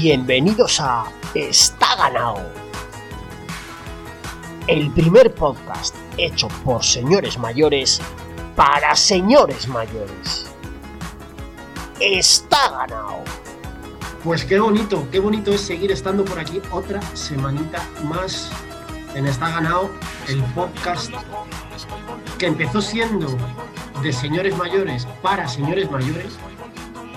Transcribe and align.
Bienvenidos 0.00 0.78
a 0.78 1.06
Está 1.34 1.96
ganado. 1.96 2.52
El 4.68 4.92
primer 4.92 5.34
podcast 5.34 5.92
hecho 6.16 6.46
por 6.64 6.84
señores 6.84 7.36
mayores 7.36 8.00
para 8.54 8.94
señores 8.94 9.66
mayores. 9.66 10.46
Está 11.98 12.70
ganado. 12.70 13.24
Pues 14.22 14.44
qué 14.44 14.60
bonito, 14.60 15.04
qué 15.10 15.18
bonito 15.18 15.52
es 15.52 15.62
seguir 15.62 15.90
estando 15.90 16.24
por 16.24 16.38
aquí 16.38 16.62
otra 16.70 17.02
semanita 17.16 17.84
más 18.04 18.52
en 19.16 19.26
Está 19.26 19.50
ganado 19.50 19.90
el 20.28 20.40
podcast 20.54 21.10
que 22.38 22.46
empezó 22.46 22.80
siendo 22.80 23.36
de 24.00 24.12
señores 24.12 24.56
mayores 24.56 25.08
para 25.22 25.48
señores 25.48 25.90
mayores, 25.90 26.38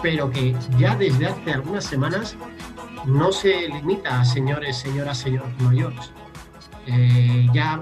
pero 0.02 0.32
que 0.32 0.56
ya 0.80 0.96
desde 0.96 1.28
hace 1.28 1.52
algunas 1.54 1.86
semanas 1.86 2.36
no 3.06 3.32
se 3.32 3.68
limita 3.68 4.24
señores, 4.26 4.78
señoras, 4.78 5.18
señores 5.18 5.60
mayores. 5.62 6.12
Eh, 6.88 7.48
ya 7.54 7.82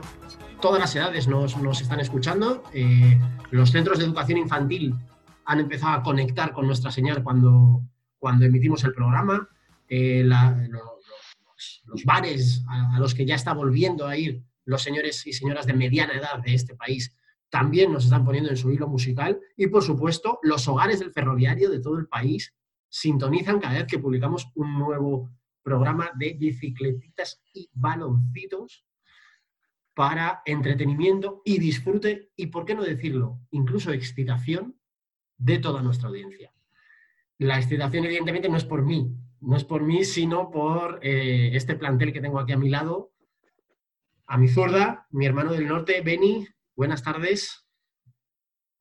todas 0.62 0.80
las 0.80 0.96
edades 0.96 1.28
nos, 1.28 1.56
están 1.82 2.00
escuchando. 2.00 2.64
Eh, 2.74 3.20
los 3.52 3.72
centros 3.72 4.00
de 4.00 4.06
educación 4.06 4.40
infantil 4.40 4.96
han 5.46 5.60
empezado 5.60 5.94
a 5.94 6.04
conectar 6.04 6.54
con 6.54 6.68
nuestra 6.68 6.92
señal 6.92 7.24
cuando, 7.24 7.82
cuando 8.18 8.46
emitimos 8.46 8.84
el 8.84 8.94
programa. 8.94 9.48
Eh, 9.88 10.24
los, 10.24 12.04
bares 12.06 12.64
a, 12.70 12.96
a, 12.96 13.00
los 13.00 13.16
que 13.16 13.26
ya 13.26 13.36
está 13.36 13.54
volviendo 13.54 14.08
a 14.08 14.16
ir 14.16 14.44
los 14.66 14.84
señores 14.84 15.26
y 15.26 15.34
señoras 15.34 15.66
de 15.66 15.74
mediana 15.74 16.14
edad 16.14 16.40
de 16.46 16.54
este 16.54 16.76
país 16.76 17.12
también 17.50 17.92
nos 17.92 18.04
están 18.04 18.24
poniendo 18.24 18.52
en 18.52 18.58
su 18.58 18.72
hilo 18.72 18.88
musical. 18.88 19.40
Y 19.58 19.68
por 19.68 19.84
supuesto, 19.84 20.40
los 20.44 20.68
hogares 20.68 21.00
del 21.00 21.12
ferroviario 21.12 21.70
de 21.70 21.80
todo 21.80 21.98
el 21.98 22.08
país 22.08 22.54
sintonizan 22.90 23.60
cada 23.60 23.76
vez 23.76 23.88
que 23.88 24.00
publicamos 24.00 24.52
un 24.56 24.78
nuevo 24.78 25.30
programa 25.62 26.12
de 26.16 26.34
bicicletitas 26.34 27.42
y 27.54 27.70
baloncitos 27.74 28.86
para 29.94 30.42
entretenimiento 30.46 31.42
y 31.46 31.60
disfrute 31.60 32.32
y, 32.36 32.48
por 32.48 32.66
qué 32.66 32.74
no 32.74 32.84
decirlo, 32.84 33.40
incluso 33.52 33.92
excitación 33.92 34.80
de 35.38 35.60
toda 35.60 35.82
nuestra 35.82 36.10
audiencia. 36.10 36.54
La 37.38 37.58
excitación, 37.58 38.06
evidentemente, 38.06 38.50
no 38.50 38.58
es 38.58 38.66
por 38.66 38.84
mí, 38.86 39.14
no 39.42 39.56
es 39.56 39.64
por 39.64 39.84
mí, 39.84 40.04
sino 40.04 40.52
por 40.52 41.00
eh, 41.02 41.52
este 41.54 41.76
plantel 41.76 42.14
que 42.14 42.22
tengo 42.22 42.40
aquí 42.40 42.54
a 42.54 42.58
mi 42.58 42.70
lado, 42.70 43.14
a 44.26 44.38
mi 44.38 44.48
zurda, 44.48 45.08
mi 45.12 45.26
hermano 45.26 45.52
del 45.54 45.68
norte, 45.68 46.02
Beni. 46.02 46.48
Buenas 46.76 47.04
tardes. 47.04 47.66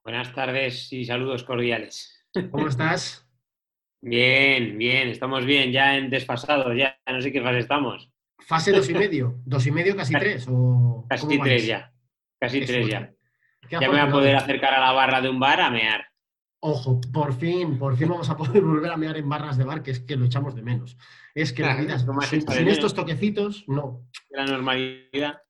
Buenas 0.05 0.35
tardes 0.35 0.93
y 0.93 1.05
saludos 1.05 1.45
cordiales. 1.45 2.27
¿Cómo 2.51 2.69
estás? 2.69 3.28
Bien, 4.01 4.79
bien, 4.79 5.09
estamos 5.09 5.45
bien, 5.45 5.73
ya 5.73 5.97
en 5.97 6.09
desfasados, 6.11 6.77
ya 6.77 6.99
no 7.07 7.21
sé 7.21 7.33
qué 7.33 7.43
fase 7.43 7.59
estamos. 7.59 8.11
¿Fase 8.39 8.73
dos 8.73 8.89
y 8.89 8.95
medio? 8.95 9.41
¿Dos 9.45 9.67
y 9.67 9.73
medio, 9.73 9.97
casi 9.97 10.15
tres? 10.15 10.47
O 10.49 11.05
casi 11.09 11.39
tres 11.39 11.67
ya, 11.67 11.93
casi 12.39 12.65
tres 12.65 12.87
ya. 12.87 13.13
Ya 13.71 13.81
me 13.81 13.89
voy 13.89 13.99
a 13.99 14.11
poder 14.11 14.37
acercar 14.37 14.75
a 14.75 14.81
la 14.81 14.93
barra 14.93 15.21
de 15.21 15.29
un 15.29 15.41
bar 15.41 15.61
a 15.61 15.71
mear. 15.71 16.07
Ojo, 16.61 17.01
por 17.13 17.35
fin, 17.35 17.79
por 17.79 17.97
fin 17.97 18.09
vamos 18.09 18.29
a 18.31 18.37
poder 18.37 18.63
volver 18.63 18.91
a 18.91 18.97
mear 18.97 19.17
en 19.17 19.29
barras 19.29 19.57
de 19.57 19.65
bar, 19.65 19.83
que 19.83 19.93
es 19.93 20.01
que 20.01 20.17
lo 20.17 20.25
echamos 20.25 20.55
de 20.55 20.63
menos. 20.63 20.97
Es 21.35 21.53
que 21.53 21.63
la 21.63 21.77
vida, 21.77 21.99
sin, 21.99 22.49
sin 22.49 22.69
estos 22.69 22.95
toquecitos, 22.95 23.65
no. 23.69 24.09
La 24.31 24.45
normalidad. 24.45 25.43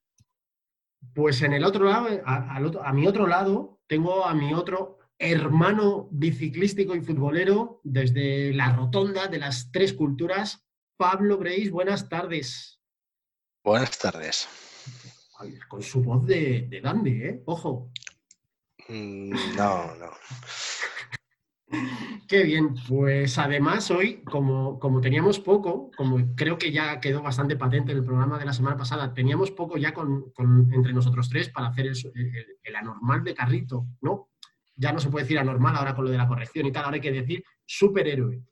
Pues 1.14 1.40
en 1.42 1.52
el 1.55 1.64
otro 1.64 1.86
lado, 1.86 2.08
a, 2.24 2.92
mi 2.92 3.06
otro 3.06 3.27
lado, 3.27 3.80
tengo 3.86 4.27
a 4.27 4.34
mi 4.34 4.52
otro 4.52 4.98
hermano 5.18 6.08
biciclístico 6.11 6.95
y 6.95 7.01
futbolero 7.01 7.80
desde 7.84 8.52
la 8.55 8.73
rotonda 8.74 9.27
de 9.27 9.39
las 9.39 9.70
tres 9.73 9.92
culturas, 9.92 10.64
Pablo 10.96 11.39
Breis. 11.39 11.70
Buenas 11.70 12.08
tardes. 12.08 12.80
Buenas 13.64 13.98
tardes. 13.98 14.48
con 15.68 15.83
su 15.83 16.02
voz 16.02 16.27
de, 16.27 16.67
de 16.68 16.80
dandy, 16.80 17.23
¿eh? 17.23 17.42
Ojo. 17.46 17.90
Mm, 18.89 19.56
no, 19.56 19.95
no. 19.96 20.11
Qué 22.29 22.42
bien, 22.45 22.74
pues 22.89 23.39
además 23.39 23.90
hoy, 23.90 24.23
como, 24.24 24.79
como, 24.79 25.00
teníamos 25.00 25.39
poco, 25.39 25.90
como 25.96 26.35
creo 26.35 26.58
que 26.58 26.73
ya 26.73 27.00
quedó 27.00 27.23
bastante 27.23 27.56
patente 27.56 27.92
en 27.92 27.98
el 27.98 28.05
programa 28.05 28.39
de 28.39 28.46
la 28.46 28.52
semana 28.52 28.77
pasada, 28.77 29.12
teníamos 29.12 29.50
poco 29.50 29.77
ya 29.77 29.92
con, 29.92 30.33
entre 30.73 30.92
nosotros 30.92 31.29
tres 31.29 31.48
para 31.50 31.68
hacer 31.68 31.86
el, 31.86 32.77
anormal 32.77 33.24
de 33.24 33.35
carrito, 33.35 33.86
¿no? 34.00 34.29
Ya 34.78 34.92
no 34.92 35.00
se 35.00 35.11
puede 35.11 35.24
decir 35.24 35.39
anormal 35.39 35.77
ahora 35.77 35.94
con 35.94 36.06
lo 36.06 36.11
de 36.11 36.16
la 36.16 36.27
corrección 36.27 36.66
y 36.66 36.72
tal, 36.72 36.84
ahora 36.84 36.94
hay 36.94 37.00
que 37.00 37.12
decir 37.12 37.44
superhéroe. 37.66 38.42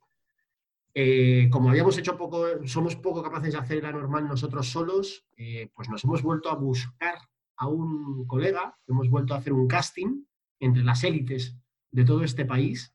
Eh, 0.92 1.48
como 1.50 1.70
habíamos 1.70 1.96
hecho 1.98 2.16
poco, 2.16 2.66
somos 2.66 2.96
poco 2.96 3.22
capaces 3.22 3.52
de 3.52 3.58
hacer 3.58 3.78
el 3.78 3.86
anormal 3.86 4.26
nosotros 4.26 4.68
solos, 4.68 5.26
eh, 5.36 5.70
pues 5.74 5.88
nos 5.88 6.02
hemos 6.04 6.22
vuelto 6.22 6.50
a 6.50 6.54
buscar 6.54 7.18
a 7.56 7.68
un 7.68 8.26
colega, 8.26 8.78
hemos 8.86 9.08
vuelto 9.08 9.34
a 9.34 9.38
hacer 9.38 9.52
un 9.52 9.68
casting 9.68 10.24
entre 10.58 10.82
las 10.82 11.04
élites 11.04 11.56
de 11.90 12.04
todo 12.04 12.24
este 12.24 12.44
país 12.44 12.94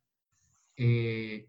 eh, 0.76 1.48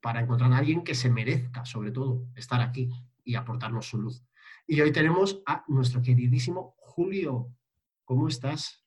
para 0.00 0.20
encontrar 0.20 0.52
a 0.52 0.58
alguien 0.58 0.84
que 0.84 0.94
se 0.94 1.10
merezca, 1.10 1.64
sobre 1.64 1.90
todo, 1.90 2.26
estar 2.34 2.60
aquí 2.60 2.90
y 3.24 3.34
aportarnos 3.34 3.88
su 3.88 3.98
luz. 3.98 4.22
Y 4.66 4.80
hoy 4.80 4.92
tenemos 4.92 5.42
a 5.46 5.64
nuestro 5.68 6.02
queridísimo 6.02 6.74
Julio. 6.76 7.50
¿Cómo 8.04 8.28
estás? 8.28 8.84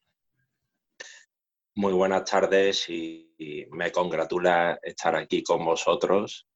Muy 1.81 1.93
buenas 1.93 2.25
tardes 2.25 2.87
y, 2.89 3.67
me 3.71 3.91
congratula 3.91 4.77
estar 4.83 5.15
aquí 5.15 5.41
con 5.41 5.65
vosotros. 5.65 6.47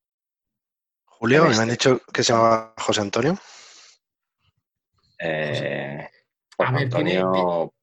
Julio, 1.04 1.46
me 1.46 1.56
han 1.56 1.70
dicho 1.70 2.00
que 2.14 2.24
se 2.24 2.32
llama 2.32 2.76
José 2.78 3.02
Antonio. 3.02 3.36
Eh, 5.18 6.08
Antonio, 6.60 7.74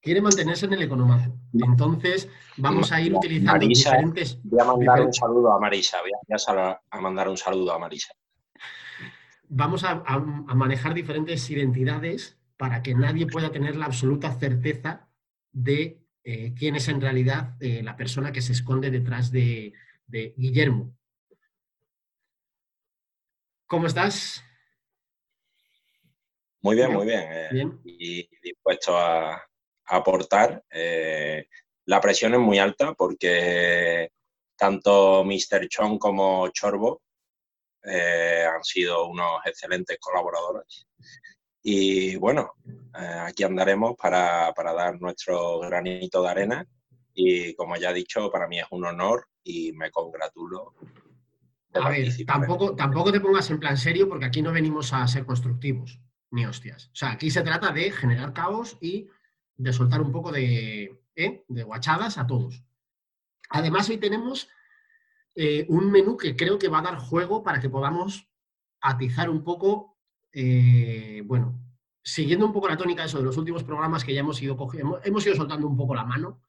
quiere 0.00 0.20
mantenerse 0.20 0.66
en 0.66 0.72
el 0.72 0.82
economato. 0.82 1.32
Entonces, 1.52 2.28
vamos 2.56 2.90
a 2.90 3.00
ir 3.00 3.14
utilizando 3.14 3.64
diferentes. 3.64 4.40
Voy 4.42 4.60
a 4.60 4.64
mandar 4.64 5.02
un 5.02 5.14
saludo 5.14 5.52
a 5.52 5.60
Marisa. 5.60 5.98
Voy 6.00 6.10
a, 6.90 7.00
mandar 7.00 7.28
un 7.28 7.36
saludo 7.36 7.72
a 7.72 7.78
Marisa. 7.78 8.12
Vamos 9.48 9.84
a, 9.84 9.94
manejar 10.56 10.92
diferentes 10.92 11.48
identidades 11.50 12.36
para 12.56 12.82
que 12.82 12.96
nadie 12.96 13.28
pueda 13.28 13.52
tener 13.52 13.76
la 13.76 13.86
absoluta 13.86 14.32
certeza 14.32 15.08
de 15.52 16.02
eh, 16.24 16.54
quién 16.54 16.76
es 16.76 16.88
en 16.88 17.00
realidad 17.00 17.56
eh, 17.60 17.82
la 17.82 17.96
persona 17.96 18.32
que 18.32 18.42
se 18.42 18.52
esconde 18.52 18.90
detrás 18.90 19.30
de, 19.30 19.72
Guillermo. 20.10 20.96
¿Cómo 23.66 23.86
estás? 23.86 24.42
Muy 26.62 26.76
bien, 26.76 26.92
muy 26.92 27.06
bien. 27.06 27.20
Eh, 27.30 27.48
bien. 27.52 27.80
Y 27.84 28.28
dispuesto 28.42 28.96
a, 28.96 29.42
aportar. 29.88 30.64
Eh, 30.70 31.46
la 31.86 32.00
presión 32.00 32.34
es 32.34 32.40
muy 32.40 32.58
alta 32.58 32.94
porque 32.94 34.10
tanto 34.56 35.24
Mr. 35.24 35.68
Chong 35.68 35.98
como 35.98 36.48
Chorbo 36.50 37.02
eh, 37.84 38.44
han 38.44 38.62
sido 38.62 39.06
unos 39.06 39.40
excelentes 39.46 39.98
colaboradores. 39.98 40.86
Y 41.70 42.16
bueno, 42.16 42.54
eh, 42.98 43.18
aquí 43.26 43.44
andaremos 43.44 43.94
para, 43.94 44.54
dar 44.56 44.98
nuestro 44.98 45.60
granito 45.60 46.22
de 46.22 46.28
arena. 46.30 46.66
Y 47.12 47.54
como 47.56 47.76
ya 47.76 47.90
he 47.90 47.94
dicho, 47.94 48.30
para 48.30 48.48
mí 48.48 48.58
es 48.58 48.64
un 48.70 48.86
honor 48.86 49.26
y 49.44 49.72
me 49.72 49.90
congratulo. 49.90 50.72
A 51.74 51.90
ver, 51.90 52.08
tampoco, 52.24 52.74
tampoco 52.74 53.12
te 53.12 53.20
pongas 53.20 53.50
en 53.50 53.60
plan 53.60 53.76
serio 53.76 54.08
porque 54.08 54.24
aquí 54.24 54.40
no 54.40 54.50
venimos 54.50 54.94
a 54.94 55.06
ser 55.06 55.26
constructivos, 55.26 56.00
ni 56.30 56.46
hostias. 56.46 56.86
O 56.86 56.96
sea, 56.96 57.10
aquí 57.12 57.30
se 57.30 57.42
trata 57.42 57.70
de 57.70 57.90
generar 57.90 58.32
caos 58.32 58.78
y 58.80 59.06
de 59.54 59.72
soltar 59.74 60.00
un 60.00 60.10
poco 60.10 60.32
de, 60.32 61.02
¿eh? 61.16 61.44
de 61.48 61.62
guachadas 61.64 62.16
a 62.16 62.26
todos. 62.26 62.64
Además, 63.50 63.90
hoy 63.90 63.98
tenemos 63.98 64.48
eh, 65.34 65.66
un 65.68 65.90
menú 65.90 66.16
que 66.16 66.34
creo 66.34 66.58
que 66.58 66.68
va 66.68 66.78
a 66.78 66.82
dar 66.82 66.96
juego 66.96 67.42
para 67.42 67.60
que 67.60 67.68
podamos 67.68 68.26
atizar 68.80 69.28
un 69.28 69.44
poco, 69.44 69.97
eh, 70.40 71.22
bueno, 71.24 71.58
siguiendo 72.02 72.46
un 72.46 72.52
poco 72.52 72.68
la 72.68 72.76
tónica 72.76 73.02
de 73.02 73.08
eso 73.08 73.18
de 73.18 73.24
los 73.24 73.36
últimos 73.36 73.64
programas 73.64 74.04
que 74.04 74.14
ya 74.14 74.20
hemos 74.20 74.40
ido 74.40 74.56
cogiendo, 74.56 75.00
hemos 75.04 75.26
ido 75.26 75.34
soltando 75.34 75.66
un 75.66 75.76
poco 75.76 75.94
la 75.94 76.04
mano. 76.04 76.42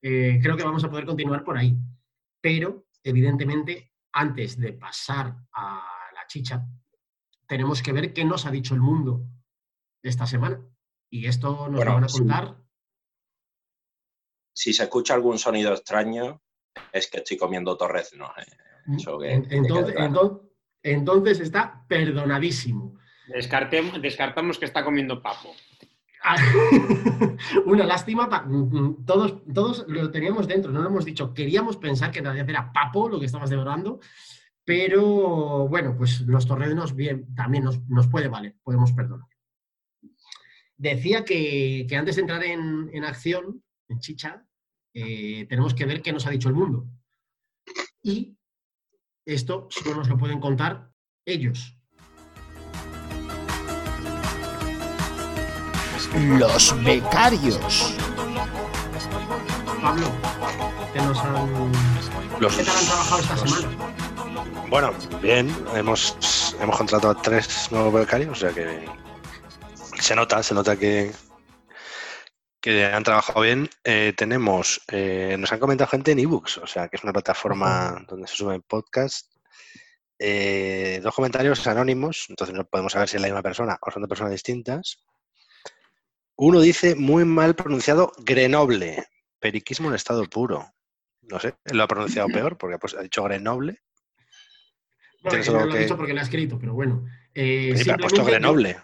creo 0.00 0.56
que 0.56 0.64
vamos 0.64 0.82
a 0.82 0.90
poder 0.90 1.06
continuar 1.06 1.44
por 1.44 1.56
ahí. 1.56 1.76
Pero, 2.40 2.86
evidentemente, 3.04 3.92
antes 4.12 4.58
de 4.58 4.72
pasar 4.72 5.36
a 5.52 5.86
la 6.12 6.26
chicha, 6.26 6.66
tenemos 7.46 7.82
que 7.82 7.92
ver 7.92 8.12
qué 8.12 8.24
nos 8.24 8.46
ha 8.46 8.50
dicho 8.50 8.74
el 8.74 8.80
mundo 8.80 9.24
esta 10.02 10.26
semana. 10.26 10.60
Y 11.10 11.26
esto 11.26 11.68
nos 11.68 11.84
lo 11.84 11.94
van 11.94 12.04
a 12.04 12.08
contar. 12.08 12.56
Si, 14.54 14.72
se 14.72 14.82
escucha 14.82 15.14
algún 15.14 15.38
sonido 15.38 15.72
extraño, 15.72 16.42
es 16.92 17.08
que 17.08 17.18
estoy 17.18 17.36
comiendo 17.36 17.76
torres, 17.76 18.14
¿no? 18.16 18.32
Eh, 18.38 19.46
entonces, 19.50 19.94
entonces, 20.82 21.40
está 21.40 21.84
perdonadísimo. 21.86 22.98
Descartamos 23.28 24.58
que 24.58 24.64
está 24.64 24.84
comiendo 24.84 25.22
papo. 25.22 25.54
Una 27.66 27.84
lástima, 27.84 28.28
todos, 29.04 29.42
todos 29.52 29.84
lo 29.88 30.10
teníamos 30.10 30.46
dentro, 30.46 30.70
no 30.70 30.82
lo 30.82 30.88
hemos 30.88 31.04
dicho, 31.04 31.34
queríamos 31.34 31.76
pensar 31.76 32.10
que 32.10 32.20
en 32.20 32.26
realidad 32.26 32.48
era 32.48 32.72
papo 32.72 33.08
lo 33.08 33.18
que 33.18 33.26
estabas 33.26 33.50
devorando, 33.50 34.00
Pero 34.64 35.66
bueno, 35.68 35.96
pues 35.96 36.20
los 36.20 36.46
torrenos 36.46 36.94
bien, 36.94 37.34
también 37.34 37.64
nos, 37.64 38.06
puede 38.08 38.28
valer, 38.28 38.54
podemos 38.62 38.92
perdonar. 38.92 39.28
Decía 40.76 41.24
que, 41.24 41.86
antes 41.96 42.16
de 42.16 42.20
entrar 42.22 42.44
en, 42.44 43.04
acción, 43.04 43.62
en 43.88 43.98
chicha, 43.98 44.46
eh, 44.94 45.46
tenemos 45.48 45.74
que 45.74 45.86
ver 45.86 46.02
qué 46.02 46.12
nos 46.12 46.26
ha 46.26 46.30
dicho 46.30 46.48
el 46.48 46.54
mundo. 46.54 46.86
Y 48.02 48.36
esto 49.24 49.66
solo 49.70 49.96
nos 49.96 50.08
lo 50.08 50.16
pueden 50.16 50.40
contar 50.40 50.90
ellos. 51.24 51.76
Los 56.14 56.84
becarios. 56.84 57.94
Pablo, 59.80 60.06
¿qué 60.92 61.00
nos 61.00 61.18
han, 61.18 61.72
Los... 62.38 62.54
¿qué 62.54 62.60
han 62.60 62.86
trabajado 62.86 63.20
esta 63.22 63.36
semana? 63.36 63.92
Bueno, 64.68 64.92
bien, 65.22 65.54
hemos, 65.74 66.56
hemos 66.60 66.76
contratado 66.76 67.12
a 67.18 67.22
tres 67.22 67.68
nuevos 67.70 67.94
becarios, 67.94 68.30
o 68.30 68.40
sea 68.40 68.52
que 68.52 68.84
se 70.00 70.14
nota, 70.14 70.42
se 70.42 70.54
nota 70.54 70.76
que, 70.76 71.12
que 72.60 72.84
han 72.84 73.04
trabajado 73.04 73.40
bien. 73.40 73.70
Eh, 73.82 74.12
tenemos, 74.16 74.82
eh, 74.88 75.36
nos 75.38 75.50
han 75.52 75.60
comentado 75.60 75.88
gente 75.88 76.12
en 76.12 76.18
ebooks, 76.18 76.58
o 76.58 76.66
sea 76.66 76.88
que 76.88 76.96
es 76.96 77.04
una 77.04 77.12
plataforma 77.12 78.04
donde 78.06 78.28
se 78.28 78.36
suben 78.36 78.62
podcasts. 78.62 79.30
Eh, 80.18 81.00
dos 81.02 81.14
comentarios 81.14 81.66
anónimos, 81.66 82.26
entonces 82.28 82.54
no 82.54 82.64
podemos 82.64 82.92
saber 82.92 83.08
si 83.08 83.16
es 83.16 83.22
la 83.22 83.28
misma 83.28 83.42
persona 83.42 83.78
o 83.80 83.90
son 83.90 84.02
de 84.02 84.08
personas 84.08 84.32
distintas. 84.32 84.98
Uno 86.36 86.60
dice 86.60 86.94
muy 86.94 87.24
mal 87.24 87.54
pronunciado 87.54 88.12
Grenoble, 88.18 89.04
periquismo 89.38 89.88
en 89.88 89.94
estado 89.94 90.24
puro. 90.24 90.66
No 91.22 91.38
sé, 91.38 91.54
lo 91.72 91.82
ha 91.82 91.88
pronunciado 91.88 92.28
peor 92.32 92.58
porque 92.58 92.78
pues, 92.78 92.94
ha 92.94 93.02
dicho 93.02 93.22
Grenoble. 93.24 93.82
no 95.22 95.66
lo 95.66 95.74
he 95.74 95.82
dicho 95.82 95.96
porque 95.96 96.14
lo 96.14 96.20
ha 96.20 96.24
escrito, 96.24 96.58
pero 96.58 96.74
bueno. 96.74 97.04
Eh, 97.34 97.74
sí, 97.76 97.90
ha 97.90 97.96
puesto 97.96 98.24
Grenoble. 98.24 98.76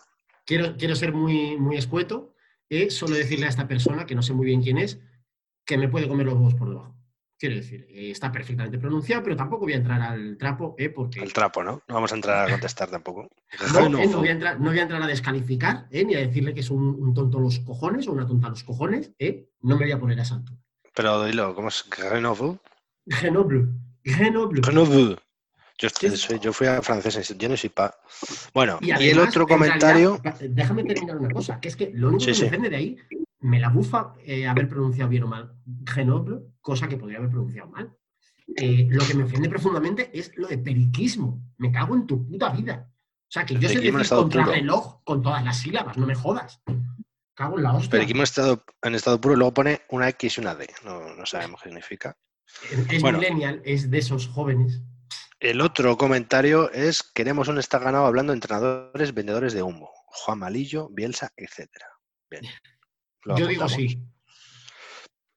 Quiero, 0.44 0.76
quiero 0.76 0.94
ser 0.94 1.12
muy, 1.12 1.56
muy 1.56 1.76
escueto. 1.76 2.34
Eh, 2.70 2.90
solo 2.90 3.16
decirle 3.16 3.46
a 3.46 3.50
esta 3.50 3.66
persona, 3.66 4.06
que 4.06 4.14
no 4.14 4.22
sé 4.22 4.34
muy 4.34 4.46
bien 4.46 4.62
quién 4.62 4.78
es, 4.78 5.00
que 5.64 5.78
me 5.78 5.88
puede 5.88 6.08
comer 6.08 6.26
los 6.26 6.34
huevos 6.34 6.54
por 6.54 6.68
debajo. 6.68 6.97
Quiero 7.38 7.54
decir, 7.54 7.86
eh, 7.90 8.10
está 8.10 8.32
perfectamente 8.32 8.78
pronunciado, 8.78 9.22
pero 9.22 9.36
tampoco 9.36 9.64
voy 9.64 9.74
a 9.74 9.76
entrar 9.76 10.00
al 10.02 10.36
trapo, 10.36 10.74
¿eh? 10.76 10.90
Porque... 10.90 11.20
El 11.20 11.32
trapo, 11.32 11.62
¿no? 11.62 11.82
No 11.86 11.94
vamos 11.94 12.10
a 12.10 12.16
entrar 12.16 12.48
a 12.48 12.50
contestar 12.50 12.90
tampoco. 12.90 13.28
No, 13.72 13.86
eh, 13.98 14.08
no, 14.08 14.18
voy, 14.18 14.28
a 14.28 14.32
entrar, 14.32 14.60
no 14.60 14.70
voy 14.70 14.78
a 14.80 14.82
entrar 14.82 15.00
a 15.00 15.06
descalificar, 15.06 15.86
¿eh? 15.92 16.04
Ni 16.04 16.16
a 16.16 16.18
decirle 16.18 16.52
que 16.52 16.60
es 16.60 16.70
un, 16.70 17.14
tonto 17.14 17.38
los 17.38 17.60
cojones 17.60 18.08
o 18.08 18.12
una 18.12 18.26
tonta 18.26 18.48
los 18.48 18.64
cojones, 18.64 19.12
¿eh? 19.20 19.50
No 19.60 19.76
me 19.76 19.84
voy 19.84 19.92
a 19.92 20.00
poner 20.00 20.18
a 20.18 20.24
santo. 20.24 20.52
Pero 20.94 21.24
dilo, 21.24 21.54
¿cómo 21.54 21.68
es? 21.68 21.84
¿Grenoble? 21.88 22.58
Grenoble. 23.06 23.68
Grenoble. 24.02 24.60
Grenoble. 24.60 25.16
Yo, 25.78 25.88
soy, 25.90 26.40
yo 26.40 26.52
fui 26.52 26.66
a 26.66 26.82
francés, 26.82 27.36
yo 27.38 27.48
no 27.48 27.56
soy 27.56 27.70
pa. 27.70 27.94
Bueno, 28.52 28.80
y, 28.80 28.90
el 28.90 29.18
otro 29.20 29.46
comentario. 29.46 30.20
déjame 30.40 30.82
terminar 30.82 31.16
una 31.16 31.30
cosa, 31.30 31.60
que 31.60 31.68
es 31.68 31.76
que 31.76 31.92
lo 31.94 32.08
único 32.08 32.24
que 32.24 32.32
me 32.32 32.38
depende 32.38 32.70
de 32.70 32.76
ahí 32.76 32.96
me 33.40 33.60
la 33.60 33.68
bufa 33.68 34.14
eh, 34.24 34.46
haber 34.46 34.68
pronunciado 34.68 35.10
bien 35.10 35.24
o 35.24 35.28
mal 35.28 35.54
Grenoble, 35.64 36.40
cosa 36.60 36.88
que 36.88 36.96
podría 36.96 37.18
haber 37.18 37.30
pronunciado 37.30 37.68
mal. 37.68 37.94
Eh, 38.56 38.86
lo 38.90 39.04
que 39.04 39.14
me 39.14 39.24
ofende 39.24 39.48
profundamente 39.48 40.10
es 40.18 40.32
lo 40.36 40.48
de 40.48 40.58
periquismo. 40.58 41.42
Me 41.58 41.70
cago 41.70 41.94
en 41.94 42.06
tu 42.06 42.26
puta 42.26 42.48
vida. 42.50 42.90
O 42.90 43.30
sea, 43.30 43.44
que 43.44 43.54
yo 43.54 43.68
sé 43.68 43.80
decir 43.80 43.92
reloj 43.92 45.02
con 45.04 45.22
todas 45.22 45.44
las 45.44 45.58
sílabas, 45.58 45.98
no 45.98 46.06
me 46.06 46.14
jodas. 46.14 46.62
Cago 47.34 47.58
en 47.58 47.62
la 47.62 47.74
hostia. 47.74 47.90
Periquismo 47.90 48.20
en 48.20 48.24
estado, 48.24 48.64
en 48.82 48.94
estado 48.94 49.20
puro, 49.20 49.36
luego 49.36 49.52
pone 49.52 49.82
una 49.90 50.08
X 50.08 50.38
y 50.38 50.40
una 50.40 50.54
D. 50.54 50.66
No, 50.84 51.26
sabemos 51.26 51.60
qué 51.62 51.68
significa. 51.68 52.16
Es, 52.70 53.02
millennial, 53.02 53.60
es 53.64 53.90
de 53.90 53.98
esos 53.98 54.26
jóvenes. 54.28 54.80
El 55.38 55.60
otro 55.60 55.98
comentario 55.98 56.72
es: 56.72 57.02
queremos 57.02 57.48
un 57.48 57.58
está 57.58 57.78
ganado 57.78 58.06
hablando 58.06 58.32
de 58.32 58.38
entrenadores, 58.38 59.12
vendedores 59.12 59.52
de 59.52 59.62
humo. 59.62 59.90
Juan 60.06 60.38
Malillo, 60.38 60.88
Bielsa, 60.90 61.30
etcétera. 61.36 61.86
Bien. 62.30 62.44
Yo 63.36 63.46
digo 63.46 63.68
sí. 63.68 64.00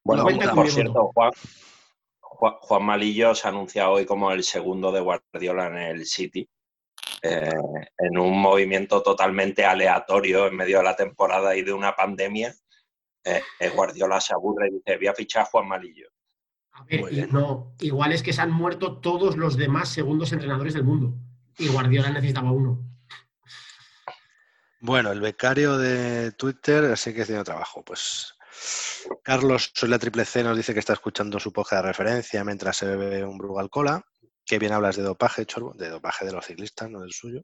Bueno, 0.03 0.25
por 0.55 0.69
cierto, 0.69 1.11
Juan, 2.21 2.83
Malillo 2.83 3.35
se 3.35 3.47
ha 3.47 3.51
anunciado 3.51 3.91
hoy 3.91 4.05
como 4.05 4.31
el 4.31 4.43
segundo 4.43 4.91
de 4.91 4.99
Guardiola 4.99 5.67
en 5.67 5.77
el 5.77 6.05
City. 6.05 6.47
Eh, 7.21 7.53
en 7.99 8.17
un 8.17 8.41
movimiento 8.41 9.03
totalmente 9.03 9.63
aleatorio 9.63 10.47
en 10.47 10.55
medio 10.55 10.79
de 10.79 10.83
la 10.83 10.95
temporada 10.95 11.55
y 11.55 11.61
de 11.61 11.71
una 11.71 11.95
pandemia, 11.95 12.53
eh, 13.23 13.41
eh, 13.59 13.69
Guardiola 13.69 14.19
se 14.19 14.33
aburre 14.33 14.69
y 14.69 14.71
dice, 14.75 14.97
voy 14.97 15.07
a 15.07 15.13
fichar 15.13 15.43
a 15.43 15.45
Juan 15.45 15.67
Malillo. 15.67 16.07
A 16.71 16.83
ver, 16.85 17.31
no, 17.31 17.75
igual 17.79 18.11
es 18.11 18.23
que 18.23 18.33
se 18.33 18.41
han 18.41 18.51
muerto 18.51 18.99
todos 18.99 19.37
los 19.37 19.55
demás 19.57 19.89
segundos 19.89 20.31
entrenadores 20.31 20.73
del 20.73 20.83
mundo 20.83 21.13
y 21.59 21.67
Guardiola 21.67 22.09
necesitaba 22.09 22.51
uno. 22.51 22.90
Bueno, 24.81 25.11
el 25.11 25.21
becario 25.21 25.77
de 25.77 26.31
Twitter, 26.31 26.85
así 26.85 27.13
que 27.13 27.23
tiene 27.23 27.43
trabajo. 27.43 27.83
Pues 27.85 28.33
Carlos, 29.23 29.71
soy 29.75 29.89
la 29.89 29.99
triple 29.99 30.25
C, 30.25 30.43
nos 30.43 30.57
dice 30.57 30.73
que 30.73 30.79
está 30.79 30.93
escuchando 30.93 31.39
su 31.39 31.53
poja 31.53 31.77
de 31.77 31.83
referencia 31.83 32.43
mientras 32.43 32.77
se 32.77 32.87
bebe 32.87 33.23
un 33.23 33.37
Brugal 33.37 33.69
Cola. 33.69 34.03
Que 34.43 34.57
bien 34.57 34.73
hablas 34.73 34.95
de 34.95 35.03
dopaje, 35.03 35.45
Chorbo, 35.45 35.73
de 35.75 35.87
dopaje 35.89 36.25
de 36.25 36.31
los 36.31 36.45
ciclistas, 36.45 36.89
no 36.89 37.01
del 37.01 37.11
suyo. 37.11 37.43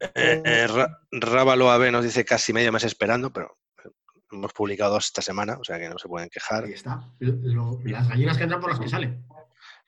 Eh, 0.00 0.42
eh, 0.44 0.86
Rábalo 1.12 1.70
AB 1.70 1.92
nos 1.92 2.04
dice 2.04 2.24
casi 2.24 2.54
medio 2.54 2.72
mes 2.72 2.84
esperando, 2.84 3.30
pero 3.30 3.58
hemos 4.32 4.52
publicado 4.54 4.94
dos 4.94 5.04
esta 5.04 5.20
semana, 5.20 5.58
o 5.60 5.64
sea 5.64 5.78
que 5.78 5.88
no 5.88 5.98
se 5.98 6.08
pueden 6.08 6.30
quejar. 6.30 6.64
Ahí 6.64 6.72
está. 6.72 7.00
las 7.20 8.08
gallinas 8.08 8.38
que 8.38 8.42
entran 8.44 8.60
por 8.60 8.70
las 8.70 8.80
que 8.80 8.88
salen. 8.88 9.22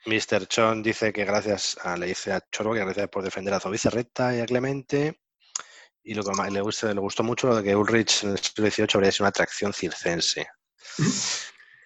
Mr. 0.05 0.47
Chon 0.47 0.83
dice 0.83 1.13
que 1.13 1.25
gracias 1.25 1.79
a, 1.83 1.97
le 1.97 2.07
dice 2.07 2.33
a 2.33 2.41
Chorbo 2.53 2.75
que 2.75 2.81
gracias 2.81 3.09
por 3.09 3.25
defender 3.25 3.55
a 3.55 3.61
Zovice 3.61 3.89
Recta 3.89 4.37
y 4.37 4.41
a 4.41 4.47
Clemente. 4.47 5.21
Y 6.09 6.15
lo 6.15 6.23
que 6.23 6.31
más 6.37 6.53
le, 6.53 6.61
gusta, 6.61 6.95
le 6.95 7.01
gustó 7.01 7.25
mucho 7.25 7.49
lo 7.49 7.57
de 7.57 7.65
que 7.65 7.75
Ulrich 7.75 8.23
en 8.23 8.31
el 8.31 8.39
siglo 8.39 8.71
XVIII 8.71 8.87
habría 8.95 9.11
sido 9.11 9.25
una 9.25 9.31
atracción 9.31 9.73
circense. 9.73 10.47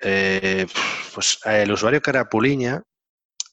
Eh, 0.02 0.66
pues 1.14 1.38
el 1.46 1.72
usuario 1.72 2.02
Carapuliña 2.02 2.82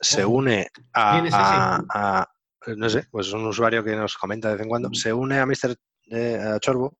se 0.01 0.25
une 0.25 0.67
a, 0.93 2.27
no 2.75 2.89
sé, 2.89 3.05
pues 3.09 3.27
es 3.27 3.33
un 3.33 3.45
usuario 3.45 3.81
que 3.81 3.95
nos 3.95 4.17
comenta 4.17 4.49
de 4.49 4.55
vez 4.55 4.63
en 4.63 4.69
cuando, 4.69 4.89
se 4.93 5.13
une 5.13 5.39
a 5.39 5.45
Mr. 5.45 5.75
Eh, 6.11 6.57
Chorbo 6.59 6.97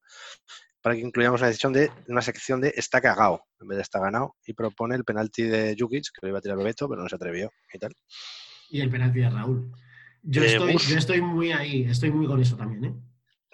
para 0.81 0.95
que 0.95 1.01
incluyamos 1.01 1.41
una 1.41 1.47
decisión 1.47 1.73
de 1.73 1.91
una 2.07 2.21
sección 2.21 2.61
de 2.61 2.73
está 2.73 3.01
cagado 3.01 3.41
en 3.59 3.67
vez 3.67 3.75
de 3.75 3.81
está 3.81 3.99
ganado 3.99 4.37
y 4.45 4.53
propone 4.53 4.95
el 4.95 5.03
penalti 5.03 5.43
de 5.43 5.75
Jukic, 5.77 6.05
que 6.13 6.19
lo 6.21 6.29
iba 6.29 6.39
a 6.39 6.41
tirar 6.41 6.57
Bebeto, 6.57 6.87
pero 6.87 7.01
no 7.01 7.09
se 7.09 7.15
atrevió 7.15 7.51
y 7.73 7.79
tal. 7.79 7.93
Y 8.69 8.79
el 8.79 8.89
penalti 8.89 9.19
de 9.19 9.29
Raúl. 9.29 9.71
Yo, 10.23 10.41
eh, 10.41 10.47
estoy, 10.47 10.77
yo 10.77 10.97
estoy 10.97 11.21
muy 11.21 11.51
ahí, 11.51 11.83
estoy 11.83 12.11
muy 12.11 12.27
con 12.27 12.41
eso 12.41 12.55
también, 12.55 12.85
¿eh? 12.85 13.06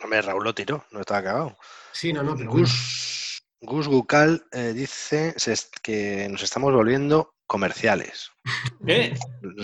Hombre, 0.04 0.22
Raúl 0.22 0.44
lo 0.44 0.54
tiró, 0.54 0.86
no 0.92 1.00
estaba 1.00 1.20
acabado. 1.22 1.58
Sí, 1.92 2.12
no, 2.12 2.24
no, 2.24 2.36
pero 2.36 2.52
Gus, 2.52 3.42
Gus 3.62 3.88
Gucal 3.88 4.46
eh, 4.52 4.74
dice 4.74 5.34
que 5.82 6.28
nos 6.30 6.44
estamos 6.44 6.74
volviendo 6.74 7.36
comerciales. 7.48 8.32
¿Qué? 8.86 9.14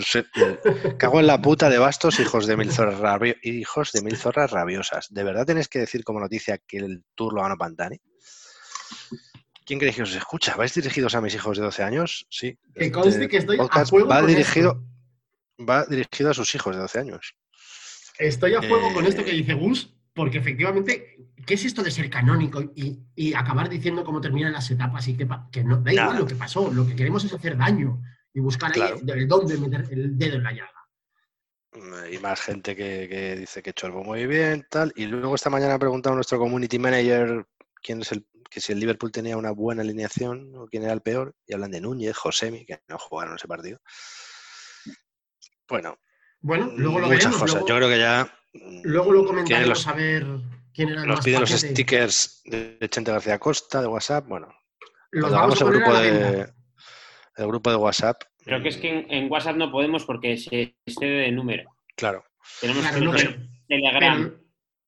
Eh, 0.04 0.96
cago 0.98 1.20
en 1.20 1.26
la 1.26 1.42
puta 1.42 1.68
de 1.68 1.78
bastos, 1.78 2.18
hijos 2.20 2.46
de 2.46 2.56
mil 2.56 2.72
zorras, 2.72 3.20
hijos 3.42 3.92
de 3.92 4.02
mil 4.02 4.16
zorras 4.16 4.50
rabiosas. 4.50 5.12
¿De 5.12 5.24
verdad 5.24 5.44
tenéis 5.44 5.68
que 5.68 5.80
decir 5.80 6.04
como 6.04 6.20
noticia 6.20 6.58
que 6.58 6.78
el 6.78 7.04
tour 7.14 7.34
lo 7.34 7.42
ganó 7.42 7.58
Pantani? 7.58 8.00
¿Quién 9.66 9.78
creéis 9.78 9.96
que 9.96 10.02
os 10.02 10.14
escucha? 10.14 10.56
¿Vais 10.56 10.74
dirigidos 10.74 11.14
a 11.14 11.20
mis 11.20 11.34
hijos 11.34 11.58
de 11.58 11.64
12 11.64 11.82
años? 11.82 12.26
Sí. 12.30 12.58
Que 12.74 12.86
este 12.86 12.92
conste 12.92 13.28
que 13.28 13.36
estoy 13.36 13.58
a 13.60 13.86
fuego 13.86 14.08
va 14.08 14.22
dirigido, 14.22 14.82
va 15.58 15.84
dirigido 15.84 16.30
a 16.30 16.34
sus 16.34 16.54
hijos 16.54 16.74
de 16.74 16.80
12 16.80 16.98
años. 16.98 17.34
Estoy 18.18 18.54
a 18.54 18.62
fuego 18.62 18.92
con 18.92 19.06
esto 19.06 19.24
que 19.24 19.32
dice 19.32 19.54
Gus, 19.54 19.94
porque 20.20 20.36
efectivamente, 20.36 21.16
¿qué 21.46 21.54
es 21.54 21.64
esto 21.64 21.82
de 21.82 21.90
ser 21.90 22.10
canónico 22.10 22.60
y, 22.74 23.32
acabar 23.32 23.70
diciendo 23.70 24.04
cómo 24.04 24.20
terminan 24.20 24.52
las 24.52 24.70
etapas 24.70 25.08
y 25.08 25.16
que, 25.16 25.26
que 25.50 25.64
no, 25.64 25.78
da 25.78 25.94
igual 25.94 26.18
lo 26.18 26.26
que 26.26 26.34
pasó, 26.34 26.70
lo 26.70 26.86
que 26.86 26.94
queremos 26.94 27.24
es 27.24 27.32
hacer 27.32 27.56
daño 27.56 28.02
y 28.34 28.40
buscar 28.40 28.70
ahí 28.74 29.00
el 29.02 29.26
dónde 29.26 29.56
meter 29.56 29.86
el 29.90 30.18
dedo 30.18 30.36
en 30.36 30.42
la 30.42 30.52
llaga. 30.52 32.10
Y 32.12 32.18
más 32.18 32.38
gente 32.38 32.76
que, 32.76 33.36
dice 33.38 33.62
que 33.62 33.72
Chorbo 33.72 34.04
muy 34.04 34.26
bien, 34.26 34.66
tal. 34.68 34.92
Y 34.94 35.06
luego 35.06 35.36
esta 35.36 35.48
mañana 35.48 35.76
ha 35.76 35.78
preguntado 35.78 36.12
a 36.12 36.16
nuestro 36.16 36.38
community 36.38 36.78
manager 36.78 37.46
quién 37.82 38.02
es 38.02 38.12
el, 38.12 38.26
que 38.50 38.60
si 38.60 38.72
el 38.72 38.80
Liverpool 38.80 39.10
tenía 39.10 39.38
una 39.38 39.52
buena 39.52 39.80
alineación 39.80 40.54
o 40.54 40.66
quién 40.66 40.82
era 40.82 40.92
el 40.92 41.00
peor. 41.00 41.34
Y 41.46 41.54
hablan 41.54 41.70
de 41.70 41.80
Núñez, 41.80 42.14
Josemi, 42.14 42.66
que 42.66 42.82
no 42.88 42.98
jugaron 42.98 43.36
ese 43.36 43.48
partido. 43.48 43.80
Bueno. 45.66 45.98
Bueno, 46.42 46.70
luego 46.76 47.00
lo 47.00 47.08
muchas 47.08 47.34
cosas. 47.34 47.64
Yo 47.66 47.74
creo 47.74 47.88
que 47.88 47.98
ya 47.98 48.30
Luego 48.52 49.12
lo 49.12 49.24
comentaremos 49.24 49.86
a 49.86 49.92
ver 49.92 50.26
quién 50.74 50.90
era 50.90 51.02
el 51.02 51.08
Nos 51.08 51.20
piden 51.20 51.40
los 51.40 51.50
stickers 51.50 52.42
de 52.44 52.78
Chente 52.88 53.12
García 53.12 53.38
Costa, 53.38 53.80
de 53.80 53.86
WhatsApp. 53.86 54.26
Bueno, 54.26 54.52
los 55.12 55.30
vamos 55.30 55.60
el 55.60 55.68
grupo 55.68 55.94
de 55.94 56.48
el 57.36 57.46
grupo 57.46 57.70
de 57.70 57.76
WhatsApp. 57.76 58.22
Pero 58.44 58.62
que 58.62 58.68
es 58.68 58.76
que 58.76 59.06
en, 59.08 59.30
WhatsApp 59.30 59.56
no 59.56 59.70
podemos 59.70 60.04
porque 60.04 60.36
se 60.36 60.76
excede 60.84 61.22
de 61.22 61.32
número. 61.32 61.70
Claro. 61.96 62.24
Tenemos 62.60 62.84
que 62.86 63.50
Telegram. 63.68 64.34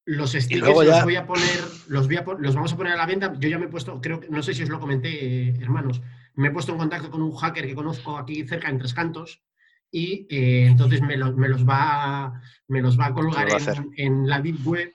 los 0.06 0.32
stickers 0.32 0.66
los 0.66 1.04
voy 1.04 1.16
a 1.16 1.26
poner, 1.26 1.60
los, 1.86 2.06
voy 2.06 2.16
a, 2.16 2.24
los 2.38 2.54
vamos 2.54 2.72
a 2.72 2.76
poner 2.76 2.94
a 2.94 2.96
la 2.96 3.06
venta. 3.06 3.32
Yo 3.38 3.48
ya 3.48 3.58
me 3.58 3.66
he 3.66 3.68
puesto, 3.68 4.00
creo 4.00 4.20
que, 4.20 4.28
no 4.28 4.42
sé 4.42 4.54
si 4.54 4.64
os 4.64 4.68
lo 4.68 4.80
comenté, 4.80 5.50
hermanos, 5.62 6.02
me 6.34 6.48
he 6.48 6.50
puesto 6.50 6.72
en 6.72 6.78
contacto 6.78 7.10
con 7.10 7.22
un 7.22 7.34
hacker 7.36 7.66
que 7.66 7.74
conozco 7.74 8.16
aquí 8.16 8.44
cerca 8.44 8.68
en 8.68 8.78
Tres 8.78 8.94
Cantos, 8.94 9.42
y 9.94 10.26
eh, 10.30 10.66
entonces 10.66 11.02
me, 11.02 11.18
me, 11.18 11.48
los 11.48 11.68
va, 11.68 12.40
me 12.66 12.80
los 12.80 12.98
va 12.98 13.06
a 13.06 13.12
colgar 13.14 13.46
en, 13.96 14.26
la 14.26 14.40
Deep 14.40 14.66
Web 14.66 14.92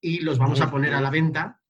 y 0.00 0.18
los 0.20 0.38
vamos 0.38 0.60
a 0.60 0.70
poner 0.70 0.92
a 0.92 1.00
la 1.00 1.08
venta 1.08 1.62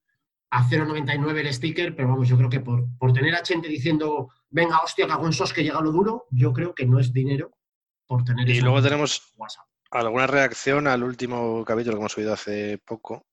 a 0.50 0.68
0,99 0.68 1.38
el 1.38 1.52
sticker, 1.52 1.94
pero 1.94 2.08
vamos, 2.08 2.26
yo 2.26 2.38
creo 2.38 2.48
que 2.48 2.60
por, 2.60 2.88
por 2.98 3.12
tener 3.12 3.34
a 3.34 3.44
gente 3.44 3.68
diciendo, 3.68 4.32
venga, 4.48 4.78
hostia, 4.78 5.06
sos 5.30 5.52
que 5.52 5.62
llega 5.62 5.80
lo 5.82 5.92
duro, 5.92 6.26
yo 6.30 6.54
creo 6.54 6.74
que 6.74 6.86
no 6.86 6.98
es 6.98 7.12
dinero 7.12 7.52
por 8.06 8.24
tener 8.24 8.48
Y 8.48 8.62
luego 8.62 8.82
tenemos 8.82 9.34
alguna 9.90 10.26
reacción 10.26 10.88
al 10.88 11.04
último 11.04 11.64
capítulo 11.66 11.96
que 11.96 12.00
hemos 12.00 12.12
subido 12.12 12.32
hace 12.32 12.78
poco, 12.78 13.26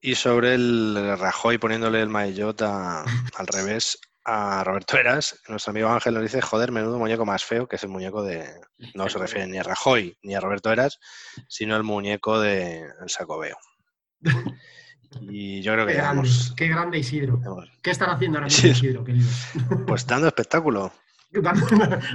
y 0.00 0.16
sobre 0.16 0.54
el 0.54 1.16
Rajoy 1.18 1.58
poniéndole 1.58 2.02
el 2.02 2.08
maillot 2.08 2.60
al 2.62 3.04
revés 3.46 3.98
a 4.24 4.64
Roberto 4.64 4.96
Eras, 4.96 5.40
nuestro 5.48 5.70
amigo 5.70 5.88
Ángel 5.88 6.14
nos 6.14 6.22
dice, 6.22 6.40
joder, 6.40 6.72
menudo 6.72 6.98
muñeco 6.98 7.26
más 7.26 7.44
feo, 7.44 7.68
que 7.68 7.76
es 7.76 7.82
el 7.82 7.90
muñeco 7.90 8.22
de... 8.22 8.48
No 8.94 9.08
se 9.08 9.18
refiere 9.18 9.46
ni 9.46 9.58
a 9.58 9.62
Rajoy 9.62 10.16
ni 10.22 10.34
a 10.34 10.40
Roberto 10.40 10.72
Eras, 10.72 10.98
sino 11.48 11.76
el 11.76 11.84
muñeco 11.84 12.40
de 12.40 12.86
El 13.00 13.08
Sacobeo. 13.08 13.56
Y 15.20 15.62
yo 15.62 15.72
creo 15.74 15.86
que... 15.86 15.92
Qué 15.92 15.98
grande, 15.98 16.30
qué 16.56 16.68
grande 16.68 16.98
Isidro. 16.98 17.40
¿Qué 17.82 17.90
están 17.90 18.10
haciendo 18.10 18.38
ahora 18.38 18.46
mismo 18.46 18.70
Isidro, 18.70 19.04
querido? 19.04 19.28
Pues 19.86 20.06
dando 20.06 20.26
espectáculo. 20.26 20.92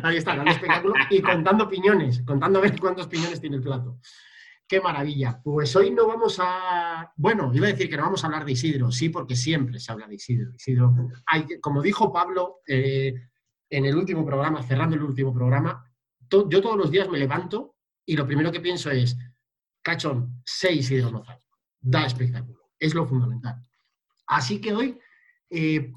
Ahí 0.04 0.18
está, 0.18 0.36
dando 0.36 0.52
espectáculo 0.52 0.94
y 1.10 1.22
contando 1.22 1.68
piñones, 1.68 2.22
contando 2.26 2.60
a 2.60 2.62
ver 2.62 2.80
cuántos 2.80 3.08
piñones 3.08 3.42
tiene 3.42 3.58
el 3.58 3.62
plato. 3.62 4.00
Qué 4.70 4.80
maravilla. 4.80 5.42
Pues 5.44 5.76
hoy 5.76 5.90
no 5.90 6.06
vamos 6.06 6.38
a. 6.40 7.12
Bueno, 7.16 7.52
iba 7.56 7.66
a 7.66 7.72
decir 7.72 7.90
que 7.90 7.98
no 7.98 8.04
vamos 8.04 8.24
a 8.24 8.28
hablar 8.28 8.46
de 8.46 8.52
Isidro, 8.52 8.92
sí, 8.92 9.10
porque 9.10 9.36
siempre 9.36 9.80
se 9.80 9.92
habla 9.92 10.08
de 10.08 10.14
Isidro. 10.14 10.54
Isidro, 10.54 10.96
como 11.60 11.82
dijo 11.82 12.14
Pablo 12.14 12.60
eh, 12.68 13.16
en 13.68 13.86
el 13.86 13.96
último 13.96 14.24
programa, 14.24 14.62
cerrando 14.62 14.96
el 14.96 15.02
último 15.02 15.34
programa, 15.34 15.92
yo 16.30 16.62
todos 16.62 16.78
los 16.78 16.92
días 16.92 17.10
me 17.10 17.18
levanto 17.18 17.78
y 18.06 18.16
lo 18.16 18.28
primero 18.28 18.52
que 18.52 18.62
pienso 18.62 18.92
es: 18.92 19.18
cachón, 19.82 20.40
sé 20.46 20.72
Isidro 20.72 21.12
Mozart. 21.12 21.42
Da 21.80 22.06
espectáculo. 22.06 22.70
Es 22.78 22.94
lo 22.94 23.08
fundamental. 23.08 23.56
Así 24.28 24.62
que 24.62 24.72
hoy 24.72 25.00
eh, 25.50 25.92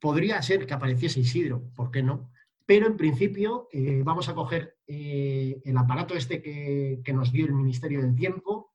podría 0.00 0.42
ser 0.42 0.66
que 0.66 0.74
apareciese 0.74 1.20
Isidro, 1.20 1.70
¿por 1.76 1.92
qué 1.92 2.02
no? 2.02 2.32
Pero 2.66 2.86
en 2.86 2.96
principio 2.96 3.68
eh, 3.72 4.02
vamos 4.04 4.28
a 4.28 4.34
coger 4.34 4.78
eh, 4.86 5.60
el 5.64 5.76
aparato 5.76 6.14
este 6.14 6.40
que, 6.40 7.12
nos 7.12 7.30
dio 7.30 7.46
el 7.46 7.52
Ministerio 7.52 8.00
del 8.00 8.14
Tiempo 8.14 8.72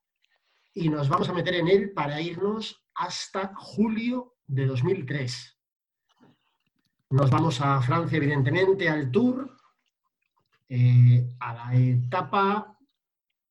y 0.72 0.88
nos 0.88 1.08
vamos 1.08 1.28
a 1.28 1.32
meter 1.32 1.54
en 1.54 1.68
él 1.68 1.92
para 1.92 2.20
irnos 2.20 2.86
hasta 2.94 3.52
julio 3.56 4.36
de 4.46 4.66
2003. 4.66 5.58
Nos 7.10 7.30
vamos 7.30 7.60
a 7.60 7.82
Francia, 7.82 8.18
evidentemente, 8.18 8.88
al 8.88 9.10
Tour, 9.10 9.56
eh, 10.68 11.28
a 11.40 11.54
la 11.54 11.76
etapa, 11.76 12.78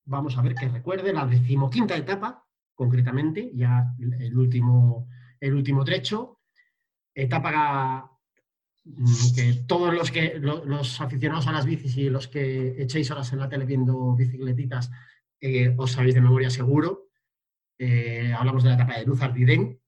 vamos 0.05 0.37
a 0.37 0.41
ver 0.41 0.55
que 0.55 0.69
recuerde, 0.69 1.11
la 1.11 1.25
decimoquinta 1.25 1.97
etapa, 1.97 2.45
concretamente, 2.73 3.51
ya 3.53 3.93
el 3.99 4.37
último, 4.37 5.09
el 5.41 5.53
último 5.53 5.83
trecho, 5.83 6.39
etapa 7.13 8.09
que 9.35 9.63
todos 9.67 9.93
los 9.93 10.11
que 10.11 10.39
los 10.39 11.01
aficionados 11.01 11.47
a 11.47 11.51
las 11.51 11.65
bicis 11.65 11.97
y 11.97 12.09
los 12.09 12.27
que 12.27 12.81
echéis 12.81 13.11
horas 13.11 13.31
en 13.33 13.39
la 13.39 13.49
tele 13.49 13.65
viendo 13.65 14.15
bicicletitas 14.15 14.89
eh, 15.41 15.73
os 15.77 15.91
sabéis 15.91 16.15
de 16.15 16.21
memoria 16.21 16.49
seguro. 16.49 17.09
Eh, 17.77 18.33
hablamos 18.37 18.63
de 18.63 18.69
la 18.69 18.75
etapa 18.75 18.97
de 18.97 19.05
Luz 19.05 19.21
Ardiden. 19.21 19.79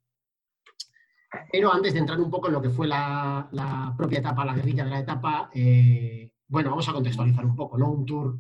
Pero 1.52 1.74
antes 1.74 1.94
de 1.94 2.00
entrar 2.00 2.20
un 2.20 2.30
poco 2.30 2.48
en 2.48 2.54
lo 2.54 2.62
que 2.62 2.70
fue 2.70 2.88
la, 2.88 3.94
propia 3.98 4.20
etapa, 4.20 4.46
la 4.46 4.54
guerrilla 4.54 4.84
de 4.84 4.90
la 4.90 5.00
etapa, 5.00 5.50
eh, 5.54 6.34
bueno, 6.48 6.70
vamos 6.70 6.88
a 6.90 6.94
contextualizar 6.94 7.46
un 7.46 7.56
poco, 7.56 7.78
¿no? 7.78 7.92
Un 7.92 8.06
tour 8.06 8.40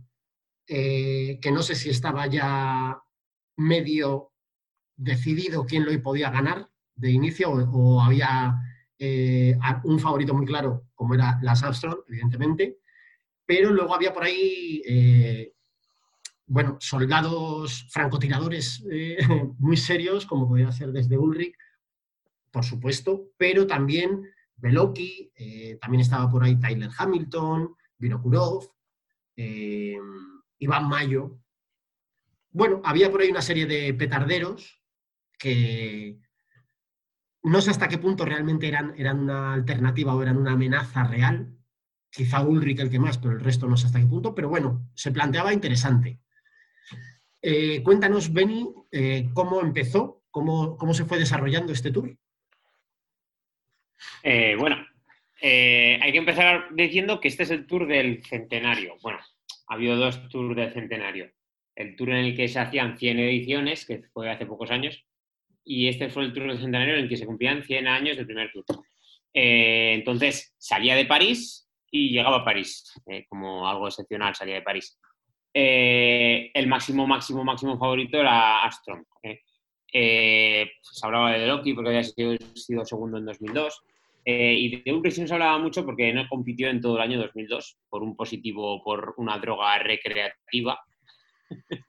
que 0.67 1.51
no 1.51 1.61
sé 1.61 1.75
si 1.75 1.89
estaba 1.89 2.27
ya 2.27 2.97
medio 3.57 4.31
decidido 4.95 5.65
quién 5.65 5.83
lo 5.83 6.01
podía 6.01 6.29
ganar 6.29 6.69
de 6.95 7.11
inicio 7.11 7.51
o 7.51 8.01
había 8.01 8.55
eh, 9.03 9.57
un 9.85 9.99
favorito 9.99 10.31
muy 10.35 10.45
claro, 10.45 10.85
como 10.93 11.15
era 11.15 11.39
las 11.41 11.63
Armstrong, 11.63 12.01
evidentemente, 12.07 12.77
pero 13.47 13.71
luego 13.71 13.95
había 13.95 14.13
por 14.13 14.23
ahí, 14.23 14.79
eh, 14.87 15.55
bueno, 16.45 16.77
soldados 16.79 17.87
francotiradores 17.89 18.85
eh, 18.91 19.17
muy 19.57 19.75
serios, 19.75 20.27
como 20.27 20.47
podía 20.47 20.71
ser 20.71 20.91
desde 20.91 21.17
Ulrich, 21.17 21.55
por 22.51 22.63
supuesto, 22.63 23.31
pero 23.37 23.65
también 23.65 24.21
Beloki, 24.55 25.31
también 25.81 26.01
estaba 26.01 26.29
por 26.29 26.43
ahí 26.43 26.59
Tyler 26.59 26.91
Hamilton, 26.95 27.73
Vinokurov, 27.97 28.69
Iván 29.35 30.87
Mayo. 30.87 31.39
Bueno, 32.51 32.81
había 32.83 33.09
por 33.09 33.21
ahí 33.21 33.31
una 33.31 33.41
serie 33.41 33.65
de 33.65 33.95
petarderos 33.95 34.79
que, 35.39 36.19
no 37.43 37.61
sé 37.61 37.71
hasta 37.71 37.87
qué 37.87 37.97
punto 37.97 38.25
realmente 38.25 38.67
eran, 38.67 38.93
eran 38.97 39.19
una 39.19 39.53
alternativa 39.53 40.15
o 40.15 40.21
eran 40.21 40.37
una 40.37 40.53
amenaza 40.53 41.03
real. 41.03 41.57
Quizá 42.09 42.41
Ulrich 42.41 42.79
el 42.79 42.89
que 42.89 42.99
más, 42.99 43.17
pero 43.17 43.33
el 43.33 43.39
resto 43.39 43.67
no 43.67 43.77
sé 43.77 43.87
hasta 43.87 43.99
qué 43.99 44.05
punto. 44.05 44.35
Pero 44.35 44.49
bueno, 44.49 44.89
se 44.93 45.11
planteaba 45.11 45.53
interesante. 45.53 46.19
Eh, 47.41 47.81
cuéntanos, 47.83 48.31
Benny, 48.31 48.69
eh, 48.91 49.29
cómo 49.33 49.61
empezó, 49.61 50.23
cómo, 50.29 50.77
cómo, 50.77 50.93
se 50.93 51.05
fue 51.05 51.17
desarrollando 51.17 51.73
este 51.73 51.91
tour. 51.91 52.15
Eh, 54.23 54.55
bueno, 54.59 54.75
hay 55.41 56.11
que 56.11 56.17
empezar 56.17 56.67
diciendo 56.75 57.19
que 57.19 57.29
este 57.29 57.43
es 57.43 57.49
el 57.49 57.65
tour 57.65 57.87
del 57.87 58.23
centenario. 58.23 58.97
Bueno, 59.01 59.19
ha 59.67 59.73
habido 59.73 59.95
dos 59.95 60.27
tours 60.29 60.55
del 60.55 60.73
centenario. 60.73 61.31
El 61.75 61.95
tour 61.95 62.09
en 62.09 62.17
el 62.17 62.35
que 62.35 62.47
se 62.47 62.59
hacían 62.59 62.97
100 62.97 63.19
ediciones, 63.19 63.85
que 63.85 64.03
fue 64.13 64.29
hace 64.29 64.45
pocos 64.45 64.69
años, 64.69 65.03
y 65.63 65.87
este 65.87 66.09
fue 66.09 66.23
el 66.23 66.33
Tour 66.33 66.47
del 66.47 66.59
Centenario 66.59 66.95
en 66.95 67.01
el 67.01 67.09
que 67.09 67.17
se 67.17 67.25
cumplían 67.25 67.63
100 67.63 67.87
años 67.87 68.17
del 68.17 68.25
primer 68.25 68.51
Tour. 68.51 68.65
Eh, 69.33 69.93
entonces 69.93 70.53
salía 70.57 70.95
de 70.95 71.05
París 71.05 71.69
y 71.89 72.09
llegaba 72.09 72.37
a 72.37 72.45
París, 72.45 72.91
eh, 73.07 73.25
como 73.27 73.67
algo 73.67 73.87
excepcional 73.87 74.35
salía 74.35 74.55
de 74.55 74.61
París. 74.61 74.99
Eh, 75.53 76.51
el 76.53 76.67
máximo, 76.67 77.05
máximo, 77.07 77.43
máximo 77.43 77.77
favorito 77.77 78.19
era 78.19 78.63
Astron. 78.63 79.05
se 79.91 80.69
hablaba 81.03 81.33
de 81.33 81.47
Loki 81.47 81.73
porque 81.73 81.89
había 81.89 82.03
sido, 82.03 82.85
segundo 82.85 83.17
en 83.17 83.25
2002. 83.25 83.83
y 84.23 84.83
de 84.83 84.93
Ulrich 84.93 85.25
se 85.25 85.33
hablaba 85.33 85.57
mucho 85.57 85.85
porque 85.85 86.13
no 86.13 86.27
compitió 86.29 86.69
en 86.69 86.79
todo 86.79 86.95
el 86.95 87.01
año 87.01 87.19
2002 87.19 87.77
por 87.89 88.03
un 88.03 88.15
positivo, 88.15 88.81
por 88.83 89.13
una 89.17 89.37
droga 89.37 89.77
recreativa. 89.79 90.79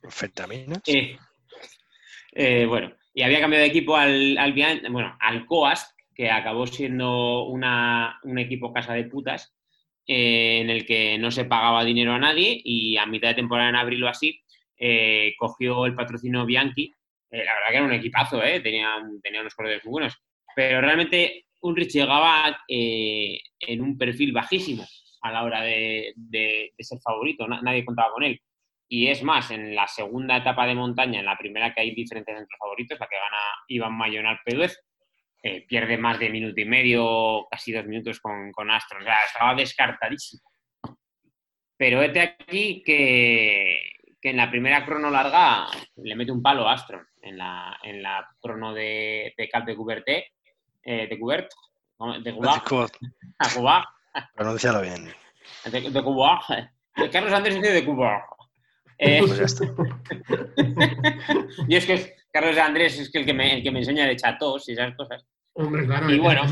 Perfectamente. 0.01 1.19
bueno, 2.67 2.93
y 3.15 3.23
había 3.23 3.41
cambiado 3.41 3.63
de 3.63 3.71
equipo 3.71 3.97
al, 3.97 4.39
al, 4.39 4.53
bueno, 4.91 5.17
al 5.21 5.47
Coast, 5.47 5.93
que 6.15 6.31
acabó 6.31 6.67
siendo 6.67 7.45
una, 7.45 8.19
un 8.23 8.39
equipo 8.39 8.73
casa 8.73 8.95
de 8.95 9.05
putas, 9.05 9.55
eh, 10.07 10.61
en 10.61 10.71
el 10.71 10.85
que 10.85 11.19
no 11.19 11.31
se 11.31 11.45
pagaba 11.45 11.85
dinero 11.85 12.13
a 12.13 12.19
nadie 12.19 12.61
y 12.65 12.97
a 12.97 13.07
mitad 13.07 13.29
de 13.29 13.35
temporada, 13.35 13.69
en 13.69 13.77
abril 13.77 14.05
o 14.05 14.09
así, 14.09 14.41
eh, 14.77 15.35
cogió 15.39 15.87
el 15.87 15.95
patrocinio 15.95 16.45
Bianchi. 16.45 16.93
Eh, 17.31 17.45
la 17.45 17.55
verdad 17.55 17.69
que 17.71 17.77
era 17.77 17.85
un 17.87 17.93
equipazo, 17.93 18.41
tenía, 18.63 18.97
tenía 19.23 19.41
unos 19.41 19.55
corredores 19.55 19.85
muy 19.85 19.93
buenos. 19.93 20.19
Pero 20.55 20.81
realmente 20.81 21.47
Ulrich 21.61 21.93
llegaba 21.93 22.59
en 22.69 23.81
un 23.81 23.97
perfil 23.97 24.33
bajísimo 24.33 24.85
a 25.23 25.33
la 25.33 25.45
hora 25.45 25.63
de, 25.63 26.13
de 26.17 26.73
ser 26.81 26.99
favorito, 26.99 27.47
nadie 27.47 27.85
contaba 27.85 28.13
con 28.13 28.25
él. 28.25 28.41
Y 28.95 29.09
es 29.09 29.23
más, 29.23 29.51
en 29.51 29.75
la 29.75 29.89
segunda 29.89 30.37
etapa 30.37 30.67
de 30.67 30.75
montaña, 30.75 31.21
en 31.21 31.25
la 31.25 31.39
primera 31.39 31.73
que 31.73 31.81
hay 31.81 31.95
diferentes 31.95 32.37
entre 32.37 32.59
favoritos, 32.59 33.01
la 33.01 33.07
que 33.07 33.17
gana 33.17 33.39
Iván 33.69 33.97
Mayonal 33.97 34.39
Pérez, 34.45 34.85
eh, 35.43 35.65
pierde 35.67 35.97
más 35.97 36.19
de 36.19 36.29
minuto 36.29 36.61
y 36.61 36.67
medio, 36.67 37.49
casi 37.51 37.73
dos 37.73 37.87
minutos 37.87 38.21
con, 38.21 38.53
con 38.53 38.71
Astro. 38.71 39.01
O 39.01 39.03
sea, 39.03 39.17
estaba 39.25 39.55
descartadísimo. 39.55 40.43
Pero 41.75 42.03
este 42.03 42.21
aquí 42.21 42.83
que, 42.85 43.81
en 44.21 44.37
la 44.37 44.51
primera 44.51 44.85
crono 44.85 45.09
larga 45.09 45.69
le 45.97 46.15
mete 46.15 46.31
un 46.31 46.43
palo 46.43 46.69
a 46.69 46.75
Astro. 46.75 47.03
En 47.23 47.39
la, 47.39 47.81
en 47.83 48.03
la 48.03 48.29
crono 48.43 48.75
de, 48.75 49.33
de 49.39 49.49
Cap 49.49 49.65
de 49.65 49.75
Couberté, 49.75 50.33
eh, 50.85 51.07
de 51.07 51.19
Coubert, 51.19 51.51
de 52.23 52.35
Cuba. 52.35 52.63
A 53.39 53.49
Cuba. 53.55 53.95
Pronuncialo 54.35 54.83
bien. 54.83 55.11
De, 55.65 55.81
de 55.81 56.03
Cuba. 56.03 56.45
Carlos 57.11 57.33
Andrés 57.33 57.59
de 57.59 57.85
Cuba. 57.87 58.23
Eh, 58.99 59.21
pues 59.27 59.61
y 61.69 61.77
es 61.77 61.87
que 61.87 62.17
Carlos 62.33 62.57
Andrés 62.59 62.99
es 62.99 63.11
que 63.11 63.19
el 63.19 63.27
que 63.27 63.35
me, 63.35 63.55
el 63.55 63.63
que 63.63 63.71
me 63.71 63.81
enseña 63.81 64.07
de 64.07 64.17
chatos 64.17 64.69
y 64.69 64.73
esas 64.73 64.95
cosas. 64.95 65.27
Hombre, 65.55 65.85
claro. 65.87 66.11
Y 66.11 66.19
bueno. 66.19 66.43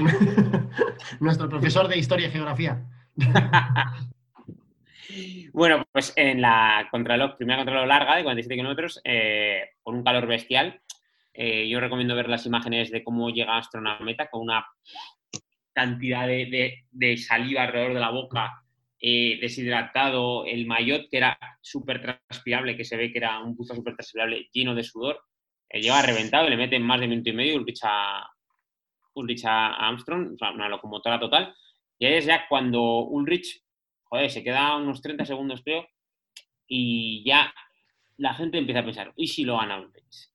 Nuestro 1.21 1.49
profesor 1.49 1.89
de 1.89 1.99
Historia 1.99 2.29
y 2.29 2.31
Geografía. 2.31 2.85
bueno, 5.53 5.85
pues 5.91 6.13
en 6.17 6.41
la 6.41 6.87
contralog, 6.91 7.37
primera 7.37 7.59
contralog 7.59 7.87
larga 7.87 8.17
de 8.17 8.25
47 8.25 8.57
kilómetros, 8.57 9.01
eh, 9.05 9.71
con 9.83 9.95
un 9.95 10.05
calor 10.05 10.27
bestial, 10.27 10.81
eh, 11.33 11.69
yo 11.69 11.81
recomiendo 11.81 12.15
ver 12.15 12.29
las 12.29 12.45
imágenes 12.47 12.91
de 12.91 13.03
cómo 13.03 13.31
llega 13.31 13.57
Astro 13.57 13.81
a 13.81 14.01
meta 14.01 14.29
con 14.29 14.43
una 14.43 14.67
cantidad 15.73 16.27
de, 16.27 16.85
de, 16.91 17.17
saliva 17.17 17.63
alrededor 17.63 17.95
de 17.95 18.01
la 18.01 18.11
boca 18.11 18.63
eh, 19.01 19.39
deshidratado, 19.41 20.45
el 20.45 20.67
maillot 20.67 21.09
que 21.11 21.17
era 21.17 21.39
súper 21.61 22.03
transpirable, 22.03 22.77
que 22.77 22.85
se 22.85 22.97
ve 22.97 23.11
que 23.11 23.19
era 23.19 23.39
un 23.41 23.57
buzo 23.57 23.75
súper 23.75 23.95
transpirable 23.95 24.49
lleno 24.53 24.75
de 24.75 24.83
sudor, 24.83 25.21
eh, 25.71 25.81
llega 25.81 26.03
reventado 26.03 26.49
le 26.49 26.57
meten 26.57 26.83
más 26.83 27.01
de 27.01 27.09
minuto 27.09 27.31
y 27.31 27.33
medio 27.33 27.57
Ulrich 27.57 27.81
a, 27.85 28.29
Ulrich 29.15 29.45
a 29.45 29.89
Armstrong, 29.89 30.37
una 30.55 30.69
locomotora 30.69 31.19
total. 31.19 31.55
Y 31.99 32.07
ahí 32.07 32.15
es 32.15 32.27
ya 32.27 32.47
cuando 32.49 33.05
Ulrich, 33.05 33.63
joder, 34.05 34.31
se 34.31 34.43
queda 34.43 34.77
unos 34.77 35.01
30 35.01 35.25
segundos, 35.25 35.63
creo, 35.63 35.87
y 36.67 37.25
ya 37.25 37.53
la 38.17 38.35
gente 38.35 38.59
empieza 38.59 38.81
a 38.81 38.85
pensar, 38.85 39.13
¿y 39.17 39.29
si 39.29 39.45
lo 39.45 39.57
gana 39.57 39.81
Ulrich? 39.81 40.31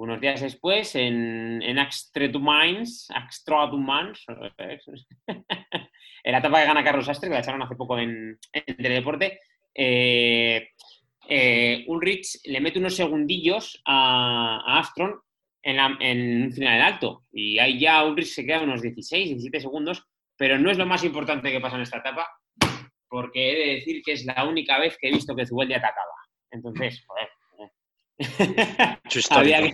Unos 0.00 0.18
días 0.18 0.40
después, 0.40 0.94
en, 0.94 1.60
en 1.60 1.78
Axtretumines, 1.78 3.06
en 5.26 6.32
la 6.32 6.38
etapa 6.38 6.60
que 6.60 6.66
gana 6.66 6.82
Carlos 6.82 7.06
Astre, 7.06 7.28
que 7.28 7.34
la 7.34 7.40
echaron 7.40 7.60
hace 7.60 7.76
poco 7.76 7.98
en, 7.98 8.38
en 8.50 8.76
Teledeporte, 8.78 9.40
eh, 9.74 10.70
eh, 11.28 11.84
Ulrich 11.86 12.40
le 12.46 12.62
mete 12.62 12.78
unos 12.78 12.96
segundillos 12.96 13.82
a, 13.84 14.78
Astron 14.78 15.20
en, 15.62 15.76
la, 15.76 15.94
en, 16.00 16.44
un 16.44 16.52
final 16.54 16.80
alto. 16.80 17.26
Y 17.30 17.58
ahí 17.58 17.78
ya 17.78 18.02
Ulrich 18.06 18.28
se 18.28 18.46
queda 18.46 18.62
unos 18.62 18.80
16, 18.80 19.28
17 19.28 19.60
segundos, 19.60 20.06
pero 20.34 20.58
no 20.58 20.70
es 20.70 20.78
lo 20.78 20.86
más 20.86 21.04
importante 21.04 21.52
que 21.52 21.60
pasa 21.60 21.76
en 21.76 21.82
esta 21.82 21.98
etapa, 21.98 22.26
porque 23.06 23.52
he 23.52 23.54
de 23.54 23.74
decir 23.74 24.00
que 24.02 24.12
es 24.12 24.24
la 24.24 24.48
única 24.48 24.78
vez 24.78 24.96
que 24.98 25.08
he 25.08 25.12
visto 25.12 25.36
que 25.36 25.44
Zubeldía 25.44 25.76
atacaba. 25.76 26.14
Entonces, 26.50 27.04
joder. 27.06 27.28
había, 29.30 29.62
que, 29.62 29.72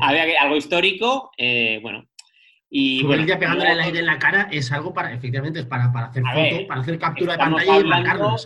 había 0.00 0.26
que, 0.26 0.36
algo 0.36 0.56
histórico, 0.56 1.30
eh, 1.36 1.78
bueno, 1.82 2.06
y 2.68 3.02
bueno, 3.04 3.24
ya 3.24 3.38
pegándole 3.38 3.72
el 3.72 3.80
aire 3.80 4.00
en 4.00 4.06
la 4.06 4.18
cara 4.18 4.48
es 4.50 4.70
algo 4.72 4.92
para, 4.92 5.12
efectivamente, 5.12 5.60
es 5.60 5.66
para, 5.66 5.92
para 5.92 6.08
hacer 6.08 6.22
foto, 6.22 6.36
ver, 6.36 6.66
para 6.66 6.80
hacer 6.80 6.98
captura 6.98 7.32
de 7.32 7.38
pantalla 7.38 7.80
y 7.80 7.84
marcarlo. 7.84 8.36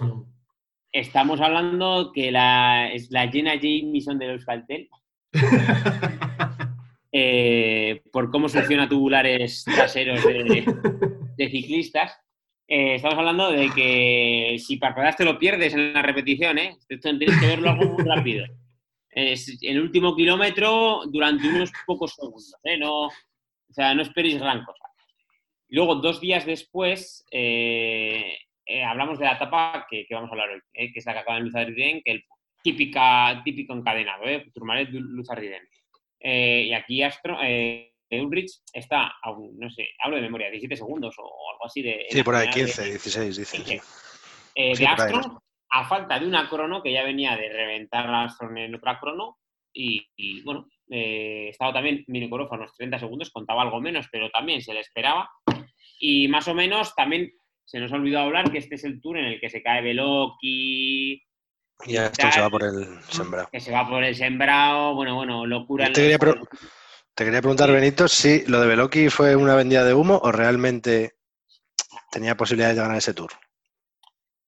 Estamos 0.93 1.41
hablando 1.41 2.11
que 2.13 2.31
la, 2.31 2.93
es 2.93 3.11
la 3.11 3.29
Jenna 3.29 3.55
Jameson 3.55 4.19
de 4.19 4.27
los 4.33 4.45
Faltel. 4.45 4.89
eh, 7.13 8.03
por 8.13 8.31
cómo 8.31 8.49
selecciona 8.49 8.89
tubulares 8.89 9.65
traseros 9.65 10.23
de, 10.25 10.65
de 11.37 11.51
ciclistas. 11.51 12.21
Eh, 12.69 12.97
estamos 12.97 13.19
hablando 13.19 13.51
de 13.51 13.69
que 13.71 14.57
si 14.61 14.77
parpadeas 14.77 15.17
te 15.17 15.25
lo 15.25 15.39
pierdes 15.39 15.75
en 15.75 15.93
la 15.93 16.03
repetición, 16.03 16.59
¿eh? 16.59 16.77
Esto 16.89 17.19
tienes 17.19 17.41
que 17.41 17.47
verlo 17.47 17.71
algo 17.71 17.95
muy 17.95 18.05
rápido. 18.05 18.47
Es 19.11 19.59
el 19.63 19.81
último 19.81 20.15
kilómetro 20.15 21.03
durante 21.07 21.49
unos 21.49 21.73
pocos 21.87 22.15
segundos, 22.15 22.55
¿eh? 22.65 22.79
No, 22.79 23.07
o 23.07 23.73
sea, 23.73 23.95
no 23.95 24.03
esperéis 24.03 24.39
gran 24.39 24.65
cosa. 24.65 24.85
Luego, 25.69 25.97
dos 25.97 26.21
días 26.21 26.47
después, 26.47 27.25
eh, 27.31 28.37
eh, 28.67 28.85
hablamos 28.85 29.19
de 29.19 29.25
la 29.25 29.33
etapa 29.33 29.87
que, 29.89 30.07
que, 30.07 30.15
vamos 30.15 30.31
a 30.31 30.33
hablar 30.33 30.51
hoy, 30.51 30.61
eh, 30.75 30.93
que 30.93 30.99
es 30.99 31.07
la 31.07 31.13
que 31.13 31.19
acaba 31.21 31.39
en 31.39 31.45
Luzardiden, 31.45 32.03
que 32.05 32.13
el 32.13 32.25
típica, 32.63 33.41
típico 33.45 33.73
encadenado, 33.73 34.25
¿eh? 34.25 34.51
Turmalet 34.55 34.91
Luzardiden. 34.91 35.63
Eh, 36.21 36.67
y 36.69 36.73
aquí 36.73 37.03
Astro, 37.03 37.39
eh, 37.43 37.95
Ulrich 38.11 38.61
está, 38.73 39.13
a 39.23 39.31
un, 39.31 39.59
no 39.59 39.71
sé, 39.71 39.89
hablo 40.01 40.17
de 40.17 40.23
memoria, 40.23 40.51
17 40.51 40.77
segundos 40.77 41.15
o, 41.19 41.51
algo 41.53 41.67
así 41.67 41.83
de... 41.83 42.07
Sí, 42.11 42.23
por 42.23 42.35
ahí 42.35 42.49
15, 42.51 42.83
de, 42.83 42.91
16, 42.91 43.37
dicen. 43.37 43.65
Sí. 43.65 43.81
Sí, 44.55 44.83
de 44.83 44.87
Astro, 44.87 45.43
a 45.71 45.85
falta 45.85 46.19
de 46.19 46.27
una 46.27 46.49
crono, 46.49 46.83
que 46.83 46.93
ya 46.93 47.05
venía 47.05 47.37
de 47.37 47.49
reventar 47.49 48.07
a 48.07 48.25
Astro 48.25 48.55
en 48.57 48.75
otra 48.75 48.99
crono, 48.99 49.39
y, 49.73 50.05
y 50.17 50.43
bueno, 50.43 50.67
eh, 50.91 51.49
estaba 51.51 51.73
también 51.73 52.05
Minicorov 52.09 52.53
a 52.53 52.57
unos 52.57 52.75
30 52.77 52.99
segundos, 52.99 53.31
contaba 53.31 53.63
algo 53.63 53.81
menos, 53.81 54.09
pero 54.11 54.29
también 54.31 54.61
se 54.61 54.75
le 54.75 54.81
esperaba. 54.81 55.31
Y 56.01 56.27
más 56.29 56.49
o 56.49 56.55
menos 56.55 56.95
también 56.95 57.31
se 57.65 57.79
nos 57.79 57.93
ha 57.93 57.97
olvidado 57.97 58.27
hablar 58.27 58.51
que 58.51 58.59
este 58.59 58.75
es 58.75 58.85
el 58.85 59.01
tour 59.01 59.19
en 59.19 59.27
el 59.27 59.41
que 59.41 59.49
se 59.49 59.63
cae 59.63 59.83
Veloki. 59.83 61.23
Y 61.87 61.97
esto 61.97 62.31
se 62.33 62.41
va 62.41 62.51
por 62.51 62.65
el 62.65 63.01
sembrado. 63.05 63.49
Que 63.53 63.61
se 63.61 63.71
va 63.71 63.89
por 63.89 64.03
el 64.03 64.15
sembrado, 64.17 64.95
bueno, 64.95 65.15
bueno, 65.15 65.47
locura. 65.47 65.87
Te 65.87 66.03
quería, 66.03 66.19
pre 66.19 66.35
te 67.15 67.25
quería 67.25 67.41
preguntar. 67.41 67.71
Benito, 67.71 68.09
si 68.09 68.45
lo 68.47 68.61
de 68.61 68.67
Veloki 68.67 69.09
fue 69.09 69.37
una 69.37 69.55
vendida 69.55 69.85
de 69.85 69.95
humo 69.95 70.19
o 70.23 70.33
realmente 70.33 71.15
tenía 72.11 72.37
posibilidades 72.37 72.77
de 72.77 72.83
ganar 72.83 72.99
ese 72.99 73.15
tour. 73.15 73.31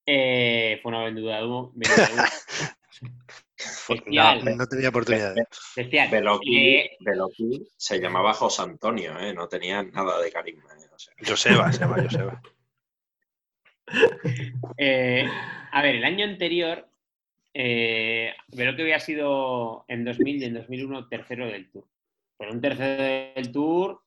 Eh, 0.05 0.62
fue 0.79 0.91
una 0.91 1.05
vendida 1.05 1.45
humo. 1.45 1.73
No, 4.07 4.57
no, 4.57 4.67
tenía 4.67 4.89
oportunidad. 4.89 5.35
Veloqui, 6.11 6.59
eh, 6.59 6.97
Veloqui 7.01 7.69
se 7.77 8.01
llamaba 8.01 8.33
José 8.35 8.63
Antonio, 8.63 9.19
¿eh? 9.19 9.33
no 9.35 9.49
tenía 9.49 9.83
nada 9.83 10.21
de 10.21 10.31
carisma. 10.31 10.71
¿eh? 10.75 10.89
O 10.93 10.99
sea. 10.99 11.15
Joseba, 11.25 11.73
se 11.73 11.81
llama 11.81 12.03
Joseba. 12.03 12.43
Eh, 14.79 15.29
a 15.73 15.83
ver, 15.83 15.97
el 15.97 16.05
año 16.05 16.25
anterior, 16.25 16.89
eh, 17.53 18.33
Veloqui 18.49 18.83
había 18.83 19.01
sido 19.01 19.85
en 19.89 20.05
2000 20.05 20.43
y 20.43 20.45
en 20.47 20.55
2001 20.55 21.09
tercero 21.09 21.47
del 21.47 21.71
Tour. 21.71 21.85
Pero 22.39 22.53
un 22.53 22.61
tercero 22.61 23.03
del 23.03 23.53
Tour 23.53 24.03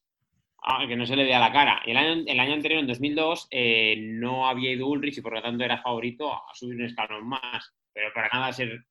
ah, 0.66 0.86
que 0.88 0.96
no 0.96 1.06
se 1.06 1.16
le 1.16 1.24
vea 1.24 1.40
la 1.40 1.52
cara. 1.52 1.82
El 1.86 1.98
año, 1.98 2.24
el 2.26 2.40
año 2.40 2.54
anterior, 2.54 2.80
en 2.80 2.88
2002, 2.88 3.48
eh, 3.52 3.96
no 4.00 4.48
había 4.48 4.72
ido 4.72 4.88
Ulrich 4.88 5.18
y 5.18 5.22
por 5.22 5.34
lo 5.34 5.42
tanto 5.42 5.64
era 5.64 5.82
favorito 5.82 6.34
a 6.34 6.54
subir 6.54 6.76
un 6.76 6.86
escalón 6.86 7.28
más. 7.28 7.74
Pero 7.94 8.12
para 8.14 8.30
nada 8.30 8.52
ser 8.52 8.86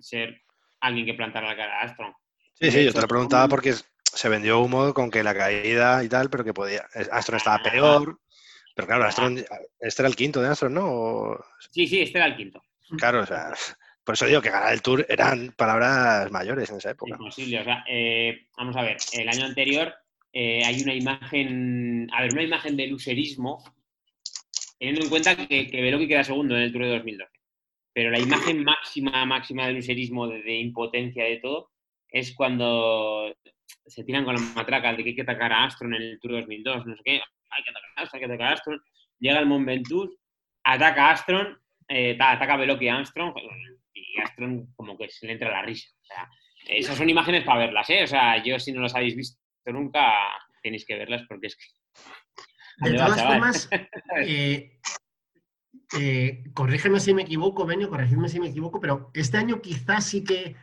ser 0.00 0.42
alguien 0.80 1.06
que 1.06 1.14
plantara 1.14 1.48
la 1.48 1.56
cara 1.56 1.80
a 1.80 1.84
Astron. 1.84 2.12
Sí, 2.54 2.70
sí, 2.70 2.84
yo 2.84 2.92
te 2.92 3.00
lo 3.00 3.08
preguntaba 3.08 3.48
porque 3.48 3.72
se 3.72 4.28
vendió 4.28 4.60
humo 4.60 4.92
con 4.92 5.10
que 5.10 5.22
la 5.22 5.34
caída 5.34 6.04
y 6.04 6.08
tal, 6.08 6.30
pero 6.30 6.44
que 6.44 6.54
podía. 6.54 6.86
Astron 7.10 7.38
estaba 7.38 7.62
peor. 7.62 8.18
Pero 8.74 8.88
claro, 8.88 9.04
Astron, 9.04 9.38
este 9.80 10.02
era 10.02 10.08
el 10.08 10.16
quinto 10.16 10.40
de 10.40 10.48
Astron, 10.48 10.74
¿no? 10.74 10.86
O... 10.86 11.44
Sí, 11.70 11.86
sí, 11.86 12.00
este 12.00 12.18
era 12.18 12.26
el 12.26 12.36
quinto. 12.36 12.62
Claro, 12.98 13.20
o 13.20 13.26
sea, 13.26 13.52
por 14.04 14.14
eso 14.14 14.26
digo 14.26 14.42
que 14.42 14.50
ganar 14.50 14.72
el 14.72 14.82
Tour 14.82 15.06
eran 15.08 15.52
palabras 15.52 16.30
mayores 16.30 16.70
en 16.70 16.76
esa 16.76 16.90
época. 16.90 17.12
Imposible, 17.12 17.60
o 17.60 17.64
sea, 17.64 17.84
eh, 17.88 18.46
vamos 18.56 18.76
a 18.76 18.82
ver, 18.82 18.96
el 19.12 19.28
año 19.28 19.44
anterior 19.44 19.94
eh, 20.32 20.64
hay 20.64 20.82
una 20.82 20.94
imagen, 20.94 22.08
a 22.12 22.22
ver, 22.22 22.32
una 22.32 22.42
imagen 22.42 22.76
de 22.76 22.86
lucerismo, 22.86 23.62
teniendo 24.78 25.02
en 25.02 25.10
cuenta 25.10 25.36
que, 25.36 25.66
que 25.66 26.08
queda 26.08 26.24
segundo 26.24 26.56
en 26.56 26.62
el 26.62 26.72
Tour 26.72 26.84
de 26.84 26.90
2012. 26.90 27.30
Pero 27.92 28.10
la 28.10 28.18
imagen 28.18 28.64
máxima, 28.64 29.26
máxima 29.26 29.66
del 29.66 29.76
lucerismo, 29.76 30.26
de, 30.26 30.42
de, 30.42 30.58
impotencia, 30.58 31.24
de 31.24 31.36
todo, 31.36 31.70
es 32.08 32.34
cuando 32.34 33.34
se 33.86 34.04
tiran 34.04 34.24
con 34.24 34.34
la 34.34 34.40
matraca 34.54 34.92
de 34.94 35.02
que 35.02 35.10
hay 35.10 35.14
que 35.14 35.22
atacar 35.22 35.52
a 35.52 35.64
Astron 35.64 35.94
en 35.94 36.02
el 36.02 36.20
Tour 36.20 36.32
2002, 36.32 36.86
no 36.86 36.96
sé 36.96 37.02
qué, 37.04 37.20
hay 37.50 37.64
que 37.64 37.70
atacar 37.70 37.90
a 37.96 38.02
Astron, 38.02 38.22
hay 38.22 38.26
que 38.28 38.32
atacar 38.32 38.48
a 38.48 38.54
Astron, 38.54 38.82
llega 39.18 39.38
el 39.38 39.46
Mont 39.46 39.66
Ventoux, 39.66 40.10
ataca 40.64 41.08
a 41.08 41.10
Astron, 41.12 41.58
eh, 41.88 42.16
ataca 42.18 42.54
a 42.54 42.56
Veloki 42.56 42.88
a 42.88 42.96
Armstrong, 42.96 43.34
y 43.92 44.20
Astron 44.20 44.72
como 44.74 44.96
que 44.96 45.10
se 45.10 45.26
le 45.26 45.34
entra 45.34 45.50
la 45.50 45.62
risa. 45.62 45.90
Esas 46.66 46.96
son 46.96 47.10
imágenes 47.10 47.44
para 47.44 47.66
verlas, 47.66 47.90
¿eh? 47.90 48.04
O 48.04 48.06
sea, 48.06 48.42
yo 48.42 48.58
si 48.58 48.72
no 48.72 48.80
las 48.80 48.94
habéis 48.94 49.16
visto 49.16 49.41
nunca, 49.66 50.00
tenéis 50.62 50.84
que 50.86 50.96
verlas 50.96 51.22
porque 51.28 51.48
es 51.48 51.56
que... 51.56 51.64
De 52.78 52.94
todas 52.94 53.22
formas, 53.22 53.68
eh, 54.26 54.80
eh, 55.98 56.44
corrígeme 56.54 57.00
si 57.00 57.12
me 57.12 57.22
equivoco, 57.22 57.66
Benio, 57.66 57.90
corrígeme 57.90 58.28
si 58.28 58.40
me 58.40 58.48
equivoco, 58.48 58.80
pero 58.80 59.10
este 59.14 59.36
año 59.36 59.60
quizás 59.60 60.06
sí 60.06 60.24
que. 60.24 60.56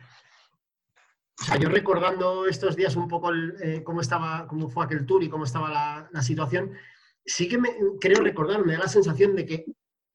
O 1.40 1.44
sea, 1.44 1.56
yo 1.56 1.68
recordando 1.68 2.46
estos 2.46 2.76
días 2.76 2.96
un 2.96 3.08
poco 3.08 3.30
el, 3.30 3.54
eh, 3.62 3.82
cómo 3.84 4.00
estaba, 4.00 4.46
cómo 4.48 4.68
fue 4.68 4.84
aquel 4.84 5.06
tour 5.06 5.22
y 5.22 5.28
cómo 5.28 5.44
estaba 5.44 5.70
la, 5.70 6.08
la 6.12 6.22
situación, 6.22 6.72
sí 7.24 7.48
que 7.48 7.58
me, 7.58 7.70
creo 8.00 8.22
recordar, 8.22 8.64
me 8.66 8.72
da 8.74 8.80
la 8.80 8.88
sensación 8.88 9.36
de 9.36 9.46
que 9.46 9.64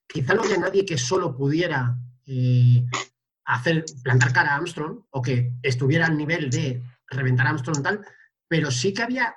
quizá 0.08 0.34
no 0.34 0.44
había 0.44 0.58
nadie 0.58 0.86
que 0.86 0.98
solo 0.98 1.36
pudiera 1.36 1.98
eh, 2.28 2.86
hacer, 3.46 3.86
plantar 4.04 4.34
cara 4.34 4.52
a 4.52 4.56
Armstrong 4.58 5.00
o 5.10 5.22
que 5.22 5.52
estuviera 5.64 6.06
al 6.08 6.18
nivel 6.18 6.50
de 6.50 6.84
reventar 7.08 7.48
a 7.48 7.52
Armstrong 7.52 7.82
tal, 7.82 8.06
pero 8.48 8.72
sí 8.72 8.94
que 8.94 9.04
había 9.04 9.36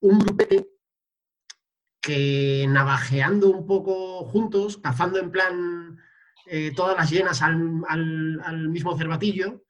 un 0.00 0.18
grupete 0.18 0.68
que 2.00 2.66
navajeando 2.68 3.50
un 3.50 3.66
poco 3.66 4.24
juntos, 4.24 4.78
cazando 4.78 5.18
en 5.20 5.30
plan 5.30 5.98
eh, 6.46 6.72
todas 6.74 6.96
las 6.96 7.10
llenas 7.10 7.42
al, 7.42 7.82
al, 7.88 8.40
al 8.44 8.68
mismo 8.68 8.96
cervatillo, 8.98 9.64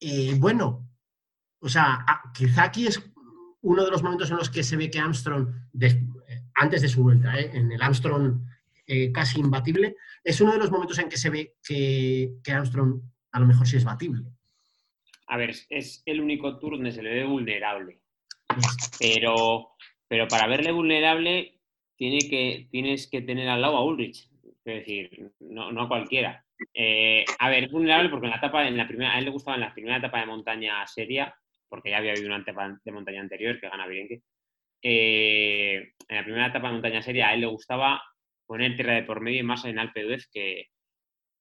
eh, 0.00 0.34
bueno, 0.38 0.88
o 1.60 1.68
sea, 1.68 2.04
quizá 2.34 2.64
aquí 2.64 2.88
es 2.88 3.00
uno 3.60 3.84
de 3.84 3.90
los 3.90 4.02
momentos 4.02 4.30
en 4.30 4.36
los 4.36 4.50
que 4.50 4.64
se 4.64 4.76
ve 4.76 4.90
que 4.90 4.98
Armstrong, 4.98 5.48
de, 5.72 6.08
antes 6.56 6.82
de 6.82 6.88
su 6.88 7.04
vuelta, 7.04 7.38
eh, 7.38 7.50
en 7.54 7.70
el 7.70 7.80
Armstrong 7.80 8.40
eh, 8.86 9.12
casi 9.12 9.38
imbatible, 9.38 9.96
es 10.24 10.40
uno 10.40 10.52
de 10.52 10.58
los 10.58 10.70
momentos 10.70 10.98
en 10.98 11.08
que 11.08 11.16
se 11.16 11.30
ve 11.30 11.56
que, 11.62 12.34
que 12.42 12.52
Armstrong 12.52 13.00
a 13.30 13.40
lo 13.40 13.46
mejor 13.46 13.66
sí 13.68 13.76
es 13.76 13.84
batible. 13.84 14.24
A 15.32 15.36
ver, 15.36 15.54
es 15.70 16.02
el 16.04 16.20
único 16.20 16.58
tour 16.58 16.74
donde 16.74 16.92
se 16.92 17.02
le 17.02 17.14
ve 17.14 17.24
vulnerable. 17.24 18.00
Pero 18.98 19.72
pero 20.12 20.28
para 20.28 20.46
verle 20.46 20.72
vulnerable 20.72 21.54
tiene 21.96 22.18
que, 22.28 22.68
tienes 22.70 23.08
que 23.08 23.22
tener 23.22 23.48
al 23.48 23.62
lado 23.62 23.78
a 23.78 23.84
Ulrich, 23.86 24.28
es 24.44 24.62
decir, 24.62 25.32
no, 25.40 25.72
no 25.72 25.84
a 25.84 25.88
cualquiera. 25.88 26.44
Eh, 26.74 27.24
a 27.38 27.48
ver, 27.48 27.64
es 27.64 27.70
vulnerable 27.70 28.10
porque 28.10 28.26
en 28.26 28.32
la 28.32 28.36
etapa, 28.36 28.68
en 28.68 28.76
la 28.76 28.86
primera, 28.86 29.14
a 29.14 29.18
él 29.18 29.24
le 29.24 29.30
gustaba 29.30 29.54
en 29.54 29.62
la 29.62 29.72
primera 29.72 29.96
etapa 29.96 30.20
de 30.20 30.26
montaña 30.26 30.86
seria, 30.86 31.34
porque 31.66 31.88
ya 31.88 31.96
había 31.96 32.10
habido 32.10 32.26
una 32.26 32.42
etapa 32.42 32.78
de 32.84 32.92
montaña 32.92 33.22
anterior 33.22 33.58
que 33.58 33.70
gana 33.70 33.86
Birenque. 33.86 34.20
Eh, 34.82 35.94
en 36.06 36.16
la 36.18 36.24
primera 36.24 36.48
etapa 36.48 36.66
de 36.66 36.74
montaña 36.74 37.00
seria 37.00 37.28
a 37.28 37.32
él 37.32 37.40
le 37.40 37.46
gustaba 37.46 38.02
poner 38.44 38.76
tierra 38.76 38.96
de 38.96 39.04
por 39.04 39.22
medio 39.22 39.40
y 39.40 39.44
más 39.44 39.64
en 39.64 39.78
Alpe 39.78 40.02
d'Huez 40.02 40.28
que, 40.30 40.66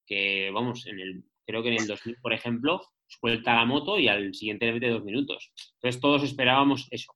que, 0.08 0.50
vamos, 0.50 0.88
en 0.88 0.98
el, 1.02 1.24
creo 1.46 1.62
que 1.62 1.74
en 1.74 1.82
el 1.82 1.88
2000, 1.88 2.16
por 2.22 2.32
ejemplo, 2.32 2.82
suelta 3.20 3.56
la 3.56 3.66
moto 3.66 4.00
y 4.00 4.08
al 4.08 4.34
siguiente 4.34 4.66
le 4.66 4.74
mete 4.74 4.90
dos 4.90 5.04
minutos. 5.04 5.52
Entonces 5.76 6.02
todos 6.02 6.24
esperábamos 6.24 6.88
eso. 6.92 7.14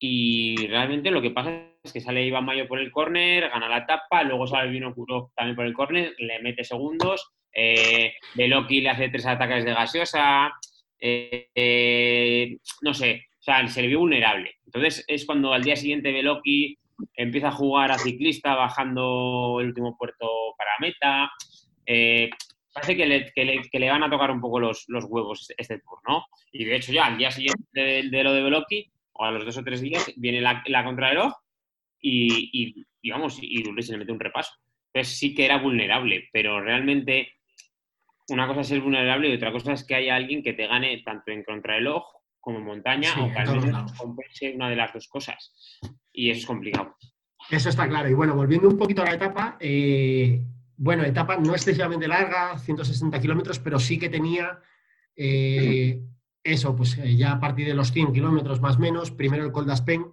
Y 0.00 0.66
realmente 0.68 1.10
lo 1.10 1.20
que 1.20 1.30
pasa 1.30 1.72
es 1.82 1.92
que 1.92 2.00
sale 2.00 2.24
Iván 2.24 2.44
Mayo 2.44 2.68
por 2.68 2.78
el 2.78 2.92
córner, 2.92 3.48
gana 3.48 3.68
la 3.68 3.78
etapa, 3.78 4.22
luego 4.22 4.46
sale 4.46 4.70
Vino 4.70 4.94
Curo 4.94 5.32
también 5.34 5.56
por 5.56 5.66
el 5.66 5.74
córner, 5.74 6.14
le 6.18 6.40
mete 6.40 6.62
segundos, 6.62 7.32
eh, 7.52 8.12
le 8.36 8.88
hace 8.88 9.08
tres 9.08 9.26
ataques 9.26 9.64
de 9.64 9.74
gaseosa, 9.74 10.52
eh, 11.00 11.48
eh, 11.54 12.56
no 12.82 12.94
sé, 12.94 13.26
o 13.32 13.42
sea, 13.42 13.66
se 13.66 13.82
le 13.82 13.88
vio 13.88 14.00
vulnerable. 14.00 14.54
Entonces 14.66 15.04
es 15.08 15.24
cuando 15.26 15.52
al 15.52 15.64
día 15.64 15.74
siguiente 15.74 16.12
Veloki 16.12 16.78
empieza 17.14 17.48
a 17.48 17.52
jugar 17.52 17.90
a 17.92 17.98
ciclista 17.98 18.54
bajando 18.54 19.58
el 19.60 19.68
último 19.68 19.96
puerto 19.96 20.54
para 20.56 20.70
meta. 20.80 21.30
Eh, 21.86 22.30
parece 22.80 22.96
que 22.96 23.06
le, 23.06 23.32
que, 23.70 23.78
le, 23.78 23.90
van 23.90 24.02
a 24.02 24.10
tocar 24.10 24.30
un 24.30 24.40
poco 24.40 24.60
los, 24.60 24.84
los, 24.88 25.04
huevos 25.04 25.42
este, 25.42 25.54
este 25.58 25.78
tour, 25.80 25.98
¿no? 26.06 26.24
Y 26.52 26.64
de 26.64 26.76
hecho 26.76 26.92
ya 26.92 27.06
al 27.06 27.18
día 27.18 27.30
siguiente 27.30 27.64
de, 27.72 28.22
lo 28.22 28.32
de 28.32 28.42
Veloki, 28.42 28.90
o 29.12 29.24
a 29.24 29.30
los 29.30 29.44
dos 29.44 29.58
o 29.58 29.64
tres 29.64 29.80
días, 29.80 30.12
viene 30.16 30.40
la, 30.40 30.62
la 30.66 30.84
contrarreloj 30.84 31.32
y, 32.00 32.86
y, 33.02 33.10
vamos, 33.10 33.38
y 33.40 33.64
se 33.82 33.92
le 33.92 33.98
mete 33.98 34.12
un 34.12 34.20
repaso. 34.20 34.52
Entonces 34.92 35.18
sí 35.18 35.34
que 35.34 35.44
era 35.44 35.58
vulnerable, 35.58 36.28
pero 36.32 36.60
realmente 36.60 37.32
una 38.28 38.46
cosa 38.46 38.60
es 38.60 38.68
ser 38.68 38.80
vulnerable 38.80 39.28
y 39.28 39.34
otra 39.34 39.52
cosa 39.52 39.72
es 39.72 39.84
que 39.84 39.94
haya 39.94 40.14
alguien 40.14 40.42
que 40.42 40.52
te 40.52 40.66
gane 40.66 41.02
tanto 41.04 41.32
en 41.32 41.42
contrarreloj 41.42 42.04
como 42.40 42.58
en 42.58 42.64
montaña 42.64 43.10
o 43.20 43.30
que 43.32 43.38
al 43.38 43.60
menos 43.60 43.92
compense 43.94 44.54
una 44.54 44.70
de 44.70 44.76
las 44.76 44.92
dos 44.92 45.08
cosas. 45.08 45.78
Y 46.12 46.30
eso 46.30 46.40
es 46.40 46.46
complicado. 46.46 46.96
Eso 47.50 47.68
está 47.68 47.88
claro. 47.88 48.08
Y 48.08 48.14
bueno, 48.14 48.34
volviendo 48.34 48.68
un 48.68 48.76
poquito 48.76 49.02
a 49.02 49.06
la 49.06 49.14
etapa, 49.14 49.56
eh, 49.60 50.42
bueno, 50.78 51.04
etapa 51.04 51.36
no 51.36 51.54
excesivamente 51.54 52.08
larga, 52.08 52.56
160 52.56 53.20
kilómetros, 53.20 53.58
pero 53.58 53.78
sí 53.78 53.98
que 53.98 54.08
tenía 54.08 54.60
eh, 55.16 56.02
eso, 56.42 56.74
pues 56.74 56.96
eh, 56.98 57.16
ya 57.16 57.32
a 57.32 57.40
partir 57.40 57.66
de 57.66 57.74
los 57.74 57.92
100 57.92 58.12
kilómetros 58.12 58.60
más 58.60 58.76
o 58.76 58.78
menos, 58.78 59.10
primero 59.10 59.44
el 59.44 59.52
Col 59.52 59.66
d'Aspen, 59.66 60.06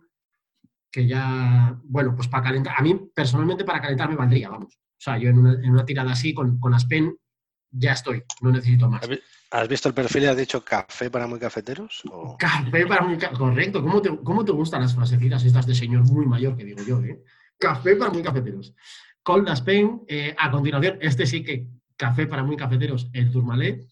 que 0.92 1.06
ya, 1.06 1.80
bueno, 1.84 2.16
pues 2.16 2.28
para 2.28 2.44
calentar, 2.44 2.74
a 2.78 2.82
mí 2.82 3.00
personalmente 3.14 3.64
para 3.64 3.82
calentar 3.82 4.10
me 4.10 4.16
valdría, 4.16 4.50
vamos. 4.50 4.76
O 4.76 5.02
sea, 5.06 5.18
yo 5.18 5.30
en 5.30 5.38
una, 5.38 5.86
tirada 5.86 6.12
así 6.14 6.34
con, 6.34 6.60
con 6.60 6.74
Aspen 6.74 7.16
ya 7.70 7.92
estoy, 7.92 8.24
no 8.42 8.52
necesito 8.52 8.90
más. 8.90 9.08
¿Has 9.52 9.68
visto 9.68 9.90
el 9.90 9.94
perfil 9.94 10.24
y 10.24 10.26
has 10.28 10.38
dicho 10.38 10.64
café 10.64 11.10
para 11.12 11.28
muy 11.28 11.40
cafeteros? 11.40 12.02
Café 12.40 12.88
para 12.88 13.04
muy 13.04 13.18
cafeteros, 13.18 13.40
correcto. 13.40 13.84
¿Cómo 13.84 14.02
te, 14.02 14.18
¿Cómo 14.24 14.44
te, 14.44 14.52
gustan 14.52 14.82
las 14.82 14.96
frasecitas 14.96 15.44
estas 15.44 15.68
de 15.68 15.76
señor 15.76 16.04
muy 16.04 16.26
mayor 16.26 16.56
que 16.58 16.64
digo 16.64 16.82
yo? 16.84 17.02
Eh? 17.04 17.22
Café 17.58 17.96
para 17.96 18.12
muy 18.12 18.24
cafeteros. 18.24 18.74
Cold 19.26 19.50
Aspen, 19.50 20.04
eh, 20.08 20.36
a 20.38 20.52
continuación, 20.52 21.00
este 21.02 21.26
sí 21.26 21.44
que 21.44 21.68
café 21.98 22.28
para 22.28 22.44
muy 22.44 22.56
cafeteros, 22.56 23.10
el 23.12 23.32
Tourmalet. 23.32 23.84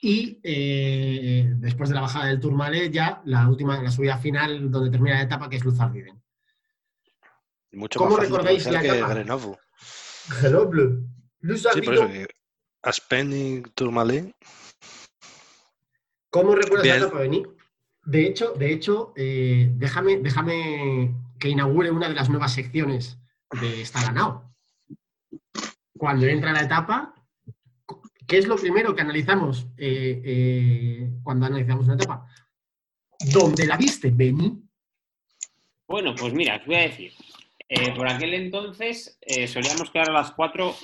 Y 0.00 0.40
eh, 0.42 1.52
después 1.56 1.90
de 1.90 1.94
la 1.94 2.00
bajada 2.00 2.28
del 2.28 2.40
Tourmalet, 2.40 2.90
ya 2.90 3.20
la 3.26 3.46
última, 3.46 3.80
la 3.82 3.90
subida 3.90 4.16
final, 4.16 4.70
donde 4.70 4.90
termina 4.90 5.16
la 5.16 5.24
etapa, 5.24 5.50
que 5.50 5.56
es 5.56 5.64
Luzardiden. 5.66 6.18
Mucho 7.72 7.98
¿Cómo 7.98 8.16
recordáis 8.16 8.64
la 8.70 8.80
que 8.80 8.88
etapa? 8.88 9.12
Grenoble. 9.12 9.58
Grenoble. 10.40 11.04
Sí, 11.54 12.26
Aspen 12.80 13.32
y 13.34 13.60
Tourmalet. 13.74 14.34
¿Cómo 16.30 16.54
recuerdas 16.54 16.86
la 16.86 16.96
etapa, 16.96 17.18
Beni? 17.18 17.42
De 18.06 18.26
hecho, 18.26 18.54
de 18.54 18.72
hecho 18.72 19.12
eh, 19.14 19.70
déjame, 19.74 20.20
déjame 20.20 21.14
que 21.38 21.50
inaugure 21.50 21.90
una 21.90 22.08
de 22.08 22.14
las 22.14 22.30
nuevas 22.30 22.54
secciones 22.54 23.18
de 23.60 23.82
Está 23.82 24.02
ganado. 24.02 24.54
Cuando 25.96 26.26
entra 26.26 26.52
la 26.52 26.62
etapa, 26.62 27.14
¿qué 28.26 28.38
es 28.38 28.46
lo 28.46 28.56
primero 28.56 28.94
que 28.94 29.02
analizamos 29.02 29.66
eh, 29.76 30.22
eh, 30.24 31.10
cuando 31.22 31.46
analizamos 31.46 31.84
una 31.84 31.94
etapa? 31.94 32.26
¿Dónde 33.32 33.66
la 33.66 33.76
viste, 33.76 34.10
Beni? 34.10 34.62
Bueno, 35.86 36.14
pues 36.14 36.32
mira, 36.32 36.56
os 36.56 36.66
voy 36.66 36.76
a 36.76 36.80
decir. 36.80 37.12
Eh, 37.68 37.92
por 37.94 38.06
aquel 38.06 38.34
entonces 38.34 39.18
solíamos 39.46 39.90
quedar 39.90 40.10
a 40.10 40.14
las 40.14 40.32
4 40.32 40.74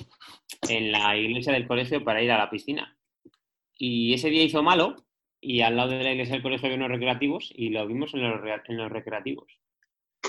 en 0.69 0.93
la 0.93 1.17
iglesia 1.17 1.53
del 1.53 1.67
colegio 1.67 2.05
para 2.05 2.23
ir 2.23 2.31
a 2.31 2.39
la 2.39 2.51
piscina. 2.51 2.97
Y 3.77 4.15
ese 4.15 4.31
día 4.31 4.43
hizo 4.43 4.63
malo 4.63 5.05
y 5.41 5.61
al 5.61 5.77
lado 5.77 5.91
de 5.91 6.03
la 6.03 6.13
iglesia 6.13 6.35
del 6.35 6.43
colegio 6.43 6.67
había 6.67 6.79
unos 6.79 6.91
recreativos 6.91 7.53
y 7.55 7.71
lo 7.71 7.87
vimos 7.87 8.15
en 8.15 8.23
los, 8.23 8.41
en 8.69 8.77
los 8.77 8.91
recreativos. 8.91 9.59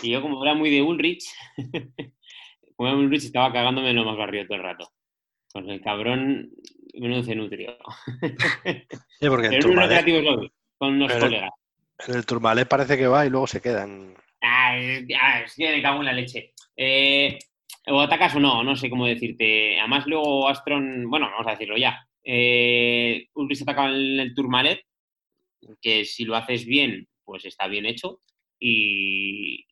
Y 0.01 0.11
yo 0.11 0.21
como 0.21 0.43
era 0.43 0.53
muy 0.53 0.69
de 0.69 0.81
Ulrich, 0.81 1.25
como 2.79 2.93
Ulrich 2.93 3.25
estaba 3.25 3.51
cagándome 3.51 3.89
en 3.89 3.97
lo 3.97 4.05
más 4.05 4.15
barrio 4.15 4.47
todo 4.47 4.55
el 4.55 4.63
rato. 4.63 4.89
Con 5.51 5.69
el 5.69 5.81
cabrón 5.81 6.49
menudo 6.93 7.23
se 7.23 7.35
nutrió. 7.35 7.77
Sí, 9.19 9.27
porque 9.27 9.47
en 9.47 9.53
el 9.55 10.51
con 10.77 10.93
unos 10.93 11.11
colegas. 11.11 11.51
En 12.07 12.15
el 12.15 12.25
Turmalet 12.25 12.69
parece 12.69 12.97
que 12.97 13.07
va 13.07 13.25
y 13.25 13.29
luego 13.29 13.47
se 13.47 13.61
quedan. 13.61 14.15
Ah, 14.41 14.77
es 14.77 15.55
que 15.57 15.69
me 15.69 15.81
cago 15.81 15.99
en 15.99 16.05
la 16.05 16.13
leche. 16.13 16.53
Eh, 16.77 17.37
o 17.87 17.99
atacas 17.99 18.35
o 18.35 18.39
no, 18.39 18.63
no 18.63 18.77
sé 18.77 18.89
cómo 18.89 19.07
decirte. 19.07 19.77
Además, 19.77 20.07
luego 20.07 20.47
Astron, 20.47 21.09
bueno, 21.09 21.29
vamos 21.31 21.47
a 21.47 21.51
decirlo 21.51 21.75
ya. 21.75 22.07
Eh, 22.23 23.27
Ulrich 23.33 23.63
atacaba 23.63 23.89
en 23.89 24.21
el 24.21 24.33
Turmalet, 24.33 24.85
que 25.81 26.05
si 26.05 26.23
lo 26.23 26.37
haces 26.37 26.65
bien, 26.65 27.09
pues 27.25 27.43
está 27.43 27.67
bien 27.67 27.85
hecho. 27.85 28.21
Y, 28.57 29.65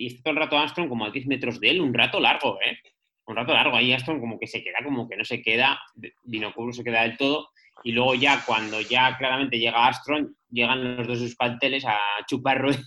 y 0.00 0.06
está 0.06 0.22
todo 0.22 0.32
el 0.32 0.40
rato 0.40 0.58
Armstrong 0.58 0.88
como 0.88 1.04
a 1.04 1.10
10 1.10 1.26
metros 1.26 1.60
de 1.60 1.70
él, 1.70 1.80
un 1.80 1.92
rato 1.92 2.18
largo, 2.20 2.58
¿eh? 2.62 2.78
Un 3.26 3.36
rato 3.36 3.52
largo. 3.52 3.76
Ahí 3.76 3.92
Armstrong 3.92 4.18
como 4.18 4.40
que 4.40 4.46
se 4.46 4.64
queda, 4.64 4.78
como 4.82 5.06
que 5.06 5.16
no 5.16 5.24
se 5.26 5.42
queda, 5.42 5.78
Vinocuro 6.22 6.72
se 6.72 6.82
queda 6.82 7.02
del 7.02 7.18
todo. 7.18 7.50
Y 7.84 7.92
luego 7.92 8.14
ya 8.14 8.42
cuando 8.46 8.80
ya 8.80 9.16
claramente 9.18 9.58
llega 9.58 9.86
Armstrong, 9.86 10.28
llegan 10.50 10.96
los 10.96 11.06
dos 11.06 11.20
espalteles 11.20 11.84
a 11.84 11.98
chupar 12.26 12.62
rueda 12.62 12.80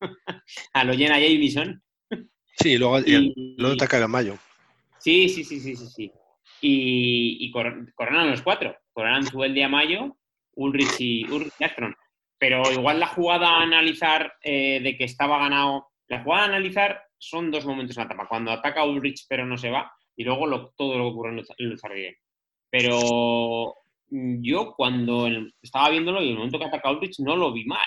a 0.72 0.84
lo 0.84 0.92
llena 0.92 1.20
Jameson. 1.20 1.80
Sí, 2.56 2.76
luego, 2.76 2.98
y, 2.98 3.56
luego 3.56 3.74
ataca 3.74 4.08
Mayo. 4.08 4.36
Sí, 4.98 5.28
sí, 5.28 5.44
sí, 5.44 5.60
sí, 5.60 5.76
sí, 5.76 5.86
sí. 5.86 6.12
Y, 6.60 7.46
y 7.46 7.50
coronan 7.52 8.28
los 8.28 8.42
cuatro. 8.42 8.76
Coronan 8.92 9.24
el 9.44 9.54
día 9.54 9.68
Mayo, 9.68 10.16
Ulrich 10.56 10.96
y, 10.98 11.24
Ulrich 11.30 11.52
Armstrong. 11.60 11.94
Pero 12.38 12.72
igual 12.72 12.98
la 12.98 13.06
jugada 13.06 13.48
a 13.50 13.62
analizar 13.62 14.34
eh, 14.42 14.80
de 14.82 14.96
que 14.96 15.04
estaba 15.04 15.38
ganado 15.38 15.89
la 16.10 16.24
jugada 16.24 16.42
a 16.42 16.48
analizar 16.48 17.02
son 17.16 17.52
dos 17.52 17.64
momentos 17.64 17.96
en 17.96 18.02
la 18.02 18.06
etapa. 18.06 18.26
Cuando 18.28 18.50
ataca 18.50 18.84
Ulrich 18.84 19.26
pero 19.28 19.46
no 19.46 19.56
se 19.56 19.70
va 19.70 19.92
y 20.16 20.24
luego 20.24 20.72
todo 20.76 20.98
lo 20.98 21.04
que 21.04 21.10
ocurre 21.10 21.30
en 21.30 21.68
Luzardien. 21.70 22.16
Pero 22.68 23.76
mm, 24.10 24.42
yo 24.42 24.74
cuando 24.76 25.28
estaba 25.62 25.88
viéndolo 25.90 26.20
y 26.20 26.30
el 26.30 26.36
momento 26.36 26.58
que 26.58 26.64
ataca 26.64 26.90
Ulrich 26.90 27.20
no 27.20 27.36
lo 27.36 27.52
vi 27.52 27.64
mal. 27.64 27.86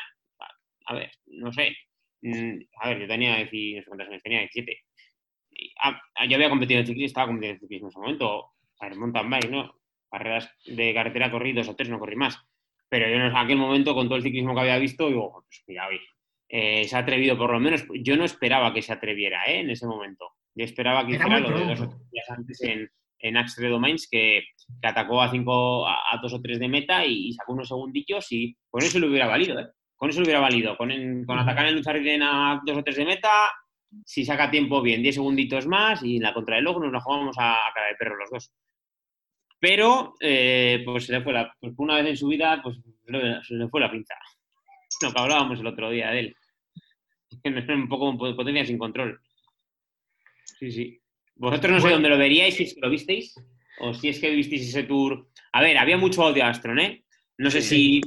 A 0.85 0.95
ver, 0.95 1.11
no 1.27 1.51
sé. 1.51 1.75
Mm, 2.21 2.59
a 2.79 2.89
ver, 2.89 3.01
yo 3.01 3.07
tenía, 3.07 3.37
no 3.37 3.45
sé 3.45 4.19
tenía 4.23 4.39
17. 4.39 4.79
Ah, 5.83 5.99
yo 6.27 6.35
había 6.35 6.49
competido 6.49 6.79
en 6.79 6.87
ciclismo, 6.87 7.07
estaba 7.07 7.27
competiendo 7.27 7.55
en 7.55 7.59
ciclismo 7.59 7.87
en 7.87 7.91
ese 7.91 7.99
momento. 7.99 8.51
A 8.79 8.87
ver, 8.87 8.97
mountain 8.97 9.29
bike, 9.29 9.49
¿no? 9.49 9.75
Carreras 10.09 10.49
de 10.65 10.93
carretera 10.93 11.29
corrí 11.29 11.51
dos 11.51 11.67
o 11.67 11.75
tres, 11.75 11.89
no 11.89 11.99
corrí 11.99 12.15
más. 12.15 12.39
Pero 12.87 13.09
yo 13.09 13.15
en 13.15 13.35
aquel 13.35 13.57
momento, 13.57 13.93
con 13.93 14.07
todo 14.07 14.15
el 14.15 14.23
ciclismo 14.23 14.53
que 14.53 14.61
había 14.61 14.77
visto, 14.77 15.07
digo, 15.07 15.43
pues 15.45 15.63
mira, 15.67 15.87
oye, 15.87 15.99
eh, 16.55 16.87
se 16.87 16.95
ha 16.95 16.99
atrevido, 16.99 17.35
por 17.35 17.51
lo 17.51 17.59
menos, 17.59 17.83
yo 18.03 18.15
no 18.15 18.25
esperaba 18.25 18.71
que 18.71 18.83
se 18.83 18.93
atreviera 18.93 19.43
¿eh? 19.47 19.61
en 19.61 19.71
ese 19.71 19.87
momento. 19.87 20.33
Yo 20.53 20.63
esperaba 20.63 21.03
que 21.03 21.13
hiciera 21.13 21.39
lo 21.39 21.49
de 21.49 21.65
dos 21.65 21.81
o 21.81 21.89
tres 21.89 22.11
días 22.11 22.29
antes 22.29 22.61
en, 22.61 22.87
en 23.17 23.37
Axtre 23.37 23.69
Domains, 23.69 24.07
que, 24.07 24.43
que, 24.79 24.87
atacó 24.87 25.19
a, 25.19 25.31
cinco, 25.31 25.87
a, 25.87 25.97
dos 26.21 26.31
o 26.31 26.41
tres 26.41 26.59
de 26.59 26.67
meta 26.67 27.03
y, 27.07 27.33
sacó 27.33 27.53
unos 27.53 27.69
segundillos 27.69 28.31
y 28.31 28.55
con 28.69 28.83
eso 28.83 28.99
lo 28.99 29.07
hubiera 29.07 29.25
valido. 29.25 29.59
¿eh? 29.59 29.65
Con 29.95 30.11
eso 30.11 30.19
lo 30.19 30.25
hubiera 30.25 30.41
valido. 30.41 30.77
Con, 30.77 30.89
con 31.25 31.39
atacar 31.39 31.65
en 31.65 31.75
Luzardien 31.75 32.21
a 32.21 32.61
dos 32.63 32.77
o 32.77 32.83
tres 32.83 32.97
de 32.97 33.05
meta, 33.05 33.31
si 34.05 34.23
saca 34.23 34.51
tiempo 34.51 34.83
bien, 34.83 35.01
diez 35.01 35.15
segunditos 35.15 35.65
más 35.65 36.03
y 36.03 36.17
en 36.17 36.21
la 36.21 36.35
contra 36.35 36.57
del 36.57 36.65
logo 36.65 36.81
nos 36.81 36.93
la 36.93 37.01
jugamos 37.01 37.35
a, 37.39 37.57
cara 37.73 37.87
de 37.87 37.95
perro 37.95 38.15
los 38.15 38.29
dos. 38.29 38.51
Pero, 39.59 40.13
pues 40.19 41.07
se 41.07 41.13
le 41.13 41.23
fue 41.23 41.33
la, 41.33 41.51
pues 41.59 41.73
una 41.77 41.95
vez 41.95 42.05
en 42.05 42.17
su 42.17 42.27
vida, 42.27 42.61
pues 42.61 42.77
se 43.41 43.55
le 43.55 43.67
fue 43.69 43.81
la 43.81 43.89
pinza. 43.89 44.13
Lo 45.01 45.11
que 45.11 45.19
hablábamos 45.19 45.59
el 45.59 45.65
otro 45.65 45.89
día 45.89 46.11
de 46.11 46.19
él. 46.19 46.35
un 47.69 47.87
poco 47.89 48.17
potencia 48.35 48.65
sin 48.65 48.77
control. 48.77 49.19
Sí, 50.59 50.71
sí. 50.71 50.99
Vosotros 51.35 51.71
no 51.71 51.81
sé 51.81 51.89
dónde 51.89 52.09
lo 52.09 52.17
veríais, 52.17 52.55
si 52.55 52.79
lo 52.79 52.89
visteis, 52.89 53.35
o 53.79 53.93
si 53.93 54.09
es 54.09 54.19
que 54.19 54.29
visteis 54.29 54.69
ese 54.69 54.83
tour. 54.83 55.27
A 55.51 55.61
ver, 55.61 55.77
había 55.77 55.97
mucho 55.97 56.23
audio 56.23 56.45
Astron, 56.45 56.79
¿eh? 56.79 57.03
No 57.37 57.49
sé 57.49 57.61
si. 57.61 58.01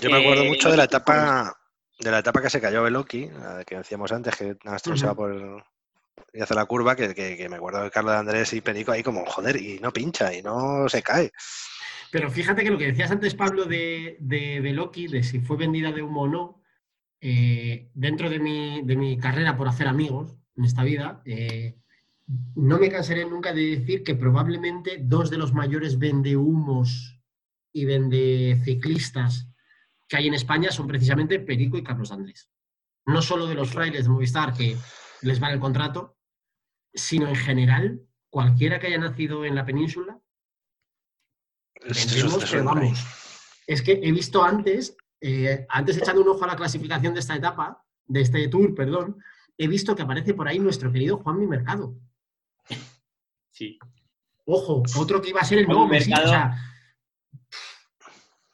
Yo 0.00 0.10
me 0.10 0.18
acuerdo 0.18 0.44
mucho 0.44 0.70
de 0.70 0.76
la 0.76 0.84
etapa 0.84 1.56
de 1.98 2.10
la 2.10 2.18
etapa 2.18 2.42
que 2.42 2.50
se 2.50 2.60
cayó 2.60 2.82
Veloki, 2.82 3.28
la 3.28 3.64
que 3.64 3.76
decíamos 3.76 4.12
antes, 4.12 4.36
que 4.36 4.56
Astron 4.64 4.98
se 4.98 5.06
va 5.06 5.14
por 5.14 5.64
y 6.32 6.40
hace 6.40 6.54
la 6.54 6.64
curva, 6.64 6.96
que, 6.96 7.46
me 7.48 7.56
acuerdo 7.56 7.84
de 7.84 7.90
Carlos 7.90 8.12
de 8.12 8.18
Andrés 8.18 8.52
y 8.54 8.60
Perico 8.60 8.92
ahí 8.92 9.02
como, 9.02 9.24
joder, 9.26 9.56
y 9.56 9.78
no 9.80 9.92
pincha, 9.92 10.32
y 10.34 10.42
no 10.42 10.88
se 10.88 11.02
cae. 11.02 11.30
Pero 12.10 12.30
fíjate 12.30 12.62
que 12.62 12.70
lo 12.70 12.78
que 12.78 12.86
decías 12.86 13.10
antes, 13.10 13.34
Pablo, 13.34 13.64
de, 13.64 14.16
de 14.18 14.60
Veloki, 14.60 15.08
de 15.08 15.22
si 15.22 15.40
fue 15.40 15.56
vendida 15.56 15.92
de 15.92 16.02
humo 16.02 16.22
o 16.22 16.28
no, 16.28 16.61
eh, 17.24 17.88
dentro 17.94 18.28
de 18.28 18.40
mi, 18.40 19.16
carrera 19.18 19.56
por 19.56 19.68
hacer 19.68 19.86
amigos 19.86 20.36
en 20.56 20.64
esta 20.64 20.82
vida, 20.82 21.22
eh, 21.24 21.76
no 22.56 22.78
me 22.78 22.90
cansaré 22.90 23.24
nunca 23.24 23.54
de 23.54 23.76
decir 23.76 24.02
que 24.02 24.16
probablemente 24.16 24.98
dos 25.00 25.30
de 25.30 25.38
los 25.38 25.52
mayores 25.52 26.00
vendehumos 26.00 27.20
y 27.72 27.84
vendeciclistas 27.84 29.48
que 30.08 30.16
hay 30.16 30.26
en 30.26 30.34
España 30.34 30.72
son 30.72 30.88
precisamente 30.88 31.38
Perico 31.38 31.78
y 31.78 31.84
Carlos 31.84 32.10
Andrés. 32.10 32.50
No 33.06 33.22
solo 33.22 33.46
de 33.46 33.54
los 33.54 33.70
frailes 33.70 34.02
de 34.02 34.10
Movistar 34.10 34.52
que 34.52 34.76
les 35.20 35.38
vale 35.38 35.54
el 35.54 35.60
contrato, 35.60 36.16
sino 36.92 37.28
en 37.28 37.36
general, 37.36 38.02
cualquiera 38.30 38.80
que 38.80 38.88
haya 38.88 38.98
nacido 38.98 39.44
en 39.44 39.54
la 39.54 39.64
península, 39.64 40.20
vamos, 42.64 42.98
es 43.68 43.80
que 43.80 43.92
he 44.02 44.10
visto 44.10 44.42
antes, 44.42 44.96
eh, 45.22 45.66
antes 45.68 45.96
echando 45.96 46.22
un 46.22 46.28
ojo 46.28 46.44
a 46.44 46.48
la 46.48 46.56
clasificación 46.56 47.14
de 47.14 47.20
esta 47.20 47.36
etapa, 47.36 47.84
de 48.06 48.20
este 48.20 48.48
tour, 48.48 48.74
perdón, 48.74 49.22
he 49.56 49.68
visto 49.68 49.94
que 49.94 50.02
aparece 50.02 50.34
por 50.34 50.48
ahí 50.48 50.58
nuestro 50.58 50.92
querido 50.92 51.18
Juanmi 51.18 51.46
Mercado. 51.46 51.94
Sí. 53.50 53.78
Ojo, 54.44 54.82
otro 54.98 55.22
que 55.22 55.30
iba 55.30 55.40
a 55.40 55.44
ser 55.44 55.58
el 55.58 55.66
nuevo 55.66 55.86
Mercado. 55.86 56.52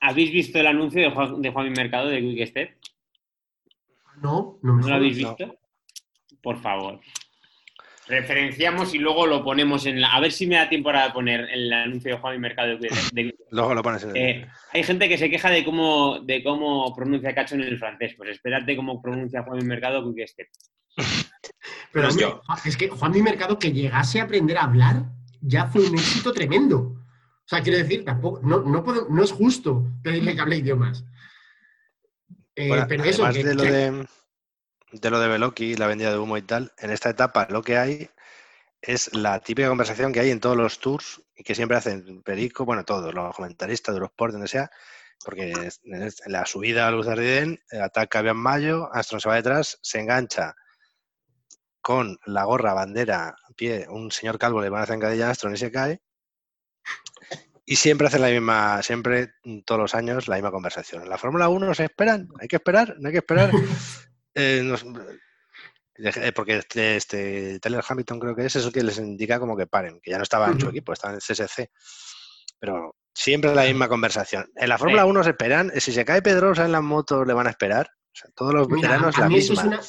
¿Habéis 0.01 0.31
visto 0.31 0.59
el 0.59 0.67
anuncio 0.67 1.01
de 1.01 1.11
Juan, 1.11 1.43
de 1.43 1.51
Juanmi 1.51 1.71
Mercado 1.71 2.09
de 2.09 2.21
Quick 2.21 2.49
Step? 2.49 2.79
No, 4.23 4.59
no 4.63 4.75
me 4.75 4.83
¿No 4.83 4.89
lo 4.89 4.95
habéis 4.95 5.17
visto? 5.17 5.59
Por 6.43 6.61
favor 6.61 7.01
referenciamos 8.09 8.95
y 8.95 8.99
luego 8.99 9.27
lo 9.27 9.45
ponemos 9.45 9.87
en 9.87 10.01
la. 10.01 10.13
A 10.13 10.21
ver 10.21 10.33
si 10.33 10.47
me 10.47 10.57
da 10.57 10.69
tiempo 10.69 10.89
para 10.89 11.13
poner 11.13 11.49
el 11.51 11.73
anuncio 11.73 12.13
de 12.13 12.19
Juan 12.19 12.37
y 12.37 12.39
Mercado. 12.39 12.79
De... 12.79 13.35
luego 13.51 13.75
lo 13.75 13.83
pones 13.83 14.03
en. 14.05 14.17
Eh, 14.17 14.47
hay 14.73 14.83
gente 14.83 15.09
que 15.09 15.19
se 15.19 15.31
queja 15.31 15.51
de 15.51 15.65
cómo, 15.65 16.21
de 16.21 16.43
cómo 16.43 16.95
pronuncia 16.95 17.35
Cacho 17.35 17.55
en 17.55 17.63
el 17.63 17.79
francés. 17.79 18.15
Pues 18.17 18.31
espérate 18.31 18.75
cómo 18.75 19.01
pronuncia 19.03 19.43
Juan 19.43 19.61
y 19.61 19.65
Mercado 19.65 20.15
que 20.15 20.23
esté. 20.23 20.49
Pero 21.93 22.09
es 22.65 22.77
que 22.77 22.89
Juan 22.89 23.17
y 23.17 23.23
Mercado 23.23 23.59
que 23.59 23.73
llegase 23.73 24.21
a 24.21 24.25
aprender 24.25 24.59
a 24.59 24.65
hablar 24.65 25.05
ya 25.41 25.67
fue 25.67 25.89
un 25.89 25.95
éxito 25.95 26.33
tremendo. 26.33 26.79
O 26.79 27.49
sea, 27.49 27.63
quiero 27.63 27.79
decir, 27.79 28.05
tampoco, 28.05 28.41
no, 28.43 28.61
no, 28.61 28.85
no 29.09 29.23
es 29.23 29.33
justo 29.33 29.87
pedirle 30.03 30.35
que 30.35 30.41
hable 30.41 30.57
idiomas. 30.57 31.05
Eh, 32.55 32.85
pero 32.89 33.05
eso, 33.05 33.25
de 33.33 33.55
lo 33.55 33.63
de 33.63 34.07
de 34.93 35.11
lo 35.11 35.21
de 35.21 35.29
Veloki, 35.29 35.77
la 35.77 35.87
vendida 35.87 36.11
de 36.11 36.19
humo 36.19 36.37
y 36.37 36.43
tal, 36.43 36.73
en 36.79 36.91
esta 36.91 37.11
etapa 37.11 37.47
lo 37.51 37.63
que 37.63 37.79
hay 37.79 38.11
es 38.81 39.15
la 39.15 39.41
típica 39.41 39.69
conversación 39.69 40.13
que 40.13 40.21
hay 40.21 40.31
en 40.31 40.41
todos 40.41 40.57
los 40.57 40.79
tours 40.79 41.23
y 41.37 41.43
que 41.43 41.55
siempre 41.55 41.77
hacen 41.77 42.23
Perico, 42.23 42.65
bueno, 42.65 42.85
todos, 42.85 43.13
los 43.13 43.35
comentaristas 43.35 43.95
de 43.95 43.99
Eurosport, 43.99 44.33
donde 44.33 44.49
sea, 44.49 44.71
porque 45.25 45.53
en 45.53 46.13
la 46.27 46.47
subida 46.47 46.87
a 46.87 46.91
Luz 46.91 47.07
de 47.07 47.13
Ardiden 47.13 47.61
eh, 47.73 47.81
ataca 47.81 48.23
bien 48.23 48.37
Mayo, 48.37 48.89
Astron 48.93 49.21
se 49.21 49.29
va 49.29 49.35
detrás, 49.35 49.79
se 49.83 50.01
engancha 50.01 50.55
con 51.81 52.19
la 52.27 52.45
gorra, 52.45 52.75
bandera, 52.75 53.35
pie, 53.57 53.87
un 53.89 54.11
señor 54.11 54.39
calvo 54.39 54.61
le 54.61 54.69
van 54.69 54.81
a 54.81 54.85
hacer 54.85 54.97
encadilla 54.97 55.29
a 55.29 55.31
Astron 55.31 55.55
y 55.55 55.59
se 55.59 55.73
cae. 55.73 56.01
Y 57.65 57.77
siempre 57.77 58.07
hacen 58.07 58.23
la 58.23 58.29
misma, 58.29 58.83
siempre, 58.83 59.35
todos 59.67 59.81
los 59.81 59.95
años, 59.95 60.27
la 60.27 60.37
misma 60.37 60.51
conversación. 60.51 61.03
En 61.03 61.11
la 61.11 61.19
Fórmula 61.19 61.49
1 61.49 61.75
se 61.75 61.85
esperan, 61.85 62.29
hay 62.41 62.49
que 62.49 62.57
esperar, 62.57 62.97
no 62.99 63.09
hay 63.09 63.13
que 63.13 63.19
esperar. 63.19 63.51
Eh, 64.39 64.73
eh, 65.99 66.33
porque 66.33 66.59
este, 66.59 66.97
este 66.97 67.59
Taylor 67.59 67.85
Hamilton 67.87 68.21
creo 68.21 68.37
que 68.37 68.47
es 68.47 68.55
eso 68.55 68.71
que 68.71 68.85
les 68.85 68.99
indica 68.99 69.41
como 69.41 69.57
que 69.57 69.67
paren, 69.67 70.01
que 70.01 70.13
ya 70.13 70.17
no 70.17 70.23
estaba 70.23 70.49
en 70.49 70.61
su 70.61 70.69
equipo, 70.69 70.93
estaba 70.93 71.15
en 71.15 71.21
el 71.21 71.23
CSC. 71.23 71.71
Pero 72.61 72.95
siempre 73.13 73.53
la 73.53 73.65
misma 73.65 73.89
conversación. 73.89 74.47
En 74.55 74.69
la 74.69 74.79
Fórmula 74.79 75.05
1 75.05 75.25
se 75.25 75.31
esperan, 75.31 75.73
si 75.77 75.93
se 75.93 76.05
cae 76.05 76.23
Pedrosa 76.23 76.65
en 76.65 76.73
las 76.73 76.83
motos 76.83 77.27
le 77.27 77.35
van 77.35 77.49
a 77.49 77.51
esperar. 77.51 77.91
todos 78.37 78.55
los 78.55 78.69
veteranos 78.69 79.19
la 79.19 79.29
misma. 79.29 79.81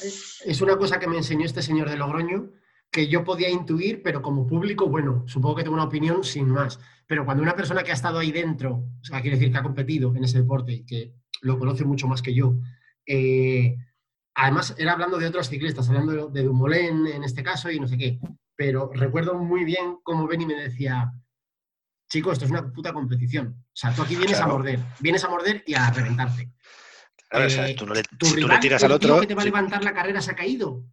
Es 0.44 0.60
una, 0.60 0.76
cosa 0.76 0.98
que 0.98 1.06
me 1.06 1.16
enseñó 1.16 1.46
este 1.46 1.62
señor 1.62 1.88
de 1.88 1.96
Logroño, 1.96 2.50
que 2.90 3.06
yo 3.06 3.22
podía 3.22 3.48
intuir, 3.48 4.02
pero 4.02 4.20
como 4.20 4.48
público, 4.48 4.88
bueno, 4.88 5.22
supongo 5.28 5.56
que 5.56 5.62
tengo 5.62 5.76
una 5.76 5.84
opinión 5.84 6.24
sin 6.24 6.48
más. 6.48 6.80
Pero 7.06 7.24
cuando 7.24 7.42
una 7.44 7.54
persona 7.54 7.84
que 7.84 7.92
ha 7.92 7.94
estado 7.94 8.18
ahí 8.18 8.32
dentro, 8.32 8.84
o 9.00 9.04
sea, 9.04 9.20
quiere 9.20 9.36
decir 9.36 9.52
que 9.52 9.58
ha 9.58 9.62
competido 9.62 10.12
en 10.16 10.24
ese 10.24 10.38
deporte 10.38 10.72
y 10.72 10.84
que 10.84 11.14
lo 11.40 11.56
conoce 11.56 11.84
mucho 11.84 12.08
más 12.08 12.22
que 12.22 12.34
yo, 12.34 12.56
eh, 13.06 13.76
Además, 14.34 14.74
era 14.78 14.92
hablando 14.92 15.18
de 15.18 15.26
otros 15.26 15.48
ciclistas, 15.48 15.88
hablando 15.88 16.28
de 16.28 16.42
Dumoulin 16.42 17.06
en 17.06 17.24
este 17.24 17.42
caso 17.42 17.70
y 17.70 17.80
no 17.80 17.88
sé 17.88 17.98
qué. 17.98 18.18
Pero 18.56 18.90
recuerdo 18.92 19.34
muy 19.34 19.64
bien 19.64 19.98
cómo 20.02 20.26
Benny 20.26 20.46
me 20.46 20.54
decía, 20.54 21.12
chico, 22.08 22.32
esto 22.32 22.44
es 22.44 22.50
una 22.50 22.70
puta 22.72 22.92
competición. 22.92 23.48
O 23.48 23.76
sea, 23.76 23.94
tú 23.94 24.02
aquí 24.02 24.16
vienes 24.16 24.40
a 24.40 24.46
morder, 24.46 24.80
vienes 25.00 25.24
a 25.24 25.28
morder 25.28 25.62
y 25.66 25.74
a 25.74 25.90
reventarte. 25.90 26.50
Claro, 27.28 27.46
o 27.46 27.50
sea, 27.50 27.68
eh, 27.68 27.74
tú 27.74 27.86
no 27.86 27.94
le, 27.94 28.02
si 28.22 28.40
tú 28.40 28.48
le 28.48 28.58
tiras 28.58 28.82
al 28.82 28.92
otro... 28.92 29.20
que 29.20 29.26
te 29.26 29.34
va 29.34 29.42
a 29.42 29.44
levantar 29.44 29.84
la 29.84 29.94
carrera 29.94 30.20
se 30.20 30.32
ha 30.32 30.36
caído. 30.36 30.84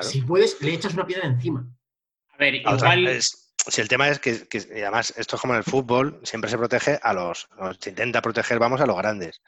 Si 0.00 0.22
puedes, 0.22 0.60
le 0.62 0.72
echas 0.72 0.94
una 0.94 1.06
piedra 1.06 1.26
encima. 1.26 1.68
A 2.30 2.36
ver, 2.38 2.54
igual... 2.54 3.20
si 3.68 3.80
el 3.80 3.88
tema 3.88 4.08
es 4.08 4.18
que, 4.18 4.46
además 4.72 5.12
esto 5.16 5.36
es 5.36 5.42
como 5.42 5.54
en 5.54 5.58
el 5.58 5.64
fútbol, 5.64 6.20
siempre 6.22 6.50
se 6.50 6.58
protege 6.58 6.98
a 7.02 7.12
los, 7.12 7.48
se 7.80 7.90
intenta 7.90 8.22
proteger, 8.22 8.58
vamos, 8.58 8.80
a 8.80 8.86
los 8.86 8.96
grandes. 8.96 9.42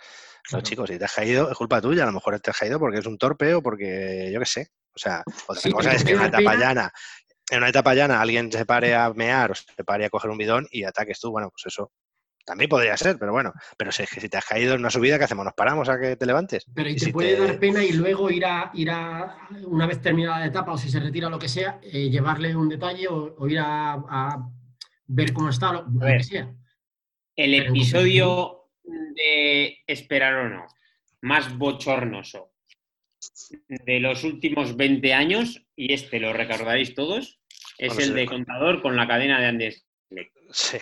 No, 0.51 0.61
chicos, 0.61 0.91
si 0.91 0.99
te 0.99 1.05
has 1.05 1.13
caído, 1.13 1.51
es 1.51 1.57
culpa 1.57 1.81
tuya. 1.81 2.03
A 2.03 2.07
lo 2.07 2.13
mejor 2.13 2.39
te 2.41 2.51
has 2.51 2.59
caído 2.59 2.79
porque 2.79 2.99
es 2.99 3.07
un 3.07 3.17
torpe 3.17 3.55
o 3.55 3.63
porque, 3.63 4.31
yo 4.33 4.41
qué 4.41 4.47
sé. 4.47 4.69
O 4.95 4.99
sea, 4.99 5.23
otra 5.47 5.71
cosa 5.71 5.93
es 5.93 6.05
que 6.05 6.13
en 6.13 6.19
una 6.19 6.27
etapa 6.27 6.57
llana, 6.57 6.93
en 7.51 7.59
una 7.59 7.69
etapa 7.69 7.95
llana 7.95 8.21
alguien 8.21 8.51
se 8.51 8.67
pare 8.67 8.95
a 8.95 9.13
mear 9.13 9.53
o 9.53 9.55
se 9.55 9.85
pare 9.85 10.05
a 10.05 10.11
coger 10.11 10.31
un 10.31 10.39
bidón 10.39 10.67
y 10.71 10.85
ataques 10.85 11.21
tú. 11.21 11.31
Bueno, 11.31 11.51
pues 11.51 11.73
eso 11.73 11.93
también 12.45 12.69
podría 12.69 12.97
ser, 12.97 13.19
pero 13.19 13.33
bueno. 13.33 13.53
Pero 13.77 13.93
si, 13.93 14.05
si 14.07 14.29
te 14.29 14.37
has 14.37 14.45
caído 14.45 14.75
en 14.75 14.81
una 14.81 14.91
subida, 14.91 15.19
¿qué 15.19 15.25
hacemos? 15.25 15.45
¿Nos 15.45 15.55
paramos 15.55 15.89
a 15.89 15.99
que 15.99 16.17
te 16.17 16.27
levantes? 16.27 16.67
Pero 16.75 16.91
y, 16.91 16.97
te 16.97 17.13
puede 17.13 17.37
dar 17.37 17.59
pena 17.59 17.85
y 17.85 17.93
luego 17.93 18.31
ir 18.31 18.45
a, 18.45 18.71
ir 18.75 18.91
a, 18.91 19.49
una 19.65 19.87
vez 19.87 20.01
terminada 20.01 20.41
la 20.41 20.47
etapa 20.47 20.73
o 20.73 20.79
si 20.79 20.91
se 20.91 21.01
retira 21.01 21.29
lo 21.29 21.39
que 21.39 21.49
sea, 21.49 21.79
eh, 21.83 22.11
llevarle 22.11 22.55
un 22.57 22.69
detalle 22.69 23.09
o, 23.09 23.49
ir 23.49 23.59
a, 23.59 24.39
ver 25.07 25.33
cómo 25.33 25.51
está, 25.51 25.73
lo, 25.73 25.87
que 26.01 26.23
sea. 26.23 26.53
El 27.35 27.55
episodio 27.55 28.69
de 28.83 29.79
esperar 29.87 30.35
o 30.35 30.49
no, 30.49 30.67
más 31.23 31.57
bochornoso 31.57 32.53
de 33.69 34.01
los 34.01 34.25
últimos 34.25 34.77
20 34.77 35.15
años, 35.15 35.65
y 35.77 35.93
este 35.93 36.19
lo 36.19 36.33
recordaréis 36.33 36.95
todos, 36.95 37.41
es 37.79 37.99
el 37.99 38.15
de 38.15 38.27
contador 38.27 38.83
con 38.83 38.97
la 38.97 39.07
cadena 39.07 39.41
de 39.41 39.47
Andes. 39.47 39.87
Sí. 40.51 40.79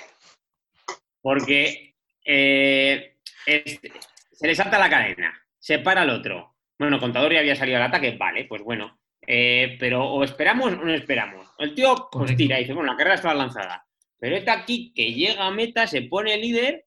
Porque 1.20 1.94
eh, 2.24 3.16
se 3.44 4.46
le 4.46 4.54
salta 4.54 4.78
la 4.78 4.90
cadena, 4.90 5.33
se 5.59 5.78
para 5.78 6.02
el 6.02 6.11
otro. 6.11 6.56
Bueno, 6.78 6.98
contador 6.98 7.33
ya 7.33 7.40
había 7.40 7.56
salido 7.56 7.76
al 7.76 7.85
ataque, 7.85 8.16
vale, 8.16 8.44
pues 8.44 8.62
bueno. 8.62 8.98
Eh, 9.26 9.76
pero 9.78 10.04
o 10.04 10.24
esperamos 10.24 10.72
o 10.72 10.76
no 10.76 10.94
esperamos. 10.94 11.46
El 11.59 11.74
tío 11.74 12.09
pues 12.11 12.35
tira 12.37 12.59
y 12.59 12.62
dice, 12.62 12.72
bueno, 12.72 12.92
la 12.92 12.96
carrera 12.96 13.16
está 13.16 13.35
lanzada. 13.35 13.87
Pero 14.18 14.37
está 14.37 14.54
aquí 14.54 14.92
que 14.94 15.12
llega 15.12 15.46
a 15.46 15.50
meta, 15.50 15.87
se 15.87 16.02
pone 16.02 16.37
líder 16.37 16.85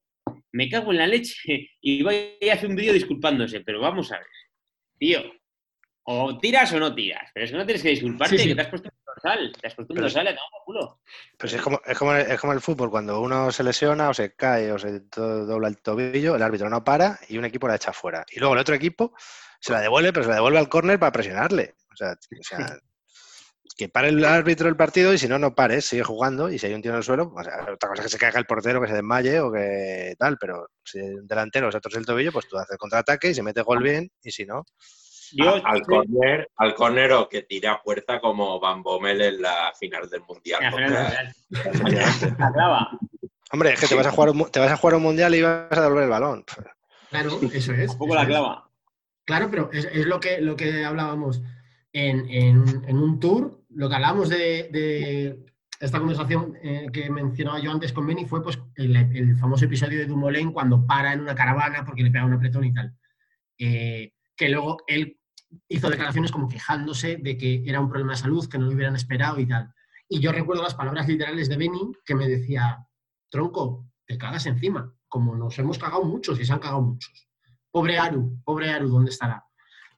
me 0.54 0.68
cago 0.68 0.92
en 0.92 0.98
la 0.98 1.06
leche 1.06 1.68
y 1.80 2.02
voy 2.02 2.38
a 2.48 2.54
hacer 2.54 2.70
un 2.70 2.76
vídeo 2.76 2.92
disculpándose, 2.92 3.60
pero 3.60 3.80
vamos 3.80 4.10
a 4.12 4.18
ver. 4.18 4.26
Tío, 4.98 5.20
o 6.04 6.38
tiras 6.38 6.72
o 6.72 6.78
no 6.78 6.94
tiras, 6.94 7.28
pero 7.34 7.44
es 7.44 7.50
que 7.50 7.56
no 7.56 7.66
tienes 7.66 7.82
que 7.82 7.90
disculparte, 7.90 8.36
que 8.36 8.54
te 8.54 8.60
has 8.60 8.68
puesto 8.68 8.88
dorsal, 9.14 9.52
te 9.60 9.66
has 9.66 9.74
puesto 9.74 9.94
un 9.94 10.00
dorsal, 10.00 10.24
le 10.24 10.36
culo. 10.64 11.00
Pues 11.38 11.52
es 11.52 11.62
como, 11.62 11.80
es, 11.84 11.98
como, 11.98 12.14
es 12.14 12.40
como 12.40 12.52
el 12.52 12.60
fútbol, 12.60 12.90
cuando 12.90 13.20
uno 13.20 13.52
se 13.52 13.62
lesiona 13.62 14.08
o 14.08 14.14
se 14.14 14.34
cae 14.34 14.72
o 14.72 14.78
se 14.78 15.00
dobla 15.10 15.68
el 15.68 15.78
tobillo, 15.78 16.36
el 16.36 16.42
árbitro 16.42 16.68
no 16.68 16.84
para 16.84 17.18
y 17.28 17.38
un 17.38 17.44
equipo 17.44 17.68
la 17.68 17.76
echa 17.76 17.92
fuera. 17.92 18.24
Y 18.30 18.40
luego 18.40 18.54
el 18.54 18.60
otro 18.60 18.74
equipo 18.74 19.14
se 19.60 19.72
la 19.72 19.80
devuelve, 19.80 20.12
pero 20.12 20.24
se 20.24 20.30
la 20.30 20.36
devuelve 20.36 20.58
al 20.58 20.68
córner 20.68 20.98
para 20.98 21.12
presionarle. 21.12 21.74
O 21.92 21.96
sea, 21.96 22.12
o 22.12 22.42
sea 22.42 22.78
que 23.76 23.88
pare 23.88 24.08
el 24.08 24.24
árbitro 24.24 24.68
el 24.68 24.76
partido 24.76 25.12
y 25.12 25.18
si 25.18 25.26
no, 25.26 25.38
no 25.38 25.54
pares, 25.54 25.84
sigue 25.84 26.04
jugando 26.04 26.50
y 26.50 26.58
si 26.58 26.66
hay 26.66 26.74
un 26.74 26.82
tiro 26.82 26.94
en 26.94 26.98
el 26.98 27.04
suelo, 27.04 27.34
otra 27.34 27.88
cosa 27.88 27.94
es 27.94 28.02
que 28.02 28.08
se 28.08 28.18
caiga 28.18 28.38
el 28.38 28.46
portero, 28.46 28.80
que 28.80 28.86
se 28.86 28.94
desmaye 28.94 29.40
o 29.40 29.50
que 29.50 30.14
tal, 30.18 30.38
pero 30.38 30.68
si 30.84 31.00
un 31.00 31.26
delantero 31.26 31.72
se 31.72 31.80
torce 31.80 31.98
el 31.98 32.06
tobillo, 32.06 32.30
pues 32.30 32.46
tú 32.46 32.56
haces 32.56 32.76
contraataque 32.76 33.30
y 33.30 33.34
se 33.34 33.42
mete 33.42 33.62
gol 33.62 33.82
bien 33.82 34.10
y 34.22 34.30
si 34.30 34.46
no... 34.46 34.64
al, 35.64 35.82
corner, 35.82 36.50
al 36.56 36.74
corner 36.74 37.12
o 37.12 37.28
que 37.28 37.42
tira 37.42 37.72
a 37.72 37.82
puerta 37.82 38.20
como 38.20 38.58
Bambomel 38.60 39.20
en 39.20 39.42
la 39.42 39.72
final 39.78 40.08
del 40.08 40.22
Mundial. 40.22 40.62
Hombre, 43.52 43.72
es 43.72 43.80
que 43.80 43.86
te 43.86 43.94
vas, 43.94 44.06
a 44.06 44.10
jugar 44.10 44.30
un, 44.30 44.50
te 44.50 44.58
vas 44.60 44.72
a 44.72 44.76
jugar 44.76 44.96
un 44.96 45.02
Mundial 45.02 45.34
y 45.34 45.42
vas 45.42 45.70
a 45.70 45.82
devolver 45.82 46.04
el 46.04 46.10
balón. 46.10 46.44
Claro, 47.10 47.38
eso 47.52 47.72
es. 47.72 47.92
Un 47.92 47.98
poco 47.98 48.14
la 48.14 48.26
clava. 48.26 48.68
Claro, 49.24 49.48
pero 49.50 49.70
es, 49.72 49.84
es, 49.86 50.06
lo, 50.06 50.20
que, 50.20 50.40
lo 50.40 50.56
que 50.56 50.84
hablábamos 50.84 51.42
en, 51.94 52.98
un 52.98 53.20
tour, 53.20 53.62
lo 53.70 53.88
que 53.88 53.94
hablamos 53.94 54.28
de, 54.28 55.38
esta 55.80 55.98
conversación 55.98 56.56
eh, 56.62 56.86
que 56.92 57.10
mencionaba 57.10 57.60
yo 57.60 57.70
antes 57.70 57.92
con 57.92 58.06
Benny 58.06 58.26
fue 58.26 58.42
pues, 58.42 58.58
el, 58.76 59.36
famoso 59.38 59.64
episodio 59.64 59.98
de 59.98 60.06
Dumoulin 60.06 60.52
cuando 60.52 60.86
para 60.86 61.12
en 61.12 61.20
una 61.20 61.34
caravana 61.34 61.84
porque 61.84 62.02
le 62.02 62.10
pega 62.10 62.24
un 62.24 62.32
apretón 62.32 62.64
y 62.64 62.72
tal. 62.72 62.94
Eh, 63.58 64.12
que 64.36 64.48
luego 64.48 64.78
él 64.86 65.18
hizo 65.68 65.90
declaraciones 65.90 66.30
como 66.32 66.48
quejándose 66.48 67.16
de 67.16 67.36
que 67.36 67.62
era 67.66 67.80
un 67.80 67.88
problema 67.88 68.12
de 68.12 68.18
salud, 68.18 68.48
que 68.48 68.58
no 68.58 68.66
lo 68.66 68.72
hubieran 68.72 68.96
esperado 68.96 69.38
y 69.40 69.46
tal. 69.46 69.72
Y 70.08 70.20
yo 70.20 70.32
recuerdo 70.32 70.62
las 70.62 70.74
palabras 70.74 71.08
literales 71.08 71.48
de 71.48 71.56
Benny 71.56 71.92
que 72.04 72.14
me 72.14 72.28
decía, 72.28 72.86
tronco, 73.30 73.86
te 74.06 74.18
cagas 74.18 74.46
encima, 74.46 74.92
como 75.08 75.34
nos 75.34 75.58
hemos 75.58 75.78
cagado 75.78 76.04
muchos 76.04 76.38
y 76.40 76.44
se 76.44 76.52
han 76.52 76.58
cagado 76.58 76.82
muchos. 76.82 77.28
Pobre 77.70 77.98
Aru, 77.98 78.38
pobre 78.44 78.70
Aru, 78.70 78.88
¿dónde 78.88 79.10
estará? 79.10 79.44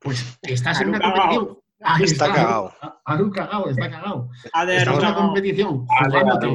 Pues 0.01 0.39
estás 0.43 0.81
en 0.81 0.89
una 0.91 1.01
competición 1.01 1.59
Ahí 1.81 2.05
Está 2.05 2.33
cagado. 2.33 2.73
Aru 3.05 3.31
cagado, 3.31 3.69
está 3.69 3.91
cagado. 3.91 4.31
A 4.53 4.65
de 4.65 4.77
Estamos 4.79 5.03
en 5.03 5.09
una 5.09 5.17
competición 5.17 5.87
jugándote, 5.87 6.47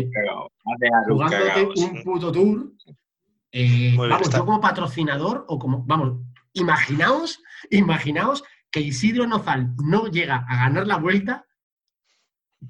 un 1.77 2.03
puto 2.03 2.31
tour. 2.31 2.71
Eh, 3.51 3.95
vamos, 3.97 4.21
está- 4.21 4.37
yo 4.37 4.45
como 4.45 4.61
patrocinador 4.61 5.45
o 5.47 5.59
como, 5.59 5.83
vamos, 5.85 6.21
imaginaos, 6.53 7.39
imaginaos 7.69 8.43
que 8.71 8.79
Isidro 8.79 9.27
Nozal 9.27 9.75
no 9.83 10.07
llega 10.07 10.45
a 10.47 10.55
ganar 10.57 10.87
la 10.87 10.97
vuelta 10.97 11.45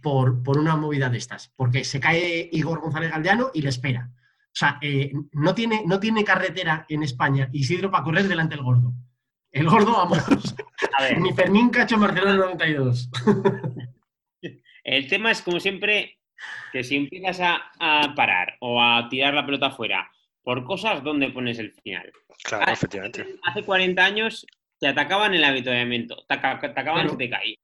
por, 0.01 0.41
por 0.43 0.57
una 0.57 0.75
movida 0.75 1.09
de 1.09 1.17
estas, 1.17 1.49
porque 1.55 1.83
se 1.83 1.99
cae 1.99 2.49
Igor 2.51 2.79
González 2.81 3.11
Galdeano 3.11 3.51
y 3.53 3.61
le 3.61 3.69
espera. 3.69 4.09
O 4.13 4.53
sea, 4.53 4.77
eh, 4.81 5.11
no, 5.31 5.53
tiene, 5.55 5.83
no 5.85 5.99
tiene 5.99 6.23
carretera 6.23 6.85
en 6.89 7.03
España 7.03 7.49
Isidro 7.53 7.91
para 7.91 8.03
correr 8.03 8.27
delante 8.27 8.55
del 8.55 8.63
gordo. 8.63 8.93
El 9.51 9.69
gordo, 9.69 9.91
vamos, 9.91 10.19
A 10.97 11.03
ver, 11.03 11.19
ni 11.19 11.33
Fermín 11.33 11.69
Cacho 11.69 11.97
Barcelona 11.97 12.35
92. 12.35 13.09
el 14.83 15.07
tema 15.07 15.31
es 15.31 15.41
como 15.41 15.59
siempre 15.59 16.19
que 16.71 16.83
si 16.83 16.95
empiezas 16.95 17.39
a, 17.41 17.71
a 17.79 18.15
parar 18.15 18.57
o 18.61 18.81
a 18.81 19.07
tirar 19.09 19.33
la 19.33 19.45
pelota 19.45 19.67
afuera 19.67 20.09
por 20.41 20.63
cosas, 20.63 21.03
¿dónde 21.03 21.29
pones 21.29 21.59
el 21.59 21.71
final? 21.73 22.11
Claro, 22.43 22.65
Ah, 22.67 22.73
efectivamente. 22.73 23.35
Hace 23.43 23.63
40 23.63 24.03
años 24.03 24.47
te 24.81 24.87
atacaban 24.87 25.33
el 25.35 25.43
avituallamiento, 25.43 26.25
te, 26.27 26.33
aca- 26.33 26.59
te 26.59 26.67
atacaban 26.67 27.01
Claro. 27.03 27.11
si 27.11 27.17
te 27.17 27.29
caí. 27.29 27.55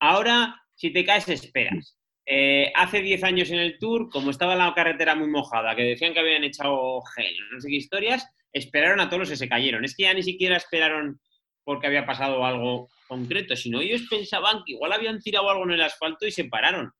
Ahora, 0.00 0.62
si 0.74 0.90
te 0.92 1.04
caes, 1.04 1.28
esperas. 1.28 1.98
Eh, 2.24 2.72
hace 2.74 3.02
10 3.02 3.22
años 3.24 3.50
en 3.50 3.58
el 3.58 3.78
Tour, 3.78 4.08
como 4.10 4.30
estaba 4.30 4.56
la 4.56 4.72
carretera 4.74 5.14
muy 5.14 5.28
mojada, 5.28 5.76
que 5.76 5.82
decían 5.82 6.12
que 6.12 6.20
habían 6.20 6.42
echado 6.44 7.00
gel, 7.14 7.36
no 7.52 7.60
sé 7.60 7.68
qué 7.68 7.76
historias, 7.76 8.26
esperaron 8.52 9.00
a 9.00 9.08
todos 9.08 9.20
los 9.20 9.28
que 9.28 9.36
se 9.36 9.48
cayeron. 9.48 9.84
Es 9.84 9.94
que 9.94 10.04
ya 10.04 10.14
ni 10.14 10.22
siquiera 10.22 10.56
esperaron 10.56 11.20
porque 11.62 11.86
había 11.86 12.06
pasado 12.06 12.44
algo 12.44 12.88
concreto, 13.06 13.54
sino 13.54 13.80
ellos 13.80 14.02
pensaban 14.10 14.62
que 14.64 14.72
igual 14.72 14.92
habían 14.92 15.20
tirado 15.20 15.48
algo 15.50 15.64
en 15.64 15.72
el 15.72 15.82
asfalto 15.82 16.26
y 16.26 16.30
se 16.32 16.44
pararon. 16.46 16.90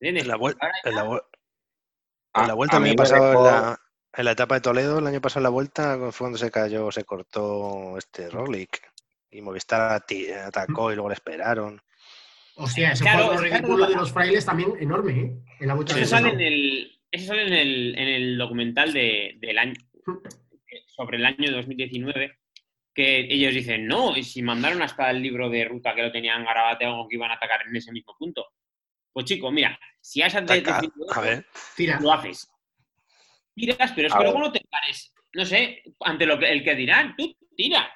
En 0.00 0.28
la, 0.28 0.36
vuel- 0.36 0.56
Ahora 0.60 0.74
ya- 0.84 0.90
en 0.90 0.96
la 0.96 1.04
vuel- 1.04 1.22
A- 2.34 2.42
en 2.42 2.48
la 2.48 2.54
vuelta 2.54 2.76
a 2.76 2.80
mí 2.80 2.90
me 2.90 2.94
pasado, 2.94 3.30
dejó- 3.30 3.48
en, 3.48 3.52
la, 3.54 3.78
en 4.12 4.24
la 4.26 4.30
etapa 4.32 4.54
de 4.56 4.60
Toledo, 4.60 4.98
el 4.98 5.06
año 5.06 5.20
pasado 5.20 5.40
en 5.40 5.44
la 5.44 5.48
vuelta, 5.50 5.96
fue 6.12 6.24
cuando 6.26 6.38
se 6.38 6.50
cayó, 6.52 6.92
se 6.92 7.04
cortó 7.04 7.96
este 7.98 8.28
Roglic. 8.30 8.80
Y 9.30 9.40
Movistar 9.42 10.02
atacó 10.46 10.90
y 10.92 10.94
luego 10.94 11.08
le 11.10 11.14
esperaron. 11.14 11.80
Hostia, 12.56 12.92
ese 12.92 13.04
Claro, 13.04 13.26
fue 13.36 13.48
que 13.48 13.54
ridículo 13.56 13.86
de 13.86 13.94
los 13.94 14.12
frailes 14.12 14.44
también 14.44 14.72
enorme, 14.80 15.12
¿eh? 15.20 15.32
En 15.60 15.68
la 15.68 15.74
Eso 15.74 16.04
sale 16.06 16.30
en 16.30 16.40
el, 16.40 17.00
eso 17.10 17.26
sale 17.26 17.46
en 17.46 17.52
el, 17.52 17.98
en 17.98 18.08
el 18.08 18.38
documental 18.38 18.92
de- 18.92 19.34
del 19.38 19.58
año, 19.58 19.74
sobre 20.86 21.18
el 21.18 21.26
año 21.26 21.52
2019, 21.52 22.38
que 22.94 23.20
ellos 23.32 23.54
dicen, 23.54 23.86
no, 23.86 24.16
y 24.16 24.24
si 24.24 24.42
mandaron 24.42 24.82
hasta 24.82 25.08
el 25.10 25.22
libro 25.22 25.48
de 25.48 25.64
ruta 25.66 25.94
que 25.94 26.02
lo 26.02 26.10
tenían 26.10 26.44
garabateado 26.44 27.06
que 27.08 27.14
iban 27.16 27.30
a 27.30 27.34
atacar 27.34 27.60
en 27.68 27.76
ese 27.76 27.92
mismo 27.92 28.16
punto. 28.18 28.44
Pues 29.12 29.26
chico, 29.26 29.52
mira, 29.52 29.78
si 30.00 30.22
has 30.22 30.34
decidido 30.34 30.92
A 31.14 31.20
ver, 31.20 31.46
Tira. 31.76 32.00
lo 32.00 32.12
haces. 32.12 32.48
Tiras, 33.54 33.92
pero 33.94 34.08
es 34.08 34.14
A 34.14 34.18
que 34.18 34.24
ver. 34.24 34.32
luego 34.32 34.46
no 34.46 34.52
te 34.52 34.60
pares, 34.70 35.12
no 35.34 35.44
sé, 35.44 35.82
ante 36.00 36.26
lo 36.26 36.38
que, 36.38 36.50
el 36.50 36.64
que 36.64 36.74
dirán, 36.74 37.14
tú 37.16 37.36
tira. 37.56 37.92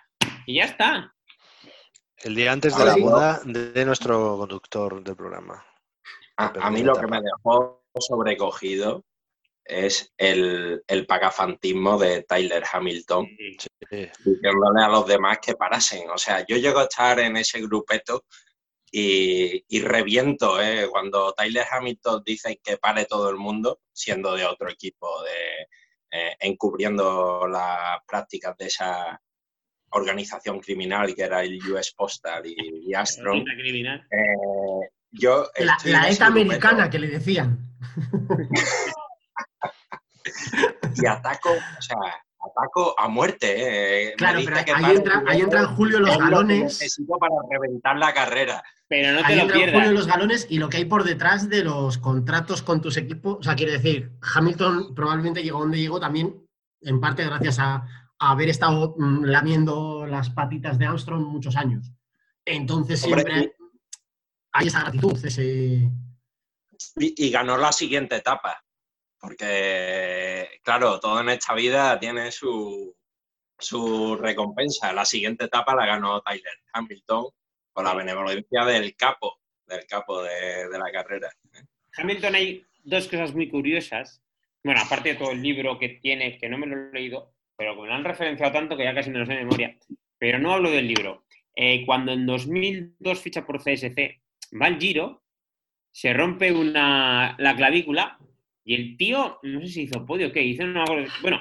Y 0.47 0.55
ya 0.57 0.65
está. 0.65 1.13
El 2.23 2.35
día 2.35 2.53
antes 2.53 2.77
de 2.77 2.83
Ahora 2.83 2.97
la 2.97 3.05
boda 3.05 3.41
de 3.45 3.85
nuestro 3.85 4.37
conductor 4.39 5.03
del 5.03 5.17
programa. 5.17 5.65
A, 6.37 6.53
a 6.61 6.71
mí 6.71 6.83
lo 6.83 6.95
que 6.95 7.07
me 7.07 7.21
dejó 7.21 7.85
sobrecogido 7.99 9.05
es 9.65 10.13
el, 10.17 10.83
el 10.87 11.07
pagafantismo 11.07 11.99
de 11.99 12.23
Tyler 12.25 12.65
Hamilton, 12.71 13.27
Sí. 13.91 14.09
diciéndole 14.25 14.83
a 14.85 14.89
los 14.89 15.07
demás 15.07 15.39
que 15.41 15.55
parasen. 15.55 16.09
O 16.11 16.19
sea, 16.19 16.45
yo 16.47 16.57
llego 16.57 16.81
a 16.81 16.85
estar 16.85 17.19
en 17.21 17.37
ese 17.37 17.61
grupeto 17.61 18.25
y, 18.91 19.65
y 19.69 19.81
reviento 19.81 20.61
¿eh? 20.61 20.89
cuando 20.91 21.33
Tyler 21.35 21.67
Hamilton 21.71 22.23
dice 22.25 22.61
que 22.63 22.79
pare 22.79 23.05
todo 23.05 23.29
el 23.31 23.37
mundo, 23.37 23.81
siendo 23.93 24.35
de 24.35 24.47
otro 24.47 24.71
equipo, 24.71 25.23
de, 25.23 25.69
eh, 26.11 26.37
encubriendo 26.41 27.47
las 27.47 28.01
prácticas 28.07 28.57
de 28.57 28.67
esa 28.67 29.21
organización 29.93 30.61
criminal 30.61 31.15
que 31.15 31.23
era 31.23 31.43
el 31.43 31.59
US 31.71 31.95
Postal 31.97 32.47
y, 32.47 32.55
criminal. 32.55 34.07
Eh, 34.11 34.89
yo 35.11 35.47
La, 35.59 35.79
la 35.85 36.11
ETA 36.11 36.27
americana 36.27 36.91
que 36.91 36.99
le 36.99 37.09
decían. 37.09 37.59
y 40.95 41.07
ataco, 41.07 41.51
o 41.51 41.83
sea, 41.83 41.97
ataco 42.41 42.95
a 42.99 43.09
muerte. 43.09 44.11
eh. 44.11 44.15
Claro, 44.17 44.41
pero 44.45 44.65
que 44.65 44.73
ahí, 44.73 44.97
entra, 44.97 45.23
ahí 45.27 45.41
entran 45.41 45.75
Julio 45.77 46.01
los 46.01 46.11
es 46.11 46.17
lo 46.17 46.25
galones. 46.25 46.63
Necesito 46.63 47.15
para 47.19 47.35
reventar 47.51 47.97
la 47.99 48.13
carrera. 48.13 48.63
Pero 48.89 49.13
no 49.13 49.21
te 49.21 49.27
Ahí 49.27 49.37
lo 49.37 49.43
entran 49.43 49.73
Julio 49.73 49.93
los 49.93 50.07
galones 50.07 50.47
y 50.51 50.59
lo 50.59 50.69
que 50.69 50.79
hay 50.79 50.85
por 50.85 51.05
detrás 51.05 51.49
de 51.49 51.65
los 51.65 51.99
contratos 51.99 52.63
con 52.63 52.81
tus 52.81 52.97
equipos. 52.97 53.39
O 53.41 53.43
sea, 53.43 53.55
quiere 53.55 53.73
decir, 53.73 54.13
Hamilton 54.35 54.95
probablemente 54.95 55.43
llegó 55.43 55.61
donde 55.61 55.79
llegó 55.79 56.01
también, 56.01 56.47
en 56.81 57.01
parte 57.01 57.25
gracias 57.25 57.59
a 57.59 57.87
haber 58.31 58.49
estado 58.49 58.95
mm, 58.97 59.25
lamiendo 59.25 60.07
las 60.07 60.31
patitas 60.31 60.79
de 60.79 60.87
Armstrong 60.87 61.23
muchos 61.23 61.57
años. 61.57 61.93
Entonces 62.45 63.03
Hombre, 63.05 63.23
siempre 63.23 63.55
hay 64.53 64.67
esa 64.67 64.83
gratitud, 64.83 65.25
ese. 65.25 65.91
Y, 66.97 67.27
y 67.27 67.31
ganó 67.31 67.57
la 67.57 67.73
siguiente 67.73 68.17
etapa. 68.17 68.65
Porque, 69.19 70.49
claro, 70.63 70.99
todo 70.99 71.21
en 71.21 71.29
esta 71.29 71.55
vida 71.55 71.99
tiene 71.99 72.33
su, 72.33 72.97
su 73.59 74.17
recompensa. 74.17 74.93
La 74.93 75.05
siguiente 75.05 75.45
etapa 75.45 75.75
la 75.77 75.87
ganó 75.87 76.21
Tyler 76.23 76.59
Hamilton 76.73 77.27
con 77.73 77.85
la 77.85 77.95
benevolencia 77.95 78.65
del 78.65 78.97
capo, 78.97 79.39
del 79.67 79.87
capo 79.87 80.23
de, 80.23 80.69
de 80.69 80.79
la 80.79 80.91
carrera. 80.93 81.31
Hamilton 81.97 82.35
hay 82.35 82.67
dos 82.83 83.07
cosas 83.07 83.33
muy 83.33 83.49
curiosas. 83.49 84.23
Bueno, 84.65 84.81
aparte 84.81 85.11
de 85.11 85.15
todo 85.17 85.31
el 85.31 85.43
libro 85.43 85.79
que 85.79 85.89
tiene, 85.89 86.39
que 86.39 86.49
no 86.49 86.59
me 86.59 86.67
lo 86.67 86.77
he 86.77 86.93
leído, 86.93 87.33
pero 87.63 87.81
me 87.81 87.87
lo 87.87 87.95
han 87.95 88.03
referenciado 88.03 88.51
tanto 88.51 88.77
que 88.77 88.83
ya 88.83 88.93
casi 88.93 89.09
me 89.09 89.21
lo 89.21 89.27
sé 89.27 89.35
de 89.35 89.45
memoria. 89.45 89.77
Pero 90.19 90.41
no 90.41 90.53
hablo 90.53 90.69
del 90.69 90.89
libro. 90.89 91.27
Eh, 91.55 91.87
cuando 91.87 92.11
en 92.11 92.27
2002 92.27 93.21
ficha 93.21 93.47
por 93.47 93.63
CSC, 93.63 94.21
va 94.61 94.67
al 94.67 94.81
Giro, 94.81 95.23
se 95.93 96.13
rompe 96.13 96.51
una, 96.51 97.37
la 97.39 97.55
clavícula 97.55 98.19
y 98.65 98.75
el 98.75 98.97
tío, 98.97 99.39
no 99.45 99.61
sé 99.61 99.69
si 99.69 99.83
hizo 99.83 100.05
podio 100.05 100.27
o 100.27 100.33
qué, 100.33 100.43
hizo 100.43 100.65
una, 100.65 100.85
bueno, 101.21 101.41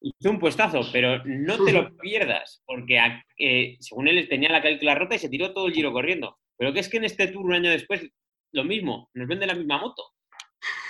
hizo 0.00 0.30
un 0.30 0.38
puestazo, 0.38 0.88
pero 0.90 1.22
no 1.26 1.62
te 1.62 1.72
lo 1.72 1.94
pierdas, 2.00 2.62
porque 2.64 2.98
eh, 3.36 3.76
según 3.78 4.08
él 4.08 4.26
tenía 4.30 4.48
la 4.48 4.62
clavícula 4.62 4.94
rota 4.94 5.16
y 5.16 5.18
se 5.18 5.28
tiró 5.28 5.52
todo 5.52 5.66
el 5.66 5.74
Giro 5.74 5.92
corriendo. 5.92 6.38
Pero 6.56 6.72
que 6.72 6.80
es 6.80 6.88
que 6.88 6.96
en 6.96 7.04
este 7.04 7.26
tour 7.26 7.44
un 7.44 7.52
año 7.52 7.68
después, 7.68 8.08
lo 8.52 8.64
mismo, 8.64 9.10
nos 9.12 9.28
vende 9.28 9.46
la 9.46 9.54
misma 9.54 9.76
moto. 9.76 10.02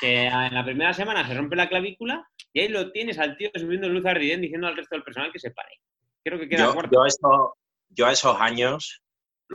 Que 0.00 0.26
en 0.26 0.54
la 0.54 0.64
primera 0.64 0.92
semana 0.92 1.26
se 1.26 1.34
rompe 1.34 1.56
la 1.56 1.68
clavícula 1.68 2.28
y 2.52 2.60
ahí 2.60 2.68
lo 2.68 2.90
tienes 2.92 3.18
al 3.18 3.36
tío 3.36 3.50
subiendo 3.54 3.88
luz 3.88 4.04
ardiden 4.06 4.40
diciendo 4.40 4.66
al 4.66 4.76
resto 4.76 4.94
del 4.94 5.04
personal 5.04 5.32
que 5.32 5.38
se 5.38 5.50
pare. 5.50 5.80
Creo 6.24 6.38
que 6.38 6.48
queda 6.48 6.64
Yo, 6.66 6.74
cuarto. 6.74 6.90
yo, 6.94 7.06
eso- 7.06 7.56
yo 7.90 8.06
a 8.06 8.12
esos 8.12 8.40
años 8.40 9.02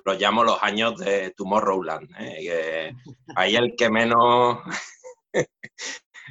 los 0.05 0.19
llamo 0.19 0.43
los 0.43 0.62
años 0.62 0.97
de 0.99 1.31
Tomorrowland. 1.36 2.10
¿eh? 2.19 2.36
Que 2.41 2.93
ahí 3.36 3.55
el 3.55 3.75
que 3.75 3.89
menos 3.89 4.60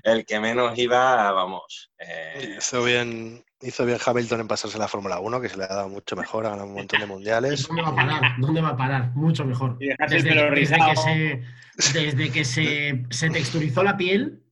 el 0.05 0.24
que 0.26 0.40
menos 0.40 0.76
iba, 0.79 1.33
vamos. 1.33 1.90
eh, 1.98 2.57
Hizo 2.59 2.85
bien, 2.85 3.44
hizo 3.61 3.85
bien 3.87 3.98
Hamilton 4.05 4.40
en 4.40 4.48
pasarse 4.48 4.76
a 4.76 4.81
la 4.81 4.88
Fórmula 4.88 5.18
1, 5.20 5.40
que 5.40 5.48
se 5.48 5.57
le 5.57 5.64
ha 5.64 5.68
dado 5.68 5.88
mucho 5.88 6.14
mejor, 6.16 6.46
ha 6.46 6.50
ganado 6.50 6.68
un 6.68 6.74
montón 6.74 7.00
de 7.00 7.07
mundiales. 7.07 7.66
¿Dónde 7.66 7.83
va 7.83 7.88
a 7.88 7.94
parar? 7.94 8.22
¿Dónde 8.38 8.61
va 8.61 8.68
a 8.70 8.76
parar? 8.76 9.11
Mucho 9.14 9.44
mejor. 9.44 9.77
Y 9.81 9.88
Desde, 10.08 10.50
desde 10.50 10.77
que, 10.77 10.96
se, 10.96 11.98
desde 11.98 12.31
que 12.33 12.44
se, 12.44 13.04
se 13.10 13.31
texturizó 13.31 13.83
la 13.83 13.96
piel, 13.96 14.42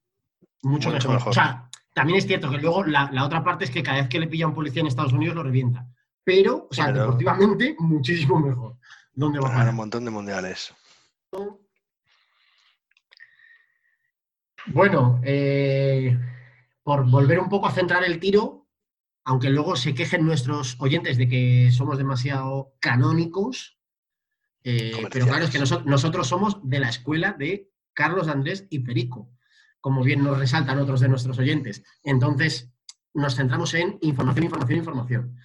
mucho, 0.62 0.88
Mucho 0.90 1.08
mejor. 1.08 1.14
mejor. 1.14 1.30
O 1.30 1.32
sea, 1.34 1.70
también 1.95 2.18
es 2.18 2.26
cierto 2.26 2.51
que 2.51 2.59
luego 2.59 2.84
la, 2.84 3.09
la 3.12 3.24
otra 3.24 3.42
parte 3.42 3.64
es 3.64 3.70
que 3.70 3.82
cada 3.82 3.99
vez 3.99 4.09
que 4.09 4.18
le 4.20 4.26
pilla 4.26 4.47
un 4.47 4.55
policía 4.55 4.80
en 4.82 4.88
Estados 4.88 5.12
Unidos 5.14 5.34
lo 5.36 5.42
revienta. 5.42 5.86
Pero, 6.22 6.68
o 6.70 6.74
sea, 6.74 6.86
Pero- 6.86 7.01
deportivamente, 7.03 7.76
muchísimo 7.78 8.38
mejor. 8.40 8.76
¿Dónde 9.14 9.38
va 9.38 9.49
a 9.49 9.53
parar? 9.53 9.68
un 9.70 9.76
montón 9.76 10.05
de 10.05 10.11
mundiales. 10.11 10.74
Bueno, 14.66 15.20
eh, 15.24 16.18
por 16.82 17.09
volver 17.11 17.38
un 17.38 17.49
poco 17.49 17.66
a 17.66 17.72
centrar 17.72 18.03
el 18.05 18.18
tiro, 18.18 18.66
aunque 19.24 19.51
luego 19.51 19.76
se 19.76 19.95
quejen 19.95 20.24
nuestros 20.24 20.76
oyentes 20.80 21.18
de 21.18 21.28
que 21.28 21.70
somos 21.70 21.99
demasiado 21.99 22.72
canónicos, 22.80 23.78
eh, 24.64 24.92
pero 25.12 25.26
claro, 25.26 25.45
es 25.45 25.51
que 25.51 25.59
noso- 25.61 25.82
nosotros 25.84 26.26
somos 26.26 26.59
de 26.62 26.78
la 26.80 26.88
escuela 26.88 27.32
de 27.32 27.70
Carlos 27.92 28.28
Andrés 28.28 28.66
y 28.70 28.78
Perico, 28.80 29.30
como 29.85 30.03
bien 30.03 30.24
nos 30.24 30.39
resaltan 30.39 30.78
otros 30.78 31.01
de 31.01 31.09
nuestros 31.11 31.39
oyentes. 31.39 31.82
Entonces, 32.03 32.70
nos 33.12 33.37
centramos 33.37 33.74
en 33.74 33.99
información, 34.01 34.45
información, 34.47 34.78
información. 34.78 35.37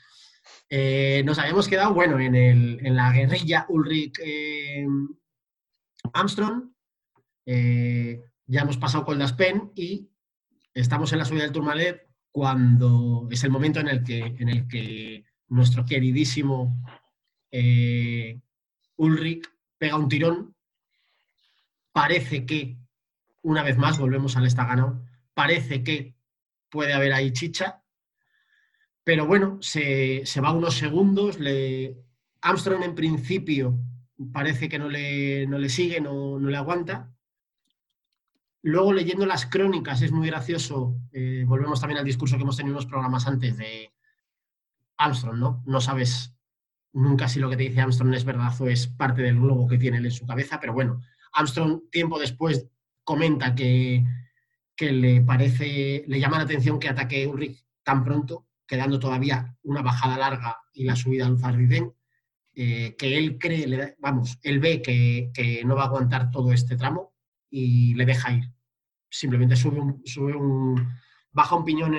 Eh, 0.70 1.24
nos 1.26 1.40
habíamos 1.40 1.68
quedado, 1.68 1.94
bueno, 1.94 2.18
en, 2.22 2.36
el- 2.36 2.80
en 2.82 2.96
la 2.96 3.12
guerrilla 3.12 3.66
Ulrich 3.68 4.18
eh, 4.24 4.88
Armstrong. 6.14 6.72
Eh, 7.46 8.24
ya 8.46 8.62
hemos 8.62 8.78
pasado 8.78 9.04
con 9.04 9.20
las 9.20 9.34
PEN 9.34 9.74
y 9.76 10.10
estamos 10.74 11.12
en 11.12 11.20
la 11.20 11.26
subida 11.26 11.44
del 11.44 11.52
Tourmalet 11.52 12.08
cuando 12.32 13.28
es 13.30 13.44
el 13.44 13.52
momento 13.52 13.82
en 13.82 13.90
el 13.90 14.06
que, 14.06 14.20
en 14.20 14.48
el 14.48 14.70
que 14.70 15.26
nuestro 15.50 15.84
queridísimo 15.86 16.82
Ulrich 18.96 19.50
pega 19.78 19.98
un 19.98 20.08
tirón. 20.08 20.56
Parece 21.92 22.46
que, 22.46 22.78
una 23.42 23.64
vez 23.64 23.78
más, 23.78 24.00
volvemos 24.00 24.36
al 24.38 24.46
está 24.46 24.66
ganado. 24.66 25.04
Parece 25.34 25.84
que 25.84 26.16
puede 26.70 26.94
haber 26.94 27.14
ahí 27.14 27.32
chicha. 27.32 27.84
Pero 29.04 29.26
bueno, 29.26 29.58
se, 29.62 30.24
va 30.44 30.52
unos 30.52 30.76
segundos. 30.76 31.40
Le, 31.40 31.98
Armstrong 32.42 32.84
en 32.84 32.96
principio 32.96 33.80
parece 34.32 34.70
que 34.70 34.80
no 34.80 34.90
le, 34.90 35.48
no 35.48 35.58
le 35.58 35.70
sigue, 35.70 36.02
no, 36.02 36.40
no, 36.40 36.50
le 36.50 36.58
aguanta. 36.58 37.12
Luego 38.62 38.92
leyendo 38.92 39.26
las 39.26 39.46
crónicas 39.46 40.02
es 40.02 40.12
muy 40.12 40.28
gracioso. 40.28 40.96
Eh, 41.12 41.44
volvemos 41.48 41.80
también 41.80 42.00
al 42.00 42.06
discurso 42.06 42.36
que 42.36 42.44
hemos 42.44 42.58
tenido 42.58 42.74
en 42.74 42.78
unos 42.78 42.86
programas 42.86 43.26
antes 43.26 43.58
de 43.58 43.94
Armstrong, 44.98 45.38
¿no? 45.38 45.64
No 45.66 45.80
sabes 45.80 46.36
nunca 46.92 47.30
si 47.30 47.40
lo 47.40 47.50
que 47.50 47.56
te 47.56 47.64
dice 47.64 47.82
Armstrong 47.82 48.14
es 48.14 48.26
verdad 48.26 48.54
o 48.60 48.68
es 48.68 48.88
parte 48.88 49.22
del 49.22 49.40
globo 49.40 49.68
que 49.68 49.78
tiene 49.78 49.98
él 49.98 50.06
en 50.06 50.12
su 50.12 50.26
cabeza, 50.26 50.60
pero 50.60 50.74
bueno, 50.74 51.02
Armstrong 51.32 51.90
tiempo 51.90 52.20
después 52.20 52.68
comenta 53.10 53.56
que, 53.56 54.06
que 54.76 54.92
le 54.92 55.22
parece, 55.22 56.04
le 56.06 56.20
llama 56.20 56.38
la 56.38 56.44
atención 56.44 56.80
que 56.80 56.90
ataque 56.90 57.26
Ulrich 57.26 57.66
tan 57.82 58.04
pronto, 58.04 58.46
quedando 58.68 59.00
todavía 59.00 59.58
una 59.64 59.82
bajada 59.82 60.16
larga 60.16 60.60
y 60.74 60.84
la 60.84 60.96
subida 60.96 61.26
al 61.26 61.32
Luzardiden, 61.32 61.92
eh, 62.54 62.96
que 62.96 63.18
él 63.18 63.40
cree, 63.40 63.96
vamos, 63.98 64.38
él 64.44 64.60
ve 64.60 64.84
que, 64.84 65.32
que, 65.34 65.66
no 65.66 65.76
va 65.76 65.86
a 65.86 65.86
aguantar 65.88 66.30
todo 66.30 66.54
este 66.54 66.78
tramo 66.78 67.16
y 67.50 67.96
le 67.96 68.06
deja 68.06 68.32
ir. 68.32 68.44
Simplemente 69.10 69.56
sube 69.56 69.80
un, 69.80 70.06
sube 70.06 70.36
un 70.36 70.76
baja 71.32 71.56
un 71.56 71.66
piñón 71.66 71.96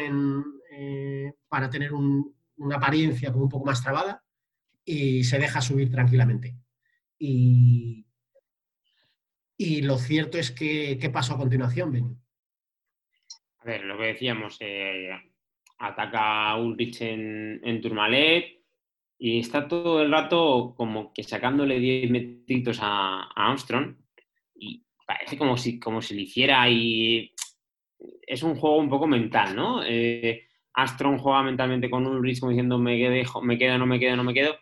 eh, 0.70 1.34
para 1.48 1.68
tener 1.68 1.92
una 1.92 2.76
apariencia 2.76 3.32
un 3.32 3.48
poco 3.48 3.66
más 3.66 3.82
trabada 3.82 4.22
y 4.84 5.24
se 5.24 5.40
deja 5.40 5.60
subir 5.60 5.90
tranquilamente. 5.90 6.56
Y, 7.18 8.06
y 9.62 9.82
lo 9.82 9.98
cierto 9.98 10.38
es 10.38 10.50
que, 10.52 10.96
¿qué 10.98 11.10
pasó 11.10 11.34
a 11.34 11.36
continuación, 11.36 11.92
Benny? 11.92 12.16
A 13.58 13.64
ver, 13.66 13.84
lo 13.84 13.98
que 13.98 14.04
decíamos, 14.06 14.56
eh, 14.60 15.10
ataca 15.76 16.56
Ulrich 16.56 17.02
en, 17.02 17.60
en, 17.62 17.82
Tourmalet 17.82 18.62
y 19.18 19.38
está 19.38 19.68
todo 19.68 20.00
el 20.00 20.10
rato 20.10 20.72
como 20.74 21.12
que 21.12 21.22
sacándole 21.22 21.78
10 21.78 22.10
metritos 22.10 22.78
a, 22.80 23.28
Armstrong 23.36 23.96
y 24.54 24.82
parece 25.06 25.36
como 25.36 25.58
si, 25.58 25.78
como 25.78 26.00
si 26.00 26.14
le 26.14 26.22
hiciera 26.22 26.66
y 26.70 27.34
es 28.26 28.42
un 28.42 28.54
juego 28.54 28.78
un 28.78 28.88
poco 28.88 29.06
mental, 29.06 29.54
¿no? 29.54 29.82
Eh, 29.84 30.48
Armstrong 30.72 31.18
juega 31.18 31.42
mentalmente 31.42 31.90
con 31.90 32.06
Ulrich 32.06 32.40
como 32.40 32.48
diciendo 32.48 32.78
me, 32.78 32.96
quedo, 32.96 33.42
me 33.42 33.58
quedo, 33.58 33.76
no 33.76 33.84
me 33.84 34.00
quedo, 34.00 34.16
no 34.16 34.24
me 34.24 34.32
quedo 34.32 34.56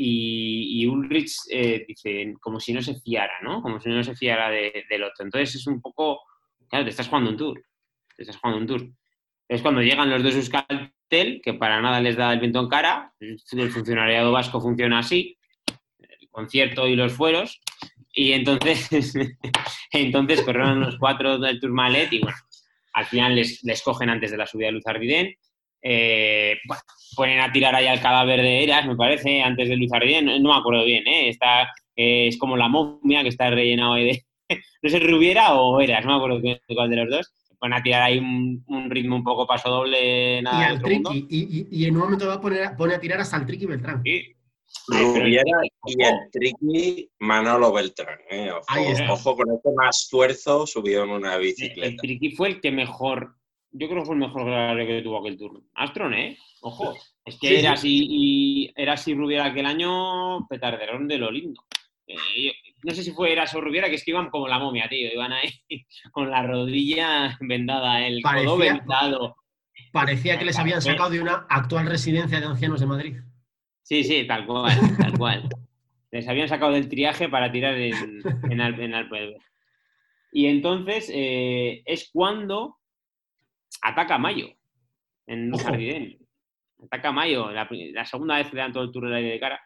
y, 0.00 0.86
Ulrich 0.86 1.32
eh, 1.50 1.84
dice 1.86 2.34
como 2.40 2.60
si 2.60 2.72
no 2.72 2.80
se 2.80 2.94
fiara, 3.00 3.40
¿no? 3.42 3.60
Como 3.60 3.80
si 3.80 3.88
no 3.88 4.02
se 4.04 4.14
fiara 4.14 4.48
del 4.48 5.02
otro. 5.02 5.24
Entonces 5.24 5.56
es 5.56 5.66
un 5.66 5.80
poco, 5.80 6.20
claro, 6.68 6.84
te 6.84 6.90
estás 6.90 7.08
jugando 7.08 7.30
un 7.30 7.36
tour, 7.36 7.60
te 8.16 8.22
estás 8.22 8.36
jugando 8.36 8.60
un 8.60 8.66
tour. 8.66 8.88
Es 9.48 9.60
cuando 9.60 9.82
llegan 9.82 10.10
los 10.10 10.22
dos 10.22 10.34
Euskaltel, 10.36 11.40
que 11.42 11.54
para 11.54 11.80
nada 11.80 12.00
les 12.00 12.16
da 12.16 12.32
el 12.32 12.38
viento 12.38 12.60
en 12.60 12.68
cara, 12.68 13.12
el 13.18 13.70
funcionariado 13.70 14.30
vasco 14.30 14.60
funciona 14.60 15.00
así, 15.00 15.36
el 15.98 16.28
concierto 16.30 16.86
y 16.86 16.94
los 16.94 17.12
fueros, 17.12 17.60
y 18.12 18.32
entonces, 18.32 18.88
entonces 19.92 20.42
corrieron 20.42 20.80
los 20.80 20.96
cuatro 20.98 21.38
del 21.38 21.58
Tourmalet 21.58 22.12
y 22.12 22.20
bueno, 22.20 22.38
al 22.92 23.06
final 23.06 23.34
les, 23.34 23.64
les 23.64 23.82
cogen 23.82 24.10
antes 24.10 24.30
de 24.30 24.36
la 24.36 24.46
subida 24.46 24.66
de 24.66 24.72
Luz 24.72 24.86
Ardiden. 24.86 25.34
Eh, 25.82 26.58
bueno, 26.66 26.82
ponen 27.14 27.40
a 27.40 27.52
tirar 27.52 27.74
ahí 27.74 27.86
al 27.86 28.00
cadáver 28.00 28.40
de 28.42 28.64
Eras, 28.64 28.86
me 28.86 28.96
parece, 28.96 29.42
antes 29.42 29.68
de 29.68 29.76
Luis 29.76 29.92
Ardien, 29.92 30.26
no, 30.42 30.52
me 30.52 30.58
acuerdo 30.58 30.84
bien, 30.84 31.06
¿eh? 31.06 31.28
Está, 31.28 31.64
eh, 31.96 32.28
es 32.28 32.38
como 32.38 32.56
la 32.56 32.68
momia 32.68 33.22
que 33.22 33.28
está 33.28 33.50
rellenado 33.50 33.94
de... 33.94 34.24
no 34.82 34.90
sé, 34.90 34.98
Rubiera 35.00 35.54
o 35.54 35.80
Eras, 35.80 36.04
no 36.04 36.12
me 36.12 36.16
acuerdo 36.16 36.58
cuál 36.74 36.90
de 36.90 36.96
los 36.96 37.10
dos. 37.10 37.34
Ponen 37.58 37.78
a 37.78 37.82
tirar 37.82 38.02
ahí 38.02 38.18
un, 38.18 38.88
ritmo 38.88 39.16
un 39.16 39.24
poco 39.24 39.46
paso 39.46 39.68
doble. 39.68 40.40
Nada 40.42 40.60
y, 40.60 40.64
al 40.64 40.80
tricky, 40.80 41.26
y, 41.28 41.84
en 41.86 41.96
un 41.96 42.02
momento 42.02 42.28
va 42.28 42.34
a 42.34 42.40
poner, 42.40 42.76
pone 42.76 42.94
a 42.94 43.00
tirar 43.00 43.20
hasta 43.20 43.36
el 43.36 43.46
Tricky 43.46 43.66
Beltrán. 43.66 44.00
Sí. 44.04 44.32
Rubiera 44.86 45.60
y 45.86 46.02
el 46.02 46.14
Tricky 46.30 47.10
Manolo 47.18 47.72
Beltrán. 47.72 48.18
¿eh? 48.30 48.52
Ojo, 49.10 49.34
con 49.34 49.52
este 49.52 49.72
más 49.74 50.04
esfuerzo 50.04 50.68
subido 50.68 51.02
en 51.02 51.10
una 51.10 51.36
bicicleta. 51.36 51.84
El, 51.84 51.92
el 51.94 51.96
Tricky 51.96 52.30
fue 52.36 52.48
el 52.48 52.60
que 52.60 52.70
mejor 52.70 53.34
yo 53.70 53.88
creo 53.88 54.00
que 54.00 54.06
fue 54.06 54.14
el 54.14 54.20
mejor 54.20 54.44
grado 54.46 54.76
que 54.78 55.02
tuvo 55.02 55.20
aquel 55.20 55.36
turno. 55.36 55.62
Astron, 55.74 56.14
¿eh? 56.14 56.38
Ojo. 56.62 56.94
Es 57.24 57.38
que 57.38 57.60
era, 57.60 57.72
Así, 57.72 58.06
y 58.08 58.72
era 58.74 58.94
así 58.94 59.14
Rubiera 59.14 59.46
aquel 59.46 59.66
año, 59.66 60.46
petarderón 60.48 61.06
de 61.06 61.18
lo 61.18 61.30
lindo. 61.30 61.62
Eh, 62.06 62.52
no 62.82 62.94
sé 62.94 63.02
si 63.02 63.12
fue 63.12 63.32
Eras 63.32 63.54
o 63.54 63.60
Rubiera, 63.60 63.88
que 63.88 63.96
es 63.96 64.04
que 64.04 64.12
iban 64.12 64.30
como 64.30 64.48
la 64.48 64.58
momia, 64.58 64.88
tío. 64.88 65.12
Iban 65.12 65.32
ahí 65.32 65.50
con 66.12 66.30
la 66.30 66.42
rodilla 66.42 67.36
vendada, 67.40 68.06
el 68.06 68.22
parecía, 68.22 68.46
codo 68.46 68.58
vendado. 68.58 69.36
Parecía 69.92 70.38
que 70.38 70.44
les 70.46 70.58
habían 70.58 70.80
sacado 70.82 71.10
de 71.10 71.20
una 71.20 71.46
actual 71.48 71.86
residencia 71.86 72.40
de 72.40 72.46
ancianos 72.46 72.80
de 72.80 72.86
Madrid. 72.86 73.16
Sí, 73.82 74.04
sí, 74.04 74.26
tal 74.26 74.46
cual, 74.46 74.72
tal 74.98 75.18
cual. 75.18 75.48
Les 76.10 76.26
habían 76.26 76.48
sacado 76.48 76.72
del 76.72 76.88
triaje 76.88 77.28
para 77.28 77.52
tirar 77.52 77.74
en, 77.74 78.22
en, 78.50 78.60
Al, 78.60 79.36
Y 80.32 80.46
entonces 80.46 81.10
eh, 81.12 81.82
es 81.84 82.10
cuando 82.12 82.77
ataca 83.82 84.18
Mayo 84.18 84.48
en 85.26 85.52
Jardín. 85.56 86.18
Ataca 86.84 87.12
Mayo, 87.12 87.50
la, 87.50 88.04
segunda 88.04 88.36
vez 88.36 88.48
que 88.48 88.56
le 88.56 88.62
dan 88.62 88.72
todo 88.72 88.84
el 88.84 88.92
tour 88.92 89.04
del 89.04 89.14
aire 89.14 89.30
de 89.30 89.40
cara. 89.40 89.60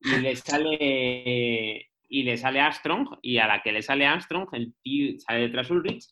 Y 0.00 0.16
le 0.20 0.36
sale 0.36 1.88
y 2.08 2.22
le 2.22 2.36
sale 2.36 2.60
Armstrong, 2.60 3.18
y 3.22 3.38
a 3.38 3.46
la 3.46 3.62
que 3.62 3.72
le 3.72 3.82
sale 3.82 4.06
Armstrong, 4.06 4.48
el 4.52 4.74
tío 4.82 5.18
sale 5.20 5.40
detrás 5.40 5.70
Ulrich, 5.70 6.06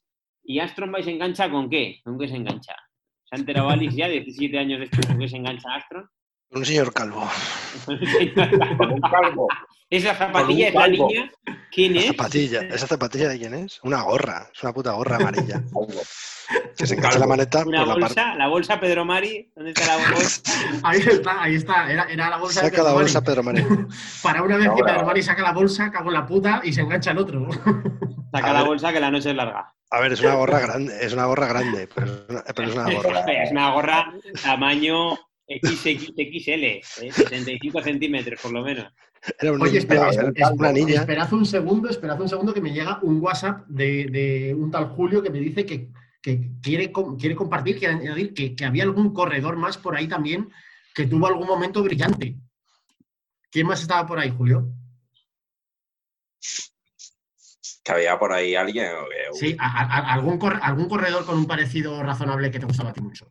y 0.45 0.59
Armstrong 0.59 0.95
va 0.95 1.01
y 1.01 1.05
se 1.05 1.11
engancha 1.11 1.51
con 1.51 1.71
qué? 1.71 2.01
¿Con 2.05 2.19
qué 2.19 2.29
se 2.29 2.37
engancha? 2.37 2.75
Se 3.25 3.35
ha 3.35 3.39
enterado 3.39 3.71
Alice 3.71 3.97
ya, 3.97 4.09
17 4.09 4.59
años 4.59 4.81
después, 4.81 5.07
¿con 5.07 5.19
qué 5.19 5.29
se 5.29 5.37
engancha 5.37 5.73
Armstrong? 5.73 6.07
Un 6.51 6.65
señor 6.65 6.93
calvo. 6.93 7.29
un 7.89 9.01
calvo. 9.01 9.49
¿Esa 9.91 10.15
zapatilla 10.15 10.69
es 10.69 10.75
la 10.75 10.89
niña? 10.89 11.31
¿Quién 11.73 11.97
es? 11.97 12.07
Zapatilla. 12.09 12.61
¿Esa 12.63 12.87
zapatilla 12.87 13.29
de 13.29 13.39
quién 13.39 13.55
es? 13.55 13.81
Una 13.83 14.03
gorra. 14.03 14.49
Es 14.53 14.63
una 14.63 14.73
puta 14.73 14.93
gorra 14.93 15.17
amarilla. 15.17 15.63
Que 16.77 16.87
se 16.87 16.95
engancha 16.95 17.19
la 17.19 17.27
maleta. 17.27 17.65
¿Una 17.65 17.85
bolsa? 17.85 18.35
La, 18.35 18.49
bolsa 18.49 18.81
Pedro 18.81 19.05
Mari? 19.05 19.51
¿Dónde 19.55 19.71
está 19.71 19.97
la 19.97 20.11
bolsa? 20.15 20.43
ahí 20.83 21.01
está, 21.01 21.43
ahí 21.43 21.55
está. 21.57 21.91
Era, 21.91 22.05
era 22.05 22.31
la 22.31 22.37
bolsa 22.39 22.61
saca 22.61 22.67
de 22.67 22.73
Pedro 22.73 22.85
la 22.85 22.93
bolsa 22.93 23.23
Pedro 23.23 23.43
Mari. 23.43 23.67
Para 24.23 24.43
una 24.43 24.57
vez 24.57 24.69
que 24.77 24.83
Pedro 24.83 25.07
Mari 25.07 25.23
saca 25.23 25.43
la 25.43 25.53
bolsa, 25.53 25.91
cago 25.91 26.09
en 26.09 26.15
la 26.15 26.27
puta 26.27 26.61
y 26.65 26.73
se 26.73 26.81
engancha 26.83 27.11
el 27.11 27.19
otro. 27.19 27.49
saca 28.33 28.53
la 28.53 28.63
bolsa 28.63 28.93
que 28.93 29.01
la 29.01 29.11
noche 29.11 29.31
es 29.31 29.37
larga. 29.37 29.73
A 29.91 30.01
ver, 30.01 30.13
es 30.13 30.21
una 30.21 30.35
gorra 30.35 30.59
grande, 30.59 30.95
es 31.01 31.13
una 31.13 31.27
gorra 31.27 31.47
grande, 31.47 31.89
pero 31.95 32.07
es 32.07 32.75
una 32.75 32.93
gorra. 32.93 33.21
es 33.43 33.51
una 33.53 33.71
gorra 33.71 34.13
tamaño 34.43 35.15
XXL, 35.49 36.83
75 36.83 37.79
¿eh? 37.79 37.83
centímetros 37.83 38.41
por 38.41 38.53
lo 38.53 38.63
menos. 38.63 38.93
Oye, 39.61 39.79
espera, 39.79 40.11
una 40.53 40.73
niña. 40.73 41.01
esperad 41.01 41.33
un 41.33 41.47
segundo, 41.47 41.89
esperad 41.89 42.21
un 42.21 42.29
segundo 42.29 42.55
que 42.55 42.61
me 42.61 42.73
llega 42.73 42.99
un 43.03 43.21
WhatsApp 43.21 43.67
de, 43.67 44.55
un 44.57 44.71
tal 44.71 44.87
Julio 44.89 45.23
que 45.23 45.31
me 45.31 45.41
dice 45.41 45.65
que, 45.65 45.89
quiere, 46.63 46.93
quiere 47.19 47.37
compartir, 47.37 47.79
quiere 47.79 47.95
añadir 47.95 48.35
que, 48.35 48.65
había 48.65 48.83
algún 48.85 49.13
corredor 49.13 49.57
más 49.57 49.79
por 49.79 49.97
ahí 49.97 50.09
también 50.09 50.51
que 50.95 51.07
tuvo 51.07 51.27
algún 51.27 51.47
momento 51.47 51.83
brillante. 51.83 52.37
¿Quién 53.51 53.67
más 53.67 53.81
estaba 53.81 54.07
por 54.07 54.19
ahí, 54.19 54.33
Julio? 54.37 54.69
que 57.85 57.93
había 57.93 58.19
por 58.19 58.33
ahí 58.33 58.57
alguien. 58.57 58.91
Sí, 59.33 59.57
algún, 59.61 60.41
algún 60.61 60.89
corredor 60.89 61.25
con 61.25 61.39
un 61.39 61.47
parecido 61.47 62.03
razonable 62.03 62.51
que 62.51 62.59
te 62.59 62.67
gustaba 62.67 62.91
a 62.91 62.93
ti 62.93 63.01
mucho 63.01 63.31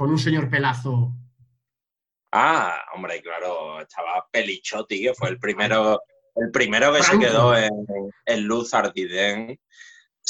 con 0.00 0.08
un 0.08 0.18
señor 0.18 0.48
pelazo. 0.48 1.12
Ah, 2.32 2.86
hombre, 2.94 3.20
claro, 3.20 3.82
estaba 3.82 4.26
Pelichotti, 4.32 5.02
que 5.02 5.12
fue 5.12 5.28
el 5.28 5.38
primero, 5.38 6.00
el 6.36 6.50
primero 6.50 6.90
que 6.94 7.02
se 7.02 7.18
quedó 7.18 7.54
en, 7.54 8.44
Luz 8.44 8.72
Ardiden. 8.72 9.60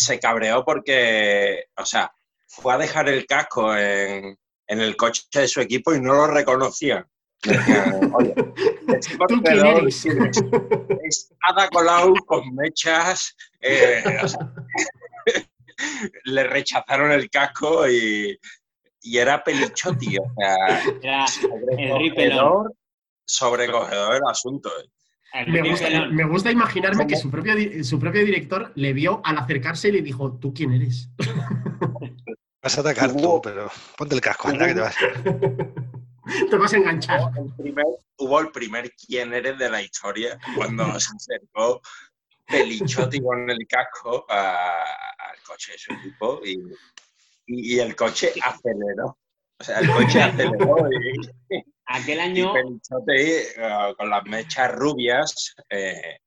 Se 0.01 0.19
cabreó 0.19 0.65
porque, 0.65 1.67
o 1.77 1.85
sea, 1.85 2.11
fue 2.49 2.73
a 2.73 2.79
dejar 2.79 3.11
el 3.11 3.27
casco 3.27 3.77
en, 3.77 4.39
el 4.67 4.97
coche 4.97 5.25
de 5.35 5.47
su 5.47 5.61
equipo 5.61 5.95
y 5.95 6.01
no 6.01 6.15
lo 6.15 6.27
reconocían. 6.29 7.07
Oye, 8.15 8.35
este 8.89 9.17
es 11.05 11.33
Ada 11.43 11.69
Colau 11.69 12.15
con 12.25 12.55
mechas. 12.55 13.37
Eh, 13.61 14.03
le 16.25 16.45
rechazaron 16.45 17.13
el 17.13 17.29
casco 17.29 17.87
y, 17.87 18.39
y 19.03 19.19
era 19.19 19.45
Pelichotti, 19.45 20.17
o 20.17 20.33
sea, 20.35 20.83
era 21.03 21.27
el 22.17 22.71
sobrecogedor 23.27 24.17
el 24.17 24.31
asunto. 24.31 24.71
Eh. 24.81 24.89
Me 25.47 26.25
gusta, 26.25 26.51
imaginarme 26.51 27.07
que 27.07 27.17
su 27.17 27.31
propio, 27.31 27.55
su 27.85 27.99
propio 27.99 28.25
director 28.25 28.73
le 28.75 28.93
vio 28.93 29.21
al 29.25 29.39
acercarse 29.39 29.89
y 29.89 29.93
le 29.93 30.03
dijo, 30.03 30.39
¿tú 30.39 30.53
quién 30.53 30.73
eres? 30.73 31.09
Vas 32.63 32.77
a 32.77 32.81
atacar 32.83 33.17
tú, 33.17 33.41
pero 33.43 33.71
ponte 33.97 34.15
el 34.15 34.21
casco, 34.21 34.49
anda 34.49 34.67
que 34.67 34.75
te 34.75 34.81
vas. 34.81 34.95
te 36.51 36.57
vas 36.57 36.75
a 36.75 36.77
enganchar. 36.77 37.31
Hubo 38.19 38.41
el 38.41 38.51
primer, 38.51 38.93
quién 38.93 39.33
eres 39.33 39.57
de 39.57 39.71
la 39.71 39.81
historia 39.81 40.39
cuando 40.55 41.01
se 41.01 41.17
acercó 41.17 41.81
Pelichotti 42.47 43.21
con 43.23 43.49
el 43.49 43.67
casco 43.67 44.27
al 44.29 45.43
coche 45.47 45.73
de 45.73 45.79
su 45.79 45.93
equipo 45.95 46.41
y, 46.45 46.61
y, 47.47 47.79
el 47.79 47.97
coche 47.97 48.33
aceleró. 48.43 49.19
O 49.59 49.65
sea, 49.65 49.79
el 49.79 49.91
coche 49.91 50.23
aceleró 50.23 50.77
y, 50.91 51.65
Aquel 51.93 52.21
año. 52.21 52.53
Pelichotti, 52.53 53.21
eh, 53.57 53.95
con 53.99 54.09
las 54.09 54.25
mechas 54.25 54.73
rubias, 54.73 55.55
eh, 55.69 56.19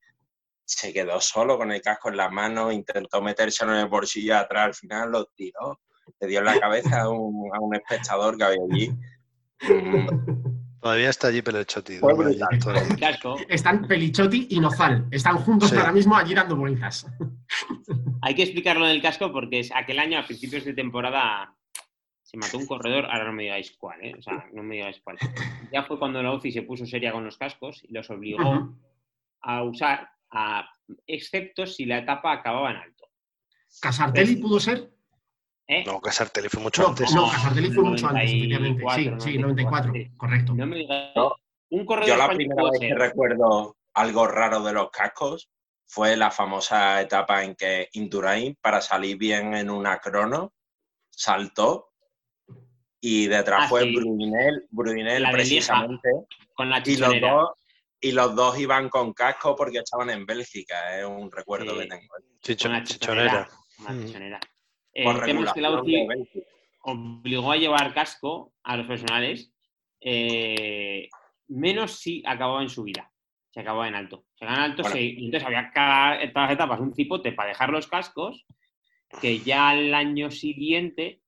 se 0.65 0.91
quedó 0.91 1.21
solo 1.21 1.57
con 1.57 1.71
el 1.71 1.81
casco 1.81 2.09
en 2.09 2.17
la 2.17 2.29
mano, 2.29 2.69
intentó 2.69 3.21
meterse 3.21 3.63
en 3.63 3.71
el 3.71 3.87
bolsillo 3.87 4.37
atrás, 4.37 4.65
al 4.65 4.73
final 4.73 5.11
lo 5.11 5.25
tiró, 5.27 5.79
le 6.19 6.27
dio 6.27 6.39
en 6.39 6.45
la 6.45 6.59
cabeza 6.59 7.03
a 7.03 7.09
un, 7.09 7.49
a 7.55 7.59
un 7.61 7.75
espectador 7.75 8.37
que 8.37 8.43
había 8.43 8.61
allí. 8.69 8.91
Todavía 10.81 11.09
está 11.09 11.29
allí 11.29 11.41
Pelichotti. 11.41 11.99
Están 13.47 13.87
Pelichotti 13.87 14.47
y 14.49 14.59
Nozal. 14.59 15.07
Están 15.11 15.37
juntos 15.37 15.71
ahora 15.71 15.93
mismo 15.93 16.17
allí 16.17 16.33
dando 16.33 16.57
vueltas. 16.57 17.07
Hay 18.21 18.35
que 18.35 18.43
explicarlo 18.43 18.85
del 18.85 19.01
casco 19.01 19.31
porque 19.31 19.59
es 19.59 19.71
aquel 19.73 19.97
año, 19.99 20.19
a 20.19 20.25
principios 20.25 20.65
de 20.65 20.73
temporada, 20.73 21.55
se 22.33 22.39
mató 22.39 22.57
un 22.57 22.65
corredor. 22.65 23.05
Ahora 23.05 23.25
no 23.25 23.33
me 23.33 23.43
digáis 23.43 23.75
cuál, 23.77 24.03
¿eh? 24.03 24.15
O 24.17 24.21
sea, 24.21 24.49
no 24.53 24.63
me 24.63 24.75
digáis 24.75 24.99
cuál. 25.03 25.17
Ya 25.71 25.83
fue 25.83 25.99
cuando 25.99 26.21
la 26.23 26.33
UCI 26.33 26.51
se 26.51 26.61
puso 26.63 26.85
seria 26.85 27.11
con 27.11 27.23
los 27.23 27.37
cascos 27.37 27.83
y 27.83 27.93
los 27.93 28.09
obligó 28.09 28.75
a 29.41 29.63
usar, 29.63 30.09
a, 30.31 30.67
excepto 31.05 31.67
si 31.67 31.85
la 31.85 31.99
etapa 31.99 32.31
acababa 32.31 32.71
en 32.71 32.77
alto. 32.77 33.07
¿Casartelli 33.79 34.37
pudo 34.37 34.59
ser? 34.59 34.91
¿Eh? 35.67 35.83
No, 35.85 36.01
Casartelli 36.01 36.49
fue 36.49 36.63
mucho 36.63 36.87
antes. 36.87 37.13
No, 37.13 37.29
Casartelli 37.29 37.71
fue 37.71 37.83
mucho 37.83 38.07
antes, 38.07 38.31
efectivamente. 38.31 38.83
Sí, 39.19 39.31
sí, 39.33 39.37
94, 39.37 39.93
correcto. 40.17 40.53
No 40.55 40.65
me 40.65 40.77
digas, 40.77 41.13
un 41.69 41.85
Yo 41.85 42.17
la 42.17 42.29
primera 42.29 42.63
vez 42.63 42.79
que 42.79 42.95
recuerdo 42.95 43.77
algo 43.93 44.27
raro 44.27 44.61
de 44.63 44.73
los 44.73 44.89
cascos 44.89 45.49
fue 45.85 46.17
la 46.17 46.31
famosa 46.31 46.99
etapa 46.99 47.43
en 47.43 47.53
que 47.53 47.89
Indurain, 47.93 48.57
para 48.59 48.81
salir 48.81 49.17
bien 49.17 49.53
en 49.53 49.69
una 49.69 49.99
crono, 49.99 50.53
saltó 51.11 51.92
y 53.05 53.27
detrás 53.27 53.63
ah, 53.63 53.67
fue 53.67 53.81
sí. 53.81 53.95
Brunel, 53.97 55.27
precisamente. 55.29 56.09
con 56.53 56.69
la 56.69 56.81
y 56.85 56.95
los, 56.95 57.19
dos, 57.19 57.49
y 57.99 58.13
los 58.13 58.33
dos 58.33 58.57
iban 58.57 58.87
con 58.87 59.11
casco 59.11 59.57
porque 59.57 59.79
estaban 59.79 60.09
en 60.09 60.25
Bélgica, 60.25 60.97
es 60.97 61.05
un 61.05 61.29
recuerdo 61.29 61.77
que 61.77 61.87
tengo. 61.87 62.13
Chichonera. 62.41 62.83
chichonera. 62.85 63.49
chichonera. 64.05 64.39
Eh, 64.93 65.03
que 65.25 65.61
la 65.61 65.81
UCI 65.81 66.07
obligó 66.83 67.51
a 67.51 67.57
llevar 67.57 67.93
casco 67.93 68.53
a 68.63 68.77
los 68.77 68.87
personales, 68.87 69.51
eh, 69.99 71.09
menos 71.49 71.99
si 71.99 72.23
acababa 72.25 72.61
en 72.61 72.69
subida, 72.69 73.11
se 73.51 73.59
acababa 73.59 73.89
en 73.89 73.95
alto. 73.95 74.23
Se 74.35 74.45
acababa 74.45 74.65
en 74.65 74.71
alto, 74.71 74.97
entonces 74.97 75.43
había 75.43 75.71
cada 75.71 76.19
todas 76.31 76.47
las 76.47 76.51
etapas 76.53 76.79
un 76.79 76.95
cipote 76.95 77.33
para 77.33 77.49
dejar 77.49 77.69
los 77.69 77.87
cascos, 77.87 78.45
que 79.19 79.39
ya 79.39 79.71
al 79.71 79.93
año 79.93 80.31
siguiente 80.31 81.19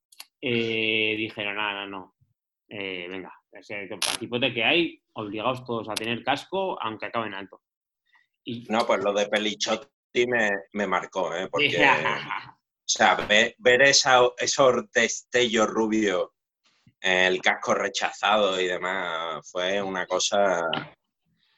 eh, 0.42 1.16
dijeron, 1.18 1.56
no, 1.56 1.74
no, 1.74 1.88
no, 1.88 2.16
venga, 2.68 3.34
ese 3.52 3.88
cipote 4.20 4.54
que 4.54 4.64
hay, 4.64 5.02
obligados 5.14 5.66
todos 5.66 5.90
a 5.90 5.94
tener 5.94 6.24
casco, 6.24 6.82
aunque 6.82 7.08
acaben 7.08 7.34
alto. 7.34 7.62
Y... 8.44 8.66
No, 8.70 8.86
pues 8.86 9.04
lo 9.04 9.14
de 9.14 9.28
Pelichotti 9.28 10.28
me, 10.28 10.52
me 10.74 10.88
marcó, 10.88 11.36
¿eh? 11.36 11.48
porque 11.52 11.68
O 11.78 12.88
sea, 12.88 13.16
ver, 13.16 13.56
esos 13.82 14.92
destellos 14.94 15.68
rubios, 15.68 16.30
el 17.02 17.42
casco 17.42 17.74
rechazado 17.74 18.60
y 18.60 18.68
demás, 18.68 19.50
fue 19.52 19.82
una 19.82 20.06
cosa. 20.06 20.62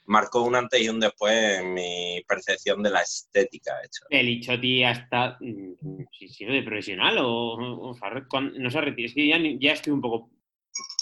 Marcó 0.07 0.43
un 0.43 0.55
antes 0.55 0.81
y 0.81 0.89
un 0.89 0.99
después 0.99 1.59
en 1.59 1.73
mi 1.73 2.21
percepción 2.27 2.81
de 2.81 2.91
la 2.91 3.01
estética. 3.01 3.73
Hecho. 3.83 4.05
El 4.09 4.29
Ichoti 4.29 4.83
hasta. 4.83 5.37
Mm, 5.39 6.05
si 6.11 6.27
sido 6.27 6.53
de 6.53 6.63
profesional 6.63 7.17
o, 7.21 7.93
no 7.97 8.71
se 8.71 8.81
retira. 8.81 9.07
Es 9.07 9.13
que 9.13 9.27
ya, 9.27 9.37
ya 9.59 9.73
estoy 9.73 9.93
un 9.93 10.01
poco 10.01 10.29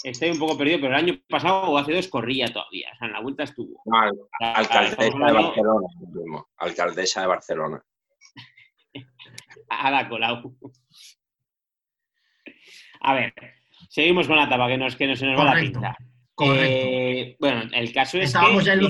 estoy 0.02 0.30
un 0.30 0.38
poco 0.38 0.56
perdido, 0.56 0.78
pero 0.80 0.96
el 0.96 1.04
año 1.04 1.20
pasado 1.28 1.70
o 1.70 1.78
hace 1.78 1.92
dos 1.92 2.08
corría 2.08 2.52
todavía. 2.52 2.90
O 2.94 2.96
sea, 2.96 3.06
en 3.08 3.12
la 3.12 3.20
vuelta 3.20 3.44
estuvo. 3.44 3.82
alcaldesa 4.40 5.02
de 5.26 5.32
Barcelona. 5.32 6.42
Alcaldesa 6.58 7.20
de 7.20 7.26
Barcelona 7.26 7.84
a 9.68 9.90
la 9.90 10.08
Colau. 10.08 10.56
A 13.00 13.14
ver, 13.14 13.34
seguimos 13.88 14.26
con 14.26 14.36
la 14.36 14.48
tapa, 14.48 14.68
que, 14.68 14.78
nos, 14.78 14.96
que 14.96 15.06
no 15.06 15.16
se 15.16 15.26
nos 15.26 15.38
va 15.38 15.54
la 15.54 15.60
pinta. 15.60 15.96
Eh, 16.38 17.36
bueno, 17.40 17.62
el 17.72 17.92
caso 17.92 18.18
es 18.18 18.32
que... 18.32 18.64
Ya 18.64 18.74
en 18.74 18.80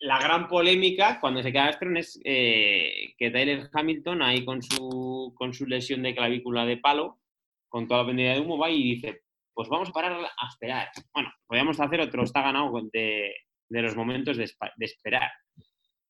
la 0.00 0.18
gran 0.18 0.48
polémica 0.48 1.20
cuando 1.20 1.42
se 1.42 1.52
queda 1.52 1.68
Astron 1.68 1.96
es 1.96 2.20
eh, 2.24 3.14
que 3.16 3.30
Tyler 3.30 3.68
Hamilton, 3.72 4.22
ahí 4.22 4.44
con 4.44 4.62
su, 4.62 5.32
con 5.36 5.52
su 5.52 5.66
lesión 5.66 6.02
de 6.02 6.14
clavícula 6.14 6.64
de 6.64 6.78
palo, 6.78 7.20
con 7.68 7.86
toda 7.86 8.00
la 8.00 8.06
pendiente 8.06 8.34
de 8.34 8.44
humo, 8.44 8.58
va 8.58 8.70
y 8.70 8.82
dice, 8.82 9.22
pues 9.52 9.68
vamos 9.68 9.90
a 9.90 9.92
parar 9.92 10.12
a 10.12 10.48
esperar. 10.48 10.88
Bueno, 11.12 11.30
podríamos 11.46 11.78
hacer 11.78 12.00
otro, 12.00 12.24
está 12.24 12.42
ganado 12.42 12.72
de, 12.92 13.34
de 13.68 13.82
los 13.82 13.94
momentos 13.94 14.36
de, 14.36 14.50
de, 14.76 14.84
esperar. 14.84 15.30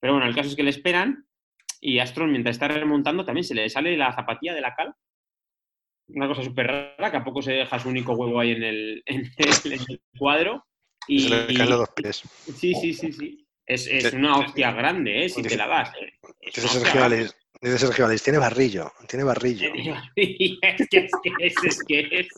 Pero 0.01 0.15
bueno, 0.15 0.29
el 0.29 0.35
caso 0.35 0.49
es 0.49 0.57
que 0.57 0.63
le 0.63 0.71
esperan 0.71 1.27
y 1.81 1.99
Astron, 1.99 2.31
mientras 2.31 2.57
está 2.57 2.69
remontando, 2.69 3.25
también 3.25 3.45
se 3.45 3.55
le 3.55 3.69
sale 3.69 3.97
la 3.97 4.15
zapatilla 4.15 4.55
de 4.55 4.61
la 4.61 4.75
cal. 4.75 4.95
Una 6.09 6.29
cosa 6.29 6.43
súper 6.43 6.67
rara, 6.67 7.11
que 7.11 7.17
a 7.17 7.25
poco 7.25 7.43
se 7.43 7.53
deja 7.53 7.79
su 7.79 7.89
único 7.89 8.13
huevo 8.15 8.41
ahí 8.41 8.53
en 8.53 8.63
el, 8.63 9.05
cuadro. 10.19 10.67
Y, 11.09 11.21
se 11.21 11.31
le 11.31 11.55
caen 11.55 11.71
los 11.71 11.79
dos 11.79 11.91
pies. 11.95 12.23
Sí, 12.57 12.75
sí, 12.75 12.93
sí, 12.93 13.13
sí. 13.13 13.47
Es, 13.67 13.87
es 13.87 14.13
una 14.13 14.39
hostia 14.39 14.73
grande, 14.73 15.25
¿eh? 15.25 15.29
Si 15.29 15.43
te 15.43 15.57
la 15.57 15.67
das. 15.67 15.93
¿eh? 16.01 16.13
Dice 16.45 16.69
Sergio, 16.69 17.05
Alice, 17.05 17.35
dice 17.61 17.79
Sergio 17.79 18.09
tiene 18.23 18.39
barrillo, 18.39 18.93
tiene 19.09 19.25
barrillo. 19.25 19.73
es 20.17 20.89
que 20.91 20.99
es, 21.39 21.55
es, 21.63 21.85
que 21.87 22.09
es. 22.11 22.29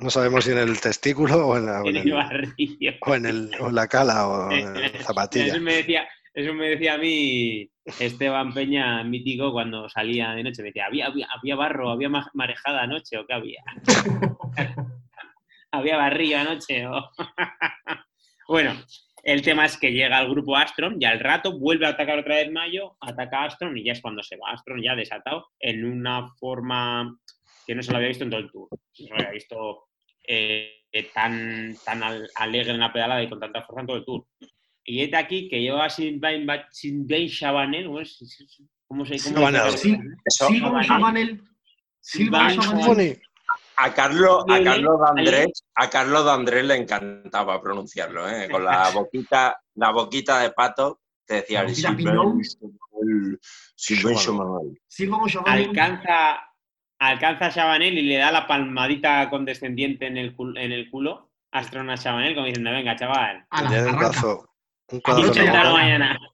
No 0.00 0.10
sabemos 0.10 0.44
si 0.44 0.50
en 0.50 0.58
el 0.58 0.80
testículo 0.80 1.46
o 1.46 1.56
en 1.56 1.66
la, 1.66 1.82
o 1.82 1.88
en, 1.88 1.96
el, 1.96 2.12
o 2.12 3.14
en, 3.14 3.26
el, 3.26 3.50
o 3.60 3.68
en 3.68 3.74
la 3.74 3.86
cala 3.86 4.28
o 4.28 4.50
en 4.52 4.74
la 4.74 5.02
zapatilla. 5.02 5.58
me 5.60 5.76
decía, 5.76 6.06
eso 6.34 6.54
me 6.54 6.70
decía 6.70 6.94
a 6.94 6.98
mí 6.98 7.68
Esteban 7.84 8.54
Peña, 8.54 9.02
mítico, 9.04 9.52
cuando 9.52 9.88
salía 9.88 10.32
de 10.32 10.42
noche. 10.42 10.62
Me 10.62 10.68
decía, 10.68 10.86
¿había, 10.86 11.06
había, 11.06 11.56
barro, 11.56 11.90
había 11.90 12.08
marejada 12.32 12.82
anoche 12.82 13.18
o 13.18 13.26
qué 13.26 13.34
había? 13.34 13.62
¿Había 15.72 15.96
barrillo 15.96 16.38
anoche? 16.38 16.86
bueno, 18.48 18.74
el 19.24 19.42
tema 19.42 19.66
es 19.66 19.76
que 19.76 19.92
llega 19.92 20.20
el 20.20 20.30
grupo 20.30 20.56
Astron 20.56 20.96
y 21.00 21.04
al 21.04 21.20
rato 21.20 21.58
vuelve 21.58 21.86
a 21.86 21.90
atacar 21.90 22.18
otra 22.18 22.36
vez 22.36 22.50
Mayo, 22.50 22.96
ataca 23.00 23.40
a 23.40 23.44
Astron 23.46 23.76
y 23.76 23.84
ya 23.84 23.92
es 23.92 24.00
cuando 24.00 24.22
se 24.22 24.36
va 24.36 24.52
Astron 24.52 24.82
ya 24.82 24.94
desatado 24.94 25.48
en 25.58 25.84
una 25.84 26.28
forma 26.38 27.18
que 27.66 27.74
no 27.74 27.82
se 27.82 27.90
lo 27.90 27.98
había 27.98 28.08
visto 28.08 28.24
en 28.24 28.30
todo 28.30 28.40
el 28.40 28.50
tour. 28.50 28.68
No 28.70 28.78
se 28.92 29.08
lo 29.08 29.14
había 29.14 29.30
visto 29.30 29.88
eh, 30.26 30.82
tan, 31.14 31.76
tan 31.84 32.02
alegre 32.36 32.72
en 32.72 32.80
la 32.80 32.92
pedalada 32.92 33.22
y 33.22 33.28
con 33.28 33.40
tanta 33.40 33.62
fuerza 33.62 33.80
en 33.80 33.86
todo 33.86 33.96
el 33.96 34.04
tour. 34.04 34.26
Y 34.84 35.02
es 35.02 35.14
aquí 35.14 35.48
que 35.48 35.60
lleva 35.60 35.88
sin 35.88 36.20
Silvain 36.70 37.28
Chabanel, 37.28 37.88
¿cómo 38.86 39.04
se 39.04 39.18
llama? 39.18 39.70
Silvain 40.28 40.82
Chabanel. 40.82 41.42
Silvain 42.00 42.60
Chabanel. 42.60 43.22
A 43.76 43.94
Carlos, 43.94 44.44
a 44.48 44.62
Carlos 44.62 45.00
Andrés, 45.08 45.64
a 45.74 45.90
Carlos 45.90 46.28
Andrés 46.28 46.64
le 46.64 46.76
encantaba 46.76 47.60
pronunciarlo, 47.60 48.28
¿eh? 48.28 48.48
con 48.50 48.64
la 48.64 48.90
boquita, 48.94 49.60
la 49.74 49.90
boquita 49.90 50.40
de 50.40 50.50
pato, 50.50 51.00
te 51.24 51.36
decía 51.36 51.62
el 51.62 51.74
Silvain 51.74 52.42
Chabanel. 54.18 54.80
Alcanza, 55.46 56.40
alcanza 56.98 57.46
a 57.46 57.50
Chabanel 57.50 57.98
y 57.98 58.02
le 58.02 58.16
da 58.16 58.32
la 58.32 58.46
palmadita 58.46 59.28
condescendiente 59.30 60.06
en 60.06 60.16
el, 60.16 60.34
en 60.56 60.72
el 60.72 60.90
culo. 60.90 61.30
Astrona 61.52 61.98
Chabanel, 61.98 62.34
como 62.34 62.46
diciendo, 62.46 62.70
venga, 62.70 62.96
chaval. 62.96 63.46
Un 64.92 65.00
codazo 65.00 65.40
en 65.40 65.52
la 65.52 65.70
boca. 65.70 66.32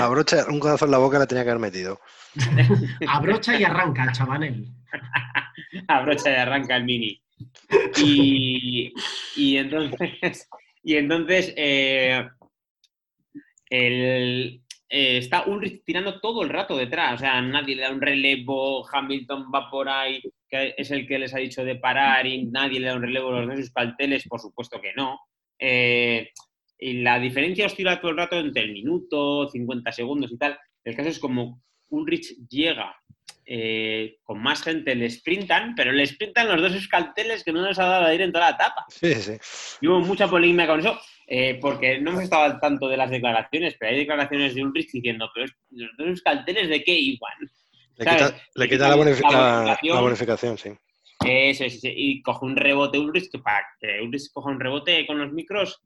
Abrocha, 0.00 0.46
un 0.48 0.60
codazo 0.60 0.84
en 0.84 0.90
la 0.90 0.98
boca 0.98 1.18
le 1.18 1.26
tenía 1.26 1.44
que 1.44 1.50
haber 1.50 1.60
metido. 1.60 2.00
Abrocha 3.08 3.58
y 3.58 3.64
arranca, 3.64 4.12
chavanel. 4.12 4.66
Abrocha 5.88 6.30
y 6.32 6.34
arranca 6.34 6.76
el 6.76 6.84
mini. 6.84 7.22
Y, 7.96 8.92
y 9.36 9.56
entonces, 9.56 10.48
y 10.82 10.96
entonces 10.96 11.52
eh, 11.56 12.28
el, 13.70 14.62
eh, 14.88 15.16
está 15.18 15.44
Ulrich 15.46 15.82
tirando 15.84 16.20
todo 16.20 16.42
el 16.42 16.50
rato 16.50 16.76
detrás. 16.76 17.14
O 17.14 17.18
sea, 17.18 17.40
nadie 17.40 17.76
le 17.76 17.82
da 17.82 17.90
un 17.90 18.00
relevo. 18.00 18.86
Hamilton 18.88 19.50
va 19.52 19.70
por 19.70 19.88
ahí, 19.88 20.22
que 20.48 20.74
es 20.76 20.90
el 20.90 21.08
que 21.08 21.18
les 21.18 21.34
ha 21.34 21.38
dicho 21.38 21.64
de 21.64 21.76
parar, 21.76 22.26
y 22.26 22.44
nadie 22.44 22.78
le 22.78 22.88
da 22.88 22.94
un 22.94 23.02
relevo 23.02 23.30
a 23.30 23.40
los 23.40 23.56
de 23.56 23.62
sus 23.62 23.72
carteles. 23.72 24.28
Por 24.28 24.40
supuesto 24.40 24.80
que 24.80 24.92
no. 24.94 25.18
Eh, 25.58 26.30
y 26.84 27.00
la 27.02 27.18
diferencia 27.18 27.66
oscila 27.66 27.98
todo 27.98 28.10
el 28.10 28.18
rato 28.18 28.38
entre 28.38 28.62
el 28.62 28.72
minuto, 28.72 29.48
50 29.48 29.90
segundos 29.90 30.30
y 30.30 30.36
tal. 30.36 30.58
El 30.84 30.94
caso 30.94 31.08
es 31.08 31.18
como 31.18 31.62
Ulrich 31.88 32.36
llega 32.48 32.94
eh, 33.46 34.18
con 34.22 34.42
más 34.42 34.62
gente 34.62 34.94
le 34.94 35.08
sprintan, 35.10 35.74
pero 35.74 35.92
le 35.92 36.06
sprintan 36.06 36.48
los 36.48 36.60
dos 36.60 36.74
escalteles 36.74 37.42
que 37.42 37.52
no 37.52 37.62
nos 37.62 37.78
ha 37.78 37.86
dado 37.86 38.06
a 38.06 38.14
ir 38.14 38.20
en 38.20 38.32
toda 38.32 38.50
la 38.50 38.56
etapa. 38.56 38.84
Sí, 38.88 39.14
sí. 39.14 39.32
Y 39.80 39.86
hubo 39.86 40.00
mucha 40.00 40.28
polémica 40.28 40.66
con 40.66 40.80
eso, 40.80 40.98
eh, 41.26 41.58
porque 41.60 42.00
no 42.00 42.10
hemos 42.10 42.24
estado 42.24 42.44
al 42.44 42.60
tanto 42.60 42.86
de 42.88 42.98
las 42.98 43.10
declaraciones, 43.10 43.76
pero 43.78 43.92
hay 43.92 43.98
declaraciones 43.98 44.54
de 44.54 44.62
Ulrich 44.62 44.90
diciendo, 44.92 45.30
pero 45.34 45.46
los 45.70 45.90
dos 45.96 46.08
escalteles 46.08 46.68
de 46.68 46.84
qué 46.84 46.98
igual. 46.98 47.34
Le 47.96 48.04
quita, 48.04 48.36
le 48.54 48.68
quita 48.68 48.88
la, 48.88 48.96
bonificación, 48.96 49.94
la, 49.94 50.00
bonificación, 50.00 50.58
sí. 50.58 50.70
Eso, 51.24 51.64
sí, 51.68 51.92
y 51.94 52.22
coge 52.22 52.44
un 52.44 52.56
rebote 52.56 52.98
Ulrich, 52.98 53.30
que 53.30 53.38
para 53.38 53.64
que 53.80 54.02
Ulrich 54.02 54.30
coja 54.32 54.50
un 54.50 54.60
rebote 54.60 55.06
con 55.06 55.18
los 55.18 55.32
micros 55.32 55.82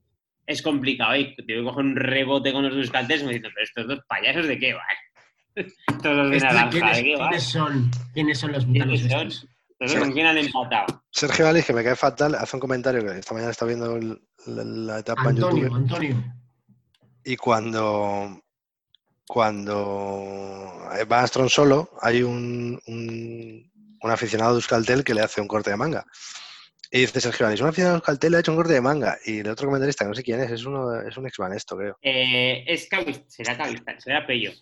es 0.49 0.63
complicado. 0.63 1.13
Tengo 1.13 1.35
que 1.47 1.63
coger 1.63 1.85
un 1.85 1.95
rebote 1.95 2.53
con 2.53 2.65
los 2.65 2.75
dos 2.75 2.85
escalteles 2.85 3.23
y 3.23 3.27
me 3.27 3.33
dicen, 3.35 3.51
pero 3.55 3.65
estos 3.65 3.87
dos 3.87 4.01
payasos 4.09 4.49
de 4.49 4.59
qué 4.59 4.75
van. 4.75 4.87
Todos 6.03 6.31
de 6.31 6.39
naranja, 6.39 6.71
¿quiénes, 6.71 7.03
¿quiénes 7.03 7.43
son, 7.43 7.91
¿Quiénes 8.15 8.39
son 8.39 8.53
los 8.53 8.67
brutalos 8.67 9.01
estos? 9.03 9.47
¿Con 9.99 10.13
quién 10.13 10.27
han 10.27 10.39
empatado? 10.39 11.05
Sergio 11.11 11.45
Valis, 11.45 11.65
que 11.65 11.73
me 11.73 11.85
cae 11.85 11.95
fatal, 11.95 12.35
hace 12.35 12.57
un 12.57 12.61
comentario 12.61 13.05
que 13.05 13.19
esta 13.19 13.35
mañana 13.35 13.53
está 13.53 13.65
viendo 13.65 13.97
la, 14.47 14.99
etapa 14.99 15.23
Antonio, 15.29 15.49
en 15.49 15.63
YouTube. 15.63 15.77
Antonio. 15.77 16.35
Y 17.25 17.37
cuando, 17.37 18.43
cuando 19.27 20.81
va 21.11 21.23
Astron 21.23 21.49
solo, 21.49 21.91
hay 22.01 22.23
un, 22.23 22.81
un, 22.87 23.71
un, 24.01 24.11
aficionado 24.11 24.53
de 24.53 24.59
Euskaltel 24.59 25.05
que 25.05 25.15
le 25.15 25.21
hace 25.21 25.41
un 25.41 25.47
corte 25.47 25.71
de 25.71 25.77
manga. 25.77 26.05
Y 26.91 27.01
dice 27.01 27.21
Sergio 27.21 27.45
Valis, 27.45 27.61
un 27.61 27.69
aficionado 27.69 27.97
de 27.97 27.99
Euskaltel 27.99 28.31
le 28.31 28.37
ha 28.39 28.41
hecho 28.41 28.53
un 28.53 28.57
corte 28.57 28.73
de 28.73 28.81
manga. 28.81 29.19
Y 29.25 29.41
el 29.41 29.49
otro 29.49 29.67
comentarista, 29.67 30.07
no 30.07 30.15
sé 30.15 30.23
quién 30.23 30.41
es, 30.41 30.51
es, 30.51 30.65
uno, 30.65 31.01
es 31.01 31.17
un 31.17 31.27
ex 31.27 31.37
Banesto, 31.37 31.77
creo. 31.77 31.99
Eh, 32.01 32.65
es 32.67 32.89
Cavista, 32.89 33.25
será 33.29 33.57
Cavista, 33.57 34.01
será 34.01 34.27
Pello. 34.27 34.53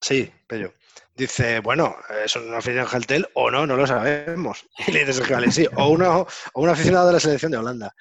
Sí, 0.00 0.30
Pello. 0.46 0.72
Dice, 1.14 1.60
bueno, 1.60 1.94
¿es 2.24 2.34
un 2.36 2.54
aficionado 2.54 2.88
de 2.88 2.96
Euskaltel 2.96 3.28
o 3.34 3.50
no? 3.50 3.66
No 3.66 3.76
lo 3.76 3.86
sabemos. 3.86 4.66
Y 4.88 4.92
le 4.92 5.00
dice 5.00 5.12
Sergio 5.12 5.36
Valis, 5.36 5.54
sí, 5.54 5.66
o, 5.76 5.88
uno, 5.88 6.26
o 6.54 6.62
un 6.62 6.68
aficionado 6.68 7.06
de 7.08 7.12
la 7.12 7.20
selección 7.20 7.52
de 7.52 7.58
Holanda, 7.58 7.94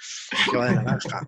que 0.50 0.58
va 0.58 0.68
de 0.68 0.76
naranja. 0.76 1.28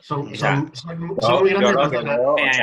Son, 0.00 0.36
son, 0.36 0.70
son, 0.72 1.16
son 1.20 1.40
muy 1.42 1.50
grandes. 1.50 2.58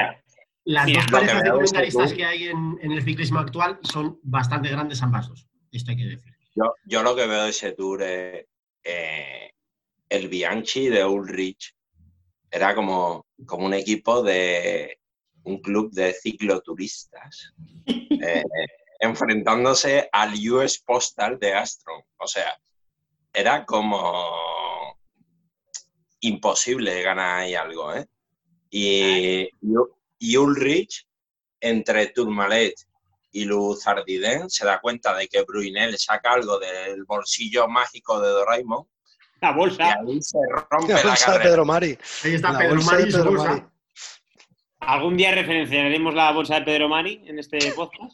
Las 0.65 0.93
dos 0.93 1.05
parejas 1.11 1.43
de 1.43 1.49
comentaristas 1.51 2.13
que 2.13 2.23
hay 2.23 2.47
en, 2.47 2.77
en, 2.81 2.93
el 2.93 3.03
ciclismo 3.03 3.39
actual 3.39 3.79
son 3.81 4.17
bastante 4.23 4.69
grandes 4.69 5.03
ambas 5.03 5.27
dos. 5.27 5.49
Esto 5.73 5.91
hay 5.91 5.97
que 5.97 6.03
decir. 6.03 6.33
Yo, 6.55 6.75
yo 6.85 7.01
lo 7.01 7.15
que 7.15 7.25
veo 7.25 7.43
de 7.43 7.49
ese 7.49 7.71
tour 7.71 8.03
es 8.03 8.45
eh, 8.83 9.51
el 10.07 10.29
Bianchi 10.29 10.87
de 10.87 11.03
Ulrich. 11.03 11.75
Era 12.51 12.75
como, 12.75 13.25
como 13.45 13.65
un 13.65 13.73
equipo 13.73 14.21
de 14.21 14.99
un 15.45 15.59
club 15.59 15.91
de 15.91 16.13
cicloturistas 16.13 17.53
eh, 17.87 18.43
enfrentándose 18.99 20.07
al 20.11 20.33
US 20.51 20.79
Postal 20.79 21.39
de 21.39 21.53
Astro. 21.53 22.05
O 22.17 22.27
sea, 22.27 22.55
era 23.33 23.65
como 23.65 24.95
imposible 26.19 27.01
ganar 27.01 27.39
ahí 27.39 27.55
algo, 27.55 27.93
¿eh? 27.95 28.05
Y, 28.69 29.49
y 30.19 30.37
Ulrich, 30.37 31.07
entre 31.59 32.07
Tourmalet 32.07 32.75
y 33.33 33.45
Luz 33.45 33.85
Ardiden, 33.87 34.49
se 34.49 34.65
da 34.65 34.79
cuenta 34.79 35.13
de 35.15 35.27
que 35.27 35.41
Brunel 35.41 35.97
saca 35.97 36.33
algo 36.33 36.59
del 36.59 37.03
bolsillo 37.03 37.67
mágico 37.67 38.21
de 38.21 38.29
Doraemon. 38.29 38.87
La 39.41 39.51
bolsa. 39.51 39.97
Y 40.05 40.11
ahí 40.11 40.21
se 40.21 40.37
rompe 40.69 40.93
la, 40.93 41.03
la 41.03 41.09
bolsa 41.09 41.33
de 41.33 41.39
Pedro 41.39 41.65
Mari. 41.65 41.97
Ahí 42.23 42.33
está 42.35 42.51
la 42.53 42.59
Pedro 42.59 42.81
Mari 42.83 43.03
y 43.09 43.11
su 43.11 43.23
bolsa. 43.23 43.49
Mari. 43.49 43.63
¿Algún 44.79 45.17
día 45.17 45.33
referenciaremos 45.33 46.13
la 46.13 46.31
bolsa 46.31 46.55
de 46.55 46.61
Pedro 46.61 46.89
Mari 46.89 47.23
en 47.25 47.39
este 47.39 47.57
podcast? 47.71 48.13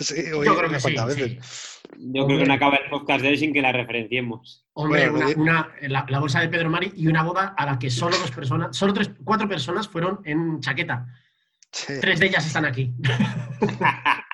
Sí, 0.00 0.32
oye, 0.32 0.46
Yo 0.46 0.56
creo 0.56 0.70
que 0.70 0.80
sí, 0.80 0.94
veces. 1.06 1.80
Yo 1.96 2.22
Hombre. 2.22 2.26
creo 2.26 2.38
que 2.38 2.46
no 2.46 2.54
acaba 2.54 2.76
el 2.76 2.90
podcast 2.90 3.22
de 3.22 3.28
hoy 3.28 3.38
sin 3.38 3.52
que 3.52 3.62
la 3.62 3.72
referenciemos. 3.72 4.66
Hombre, 4.72 5.08
bueno, 5.08 5.26
una, 5.36 5.68
una, 5.80 5.88
la, 5.88 6.06
la, 6.08 6.18
bolsa 6.18 6.40
de 6.40 6.48
Pedro 6.48 6.68
Mari 6.68 6.92
y 6.96 7.06
una 7.06 7.22
boda 7.22 7.54
a 7.56 7.64
la 7.64 7.78
que 7.78 7.90
solo 7.90 8.16
dos 8.18 8.30
personas, 8.30 8.76
solo 8.76 8.92
tres, 8.92 9.10
cuatro 9.24 9.48
personas 9.48 9.88
fueron 9.88 10.20
en 10.24 10.60
chaqueta. 10.60 11.06
Sí. 11.70 11.94
Tres 12.00 12.18
de 12.18 12.26
ellas 12.26 12.46
están 12.46 12.64
aquí. 12.64 12.92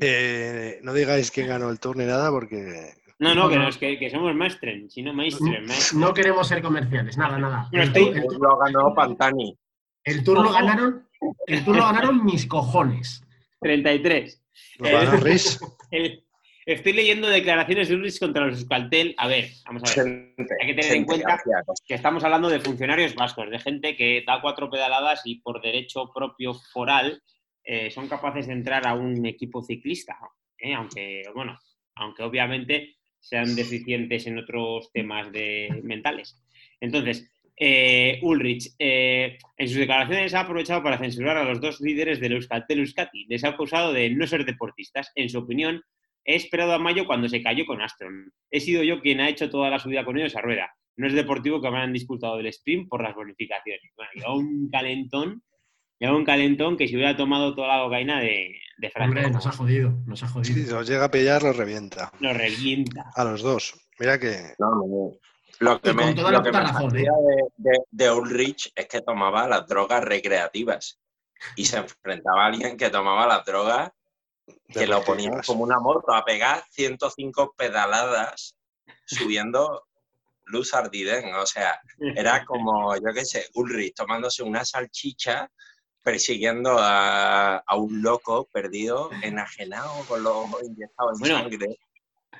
eh, 0.00 0.80
no 0.82 0.94
digáis 0.94 1.30
quién 1.30 1.48
ganó 1.48 1.70
el 1.70 1.80
tour 1.80 1.96
ni 1.96 2.04
nada 2.04 2.30
porque. 2.30 2.94
No, 3.18 3.34
no, 3.34 3.50
que, 3.50 3.56
no, 3.56 3.68
que, 3.70 3.98
que 3.98 4.10
somos 4.10 4.34
maestren, 4.34 4.90
si 4.90 5.02
no 5.02 5.12
maestren, 5.12 5.66
maestren. 5.66 6.00
No 6.00 6.14
queremos 6.14 6.48
ser 6.48 6.62
comerciales, 6.62 7.18
nada, 7.18 7.38
nada. 7.38 7.68
El, 7.70 7.92
tour, 7.92 8.16
el 8.16 8.22
tour 8.22 8.40
lo 8.40 8.56
ganó 8.56 8.94
Pantani. 8.94 9.58
El 10.04 10.24
tour 10.24 10.42
lo 10.42 10.50
ganaron, 10.50 11.06
el 11.46 11.64
tour 11.64 11.76
lo 11.76 11.84
ganaron 11.84 12.24
mis 12.24 12.46
cojones. 12.46 13.22
33. 13.60 14.42
Lo 14.78 14.90
ganó 14.90 15.26
Eh, 15.26 15.38
el, 15.90 16.24
estoy 16.64 16.92
leyendo 16.92 17.28
declaraciones 17.28 17.88
de 17.88 17.94
Ulrich 17.96 18.18
contra 18.18 18.46
los 18.46 18.58
Euskaltel. 18.58 19.14
A 19.18 19.28
ver, 19.28 19.50
vamos 19.66 19.82
a 19.84 20.02
ver. 20.02 20.34
Hay 20.60 20.66
que 20.68 20.74
tener 20.74 20.96
en 20.96 21.04
cuenta 21.04 21.42
que 21.86 21.94
estamos 21.94 22.24
hablando 22.24 22.48
de 22.48 22.60
funcionarios 22.60 23.14
vascos, 23.14 23.50
de 23.50 23.58
gente 23.58 23.96
que 23.96 24.24
da 24.26 24.40
cuatro 24.40 24.70
pedaladas 24.70 25.22
y 25.24 25.40
por 25.40 25.60
derecho 25.60 26.10
propio 26.14 26.54
foral 26.72 27.22
eh, 27.64 27.90
son 27.90 28.08
capaces 28.08 28.46
de 28.46 28.52
entrar 28.52 28.86
a 28.86 28.94
un 28.94 29.24
equipo 29.26 29.62
ciclista. 29.62 30.18
¿eh? 30.58 30.74
Aunque, 30.74 31.22
bueno, 31.34 31.58
aunque 31.94 32.22
obviamente 32.22 32.96
sean 33.18 33.54
deficientes 33.54 34.26
en 34.26 34.38
otros 34.38 34.90
temas 34.92 35.30
de, 35.32 35.80
mentales. 35.82 36.42
Entonces, 36.80 37.30
eh, 37.62 38.18
Ulrich, 38.22 38.74
eh, 38.78 39.36
en 39.58 39.68
sus 39.68 39.76
declaraciones 39.76 40.32
ha 40.32 40.40
aprovechado 40.40 40.82
para 40.82 40.96
censurar 40.96 41.36
a 41.36 41.44
los 41.44 41.60
dos 41.60 41.80
líderes 41.82 42.18
del 42.18 42.32
Euskaltel 42.32 42.78
Euskadi. 42.78 43.26
Les 43.28 43.44
ha 43.44 43.48
acusado 43.48 43.92
de 43.92 44.08
no 44.08 44.26
ser 44.26 44.46
deportistas. 44.46 45.12
En 45.14 45.28
su 45.28 45.40
opinión, 45.40 45.82
he 46.24 46.36
esperado 46.36 46.72
a 46.72 46.78
mayo 46.78 47.06
cuando 47.06 47.28
se 47.28 47.42
cayó 47.42 47.66
con 47.66 47.82
Astron. 47.82 48.32
He 48.50 48.60
sido 48.60 48.82
yo 48.82 49.00
quien 49.00 49.20
ha 49.20 49.28
hecho 49.28 49.50
toda 49.50 49.68
la 49.68 49.78
subida 49.78 50.06
con 50.06 50.18
ellos 50.18 50.34
a 50.36 50.40
rueda. 50.40 50.74
No 50.96 51.06
es 51.06 51.12
deportivo 51.12 51.60
que 51.60 51.70
me 51.70 51.78
han 51.78 51.92
disputado 51.92 52.38
del 52.38 52.46
sprint 52.46 52.88
por 52.88 53.02
las 53.02 53.14
bonificaciones. 53.14 53.92
Bueno, 53.94 54.36
un 54.36 54.70
calentón, 54.70 55.42
lleva 56.00 56.16
un 56.16 56.24
calentón 56.24 56.76
que 56.76 56.88
si 56.88 56.96
hubiera 56.96 57.16
tomado 57.16 57.54
toda 57.54 57.76
la 57.76 57.84
cocaína 57.84 58.20
de, 58.20 58.56
de. 58.78 58.92
Hombre, 58.98 59.30
nos 59.30 59.46
ha 59.46 59.52
jodido, 59.52 59.92
nos 60.06 60.22
ha 60.22 60.28
jodido. 60.28 60.54
Si 60.54 60.72
nos 60.72 60.88
llega 60.88 61.04
a 61.04 61.10
pillar, 61.10 61.42
lo 61.42 61.52
revienta. 61.52 62.10
Lo 62.18 62.32
revienta. 62.32 63.10
A 63.14 63.24
los 63.24 63.42
dos. 63.42 63.74
Mira 63.98 64.18
que. 64.18 64.54
No, 64.58 64.70
no. 64.70 65.12
Lo 65.60 65.78
que 65.80 65.90
y 65.90 65.94
me, 65.94 66.14
lo 66.14 66.42
que 66.42 66.52
me 66.52 66.60
razón, 66.60 66.96
¿eh? 66.96 67.02
de, 67.02 67.70
de, 67.70 67.78
de, 67.90 68.10
Ulrich 68.10 68.72
es 68.74 68.88
que 68.88 69.02
tomaba 69.02 69.46
las 69.46 69.66
drogas 69.66 70.02
recreativas 70.02 70.98
y 71.54 71.66
se 71.66 71.76
enfrentaba 71.76 72.44
a 72.44 72.46
alguien 72.46 72.78
que 72.78 72.88
tomaba 72.88 73.26
las 73.26 73.44
drogas 73.44 73.90
que 74.68 74.86
lo 74.86 75.04
ponían 75.04 75.42
como 75.46 75.64
una 75.64 75.78
moto 75.78 76.14
a 76.14 76.24
pegar 76.24 76.64
105 76.70 77.54
pedaladas 77.56 78.56
subiendo 79.04 79.86
Luz 80.44 80.72
Ardiden. 80.72 81.34
O 81.34 81.44
sea, 81.44 81.78
era 82.16 82.44
como, 82.46 82.94
yo 82.96 83.12
qué 83.14 83.24
sé, 83.26 83.48
Ulrich 83.54 83.94
tomándose 83.94 84.42
una 84.42 84.64
salchicha 84.64 85.50
persiguiendo 86.02 86.76
a, 86.78 87.58
a 87.58 87.76
un 87.76 88.02
loco 88.02 88.48
perdido, 88.52 89.10
enajenado 89.22 90.04
con 90.08 90.22
los 90.22 90.46
inyectados 90.62 91.14
en 91.14 91.20
Bueno, 91.20 91.38
sangre. 91.38 91.78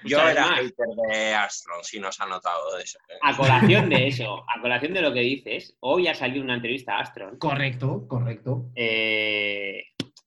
Yo 0.04 0.18
era 0.18 0.44
además, 0.44 0.60
hater 0.60 0.86
de 1.10 1.34
Astron, 1.34 1.84
si 1.84 2.00
nos 2.00 2.20
ha 2.20 2.26
notado 2.26 2.76
de 2.76 2.82
eso. 2.84 2.98
¿eh? 3.08 3.18
A 3.22 3.36
colación 3.36 3.90
de 3.90 4.06
eso, 4.06 4.44
a 4.48 4.60
colación 4.60 4.94
de 4.94 5.02
lo 5.02 5.12
que 5.12 5.20
dices, 5.20 5.76
hoy 5.80 6.08
ha 6.08 6.14
salido 6.14 6.42
una 6.42 6.54
entrevista 6.54 6.96
a 6.96 7.00
Astron. 7.00 7.38
Correcto, 7.38 8.06
correcto. 8.08 8.70
Eh, 8.74 9.82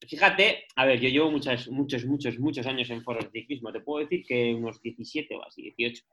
fíjate, 0.08 0.66
a 0.76 0.86
ver, 0.86 1.00
yo 1.00 1.10
llevo 1.10 1.32
muchos, 1.32 1.70
muchos, 1.70 2.06
muchos, 2.06 2.38
muchos 2.38 2.66
años 2.68 2.90
en 2.92 3.04
foros 3.04 3.26
de 3.26 3.42
ciclismo. 3.42 3.72
Te 3.72 3.80
puedo 3.80 4.04
decir 4.04 4.24
que 4.28 4.54
unos 4.54 4.82
17 4.82 5.36
o 5.36 5.44
así, 5.44 5.64
18. 5.76 6.04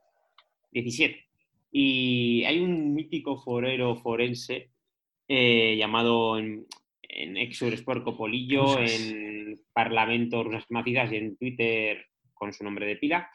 17. 0.73 1.27
Y 1.73 2.45
hay 2.45 2.61
un 2.61 2.95
mítico 2.95 3.37
forero 3.37 3.95
forense 3.97 4.71
eh, 5.29 5.77
llamado 5.77 6.39
en, 7.13 7.37
Exur 7.37 7.73
Sport 7.75 8.05
Copolillo, 8.05 8.79
en 8.79 9.61
Parlamento 9.73 10.43
Rusas 10.43 10.67
Macizas 10.71 11.13
y 11.13 11.17
en 11.17 11.37
Twitter 11.37 12.07
con 12.35 12.53
su 12.53 12.65
nombre 12.65 12.87
de 12.87 12.97
pila, 12.97 13.31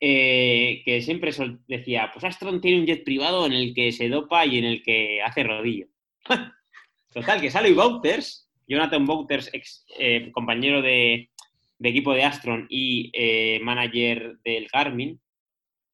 eh, 0.00 0.82
que 0.84 1.02
siempre 1.02 1.32
decía, 1.66 2.10
pues 2.12 2.24
Astron 2.24 2.60
tiene 2.60 2.80
un 2.80 2.86
jet 2.86 3.04
privado 3.04 3.46
en 3.46 3.52
el 3.52 3.74
que 3.74 3.92
se 3.92 4.08
dopa 4.08 4.46
y 4.46 4.58
en 4.58 4.64
el 4.64 4.82
que 4.82 5.22
hace 5.22 5.42
rodillo. 5.42 5.86
Total, 7.12 7.40
que 7.40 7.50
sale 7.50 7.72
Wouters, 7.72 8.48
Jonathan 8.66 9.08
Wouters, 9.08 9.50
ex 9.52 9.84
eh, 9.98 10.30
compañero 10.32 10.82
de, 10.82 11.30
de 11.78 11.88
equipo 11.88 12.12
de 12.12 12.22
Astron 12.22 12.66
y 12.68 13.10
eh, 13.12 13.60
manager 13.62 14.38
del 14.44 14.68
Garmin, 14.72 15.20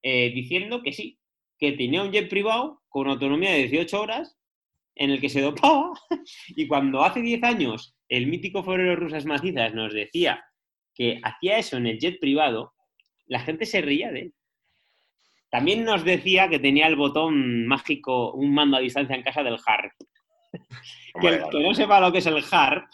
diciendo 0.03 0.83
que 0.83 0.93
sí, 0.93 1.19
que 1.59 1.73
tenía 1.73 2.03
un 2.03 2.13
jet 2.13 2.29
privado 2.29 2.83
con 2.91 3.09
autonomía 3.09 3.53
de 3.53 3.69
18 3.69 4.03
horas 4.03 4.37
en 4.97 5.11
el 5.11 5.21
que 5.21 5.29
se 5.29 5.41
dopaba. 5.41 5.93
Y 6.49 6.67
cuando 6.67 7.03
hace 7.03 7.21
10 7.21 7.43
años 7.45 7.97
el 8.09 8.27
mítico 8.27 8.63
forero 8.63 8.97
Rusas 8.97 9.25
Macizas 9.25 9.75
nos 9.75 9.93
decía 9.93 10.45
que 10.95 11.21
hacía 11.23 11.59
eso 11.59 11.77
en 11.77 11.87
el 11.87 11.99
jet 11.99 12.21
privado, 12.21 12.73
la 13.27 13.41
gente 13.41 13.67
se 13.67 13.81
reía 13.81 14.13
de 14.13 14.21
él. 14.21 14.35
También 15.51 15.85
nos 15.85 16.05
decía 16.05 16.49
que 16.49 16.59
tenía 16.59 16.87
el 16.87 16.97
botón 16.97 17.67
mágico, 17.67 18.33
un 18.33 18.53
mando 18.55 18.77
a 18.77 18.81
distancia 18.81 19.17
en 19.17 19.23
casa 19.23 19.43
del 19.43 19.59
HAR. 19.65 19.93
Que 21.21 21.29
el 21.29 21.49
que 21.49 21.61
no 21.61 21.73
sepa 21.75 22.01
lo 22.01 22.11
que 22.11 22.19
es 22.19 22.27
el 22.27 22.45
HAR, 22.51 22.89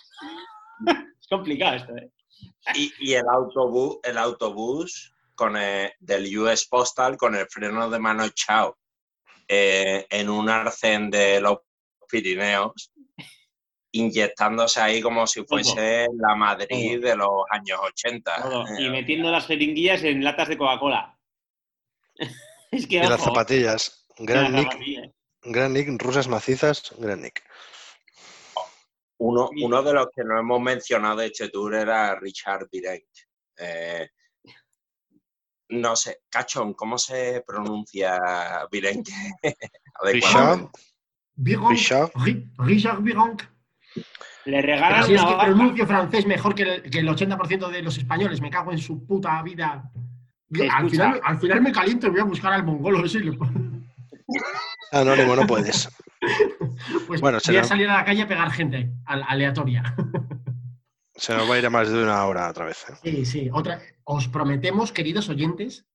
complicado 1.30 1.76
esto, 1.76 1.96
¿eh? 1.96 2.10
Y, 2.74 3.14
el 3.14 3.26
autobús, 3.28 3.98
el 4.02 4.18
autobús 4.18 5.14
con 5.34 5.54
del 5.54 6.38
US 6.38 6.66
Postal 6.66 7.16
con 7.16 7.34
el 7.34 7.46
freno 7.46 7.88
de 7.88 7.98
mano 7.98 8.24
echado 8.24 8.76
eh, 9.48 10.06
en 10.10 10.28
un 10.28 10.50
arcén 10.50 11.10
de 11.10 11.40
Pirineos, 12.10 12.92
inyectándose 13.92 14.80
ahí 14.80 15.00
como 15.00 15.26
si 15.26 15.44
fuese 15.44 16.08
la 16.16 16.34
Madrid 16.34 17.00
de 17.02 17.16
los 17.16 17.44
años 17.50 17.80
80. 17.82 18.66
Y 18.78 18.90
metiendo 18.90 19.30
las 19.30 19.46
jeringuillas 19.46 20.02
en 20.04 20.22
latas 20.22 20.48
de 20.48 20.58
Coca-Cola. 20.58 21.18
es 22.70 22.86
que, 22.86 22.96
y 22.96 23.00
las 23.00 23.22
zapatillas. 23.22 24.06
Gran 24.18 24.52
Nick, 24.52 24.76
gran 25.42 25.72
Nick, 25.72 26.02
rusas 26.02 26.28
macizas, 26.28 26.94
gran 26.98 27.22
Nick. 27.22 27.42
Uno, 29.18 29.50
uno, 29.62 29.82
de 29.82 29.92
los 29.92 30.08
que 30.14 30.24
no 30.24 30.38
hemos 30.38 30.60
mencionado 30.60 31.18
de 31.18 31.26
este 31.26 31.48
tour 31.48 31.74
era 31.74 32.18
Richard 32.18 32.68
Direct. 32.70 33.08
Eh, 33.56 34.08
no 35.70 35.94
sé, 35.94 36.22
Cachón, 36.28 36.74
¿cómo 36.74 36.98
se 36.98 37.42
pronuncia 37.46 38.18
Virenque? 38.70 39.12
Richard. 40.02 40.68
Richard. 41.42 42.10
Richard. 42.58 43.02
Le 44.46 44.62
regalan 44.62 45.04
si 45.04 45.14
es 45.14 45.22
que 45.22 45.34
pronuncio 45.34 45.86
francés 45.86 46.26
mejor 46.26 46.54
que 46.54 46.62
el, 46.62 46.82
que 46.82 46.98
el 47.00 47.08
80% 47.08 47.68
de 47.68 47.82
los 47.82 47.98
españoles. 47.98 48.40
Me 48.40 48.50
cago 48.50 48.72
en 48.72 48.78
su 48.78 49.06
puta 49.06 49.42
vida. 49.42 49.90
al, 50.70 50.90
final, 50.90 51.20
al, 51.22 51.38
final, 51.38 51.60
me 51.62 51.72
caliento 51.72 52.06
y 52.06 52.10
voy 52.10 52.20
a 52.20 52.24
buscar 52.24 52.52
al 52.52 52.64
mongolo 52.64 53.04
ese. 53.04 53.20
Anónimo, 54.92 55.36
no 55.36 55.46
puedes. 55.46 55.88
pues 57.06 57.20
bueno, 57.20 57.38
voy 57.46 57.56
a 57.56 57.64
salir 57.64 57.88
a 57.88 57.98
la 57.98 58.04
calle 58.04 58.22
a 58.22 58.28
pegar 58.28 58.50
gente 58.50 58.90
aleatoria. 59.04 59.94
Se 61.14 61.34
nos 61.34 61.50
va 61.50 61.54
a 61.54 61.58
ir 61.58 61.66
a 61.66 61.70
más 61.70 61.90
de 61.90 62.02
una 62.02 62.24
hora 62.24 62.48
otra 62.48 62.64
vez. 62.64 62.86
¿eh? 62.88 62.94
Sí, 63.02 63.26
sí. 63.26 63.50
Otra, 63.52 63.80
os 64.04 64.28
prometemos, 64.28 64.90
queridos 64.90 65.28
oyentes, 65.28 65.86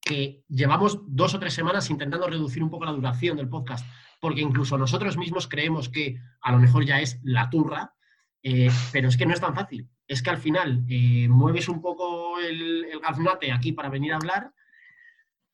que 0.00 0.42
llevamos 0.48 1.00
dos 1.06 1.34
o 1.34 1.38
tres 1.38 1.52
semanas 1.52 1.90
intentando 1.90 2.26
reducir 2.26 2.62
un 2.62 2.70
poco 2.70 2.86
la 2.86 2.92
duración 2.92 3.36
del 3.36 3.48
podcast, 3.48 3.86
porque 4.20 4.40
incluso 4.40 4.76
nosotros 4.78 5.16
mismos 5.16 5.48
creemos 5.48 5.88
que 5.88 6.20
a 6.40 6.52
lo 6.52 6.58
mejor 6.58 6.84
ya 6.84 7.00
es 7.00 7.20
la 7.22 7.50
turra, 7.50 7.94
eh, 8.42 8.70
pero 8.92 9.08
es 9.08 9.16
que 9.16 9.26
no 9.26 9.34
es 9.34 9.40
tan 9.40 9.54
fácil. 9.54 9.88
Es 10.06 10.22
que 10.22 10.30
al 10.30 10.38
final 10.38 10.84
eh, 10.88 11.28
mueves 11.28 11.68
un 11.68 11.80
poco 11.80 12.38
el, 12.40 12.84
el 12.84 13.00
gaznate 13.00 13.52
aquí 13.52 13.72
para 13.72 13.88
venir 13.88 14.12
a 14.12 14.16
hablar 14.16 14.52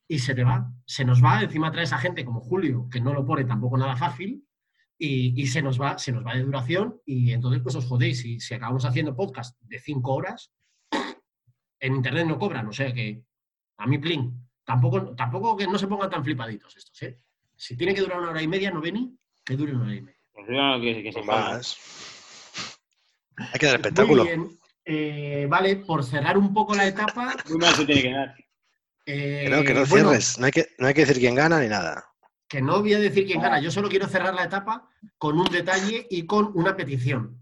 y 0.07 0.19
se 0.19 0.35
te 0.35 0.45
va, 0.45 0.71
se 0.87 1.05
nos 1.05 1.23
va, 1.23 1.43
encima 1.43 1.73
traes 1.73 1.93
a 1.93 1.99
gente 1.99 2.25
como 2.25 2.41
Julio, 2.41 2.89
que 2.91 3.01
no 3.01 3.13
lo 3.13 3.25
pone 3.25 3.45
tampoco 3.45 3.79
nada 3.79 3.97
fácil, 3.97 4.45
y, 4.99 5.47
se, 5.49 5.61
nos 5.61 5.81
va, 5.81 5.99
se 5.99 6.13
nos 6.13 6.25
va 6.25 6.35
de 6.35 6.43
duración 6.43 7.01
y 7.05 7.33
entonces 7.33 7.61
pues 7.63 7.75
os 7.75 7.87
jodéis. 7.87 8.25
Y 8.25 8.41
si 8.41 8.55
acabamos 8.55 8.85
haciendo 8.85 9.17
podcast 9.17 9.61
de 9.63 9.79
cinco 9.79 10.15
horas, 10.15 10.53
en 11.81 11.97
internet 11.97 12.27
no 12.27 12.39
cobran, 12.39 12.67
o 12.69 12.73
sea 12.73 12.93
que 12.93 13.25
a 13.79 13.87
mí 13.87 13.99
plin. 13.99 14.41
Tampoco, 14.65 15.15
tampoco 15.15 15.57
que 15.57 15.67
no 15.67 15.79
se 15.79 15.87
pongan 15.87 16.09
tan 16.09 16.25
flipaditos 16.25 16.75
estos, 16.77 17.03
¿eh? 17.03 17.21
Si 17.57 17.77
tiene 17.77 17.95
que 17.95 18.01
durar 18.01 18.21
una 18.21 18.31
hora 18.31 18.43
y 18.43 18.49
media, 18.49 18.71
no 18.71 18.81
vení, 18.81 19.17
que 19.45 19.57
dure 19.57 19.73
una 19.73 19.85
hora 19.85 19.95
y 19.95 20.03
media. 20.03 20.21
Pues 20.33 20.47
que, 20.47 21.03
que 21.03 21.13
se 21.13 21.23
más. 21.23 21.77
Hay 23.37 23.59
que 23.59 23.67
dar 23.67 23.77
espectáculo. 23.77 24.25
Muy 24.25 24.33
bien. 24.33 24.59
Eh, 24.85 25.47
vale, 25.49 25.77
por 25.77 26.05
cerrar 26.05 26.37
un 26.37 26.53
poco 26.53 26.75
la 26.75 26.87
etapa. 26.87 27.37
Muy 27.49 27.67
se 27.69 27.87
tiene 27.87 28.03
que 28.03 28.13
dar. 28.13 28.35
Eh, 29.07 29.49
no, 29.51 29.63
que 29.63 29.75
no 29.75 29.87
cierres. 29.87 30.39
no, 30.39 30.47
hay 30.47 30.53
que, 30.53 30.67
no 30.79 30.87
hay 30.87 30.95
que 30.95 31.05
decir 31.05 31.19
quién 31.19 31.35
gana 31.35 31.61
ni 31.61 31.69
nada 31.69 32.05
que 32.55 32.63
no 32.63 32.81
voy 32.81 32.95
a 32.95 33.01
decir 33.01 33.27
quién 33.27 33.41
gana, 33.41 33.61
yo 33.61 33.71
solo 33.71 33.89
quiero 33.89 34.07
cerrar 34.07 34.33
la 34.33 34.45
etapa 34.45 34.89
con 35.19 35.41
un 35.41 35.47
detalle 35.47 36.07
y 36.09 36.25
con 36.25 36.53
una 36.55 36.77
petición. 36.77 37.41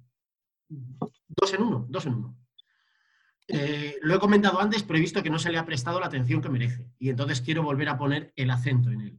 Dos 0.68 1.52
en 1.52 1.62
uno, 1.62 1.86
dos 1.86 2.06
en 2.06 2.14
uno. 2.14 2.38
Eh, 3.48 3.98
lo 4.00 4.14
he 4.14 4.18
comentado 4.18 4.58
antes, 4.58 4.82
pero 4.82 4.96
he 4.96 5.02
visto 5.02 5.22
que 5.22 5.28
no 5.28 5.38
se 5.38 5.50
le 5.50 5.58
ha 5.58 5.66
prestado 5.66 6.00
la 6.00 6.06
atención 6.06 6.40
que 6.40 6.48
merece 6.48 6.88
y 6.98 7.10
entonces 7.10 7.42
quiero 7.42 7.62
volver 7.62 7.90
a 7.90 7.98
poner 7.98 8.32
el 8.36 8.50
acento 8.50 8.90
en 8.90 9.00
él. 9.02 9.18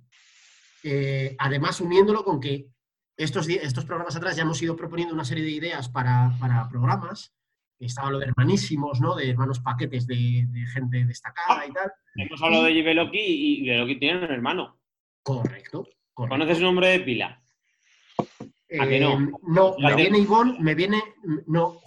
Eh, 0.83 1.35
además, 1.39 1.79
uniéndolo 1.81 2.23
con 2.23 2.39
que 2.39 2.67
estos, 3.15 3.47
estos 3.47 3.85
programas 3.85 4.15
atrás 4.15 4.35
ya 4.35 4.43
hemos 4.43 4.61
ido 4.61 4.75
proponiendo 4.75 5.13
una 5.13 5.25
serie 5.25 5.43
de 5.43 5.51
ideas 5.51 5.89
para, 5.89 6.31
programas. 6.69 7.33
Estaba 7.79 8.11
lo 8.11 8.19
de 8.19 8.27
hermanísimos, 8.27 9.01
¿no? 9.01 9.15
De 9.15 9.29
hermanos 9.29 9.59
paquetes 9.59 10.07
de, 10.07 10.47
gente 10.73 11.05
destacada 11.05 11.65
y 11.65 11.71
tal. 11.71 11.91
Hemos 12.15 12.41
hablado 12.41 12.63
de 12.65 12.81
Beloki 12.81 13.19
y 13.19 13.67
Beloki 13.67 13.99
tiene 13.99 14.25
un 14.25 14.31
hermano. 14.31 14.79
Correcto. 15.21 15.87
¿Conoces 16.13 16.57
su 16.57 16.63
nombre 16.63 16.89
de 16.89 16.99
pila? 16.99 17.41
¿A 18.79 18.87
que 18.87 18.99
no? 18.99 19.13
Eh, 19.13 19.31
no, 19.43 19.75
me 19.79 19.95
viene 19.95 20.19
Ivonne, 20.19 20.57
me 20.59 20.75
viene. 20.75 21.01
No. 21.47 21.79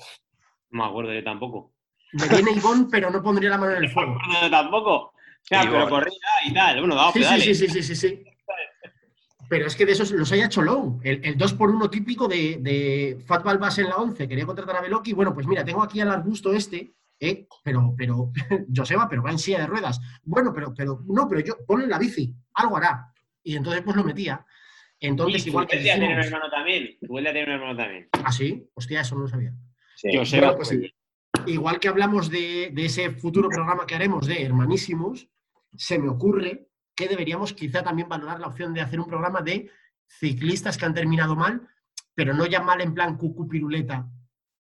No 0.71 0.83
me 0.83 0.85
acuerdo 0.85 1.15
yo 1.15 1.25
tampoco. 1.25 1.75
Me 2.13 2.29
viene 2.29 2.53
Ivonne, 2.53 2.87
pero 2.91 3.11
no 3.11 3.23
pondría 3.23 3.51
la 3.51 3.59
mano 3.59 3.73
en 3.77 3.85
el 3.85 3.91
fuego. 3.91 4.19
No 4.21 4.29
me 4.29 4.37
acuerdo 4.37 4.51
tampoco. 4.51 4.95
O 4.95 5.13
sea, 5.49 5.63
pero 5.63 5.89
corría 5.89 6.13
y 6.45 6.53
tal. 6.53 6.81
Bueno, 6.81 7.13
sí, 7.13 7.23
sí, 7.23 7.55
sí, 7.55 7.69
sí, 7.69 7.83
sí, 7.83 7.97
sí, 7.97 8.25
Pero 9.49 9.67
es 9.67 9.77
que 9.77 9.87
de 9.87 9.93
esos 9.93 10.11
los 10.11 10.33
haya 10.33 10.49
Cholón. 10.49 11.01
El, 11.03 11.25
el 11.25 11.39
2x1 11.39 11.91
típico 11.91 12.29
de, 12.29 12.59
de 12.61 13.19
Fat 13.27 13.45
Balbas 13.45 13.79
en 13.79 13.89
la 13.89 13.97
11. 13.97 14.29
Quería 14.29 14.47
contratar 14.47 14.77
a 14.77 14.81
Beloki. 14.81 15.13
Bueno, 15.13 15.33
pues 15.33 15.47
mira, 15.47 15.65
tengo 15.65 15.83
aquí 15.83 16.01
al 16.01 16.11
arbusto 16.11 16.53
este, 16.53 16.95
¿eh? 17.21 17.47
pero, 17.63 17.95
pero, 17.97 18.33
Joseba, 18.75 19.09
pero 19.09 19.23
va 19.23 19.31
en 19.31 19.39
silla 19.39 19.61
de 19.61 19.67
ruedas. 19.67 20.01
Bueno, 20.23 20.53
pero, 20.53 20.75
pero, 20.75 21.03
no, 21.07 21.29
pero 21.29 21.41
yo, 21.41 21.65
ponle 21.67 21.87
la 21.87 21.99
bici, 21.99 22.35
algo 22.55 22.77
hará 22.77 23.13
y 23.47 23.55
entonces 23.55 23.83
pues 23.83 23.97
lo 23.97 24.03
metía. 24.03 24.45
Entonces, 24.99 25.47
igual 25.47 25.69
que. 25.69 25.77
Dijimos... 25.77 26.01
tener 26.01 26.19
un 26.19 26.25
hermano 26.25 26.51
también. 26.51 26.99
Tu 27.01 27.15
tener 27.15 27.49
un 27.49 27.55
hermano 27.55 27.77
también. 27.77 28.09
¿Ah, 28.25 28.33
sí? 28.33 28.69
Hostia, 28.75 29.03
eso 29.03 29.15
no 29.15 29.23
lo 29.23 29.29
sabía. 29.29 29.55
Yo 30.03 30.25
sé. 30.27 30.43
Pues, 30.57 30.77
igual 31.47 31.79
que 31.79 31.89
hablamos 31.89 32.29
de, 32.29 32.73
ese 32.77 33.13
futuro 33.13 33.49
programa 33.49 33.87
que 33.87 33.95
haremos 33.95 34.27
de 34.27 34.43
Hermanísimos, 34.43 35.29
se 35.77 35.99
me 35.99 36.09
ocurre 36.09 36.69
que 36.97 37.09
deberíamos 37.09 37.53
quizá 37.53 37.83
también 37.83 38.09
valorar 38.09 38.41
la 38.41 38.47
opción 38.47 38.73
de 38.73 38.81
hacer 38.81 38.99
un 38.99 39.07
programa 39.07 39.43
de 39.43 39.71
ciclistas 40.09 40.79
que 40.79 40.87
han 40.87 40.95
terminado 40.95 41.37
mal, 41.37 41.69
pero 42.15 42.33
no 42.33 42.47
ya 42.47 42.63
mal 42.63 42.81
en 42.81 42.95
plan 42.95 43.17
cucu 43.17 43.47
piruleta, 43.47 44.09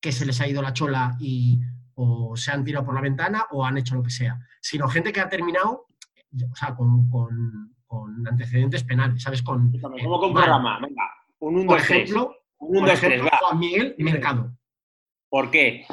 que 0.01 0.13
se 0.13 0.25
les 0.25 0.41
ha 0.41 0.49
ido 0.49 0.63
la 0.63 0.73
chola 0.73 1.17
y 1.21 1.61
o 1.95 2.35
se 2.37 2.51
han 2.51 2.65
tirado 2.65 2.87
por 2.87 2.95
la 2.95 3.03
ventana 3.03 3.47
o 3.51 3.65
han 3.65 3.77
hecho 3.77 3.95
lo 3.95 4.03
que 4.03 4.11
sea, 4.11 4.39
sino 4.61 4.89
gente 4.89 5.13
que 5.13 5.21
ha 5.21 5.29
terminado, 5.29 5.87
o 6.51 6.57
sea, 6.57 6.75
con, 6.75 7.09
con 7.93 8.27
antecedentes 8.27 8.85
penales, 8.85 9.23
¿sabes? 9.23 9.43
Con, 9.43 9.71
como 9.81 10.19
con 10.19 10.33
programa, 10.33 10.81
venga. 10.81 11.03
Un 11.41 11.67
por 11.67 11.79
ejemplo, 11.79 12.35
un, 12.59 12.89
ejemplo 12.89 13.29
Juan 13.41 13.59
Miguel 13.59 13.95
Mercado. 13.99 14.57
¿Por 15.29 15.51
qué? 15.51 15.87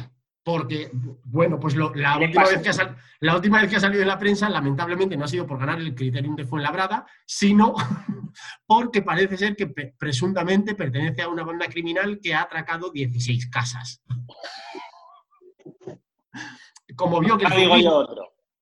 Porque, 0.43 0.89
bueno, 1.25 1.59
pues 1.59 1.75
la, 1.75 1.87
última 2.17 2.43
vez 2.43 2.61
que 2.61 2.69
ha 2.69 2.97
la 3.19 3.35
última 3.35 3.61
vez 3.61 3.69
que 3.69 3.75
ha 3.75 3.79
salido 3.79 4.01
en 4.01 4.07
la 4.07 4.17
prensa, 4.17 4.49
lamentablemente 4.49 5.17
no 5.17 5.25
ha 5.25 5.27
sido 5.27 5.45
por 5.45 5.59
ganar 5.59 5.79
el 5.79 5.93
criterium 5.93 6.35
de 6.35 6.45
Fuenlabrada, 6.45 7.05
sino 7.25 7.75
porque 8.65 9.01
parece 9.01 9.37
ser 9.37 9.55
que 9.55 9.67
presuntamente 9.97 10.75
pertenece 10.75 11.21
a 11.21 11.27
una 11.27 11.43
banda 11.43 11.67
criminal 11.67 12.19
que 12.21 12.33
ha 12.33 12.43
atracado 12.43 12.89
16 12.91 13.49
casas. 13.49 14.01
Como 16.95 17.19
vio 17.19 17.37
que 17.37 17.45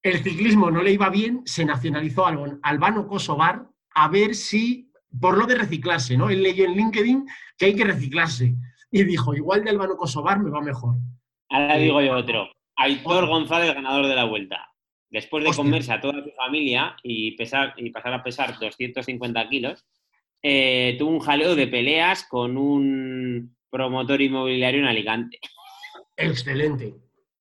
el 0.04 0.24
ciclismo 0.24 0.72
no 0.72 0.82
le 0.82 0.92
iba 0.92 1.10
bien, 1.10 1.42
se 1.46 1.66
nacionalizó 1.66 2.26
Albano 2.64 3.08
Kosovar 3.08 3.68
a 3.94 4.08
ver 4.08 4.36
si, 4.36 4.92
por 5.20 5.38
lo 5.38 5.46
de 5.46 5.56
reciclarse, 5.56 6.18
¿no? 6.18 6.30
Él 6.30 6.44
leyó 6.44 6.66
en 6.66 6.76
LinkedIn 6.76 7.28
que 7.58 7.66
hay 7.66 7.76
que 7.76 7.84
reciclarse 7.84 8.56
y 8.92 9.04
dijo, 9.04 9.36
igual 9.36 9.64
de 9.64 9.72
Albano 9.72 9.98
Kosovar 9.98 10.40
me 10.40 10.50
va 10.50 10.62
mejor. 10.62 10.96
Ahora 11.50 11.78
digo 11.78 12.02
yo 12.02 12.18
otro. 12.18 12.50
Aitor 12.76 13.28
González, 13.28 13.74
ganador 13.74 14.08
de 14.08 14.16
la 14.16 14.26
vuelta. 14.26 14.72
Después 15.10 15.44
de 15.44 15.54
comerse 15.54 15.94
a 15.94 16.02
toda 16.02 16.22
su 16.22 16.32
familia 16.32 16.96
y, 17.02 17.32
pesar, 17.32 17.74
y 17.78 17.90
pasar 17.90 18.14
a 18.14 18.24
pesar 18.24 18.60
250 18.60 19.50
kilos, 19.50 19.86
eh, 20.44 20.96
tuvo 21.00 21.12
un 21.12 21.20
jaleo 21.20 21.56
de 21.56 21.68
peleas 21.68 22.26
con 22.26 22.58
un 22.58 23.56
promotor 23.70 24.22
inmobiliario 24.22 24.82
en 24.82 24.88
Alicante. 24.88 25.40
Excelente. 26.16 26.94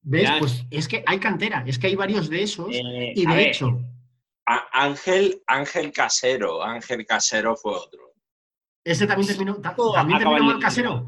¿Ves? 0.03 0.31
Pues 0.39 0.67
es 0.71 0.87
que 0.87 1.03
hay 1.05 1.19
cantera, 1.19 1.65
es 1.67 1.79
que 1.79 1.89
hay 1.89 1.97
varios 1.97 2.31
de 2.31 2.43
esos. 2.43 2.73
Eh, 2.73 3.13
y 3.17 3.27
de 3.27 3.43
hecho. 3.43 3.81
Ángel, 4.73 5.43
Ángel 5.49 5.91
Casero, 5.91 6.63
Ángel 6.63 7.05
Casero 7.05 7.57
fue 7.57 7.73
otro. 7.73 8.15
¿Ese 8.85 9.09
también 9.09 9.27
terminó, 9.27 9.61
también 9.61 10.21
terminó 10.21 10.53
el 10.53 10.61
casero? 10.61 11.05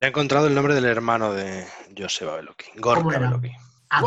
He 0.00 0.06
encontrado 0.06 0.46
el 0.46 0.54
nombre 0.54 0.74
del 0.74 0.84
hermano 0.84 1.32
de 1.32 1.64
Joseba 1.96 2.36
Beloki, 2.36 2.66
Gorka 2.76 3.18
Beloki. 3.18 3.50
Ah, 3.90 4.02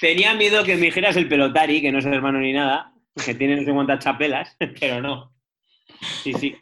Tenía 0.00 0.34
miedo 0.34 0.64
que 0.64 0.74
me 0.74 0.86
dijeras 0.86 1.16
el 1.16 1.28
pelotari, 1.28 1.80
que 1.80 1.92
no 1.92 2.00
es 2.00 2.06
el 2.06 2.14
hermano 2.14 2.40
ni 2.40 2.52
nada, 2.52 2.92
que 3.24 3.34
tiene 3.34 3.56
no 3.56 3.64
sé 3.64 3.72
cuántas 3.72 4.04
chapelas, 4.04 4.56
pero 4.80 5.00
no. 5.00 5.32
Sí, 6.22 6.32
sí. 6.34 6.56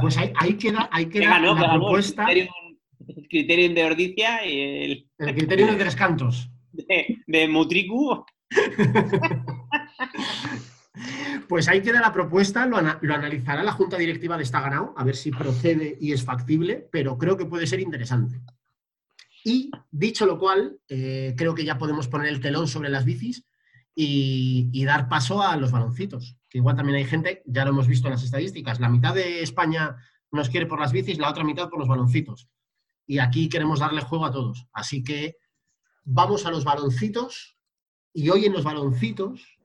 pues 0.00 0.16
ahí, 0.16 0.54
queda, 0.54 0.88
ahí 0.92 1.06
queda 1.06 1.40
la 1.40 1.70
propuesta. 1.72 2.26
El 2.30 2.48
criterio 3.28 3.74
de 3.74 3.84
Ordicia 3.84 4.46
y 4.46 4.60
el... 4.84 5.08
El 5.18 5.34
criterio 5.34 5.66
de 5.66 5.74
tres 5.74 5.96
cantos. 5.96 6.48
De, 6.72 7.18
de 7.26 7.48
Mutricu. 7.48 8.24
Pues 11.52 11.68
ahí 11.68 11.82
queda 11.82 12.00
la 12.00 12.14
propuesta, 12.14 12.64
lo, 12.64 12.78
analizará 12.78 13.62
la 13.62 13.72
Junta 13.72 13.98
Directiva 13.98 14.38
de 14.38 14.42
Está 14.42 14.62
Ganado, 14.62 14.94
a 14.96 15.04
ver 15.04 15.14
si 15.14 15.30
procede 15.30 15.98
y 16.00 16.12
es 16.12 16.24
factible, 16.24 16.88
pero 16.90 17.18
creo 17.18 17.36
que 17.36 17.44
puede 17.44 17.66
ser 17.66 17.78
interesante. 17.78 18.40
Y 19.44 19.70
dicho 19.90 20.24
lo 20.24 20.38
cual, 20.38 20.80
eh, 20.88 21.34
creo 21.36 21.54
que 21.54 21.66
ya 21.66 21.76
podemos 21.76 22.08
poner 22.08 22.28
el 22.28 22.40
telón 22.40 22.68
sobre 22.68 22.88
las 22.88 23.04
bicis 23.04 23.44
y, 23.94 24.82
dar 24.86 25.10
paso 25.10 25.42
a 25.42 25.54
los 25.58 25.72
baloncitos, 25.72 26.38
que 26.48 26.56
igual 26.56 26.74
también 26.74 26.96
hay 26.96 27.04
gente, 27.04 27.42
ya 27.44 27.66
lo 27.66 27.72
hemos 27.72 27.86
visto 27.86 28.08
en 28.08 28.14
las 28.14 28.24
estadísticas, 28.24 28.80
la 28.80 28.88
mitad 28.88 29.14
de 29.14 29.42
España 29.42 29.94
nos 30.30 30.48
quiere 30.48 30.64
por 30.64 30.80
las 30.80 30.90
bicis, 30.90 31.18
la 31.18 31.28
otra 31.28 31.44
mitad 31.44 31.68
por 31.68 31.80
los 31.80 31.88
baloncitos. 31.88 32.48
Y 33.06 33.18
aquí 33.18 33.50
queremos 33.50 33.80
darle 33.80 34.00
juego 34.00 34.24
a 34.24 34.32
todos. 34.32 34.68
Así 34.72 35.04
que 35.04 35.36
vamos 36.02 36.46
a 36.46 36.50
los 36.50 36.64
baloncitos 36.64 37.58
y 38.14 38.30
hoy 38.30 38.46
en 38.46 38.54
los 38.54 38.64
baloncitos 38.64 39.58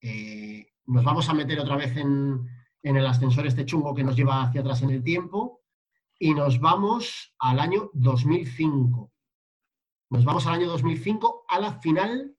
eh, 0.00 0.68
nos 0.86 1.04
vamos 1.04 1.28
a 1.28 1.34
meter 1.34 1.58
otra 1.60 1.76
vez 1.76 1.96
en, 1.96 2.46
en 2.82 2.96
el 2.96 3.06
ascensor 3.06 3.46
este 3.46 3.64
chungo 3.64 3.94
que 3.94 4.04
nos 4.04 4.16
lleva 4.16 4.42
hacia 4.42 4.60
atrás 4.60 4.82
en 4.82 4.90
el 4.90 5.02
tiempo 5.02 5.62
y 6.18 6.34
nos 6.34 6.60
vamos 6.60 7.34
al 7.38 7.58
año 7.58 7.90
2005. 7.94 9.12
Nos 10.10 10.24
vamos 10.24 10.46
al 10.46 10.54
año 10.54 10.68
2005 10.68 11.46
a 11.48 11.60
la 11.60 11.72
final 11.80 12.36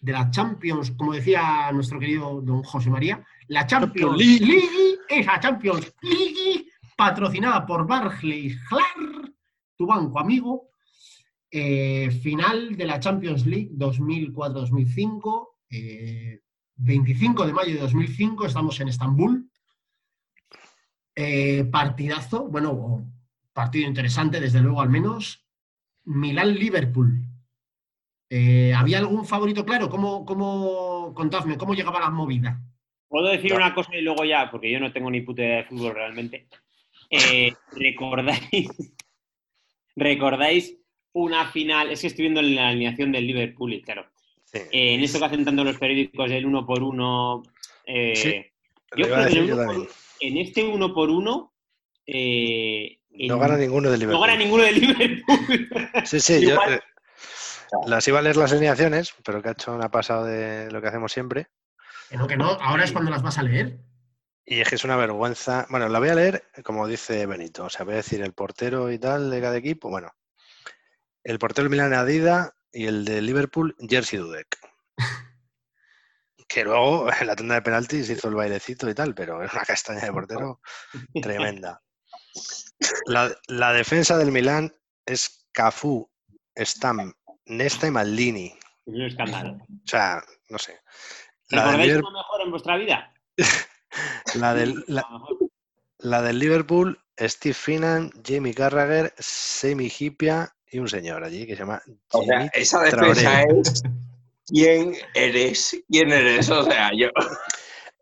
de 0.00 0.12
la 0.12 0.30
Champions, 0.30 0.92
como 0.92 1.12
decía 1.12 1.70
nuestro 1.72 1.98
querido 1.98 2.40
don 2.40 2.62
José 2.62 2.90
María, 2.90 3.24
la 3.48 3.66
Champions 3.66 4.16
League, 4.16 4.98
esa 5.08 5.40
Champions 5.40 5.94
League, 6.02 6.66
patrocinada 6.96 7.66
por 7.66 7.86
Barclays 7.86 8.58
Clar, 8.68 9.32
tu 9.76 9.86
banco 9.86 10.18
amigo, 10.18 10.70
eh, 11.50 12.10
final 12.22 12.76
de 12.76 12.84
la 12.84 13.00
Champions 13.00 13.44
League 13.46 13.70
2004-2005, 13.72 15.48
25 16.82 17.44
eh, 17.44 17.46
de 17.46 17.52
mayo 17.52 17.74
de 17.74 17.80
2005, 17.80 18.46
estamos 18.46 18.80
en 18.80 18.88
Estambul, 18.88 19.50
eh, 21.14 21.64
partidazo, 21.64 22.48
bueno, 22.48 23.06
partido 23.52 23.86
interesante, 23.86 24.40
desde 24.40 24.60
luego 24.60 24.80
al 24.80 24.88
menos. 24.88 25.46
Milán-Liverpool. 26.04 27.26
Eh, 28.30 28.72
¿Había 28.74 28.98
algún 28.98 29.26
favorito 29.26 29.64
claro? 29.64 29.90
¿Cómo, 29.90 30.24
cómo, 30.24 31.12
contadme, 31.14 31.58
cómo 31.58 31.74
llegaba 31.74 32.00
la 32.00 32.10
movida? 32.10 32.60
Puedo 33.08 33.28
decir 33.28 33.52
una 33.52 33.74
cosa 33.74 33.94
y 33.96 34.02
luego 34.02 34.24
ya, 34.24 34.50
porque 34.50 34.70
yo 34.70 34.80
no 34.80 34.92
tengo 34.92 35.10
ni 35.10 35.20
puta 35.20 35.42
idea 35.42 35.56
de 35.58 35.64
fútbol 35.64 35.94
realmente. 35.94 36.46
Eh, 37.10 37.52
¿Recordáis? 37.72 38.94
¿Recordáis 39.96 40.78
una 41.12 41.46
final? 41.46 41.90
Es 41.90 42.00
que 42.00 42.06
estoy 42.06 42.22
viendo 42.22 42.40
la 42.40 42.68
alineación 42.68 43.12
del 43.12 43.26
Liverpool 43.26 43.74
y 43.74 43.82
claro. 43.82 44.06
En 44.52 45.00
esto 45.02 45.18
que 45.18 45.24
hacen 45.24 45.44
tanto 45.44 45.64
los 45.64 45.78
periódicos 45.78 46.28
del 46.30 46.46
uno 46.46 46.66
por 46.66 46.82
uno. 46.82 47.42
yo 47.86 49.06
creo 49.06 49.28
que 49.28 49.88
en 50.20 50.36
este 50.36 50.62
uno 50.62 50.94
por 50.94 51.10
uno. 51.10 51.52
Eh, 52.06 52.98
no 53.10 53.38
gana 53.38 53.56
ninguno 53.56 53.90
de 53.90 53.98
Liverpool. 53.98 54.20
No 54.20 54.26
gana 54.26 54.38
ninguno 54.38 54.64
de 54.64 54.72
Liverpool. 54.72 55.68
Sí, 56.04 56.20
sí, 56.20 56.46
yo 56.46 56.56
eh, 56.68 56.80
las 57.86 58.06
iba 58.08 58.18
a 58.18 58.22
leer 58.22 58.36
las 58.36 58.52
alineaciones, 58.52 59.14
pero 59.24 59.42
que 59.42 59.48
ha 59.48 59.52
hecho 59.52 59.74
una 59.74 59.90
pasado 59.90 60.24
de 60.24 60.70
lo 60.70 60.80
que 60.80 60.88
hacemos 60.88 61.12
siempre. 61.12 61.48
No, 62.10 62.26
que 62.26 62.36
no, 62.36 62.50
ahora 62.60 62.84
es 62.84 62.92
cuando 62.92 63.10
las 63.10 63.22
vas 63.22 63.38
a 63.38 63.42
leer. 63.42 63.78
Y 64.44 64.60
es 64.60 64.68
que 64.68 64.74
es 64.74 64.84
una 64.84 64.96
vergüenza. 64.96 65.66
Bueno, 65.70 65.88
la 65.88 65.98
voy 65.98 66.08
a 66.08 66.14
leer 66.14 66.44
como 66.64 66.88
dice 66.88 67.26
Benito. 67.26 67.64
O 67.64 67.70
sea, 67.70 67.84
voy 67.84 67.94
a 67.94 67.98
decir 67.98 68.22
el 68.22 68.32
portero 68.32 68.90
y 68.90 68.98
tal 68.98 69.30
de 69.30 69.40
cada 69.40 69.56
equipo. 69.56 69.90
Bueno, 69.90 70.12
el 71.22 71.38
portero 71.38 71.64
del 71.64 71.70
Milan 71.70 71.94
Adida 71.94 72.54
y 72.72 72.86
el 72.86 73.04
de 73.04 73.22
Liverpool, 73.22 73.76
Jersey 73.88 74.18
Dudek 74.18 74.58
que 76.50 76.64
luego 76.64 77.08
en 77.12 77.28
la 77.28 77.36
tanda 77.36 77.54
de 77.54 77.62
penaltis 77.62 78.10
hizo 78.10 78.28
el 78.28 78.34
bailecito 78.34 78.90
y 78.90 78.94
tal, 78.94 79.14
pero 79.14 79.42
es 79.42 79.52
una 79.52 79.62
castaña 79.62 80.00
de 80.00 80.12
portero 80.12 80.60
tremenda. 81.22 81.80
La, 83.06 83.72
defensa 83.72 84.18
del 84.18 84.32
Milán 84.32 84.74
es 85.06 85.46
Cafú, 85.52 86.10
Stam, 86.58 87.14
Nesta 87.46 87.86
y 87.86 87.90
Maldini. 87.92 88.58
Es 88.84 88.94
un 88.94 89.02
escándalo. 89.02 89.52
O 89.52 89.86
sea, 89.88 90.22
no 90.48 90.58
sé. 90.58 90.80
La 91.50 91.70
del 91.72 91.82
Liverpool... 91.82 92.12
mejor 92.12 92.40
en 92.40 92.50
vuestra 92.50 92.76
vida? 92.76 93.14
la, 94.34 94.54
del, 94.54 94.84
la, 95.98 96.22
del 96.22 96.38
Liverpool, 96.38 97.00
Steve 97.16 97.54
Finan, 97.54 98.10
Jamie 98.24 98.54
Carragher, 98.54 99.14
Semi 99.18 99.90
Hipia 99.96 100.52
y 100.70 100.78
un 100.78 100.88
señor 100.88 101.24
allí 101.24 101.46
que 101.46 101.54
se 101.54 101.60
llama. 101.60 101.82
O 102.12 102.22
sea, 102.22 102.46
esa 102.52 102.82
defensa 102.82 103.42
es 103.42 103.82
¿quién 104.46 104.94
eres? 105.14 105.76
¿Quién 105.88 106.12
eres? 106.12 106.48
O 106.50 106.64
sea, 106.64 106.90
yo. 106.96 107.08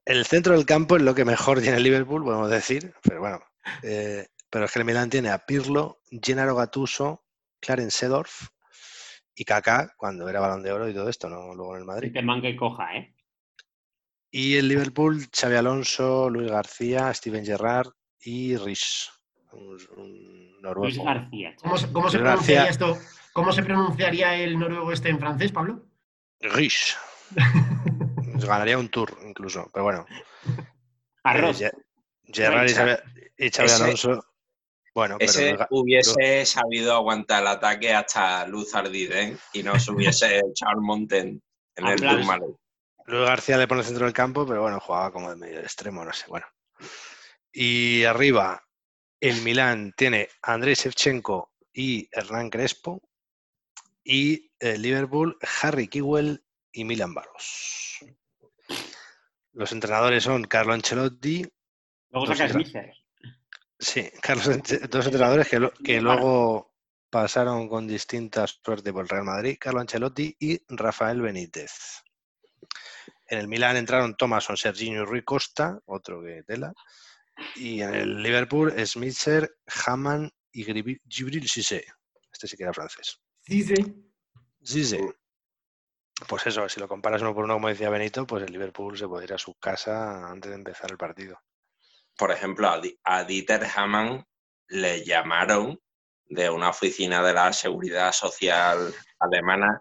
El 0.05 0.25
centro 0.25 0.55
del 0.55 0.67
campo 0.67 0.97
es 0.97 1.03
lo 1.03 1.15
que 1.15 1.25
mejor 1.25 1.61
tiene 1.61 1.77
el 1.77 1.83
Liverpool, 1.83 2.25
podemos 2.25 2.51
decir, 2.51 2.95
pero 3.03 3.21
bueno. 3.21 3.41
Eh, 3.83 4.27
pero 4.51 4.65
es 4.65 4.73
que 4.73 4.79
el 4.79 4.85
Milan 4.87 5.11
tiene 5.11 5.29
a 5.29 5.45
Pirlo, 5.45 6.01
Gennaro 6.11 6.55
Gattuso, 6.55 7.27
Clarence 7.61 7.99
Sedorf 7.99 8.49
y 9.35 9.45
Kaká, 9.45 9.95
cuando 9.97 10.29
era 10.29 10.41
balón 10.41 10.63
de 10.63 10.73
oro 10.73 10.89
y 10.89 10.95
todo 10.95 11.09
esto, 11.09 11.29
¿no? 11.29 11.55
Luego 11.55 11.75
en 11.75 11.81
el 11.81 11.87
Madrid. 11.87 12.13
Que 12.13 12.23
man 12.23 12.41
que 12.41 12.57
coja, 12.57 12.97
¿eh? 12.97 13.15
Y 14.31 14.57
el 14.57 14.69
Liverpool, 14.69 15.27
Xavi 15.35 15.57
Alonso, 15.57 16.29
Luis 16.29 16.51
García, 16.51 17.13
Steven 17.15 17.45
Gerrard 17.45 17.91
y 18.21 18.57
Rich, 18.57 19.11
un, 19.53 20.61
noruego. 20.61 20.85
Luis 20.85 20.99
García. 20.99 21.55
¿Cómo, 21.61 21.77
se 21.77 21.89
pronunciaría 22.19 22.69
esto? 22.69 22.99
¿Cómo 23.33 23.53
se 23.53 23.63
pronunciaría 23.63 24.37
el 24.37 24.59
noruego 24.59 24.93
este 24.93 25.09
en 25.09 25.19
francés, 25.19 25.53
Pablo? 25.53 25.87
Rich. 26.41 26.97
Ganaría 28.47 28.79
un 28.79 28.89
tour 28.89 29.17
incluso, 29.27 29.69
pero 29.73 29.85
bueno. 29.85 30.07
Arroz. 31.25 31.61
Eh, 31.61 31.73
Gerard 32.25 32.69
y 33.39 33.51
Xavi, 33.51 33.71
Alonso. 33.71 34.25
Bueno, 34.95 35.17
ese 35.21 35.57
hubiese 35.71 36.45
sabido 36.45 36.95
aguantar 36.95 37.43
el 37.43 37.49
ataque 37.49 37.95
hasta 37.95 38.47
Luz 38.47 38.75
Ardiden 38.75 39.39
y 39.53 39.63
no 39.63 39.79
se 39.79 39.93
hubiese 39.93 40.39
echado 40.51 40.73
el 40.73 40.81
monte 40.81 41.19
en, 41.19 41.43
el 41.77 42.01
Tourmalet. 42.01 42.57
Luis 43.07 43.27
García 43.27 43.57
le 43.57 43.69
pone 43.69 43.81
el 43.81 43.87
centro 43.87 44.05
del 44.05 44.13
campo, 44.13 44.47
pero 44.47 44.63
bueno, 44.63 44.81
jugaba 44.81 45.13
como 45.13 45.31
de 45.31 45.37
medio 45.37 45.61
extremo, 45.61 46.05
no 46.05 46.13
sé. 46.13 46.27
Bueno. 46.29 46.47
Y 47.53 48.05
arriba, 48.05 48.63
el 49.21 49.43
Milán 49.43 49.93
tiene 49.97 50.29
a 50.43 50.55
Andrei 50.55 50.75
Shevchenko 50.75 51.53
y 51.73 52.09
Hernán 52.13 52.51
Crespo 52.51 53.03
y 54.05 54.51
el 54.59 54.77
eh, 54.77 54.79
Liverpool, 54.79 55.37
Harry 55.63 55.89
Kewell 55.89 56.43
y 56.73 56.85
Milan 56.85 57.15
Baros. 57.15 57.99
Los 59.53 59.73
entrenadores 59.73 60.25
son 60.25 60.45
Carlo 60.45 60.73
Ancelotti. 60.73 61.47
Luego 62.11 62.27
sacas 62.27 62.55
Mister. 62.55 62.95
Sí, 63.79 64.11
Carlos, 64.21 64.49
dos 64.89 65.07
entrenadores 65.07 65.49
que, 65.49 65.71
que 65.85 66.01
luego 66.01 66.75
pasaron 67.11 67.69
con 67.69 67.87
distinta 67.87 68.47
suerte 68.47 68.93
por 68.93 69.03
el 69.03 69.09
Real 69.09 69.25
Madrid, 69.25 69.57
Carlo 69.59 69.81
Ancelotti 69.81 70.37
y 70.39 70.61
Rafael 70.69 71.21
Benítez. 71.21 72.03
En 73.27 73.39
el 73.39 73.49
Milan 73.49 73.77
entraron 73.77 74.17
Thomason, 74.17 74.57
Serginho 74.57 75.03
y 75.03 75.05
Rui 75.05 75.23
Costa, 75.23 75.79
otro 75.87 76.23
que 76.23 76.43
tela. 76.45 76.73
Y 77.55 77.83
en 77.83 77.95
el 77.95 78.23
Liverpool, 78.23 78.75
Smitzer, 78.87 79.51
Haman 79.87 80.31
y 80.53 80.65
Gibril 80.65 81.49
Sisse. 81.49 81.85
Este 82.33 82.47
sí 82.47 82.57
que 82.57 82.65
era 82.65 82.73
francés. 82.73 83.21
Sí, 83.43 83.63
sí. 84.85 84.99
Pues 86.27 86.47
eso, 86.47 86.69
si 86.69 86.81
lo 86.81 86.89
comparas 86.89 87.23
uno 87.23 87.35
por 87.35 87.45
uno, 87.45 87.55
como 87.55 87.69
decía 87.69 87.91
Benito, 87.91 88.27
pues 88.27 88.43
el 88.43 88.53
Liverpool 88.53 88.99
se 88.99 89.07
puede 89.07 89.25
ir 89.25 89.33
a 89.33 89.39
su 89.39 89.55
casa 89.55 90.29
antes 90.29 90.51
de 90.51 90.57
empezar 90.57 90.91
el 90.91 90.99
partido. 90.99 91.41
Por 92.17 92.33
ejemplo, 92.33 92.69
a 93.05 93.25
Dieter 93.25 93.67
Hamann 93.77 94.27
le 94.69 95.05
llamaron 95.05 95.81
de 96.27 96.51
una 96.51 96.71
oficina 96.71 97.23
de 97.23 97.33
la 97.33 97.53
seguridad 97.53 98.13
social 98.13 98.93
alemana 99.21 99.81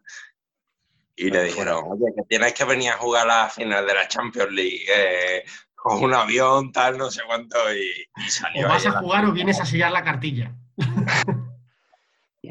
y 1.16 1.32
le 1.32 1.44
dijeron, 1.44 1.84
oye, 1.88 2.14
que 2.16 2.24
tienes 2.30 2.54
que 2.54 2.64
venir 2.64 2.92
a 2.92 2.98
jugar 2.98 3.30
a 3.30 3.44
la 3.44 3.50
final 3.50 3.86
de 3.86 3.94
la 3.96 4.08
Champions 4.08 4.52
League 4.52 4.86
eh, 4.88 5.44
con 5.78 6.04
un 6.04 6.14
avión, 6.14 6.72
tal, 6.72 6.98
no 6.98 7.10
sé 7.10 7.22
cuánto, 7.26 7.58
y, 7.74 8.30
salió. 8.30 8.66
O 8.66 8.70
vas 8.70 8.86
a 8.86 9.00
jugar 9.00 9.26
o 9.26 9.32
vienes 9.32 9.62
a 9.62 9.66
sellar 9.66 9.92
la 9.92 10.04
cartilla. 10.04 10.54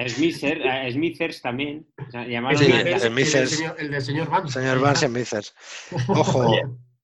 Smithers, 0.09 1.43
también. 1.43 1.87
el, 2.12 3.91
del 3.91 4.03
señor 4.03 4.31
Vance. 4.31 4.53
Señor 4.53 4.81
Vance 4.81 5.07
Smithers. 5.07 5.55
Ojo, 6.09 6.53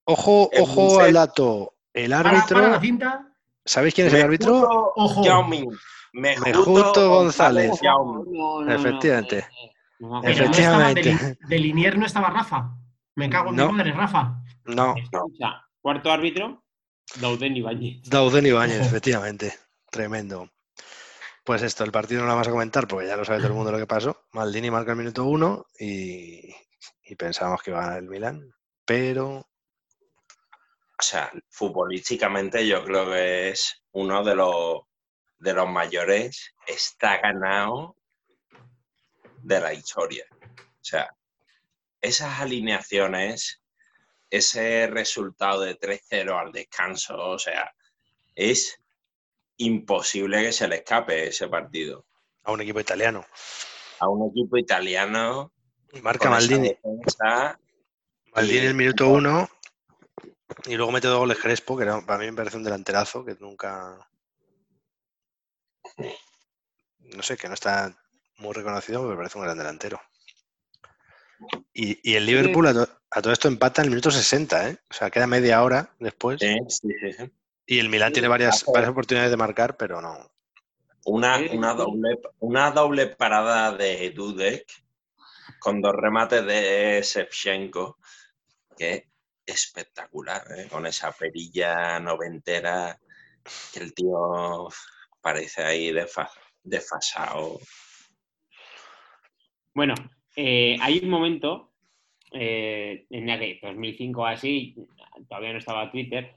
ojo, 0.05 0.51
ojo 0.59 1.01
al 1.01 1.13
dato. 1.13 1.75
El 1.93 2.13
árbitro. 2.13 2.81
¿Sabéis 3.65 3.95
quién 3.95 4.09
es 4.09 4.15
el 4.15 4.23
árbitro? 4.23 4.93
Ojo. 4.97 5.23
Mejuto, 6.13 7.09
González. 7.09 7.73
Efectivamente. 8.69 9.47
Efectivamente. 10.25 11.39
de, 11.49 11.59
Linier 11.59 11.97
no 11.97 12.07
estaba 12.07 12.31
Rafa. 12.31 12.77
Me 13.15 13.31
cago 13.31 13.51
en 13.51 13.57
mi 13.57 13.73
madre, 13.73 13.93
Rafa. 13.93 14.43
No. 14.65 14.95
Cuarto 15.83 16.11
árbitro, 16.11 16.65
Dauden 17.21 17.57
Ibáñez. 17.57 18.09
Dauden 18.09 18.47
Ibáñez, 18.47 18.81
efectivamente. 18.87 19.59
Tremendo. 19.91 20.51
Pues 21.45 21.63
esto, 21.63 21.85
el 21.85 21.93
partido 21.93 22.21
no 22.21 22.29
lo 22.29 22.33
vamos 22.33 22.49
a 22.49 22.53
comentar 22.53 22.87
porque 22.87 23.09
ya 23.09 23.17
lo 23.17 23.25
sabe 23.25 23.39
todo 23.39 23.49
el 23.49 23.55
mundo 23.55 23.73
lo 23.73 23.79
que 23.79 23.87
pasó. 23.87 24.25
Maldini 24.33 24.71
marca 24.71 24.93
el 24.93 24.99
minuto 24.99 25.25
uno 25.25 25.67
y, 25.79 26.55
pensábamos 27.19 27.63
que 27.63 27.71
iba 27.71 27.81
a 27.81 27.83
ganar 27.83 27.99
el 27.99 28.09
Milan, 28.09 28.55
pero 28.87 29.47
o 31.03 31.05
sea, 31.05 31.33
futbolísticamente 31.51 32.67
yo 32.67 32.85
creo 32.85 33.11
que 33.11 33.51
es 33.51 33.83
uno 33.91 34.23
de 34.23 34.37
los, 34.37 34.83
de 35.39 35.53
los 35.53 35.69
mayores, 35.69 36.55
está 36.65 37.19
ganado 37.19 37.97
de 39.43 39.61
la 39.61 39.75
historia. 39.75 40.25
O 40.31 40.85
sea, 40.85 41.11
esas 42.01 42.41
alineaciones, 42.41 43.62
ese 44.33 44.87
resultado 44.87 45.61
de 45.61 45.79
3-0 45.79 46.41
al 46.41 46.53
descanso, 46.53 47.19
o 47.19 47.39
sea, 47.39 47.71
es 48.35 48.81
imposible 49.59 50.43
que 50.43 50.53
se 50.53 50.67
le 50.69 50.77
escape 50.77 51.29
ese 51.29 51.49
partido. 51.49 52.07
A 52.45 52.53
un 52.53 52.63
equipo 52.63 52.81
italiano. 52.81 53.27
A 54.01 54.09
un 54.09 54.31
equipo 54.31 54.57
italiano. 54.57 55.53
Marca 56.01 56.31
Maldini. 56.31 56.75
Maldini 58.35 58.59
en 58.59 58.67
el 58.67 58.75
minuto 58.75 59.09
uno 59.09 59.51
y 60.65 60.77
luego 60.77 60.93
mete 60.93 61.09
dos 61.09 61.19
goles 61.19 61.39
Crespo, 61.39 61.77
que 61.77 61.85
para 61.85 62.19
mí 62.19 62.27
me 62.27 62.37
parece 62.37 62.57
un 62.57 62.65
delanterazo 62.65 63.27
que 63.27 63.37
nunca. 63.39 63.99
No 67.01 67.23
sé, 67.23 67.37
que 67.37 67.49
no 67.49 67.55
está 67.55 67.95
muy 68.39 68.55
reconocido, 68.55 69.01
pero 69.01 69.11
me 69.11 69.17
parece 69.17 69.37
un 69.37 69.45
gran 69.45 69.59
delantero. 69.59 70.01
Y, 71.73 72.15
el 72.15 72.27
Liverpool 72.27 72.67
a, 72.67 73.23
todo 73.23 73.33
esto 73.33 73.49
empata 73.49 73.83
en 73.83 73.87
el 73.87 73.91
minuto 73.91 74.11
60, 74.11 74.71
¿eh? 74.71 74.79
O 74.91 74.95
sea, 74.95 75.11
queda 75.11 75.27
media 75.27 75.63
hora 75.63 75.95
después. 75.99 76.39
Sí, 76.41 76.57
sí, 76.69 76.89
sí. 77.17 77.33
Y 77.67 77.79
el 77.79 77.89
Milan 77.89 78.13
tiene 78.13 78.29
varias, 78.29 78.65
varias 78.67 78.91
oportunidades 78.91 79.31
de 79.31 79.37
marcar, 79.37 79.77
pero 79.77 80.01
no. 80.01 80.31
Una, 81.05 81.39
una, 81.51 81.75
doble, 81.75 82.19
una 82.41 82.71
doble 82.71 83.07
parada 83.09 83.77
de 83.77 84.11
Dudek 84.11 84.67
con 85.59 85.81
dos 85.81 85.95
remates 85.95 86.45
de 86.45 87.01
Shevchenko, 87.03 87.99
que 88.77 89.09
espectacular, 89.45 90.43
¿eh? 90.57 90.69
con 90.71 90.87
esa 90.87 91.13
perilla 91.13 91.99
noventera 91.99 92.99
que 93.73 93.81
el 93.81 93.95
tío 93.95 94.69
parece 95.21 95.63
ahí 95.63 95.93
desfasado. 96.63 97.59
Bueno, 99.75 99.95
eh, 100.37 100.77
hay 100.81 101.01
un 101.03 101.11
momento 101.11 101.73
eh, 102.33 103.07
en 103.11 103.29
el 103.29 103.39
que 103.39 103.59
2005 103.63 104.27
así, 104.27 104.75
todavía 105.29 105.53
no 105.53 105.59
estaba 105.59 105.91
Twitter, 105.91 106.37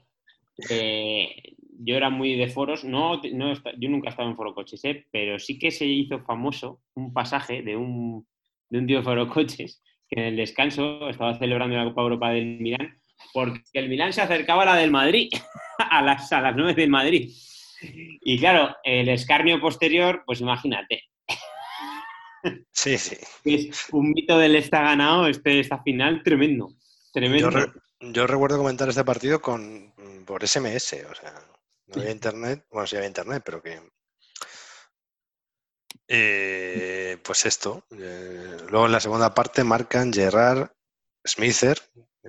yo 1.78 1.96
era 1.96 2.10
muy 2.10 2.34
de 2.34 2.48
foros, 2.48 2.84
no, 2.84 3.22
yo 3.22 3.88
nunca 3.88 4.08
he 4.08 4.10
estado 4.10 4.28
en 4.28 4.36
foro 4.36 4.54
coches, 4.54 4.82
pero 5.10 5.38
sí 5.38 5.58
que 5.58 5.70
se 5.70 5.84
hizo 5.84 6.20
famoso 6.20 6.80
un 6.94 7.12
pasaje 7.12 7.62
de 7.62 7.76
un, 7.76 8.26
de 8.70 8.78
un 8.78 8.86
tío 8.86 8.98
de 8.98 9.04
foro 9.04 9.28
coches 9.28 9.82
que 10.08 10.20
en 10.20 10.26
el 10.26 10.36
descanso 10.36 11.08
estaba 11.08 11.38
celebrando 11.38 11.76
la 11.76 11.84
Copa 11.84 12.02
Europa 12.02 12.30
del 12.30 12.60
Milán, 12.60 12.98
porque 13.32 13.62
el 13.72 13.88
Milán 13.88 14.12
se 14.12 14.22
acercaba 14.22 14.62
a 14.62 14.66
la 14.66 14.76
del 14.76 14.90
Madrid, 14.90 15.28
a 15.78 16.02
las, 16.02 16.32
a 16.32 16.40
las 16.40 16.56
9 16.56 16.74
del 16.74 16.90
Madrid. 16.90 17.30
Y 18.22 18.38
claro, 18.38 18.74
el 18.84 19.08
escarnio 19.08 19.60
posterior, 19.60 20.22
pues 20.24 20.40
imagínate. 20.40 21.02
Sí, 22.72 22.98
sí. 22.98 23.16
Es 23.44 23.86
un 23.92 24.10
mito 24.10 24.38
del 24.38 24.56
está 24.56 24.82
ganado, 24.82 25.26
este, 25.26 25.60
esta 25.60 25.82
final, 25.82 26.22
tremendo. 26.22 26.68
tremendo. 27.12 27.50
Yo, 28.00 28.26
recuerdo 28.26 28.58
comentar 28.58 28.88
este 28.88 29.04
partido 29.04 29.40
con 29.40 29.92
por 30.26 30.46
SMS, 30.46 31.04
o 31.10 31.14
sea, 31.14 31.34
no 31.86 32.00
había 32.00 32.10
internet, 32.10 32.66
bueno, 32.70 32.86
sí 32.86 32.96
había 32.96 33.08
internet, 33.08 33.42
pero 33.44 33.62
que 33.62 33.80
eh, 36.08 37.18
pues 37.22 37.46
esto. 37.46 37.84
Eh, 37.90 38.56
luego 38.68 38.86
en 38.86 38.92
la 38.92 39.00
segunda 39.00 39.34
parte 39.34 39.64
marcan 39.64 40.12
Gerard 40.12 40.70
Smither, 41.26 41.80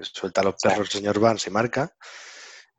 suelta 0.02 0.42
a 0.42 0.46
los 0.46 0.56
perros 0.56 0.88
el 0.88 1.00
señor 1.00 1.20
Barnes 1.20 1.46
y 1.48 1.52
marca. 1.52 1.96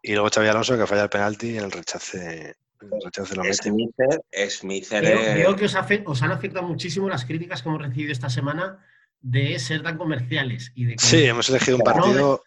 Y 0.02 0.12
luego 0.12 0.30
Xavi 0.30 0.48
Alonso 0.48 0.76
que 0.76 0.86
falla 0.86 1.04
el 1.04 1.10
penalti 1.10 1.50
y 1.50 1.58
en 1.58 1.64
el 1.64 1.72
rechace, 1.72 2.56
lo 2.80 3.42
mete. 3.42 4.50
Smither, 4.50 5.04
Creo, 5.04 5.56
que 5.56 5.64
os, 5.64 6.22
han 6.22 6.32
afectado 6.32 6.66
muchísimo 6.66 7.08
las 7.08 7.24
críticas 7.24 7.62
que 7.62 7.68
hemos 7.68 7.82
recibido 7.82 8.12
esta 8.12 8.30
semana 8.30 8.84
de 9.20 9.58
ser 9.58 9.82
tan 9.82 9.98
comerciales. 9.98 10.72
Y 10.74 10.84
de 10.84 10.96
sí, 10.98 11.24
hemos 11.24 11.48
elegido 11.48 11.76
un 11.78 11.82
partido... 11.82 12.42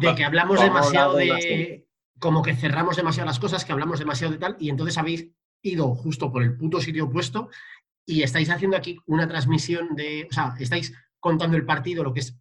De, 0.00 0.14
que 0.14 0.24
hablamos 0.24 0.60
demasiado 0.60 1.16
de... 1.16 1.86
Como 2.18 2.42
que 2.42 2.54
cerramos 2.54 2.96
demasiado 2.96 3.26
las 3.26 3.38
cosas, 3.38 3.64
que 3.64 3.72
hablamos 3.72 3.98
demasiado 3.98 4.32
de 4.32 4.38
tal, 4.38 4.56
y 4.58 4.70
entonces 4.70 4.96
habéis 4.96 5.28
ido 5.60 5.94
justo 5.94 6.32
por 6.32 6.42
el 6.42 6.56
puto 6.56 6.80
sitio 6.80 7.06
opuesto 7.06 7.50
y 8.06 8.22
estáis 8.22 8.48
haciendo 8.48 8.76
aquí 8.76 8.98
una 9.06 9.28
transmisión 9.28 9.94
de, 9.96 10.26
o 10.30 10.32
sea, 10.32 10.54
estáis 10.58 10.94
contando 11.18 11.56
el 11.56 11.66
partido, 11.66 12.04
lo 12.04 12.14
que 12.14 12.20
es 12.20 12.38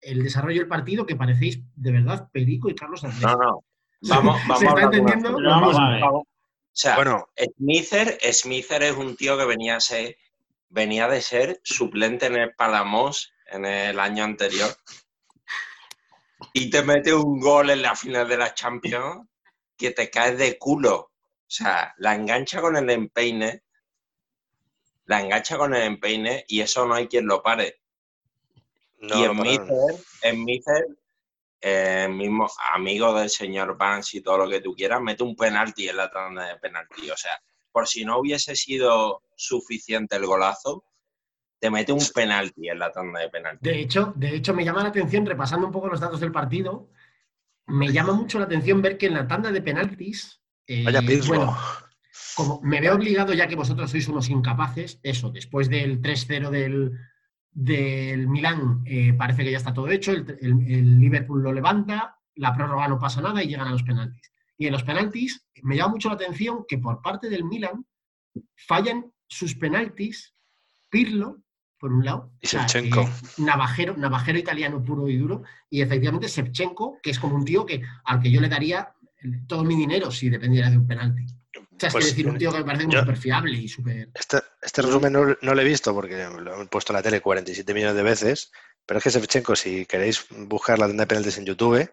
el 0.00 0.24
desarrollo 0.24 0.60
del 0.60 0.68
partido, 0.68 1.06
que 1.06 1.16
parecéis 1.16 1.60
de 1.74 1.92
verdad 1.92 2.28
Perico 2.32 2.70
y 2.70 2.74
Carlos 2.74 3.04
Andrés. 3.04 3.22
No, 3.22 3.36
no. 3.36 3.64
Vamos, 4.08 4.38
vamos 4.42 4.60
¿Se 4.60 4.66
está 4.66 4.82
entendiendo? 4.82 5.32
Vamos. 5.42 5.74
O 5.74 6.26
sea, 6.76 6.96
bueno. 6.96 7.28
Smither, 7.36 8.18
Smither 8.32 8.82
es 8.82 8.96
un 8.96 9.16
tío 9.16 9.36
que 9.38 9.44
venía, 9.44 9.76
a 9.76 9.80
ser, 9.80 10.16
venía 10.68 11.08
de 11.08 11.22
ser 11.22 11.60
suplente 11.62 12.26
en 12.26 12.36
el 12.36 12.54
Palamos 12.54 13.32
en 13.46 13.64
el 13.64 14.00
año 14.00 14.24
anterior 14.24 14.76
y 16.52 16.68
te 16.70 16.82
mete 16.82 17.14
un 17.14 17.40
gol 17.40 17.70
en 17.70 17.82
la 17.82 17.94
final 17.94 18.28
de 18.28 18.36
la 18.36 18.54
Champions 18.54 19.26
que 19.76 19.92
te 19.92 20.10
caes 20.10 20.36
de 20.38 20.58
culo. 20.58 20.94
O 20.96 21.12
sea, 21.48 21.94
la 21.98 22.14
engancha 22.14 22.60
con 22.60 22.76
el 22.76 22.90
empeine 22.90 23.62
la 25.06 25.20
engancha 25.20 25.56
con 25.56 25.74
el 25.74 25.82
empeine 25.82 26.44
y 26.48 26.60
eso 26.60 26.84
no 26.86 26.94
hay 26.94 27.08
quien 27.08 27.26
lo 27.26 27.42
pare. 27.42 27.80
y 29.00 29.22
en 29.22 29.36
Mister, 29.36 30.04
en 30.22 30.44
Mister 30.44 30.86
eh, 31.60 32.08
mismo 32.10 32.48
amigo 32.72 33.14
del 33.14 33.30
señor 33.30 33.76
Vance 33.76 34.18
y 34.18 34.20
todo 34.20 34.38
lo 34.38 34.48
que 34.48 34.60
tú 34.60 34.74
quieras, 34.74 35.00
mete 35.00 35.22
un 35.22 35.36
penalti 35.36 35.88
en 35.88 35.96
la 35.96 36.10
tanda 36.10 36.46
de 36.46 36.56
penalti. 36.56 37.10
O 37.10 37.16
sea, 37.16 37.32
por 37.72 37.86
si 37.86 38.04
no 38.04 38.18
hubiese 38.18 38.54
sido 38.56 39.22
suficiente 39.34 40.16
el 40.16 40.26
golazo, 40.26 40.84
te 41.58 41.70
mete 41.70 41.92
un 41.92 42.06
penalti 42.14 42.68
en 42.68 42.78
la 42.78 42.92
tanda 42.92 43.20
de 43.20 43.28
penalti. 43.28 43.68
De 43.68 43.80
hecho, 43.80 44.12
de 44.16 44.36
hecho, 44.36 44.54
me 44.54 44.64
llama 44.64 44.82
la 44.82 44.90
atención, 44.90 45.26
repasando 45.26 45.66
un 45.66 45.72
poco 45.72 45.88
los 45.88 46.00
datos 46.00 46.20
del 46.20 46.32
partido, 46.32 46.90
me 47.66 47.92
llama 47.92 48.12
mucho 48.12 48.38
la 48.38 48.44
atención 48.44 48.82
ver 48.82 48.98
que 48.98 49.06
en 49.06 49.14
la 49.14 49.26
tanda 49.26 49.50
de 49.50 49.62
penaltis. 49.62 50.40
Eh, 50.66 50.84
Vaya 50.84 51.00
bueno, 51.26 51.56
como 52.34 52.60
me 52.62 52.80
veo 52.80 52.94
obligado, 52.94 53.32
ya 53.32 53.48
que 53.48 53.56
vosotros 53.56 53.90
sois 53.90 54.08
unos 54.08 54.28
incapaces, 54.28 55.00
eso, 55.02 55.30
después 55.30 55.68
del 55.68 56.00
3-0 56.00 56.50
del, 56.50 56.92
del 57.56 58.28
Milán, 58.28 58.82
eh, 58.84 59.14
parece 59.14 59.42
que 59.42 59.50
ya 59.50 59.56
está 59.56 59.72
todo 59.72 59.88
hecho, 59.88 60.12
el, 60.12 61.00
Liverpool 61.00 61.42
lo 61.42 61.54
levanta, 61.54 62.18
la 62.34 62.54
prórroga 62.54 62.86
no 62.86 62.98
pasa 62.98 63.22
nada 63.22 63.42
y 63.42 63.48
llegan 63.48 63.68
a 63.68 63.70
los 63.70 63.82
penaltis. 63.82 64.30
Y 64.58 64.66
en 64.66 64.72
los 64.72 64.82
penaltis 64.82 65.46
me 65.62 65.74
llama 65.74 65.92
mucho 65.92 66.10
la 66.10 66.16
atención 66.16 66.66
que 66.68 66.76
por 66.76 67.00
parte 67.00 67.30
del 67.30 67.44
Milan 67.44 67.86
fallan 68.54 69.10
sus 69.26 69.54
penaltis 69.54 70.34
Pirlo, 70.90 71.38
por 71.78 71.94
un 71.94 72.04
lado, 72.04 72.30
y 72.42 72.46
Shevchenko. 72.46 73.08
navajero, 73.38 73.96
navajero 73.96 74.38
italiano 74.38 74.84
puro 74.84 75.08
y 75.08 75.16
duro, 75.16 75.42
y 75.70 75.80
efectivamente 75.80 76.28
Shevchenko, 76.28 76.98
que 77.02 77.10
es 77.10 77.18
como 77.18 77.36
un 77.36 77.44
tío 77.46 77.64
que, 77.64 77.82
al 78.04 78.20
que 78.20 78.30
yo 78.30 78.42
le 78.42 78.50
daría 78.50 78.94
todo 79.46 79.64
mi 79.64 79.76
dinero 79.76 80.10
si 80.10 80.28
dependiera 80.28 80.68
de 80.68 80.76
un 80.76 80.86
penalti. 80.86 81.24
O 81.76 81.78
sea, 81.78 81.88
es 81.88 81.92
pues, 81.92 82.06
decir, 82.06 82.26
un 82.26 82.38
tío 82.38 82.50
que 82.50 82.58
me 82.58 82.64
parece 82.64 82.84
súper 82.84 83.16
fiable 83.16 83.58
y 83.58 83.68
súper... 83.68 84.08
Este, 84.14 84.38
este 84.62 84.82
resumen 84.82 85.12
no, 85.12 85.24
lo 85.24 85.60
he 85.60 85.64
visto 85.64 85.92
porque 85.92 86.16
lo 86.16 86.62
he 86.62 86.66
puesto 86.68 86.92
en 86.92 86.96
la 86.96 87.02
tele 87.02 87.20
47 87.20 87.74
millones 87.74 87.96
de 87.96 88.02
veces, 88.02 88.50
pero 88.86 88.98
es 88.98 89.04
que 89.04 89.10
Shevchenko, 89.10 89.54
si 89.54 89.84
queréis 89.84 90.24
buscar 90.30 90.78
la 90.78 90.86
tienda 90.86 91.02
de 91.02 91.08
penaltis 91.08 91.36
en 91.36 91.44
YouTube, 91.44 91.90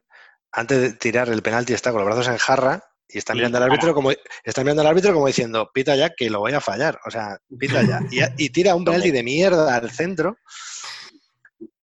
antes 0.54 0.80
de 0.80 0.94
tirar 0.94 1.28
el 1.30 1.42
penalti 1.42 1.74
está 1.74 1.92
con 1.92 2.00
los 2.00 2.06
brazos 2.06 2.28
en 2.30 2.38
jarra 2.38 2.82
y 3.10 3.18
está 3.18 3.34
mirando 3.34 3.58
al 3.58 3.66
árbitro 3.66 3.94
como 3.94 4.12
está 4.44 4.62
mirando 4.62 4.82
al 4.82 4.88
árbitro 4.88 5.14
como 5.14 5.28
diciendo 5.28 5.70
pita 5.74 5.96
ya 5.96 6.12
que 6.16 6.30
lo 6.30 6.40
voy 6.40 6.54
a 6.54 6.62
fallar 6.62 7.00
o 7.06 7.12
sea 7.12 7.38
pita 7.60 7.82
ya. 7.84 8.00
Y, 8.38 8.50
tira 8.50 8.76
un 8.76 8.86
penalti 8.86 9.12
de 9.12 9.24
mierda 9.24 9.76
al 9.76 9.92
centro. 9.92 10.38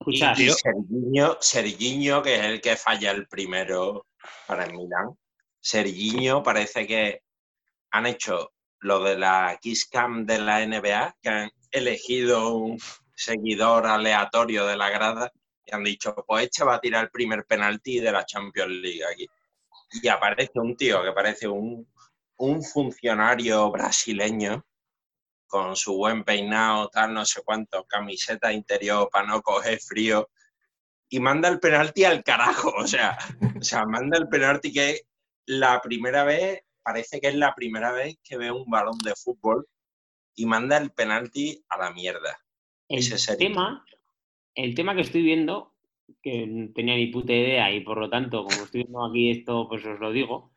Y, 0.07 0.23
Serginho, 1.41 2.23
que 2.23 2.37
es 2.37 2.45
el 2.45 2.61
que 2.61 2.77
falla 2.77 3.11
el 3.11 3.27
primero 3.27 4.07
para 4.47 4.65
el 4.65 4.73
Milan. 4.73 5.11
Serginho 5.61 6.43
parece 6.43 6.87
que 6.87 7.23
han 7.91 8.07
hecho 8.07 8.53
lo 8.81 9.03
de 9.03 9.19
la 9.19 9.59
Kiss 9.61 9.89
de 9.91 10.39
la 10.39 10.67
NBA, 10.67 11.17
que 11.23 11.29
han 11.29 11.51
elegido 11.71 12.55
un 12.55 12.79
seguidor 13.15 13.87
aleatorio 13.87 14.67
de 14.67 14.77
la 14.77 14.91
grada 14.91 15.33
y 15.65 15.75
han 15.75 15.85
dicho, 15.85 16.15
pues 16.27 16.45
este 16.45 16.65
va 16.65 16.77
a 16.77 16.81
tirar 16.81 17.05
el 17.05 17.11
primer 17.11 17.45
penalti 17.45 18.01
de 18.01 18.13
la 18.13 18.25
Champions 18.25 18.73
League 18.73 19.05
aquí. 19.05 19.27
Y 20.03 20.09
aparece 20.09 20.53
un 20.55 20.77
tío 20.77 21.03
que 21.03 21.13
parece 21.13 21.47
un, 21.49 21.87
un 22.39 22.63
funcionario 22.63 23.71
brasileño 23.71 24.65
con 25.47 25.77
su 25.77 25.97
buen 25.97 26.25
peinado, 26.25 26.89
tal, 26.89 27.13
no 27.13 27.27
sé 27.27 27.43
cuánto, 27.45 27.85
camiseta 27.85 28.53
interior 28.53 29.09
para 29.11 29.27
no 29.27 29.43
coger 29.43 29.81
frío, 29.81 30.31
y 31.09 31.19
manda 31.19 31.49
el 31.49 31.59
penalti 31.59 32.05
al 32.05 32.23
carajo, 32.23 32.73
o 32.77 32.87
sea, 32.87 33.19
o 33.59 33.63
sea, 33.63 33.85
manda 33.85 34.17
el 34.17 34.29
penalti 34.29 34.73
que 34.73 35.01
la 35.47 35.81
primera 35.81 36.23
vez 36.23 36.63
parece 36.83 37.21
que 37.21 37.29
es 37.29 37.35
la 37.35 37.55
primera 37.55 37.93
vez 37.93 38.19
que 38.23 38.37
ve 38.37 38.51
un 38.51 38.69
balón 38.71 38.99
de 38.99 39.15
fútbol 39.15 39.67
y 40.35 40.47
manda 40.47 40.77
el 40.79 40.91
penalti 40.91 41.65
a 41.69 41.79
la 41.79 41.91
mierda. 41.93 42.39
El 42.89 43.05
tema, 43.39 43.85
el 44.55 44.75
tema 44.75 44.95
que 44.95 45.03
estoy 45.03 45.23
viendo 45.23 45.75
que 46.23 46.71
tenía 46.75 46.97
ni 46.97 47.07
puta 47.07 47.33
idea 47.33 47.73
y 47.73 47.81
por 47.81 47.99
lo 47.99 48.11
tanto, 48.11 48.45
como 48.45 48.65
estoy 48.65 48.83
viendo 48.83 49.05
aquí 49.05 49.31
esto, 49.31 49.69
pues 49.69 49.85
os 49.87 50.01
lo 50.01 50.13
digo, 50.13 50.53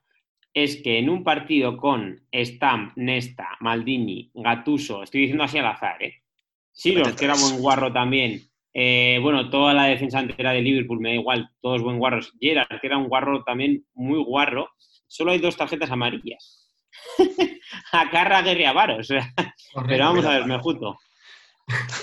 es 0.54 0.82
que 0.82 1.00
en 1.00 1.10
un 1.10 1.24
partido 1.24 1.78
con 1.78 2.28
Stamp, 2.32 2.94
Nesta, 2.96 3.58
Maldini, 3.60 4.32
Gatuso, 4.34 5.04
estoy 5.04 5.22
diciendo 5.22 5.44
así 5.44 5.58
al 5.58 5.68
azar, 5.68 6.02
¿eh? 6.02 6.22
Silos, 6.72 7.14
que 7.14 7.26
era 7.26 7.36
buen 7.36 7.60
guarro 7.60 7.94
también. 7.94 8.42
Eh, 8.74 9.20
bueno, 9.22 9.50
toda 9.52 9.74
la 9.74 9.86
defensa 9.86 10.20
entera 10.20 10.52
de 10.54 10.62
Liverpool, 10.62 11.00
me 11.00 11.10
da 11.10 11.16
igual, 11.16 11.50
todos 11.62 11.84
buen 11.84 12.00
guarros. 12.00 12.34
Gerard, 12.40 12.80
que 12.82 12.88
era 12.88 12.98
un 12.98 13.08
guarro 13.08 13.44
también 13.44 13.86
muy 13.94 14.24
guarro. 14.24 14.70
Solo 15.14 15.30
hay 15.30 15.38
dos 15.38 15.56
tarjetas 15.56 15.92
amarillas. 15.92 16.72
a 17.92 18.10
Carra 18.10 18.42
Guerriavaros. 18.42 19.08
Pero 19.88 20.06
vamos 20.06 20.26
a 20.26 20.30
ver, 20.30 20.48
Mejuto. 20.48 20.98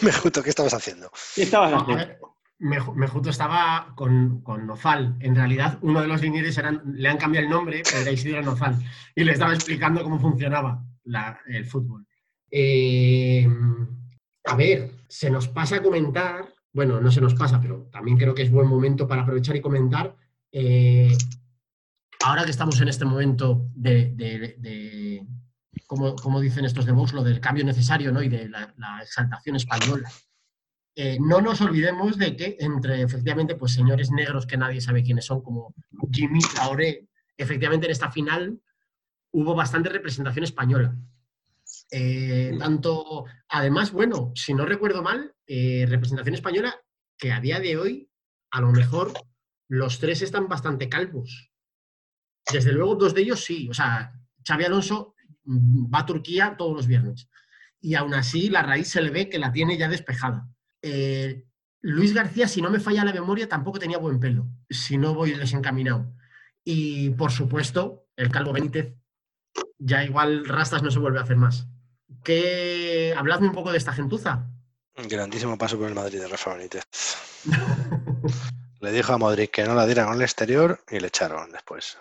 Mejuto, 0.02 0.42
¿qué 0.44 0.50
estabas 0.50 0.74
haciendo? 0.74 1.11
¿Qué 1.34 1.42
estabas 1.42 1.72
haciendo? 1.72 2.36
Mejuto 2.61 3.30
estaba 3.30 3.94
con, 3.96 4.42
con, 4.42 4.64
Nozal. 4.64 5.16
En 5.18 5.34
realidad, 5.34 5.80
uno 5.82 6.02
de 6.02 6.06
los 6.06 6.22
linieres 6.22 6.56
eran, 6.56 6.82
le 6.86 7.08
han 7.08 7.16
cambiado 7.16 7.46
el 7.46 7.50
nombre, 7.50 7.82
pero 7.82 7.98
era 7.98 8.12
Isidro 8.12 8.42
Nozal. 8.42 8.76
Y 9.16 9.24
le 9.24 9.32
estaba 9.32 9.54
explicando 9.54 10.04
cómo 10.04 10.20
funcionaba 10.20 10.80
el 11.48 11.66
fútbol. 11.66 12.06
Eh, 12.48 13.44
a 14.44 14.54
ver, 14.54 14.88
se 15.08 15.30
nos 15.30 15.48
pasa 15.48 15.76
a 15.76 15.82
comentar, 15.82 16.44
bueno, 16.72 17.00
no 17.00 17.11
se 17.11 17.20
nos 17.20 17.34
pasa, 17.34 17.61
pero 17.61 17.88
también 17.90 18.16
creo 18.16 18.36
que 18.36 18.42
es 18.42 18.52
buen 18.52 18.68
momento 18.68 19.08
para 19.08 19.22
aprovechar 19.22 19.56
y 19.56 19.61
comentar. 19.61 20.14
Eh, 20.52 21.18
ahora 22.25 22.45
que 22.45 22.51
estamos 22.51 22.81
en 22.81 22.89
este 22.89 23.05
momento 23.05 23.68
de, 23.75 25.27
como, 25.87 26.41
dicen 26.41 26.64
estos 26.64 26.87
de 26.87 26.93
Vox, 26.93 27.12
lo 27.12 27.23
del 27.23 27.41
cambio 27.41 27.64
necesario 27.64 28.12
¿no? 28.12 28.23
y 28.23 28.29
de 28.29 28.49
la 28.49 29.01
exaltación 29.03 29.57
española 29.57 30.11
eh, 30.97 31.18
no 31.21 31.41
nos 31.41 31.61
olvidemos 31.61 32.18
de 32.18 32.37
que 32.37 32.57
entre 32.61 33.03
efectivamente 33.03 33.55
pues 33.55 33.73
señores 33.73 34.11
negros 34.11 34.47
que 34.47 34.57
nadie 34.57 34.81
sabe 34.81 35.03
quiénes 35.03 35.25
son, 35.25 35.41
como 35.43 35.75
Jimmy 36.11 36.41
Traoré, 36.41 37.09
efectivamente 37.37 37.87
en 37.87 37.93
esta 37.93 38.11
final 38.11 38.61
hubo 39.33 39.55
bastante 39.55 39.89
representación 39.89 40.45
española. 40.45 40.97
Eh, 41.93 42.57
tanto, 42.59 43.25
además, 43.49 43.93
bueno, 43.93 44.33
si 44.35 44.53
no 44.53 44.66
recuerdo 44.66 45.03
mal, 45.03 45.35
eh, 45.47 45.87
representación 45.89 46.35
española 46.35 46.75
que 47.16 47.33
a 47.33 47.41
día 47.41 47.61
de 47.61 47.77
hoy, 47.77 48.11
a 48.51 48.61
lo 48.61 48.73
mejor, 48.73 49.12
los 49.68 50.01
tres 50.01 50.23
están 50.23 50.49
bastante 50.49 50.89
calvos. 50.89 51.49
Desde 52.53 52.72
luego, 52.72 52.94
dos 52.94 53.14
de 53.14 53.22
ellos 53.22 53.44
sí. 53.44 53.68
O 53.68 53.74
sea, 53.74 54.12
Xavi 54.46 54.64
Alonso 54.64 55.14
va 55.46 56.01
a 56.01 56.07
Turquía 56.07 56.55
todos 56.57 56.74
los 56.74 56.86
viernes. 56.86 57.28
Y 57.80 57.94
aún 57.94 58.14
así, 58.14 58.51
la 58.51 58.62
raíz 58.62 58.88
se 58.88 59.01
le 59.01 59.11
ve 59.11 59.28
que 59.28 59.38
la 59.38 59.53
tiene 59.53 59.78
ya 59.78 59.88
despejada. 59.88 60.48
Eh, 60.82 61.44
Luis 61.82 62.12
García, 62.12 62.46
si 62.46 62.61
no 62.61 62.70
me 62.70 62.80
falla 62.80 63.05
la 63.05 63.12
memoria, 63.12 63.48
tampoco 63.48 63.78
tenía 63.78 63.98
buen 63.98 64.20
pelo, 64.20 64.46
si 64.68 64.98
no 64.98 65.14
voy 65.14 65.32
desencaminado. 65.32 66.12
Y 66.62 67.11
por 67.11 67.32
supuesto, 67.32 68.07
el 68.16 68.30
Calvo 68.30 68.53
Benítez, 68.53 68.94
ya 69.78 70.05
igual 70.05 70.44
rastas 70.46 70.82
no 70.82 70.90
se 70.90 70.98
vuelve 70.98 71.18
a 71.18 71.22
hacer 71.22 71.36
más. 71.36 71.66
¿Qué... 72.22 73.14
Habladme 73.16 73.48
un 73.48 73.55
poco 73.55 73.72
de 73.72 73.78
esta 73.78 73.94
gentuza. 73.94 74.46
Grandísimo 75.09 75.57
paso 75.57 75.78
por 75.78 75.88
el 75.88 75.94
Madrid 75.94 76.18
de 76.18 76.28
Rafa 76.28 76.55
Benítez. 76.55 76.84
le 78.81 78.93
dijo 78.93 79.12
a 79.12 79.18
Madrid 79.18 79.49
que 79.51 79.64
no 79.64 79.74
la 79.74 79.85
dieran 79.87 80.09
al 80.09 80.22
exterior 80.22 80.83
y 80.91 80.99
le 81.01 81.09
echaron 81.09 81.53
después. 81.53 81.99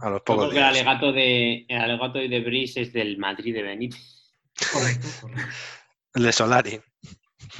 A 0.00 0.10
los 0.10 0.20
pocos 0.26 0.54
el 0.54 0.62
alegato 0.62 1.12
de, 1.12 1.64
el 1.66 1.80
alegato 1.80 2.18
de 2.18 2.40
Brice 2.40 2.82
es 2.82 2.92
del 2.92 3.16
Madrid 3.18 3.54
de 3.54 3.62
Benítez. 3.62 4.00
Correcto, 4.72 5.08
correcto. 5.20 5.52
El 6.14 6.22
de 6.22 6.32
Solari. 6.32 6.80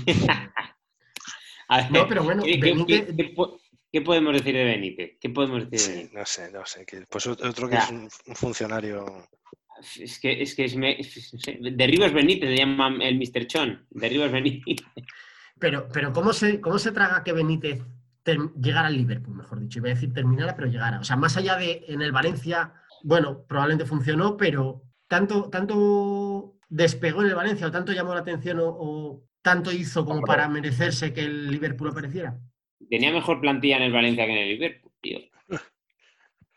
no, 1.90 2.08
pero 2.08 2.22
bueno, 2.22 2.42
¿qué, 2.44 4.00
podemos 4.02 4.34
decir 4.34 4.54
de 4.54 4.64
Benítez? 4.64 5.18
¿Qué 5.20 5.30
podemos 5.30 5.70
decir 5.70 5.88
de 5.88 5.94
Benítez? 5.94 6.14
no 6.14 6.26
sé, 6.26 6.52
no 6.52 6.66
sé. 6.66 6.86
pues 7.08 7.26
otro 7.26 7.68
que 7.68 7.76
es 7.76 7.90
un, 7.90 8.10
funcionario. 8.34 9.26
Es 9.98 10.20
que 10.20 10.42
es, 10.42 10.54
que 10.54 10.66
es, 10.66 10.76
de 10.76 12.10
Benítez, 12.14 12.50
le 12.50 12.58
llaman 12.58 13.00
el 13.00 13.18
Mr. 13.18 13.46
Chon. 13.46 13.86
De 13.90 14.28
Benítez. 14.28 14.84
Pero, 15.58 15.88
pero 15.90 16.12
¿cómo, 16.12 16.32
se, 16.32 16.60
¿cómo 16.60 16.78
se 16.78 16.92
traga 16.92 17.24
que 17.24 17.32
Benítez 17.32 17.80
llegara 18.24 18.88
al 18.88 18.96
Liverpool, 18.96 19.36
mejor 19.36 19.60
dicho? 19.60 19.78
Iba 19.78 19.88
a 19.88 19.94
decir 19.94 20.12
terminara, 20.12 20.56
pero 20.56 20.68
llegara. 20.68 21.00
O 21.00 21.04
sea, 21.04 21.16
más 21.16 21.36
allá 21.36 21.56
de 21.56 21.84
en 21.88 22.02
el 22.02 22.12
Valencia, 22.12 22.72
bueno, 23.02 23.44
probablemente 23.46 23.86
funcionó, 23.86 24.36
pero 24.36 24.82
tanto, 25.08 25.50
tanto 25.50 26.56
despegó 26.68 27.22
en 27.22 27.28
el 27.28 27.34
Valencia 27.34 27.66
o 27.66 27.70
tanto 27.70 27.92
llamó 27.92 28.14
la 28.14 28.20
atención 28.20 28.58
o 28.60 29.22
tanto 29.44 29.70
hizo 29.70 30.06
como 30.06 30.22
para 30.22 30.48
merecerse 30.48 31.12
que 31.12 31.20
el 31.20 31.50
Liverpool 31.50 31.90
apareciera? 31.90 32.40
Tenía 32.88 33.12
mejor 33.12 33.40
plantilla 33.42 33.76
en 33.76 33.82
el 33.82 33.92
Valencia 33.92 34.24
que 34.24 34.32
en 34.32 34.38
el 34.38 34.48
Liverpool, 34.48 34.92
tío. 35.00 35.18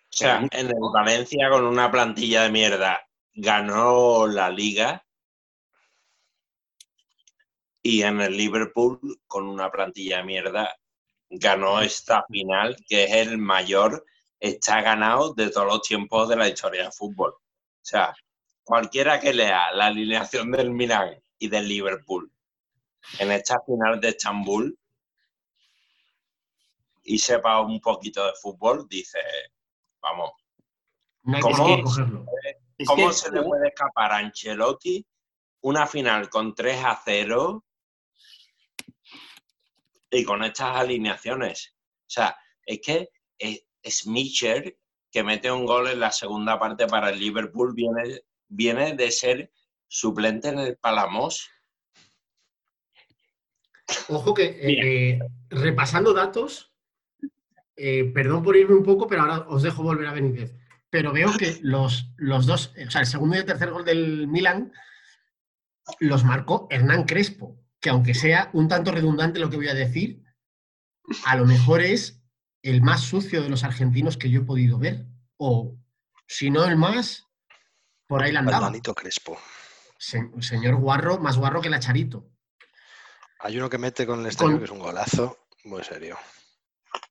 O 0.09 0.17
sea, 0.17 0.39
en 0.39 0.67
el 0.67 0.73
Valencia 0.91 1.47
con 1.49 1.65
una 1.65 1.91
plantilla 1.91 2.43
de 2.43 2.49
mierda 2.49 3.07
ganó 3.35 4.25
la 4.25 4.49
liga 4.49 5.05
y 7.83 8.01
en 8.01 8.21
el 8.21 8.35
Liverpool 8.35 8.99
con 9.27 9.47
una 9.47 9.69
plantilla 9.69 10.17
de 10.17 10.23
mierda 10.23 10.75
ganó 11.29 11.81
esta 11.81 12.23
final 12.29 12.75
que 12.87 13.05
es 13.05 13.27
el 13.27 13.37
mayor 13.37 14.05
está 14.39 14.81
ganado 14.81 15.33
de 15.33 15.49
todos 15.49 15.67
los 15.67 15.81
tiempos 15.81 16.29
de 16.29 16.35
la 16.35 16.47
historia 16.47 16.83
del 16.83 16.91
fútbol. 16.91 17.31
O 17.31 17.39
sea, 17.81 18.13
cualquiera 18.63 19.19
que 19.19 19.33
lea 19.33 19.71
la 19.71 19.87
alineación 19.87 20.51
del 20.51 20.71
Milan 20.71 21.19
y 21.39 21.47
del 21.47 21.67
Liverpool 21.67 22.31
en 23.19 23.31
esta 23.31 23.61
final 23.65 23.99
de 23.99 24.09
Estambul 24.09 24.77
y 27.03 27.17
sepa 27.17 27.61
un 27.61 27.79
poquito 27.79 28.25
de 28.25 28.33
fútbol, 28.33 28.85
dice, 28.89 29.19
vamos, 30.01 30.31
¿cómo, 32.85 33.13
se 33.13 33.31
le 33.31 33.41
puede 33.41 33.69
escapar 33.69 34.11
a 34.11 34.17
Ancelotti 34.17 35.05
una 35.61 35.87
final 35.87 36.29
con 36.29 36.53
3 36.53 36.83
a 36.83 37.01
0 37.03 37.63
y 40.11 40.23
con 40.23 40.43
estas 40.43 40.77
alineaciones? 40.77 41.75
O 42.01 42.09
sea, 42.09 42.37
es 42.65 42.79
que 42.81 43.09
Smitcher, 43.85 44.77
que 45.11 45.23
mete 45.23 45.51
un 45.51 45.65
gol 45.65 45.87
en 45.87 45.99
la 45.99 46.11
segunda 46.11 46.59
parte 46.59 46.87
para 46.87 47.09
el 47.09 47.19
Liverpool, 47.19 47.73
viene, 47.73 48.21
viene 48.47 48.93
de 48.93 49.11
ser 49.11 49.51
suplente 49.87 50.49
en 50.49 50.59
el 50.59 50.77
Palamos. 50.77 51.49
Ojo 54.09 54.33
que, 54.33 54.43
eh, 54.61 55.19
repasando 55.49 56.13
datos, 56.13 56.73
eh, 57.75 58.11
perdón 58.13 58.43
por 58.43 58.57
irme 58.57 58.75
un 58.75 58.83
poco, 58.83 59.07
pero 59.07 59.21
ahora 59.21 59.45
os 59.47 59.63
dejo 59.63 59.83
volver 59.83 60.07
a 60.07 60.13
Benítez. 60.13 60.53
Pero 60.89 61.13
veo 61.13 61.31
que 61.37 61.57
los, 61.61 62.11
los 62.17 62.45
dos, 62.45 62.73
o 62.85 62.91
sea, 62.91 63.01
el 63.01 63.07
segundo 63.07 63.35
y 63.35 63.39
el 63.39 63.45
tercer 63.45 63.71
gol 63.71 63.85
del 63.85 64.27
Milan 64.27 64.71
los 65.99 66.23
marcó 66.23 66.67
Hernán 66.69 67.05
Crespo, 67.05 67.57
que 67.79 67.89
aunque 67.89 68.13
sea 68.13 68.49
un 68.53 68.67
tanto 68.67 68.91
redundante 68.91 69.39
lo 69.39 69.49
que 69.49 69.57
voy 69.57 69.67
a 69.67 69.73
decir, 69.73 70.23
a 71.25 71.35
lo 71.35 71.45
mejor 71.45 71.81
es 71.81 72.21
el 72.61 72.81
más 72.81 73.01
sucio 73.01 73.41
de 73.41 73.49
los 73.49 73.63
argentinos 73.63 74.17
que 74.17 74.29
yo 74.29 74.41
he 74.41 74.45
podido 74.45 74.77
ver. 74.77 75.05
O 75.37 75.77
si 76.27 76.49
no 76.49 76.65
el 76.65 76.75
más, 76.75 77.25
por 78.07 78.23
ahí 78.23 78.31
la 78.31 78.39
andaba. 78.39 78.71
Crespo. 78.95 79.37
señor 79.97 80.75
Guarro, 80.75 81.19
más 81.19 81.37
guarro 81.37 81.61
que 81.61 81.69
la 81.69 81.79
Charito. 81.79 82.29
Hay 83.39 83.57
uno 83.57 83.69
que 83.69 83.77
mete 83.77 84.05
con 84.05 84.21
el 84.21 84.25
exterior 84.25 84.57
que 84.57 84.65
es 84.65 84.71
un 84.71 84.79
golazo, 84.79 85.37
muy 85.63 85.83
serio. 85.83 86.17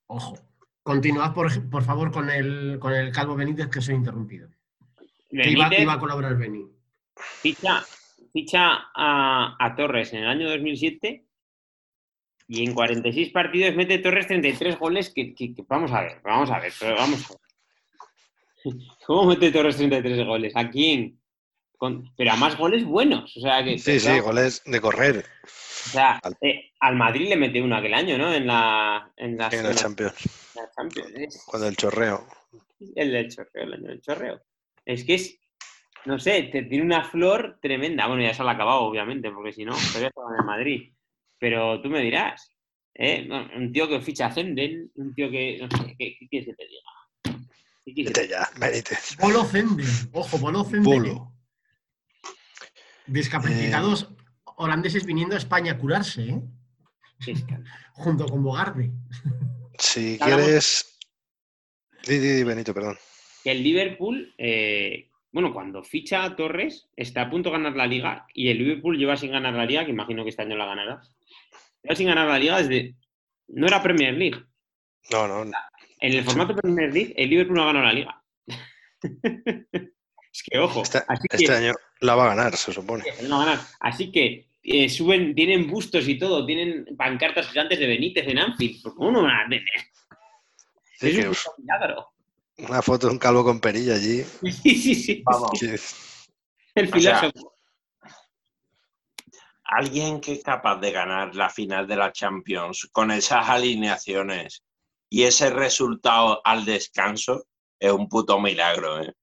Ojo. 0.09 0.39
Continuad, 0.83 1.33
por, 1.35 1.83
favor, 1.83 2.13
con 2.13 2.31
el, 2.31 2.79
con 2.81 2.93
el 2.93 3.11
Calvo 3.13 3.35
Benítez, 3.35 3.69
que 3.69 3.81
soy 3.81 3.97
interrumpido. 3.97 4.49
iba, 5.31 5.93
a 5.93 5.99
colaborar 5.99 6.37
Beni. 6.37 6.65
Ficha, 7.17 7.85
ficha 8.37 8.91
a, 8.95 9.75
Torres 9.79 10.13
en 10.13 10.25
el 10.25 10.29
año 10.29 10.51
2007 10.51 11.25
y 12.49 12.67
en 12.67 12.75
46 12.75 13.31
partidos 13.31 13.75
mete 13.75 13.99
Torres 13.99 14.27
33 14.27 14.79
goles 14.79 15.11
que, 15.15 15.35
vamos 15.67 15.91
a 15.91 16.03
ver, 16.03 16.21
vamos 16.23 16.51
a 16.51 16.59
ver, 16.59 16.71
pero 16.79 16.97
vamos 16.97 17.25
a 17.25 17.35
ver. 17.35 18.75
¿Cómo 19.07 19.31
mete 19.31 19.51
Torres 19.51 19.79
33 19.79 20.27
goles? 20.27 20.53
¿A 20.55 20.69
quién? 20.69 21.19
pero 22.17 22.33
a 22.33 22.37
más 22.37 22.59
goles 22.59 22.85
buenos. 22.85 23.35
O 23.39 23.41
sea, 23.41 23.65
que, 23.65 23.79
sí, 23.79 24.01
sí, 24.01 24.19
goles 24.21 24.63
de 24.67 24.81
correr. 24.83 25.25
O 25.45 25.89
sea, 25.91 26.21
eh, 26.43 26.73
al 26.81 26.97
Madrid 26.97 27.31
le 27.31 27.37
metió 27.37 27.65
uno 27.65 27.77
aquel 27.77 27.95
año, 27.95 28.19
¿no? 28.19 28.35
En 28.35 28.47
la, 28.47 29.13
en 29.17 29.39
la, 29.39 29.49
Champions. 29.75 30.15
Cuando 31.47 31.69
el 31.69 31.77
chorreo. 31.77 32.27
El 32.95 33.13
del 33.13 33.31
chorreo, 33.31 33.65
el 33.65 33.73
año 33.75 33.89
del 33.89 34.01
chorreo. 34.03 34.43
Es 34.85 35.05
que 35.05 35.15
es, 35.15 35.39
no 36.07 36.19
sé, 36.19 36.45
te, 36.45 36.63
tiene 36.63 36.85
una 36.85 37.05
flor 37.05 37.59
tremenda. 37.61 38.07
Bueno, 38.07 38.23
ya 38.23 38.33
se 38.33 38.43
la 38.43 38.53
ha 38.53 38.55
acabado, 38.55 38.83
obviamente, 38.83 39.31
porque 39.31 39.53
si 39.53 39.65
no, 39.65 39.73
todavía 39.73 40.09
estaba 40.09 40.31
en 40.35 40.41
el 40.41 40.47
Madrid. 40.47 40.93
Pero 41.39 41.83
tú 41.83 41.89
me 41.89 42.01
dirás, 42.01 42.51
¿eh? 42.95 43.29
Un 43.57 43.73
tío 43.73 43.89
que 43.89 44.01
ficha 44.01 44.31
Zenden, 44.31 44.91
un 44.95 45.15
tío 45.15 45.31
que, 45.31 45.59
no 45.61 45.69
sé, 45.77 45.95
¿qué, 45.99 46.17
quieres 46.31 46.49
que 46.49 46.55
te 46.55 46.67
diga? 46.67 46.83
Vete 48.09 48.29
ya, 48.29 48.49
Polo 49.21 49.45
Zenden, 49.45 49.87
ojo, 50.13 50.41
Polo 50.41 50.65
Zenden. 50.65 51.07
¿eh? 51.07 51.21
Discapacitados 53.07 54.09
holandeses 54.57 55.05
viniendo 55.05 55.35
a 55.35 55.39
España 55.39 55.73
a 55.73 55.79
curarse, 55.79 56.29
¿eh? 56.29 56.43
Junto 57.93 58.27
con 58.27 58.43
Bogarde. 58.43 58.91
Si 59.79 60.19
quieres. 60.19 60.99
Di, 62.07 62.19
di, 62.19 62.43
Benito, 62.45 62.73
perdón. 62.75 62.97
Que 63.43 63.53
el 63.53 63.63
Liverpool, 63.63 64.35
eh, 64.39 65.11
bueno, 65.37 65.53
cuando 65.53 65.85
ficha 65.85 66.25
a 66.25 66.35
Torres, 66.35 66.89
está 66.97 67.21
a 67.21 67.29
punto 67.29 67.51
de 67.51 67.59
ganar 67.59 67.77
la 67.77 67.87
liga 67.87 68.27
y 68.33 68.49
el 68.49 68.57
Liverpool 68.57 68.97
lleva 68.97 69.19
sin 69.19 69.33
ganar 69.33 69.53
la 69.53 69.67
liga, 69.67 69.85
que 69.85 69.91
imagino 69.91 70.25
que 70.25 70.31
este 70.31 70.41
año 70.41 70.57
la 70.57 70.65
ganará. 70.65 71.03
Lleva 71.83 71.95
sin 71.95 72.07
ganar 72.07 72.27
la 72.27 72.39
liga 72.39 72.57
desde. 72.57 72.95
No 73.49 73.67
era 73.67 73.83
Premier 73.83 74.15
League. 74.15 74.43
No, 75.11 75.29
no. 75.29 75.43
En 76.01 76.15
el 76.15 76.25
formato 76.25 76.57
Premier 76.57 76.91
League, 76.91 77.13
el 77.19 77.29
Liverpool 77.29 77.55
no 77.55 77.65
ha 77.65 77.67
ganado 77.67 77.85
la 77.85 77.93
liga. 77.93 78.25
es 80.33 80.43
que, 80.43 80.59
ojo. 80.59 80.81
Este, 80.81 81.03
este 81.29 81.53
año 81.53 81.75
la 82.01 82.15
va 82.15 82.25
a 82.25 82.35
ganar, 82.35 82.57
se 82.57 82.73
supone. 82.73 83.05
No 83.25 83.37
va 83.37 83.43
a 83.43 83.47
ganar. 83.47 83.65
Así 83.81 84.11
que 84.11 84.49
eh, 84.63 84.89
suben, 84.89 85.35
tienen 85.35 85.69
bustos 85.69 86.09
y 86.09 86.19
todo, 86.19 86.47
tienen 86.47 86.97
pancartas 86.97 87.49
gigantes 87.49 87.79
de 87.79 87.87
Benítez 87.87 88.27
en 88.27 88.39
Anfield. 88.39 88.81
¿Cómo 88.95 89.11
no 89.11 89.25
van 89.25 89.37
a 89.37 89.49
tener? 89.51 89.69
es 90.99 91.47
un 91.47 91.63
milagro. 91.63 92.16
Una 92.59 92.81
foto 92.81 93.07
de 93.07 93.13
un 93.13 93.19
calvo 93.19 93.45
con 93.45 93.61
perilla 93.61 93.95
allí. 93.95 94.25
Sí, 94.43 94.53
sí, 94.53 94.95
sí. 94.95 95.23
Vamos. 95.25 95.61
El 96.75 96.89
filósofo. 96.93 97.55
alguien 99.65 100.21
que 100.21 100.35
es 100.35 100.43
capaz 100.43 100.77
de 100.77 100.93
ganar 100.93 101.35
la 101.35 101.51
final 101.51 101.87
de 101.87 101.97
la 101.97 102.13
Champions 102.13 102.89
con 102.93 103.11
esas 103.11 103.49
alineaciones 103.49 104.63
y 105.11 105.25
ese 105.25 105.51
resultado 105.51 106.41
al 106.45 106.65
descanso 106.65 107.47
es 107.79 107.93
un 107.93 108.09
puto 108.09 108.39
milagro, 108.41 109.03
¿eh? 109.03 109.15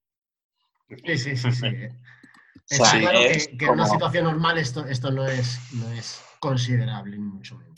Sí, 1.04 1.18
sí, 1.18 1.36
sí, 1.36 1.52
sí. 1.52 1.66
Está 2.70 2.98
claro 2.98 3.18
que, 3.18 3.64
en 3.64 3.70
una 3.70 3.86
situación 3.86 4.24
normal 4.24 4.58
esto, 4.58 4.86
esto 4.86 5.10
no, 5.10 5.26
es, 5.26 5.58
no 5.72 5.90
es 5.92 6.22
considerable, 6.40 7.18
ni 7.18 7.24
mucho 7.24 7.56
menos. 7.56 7.74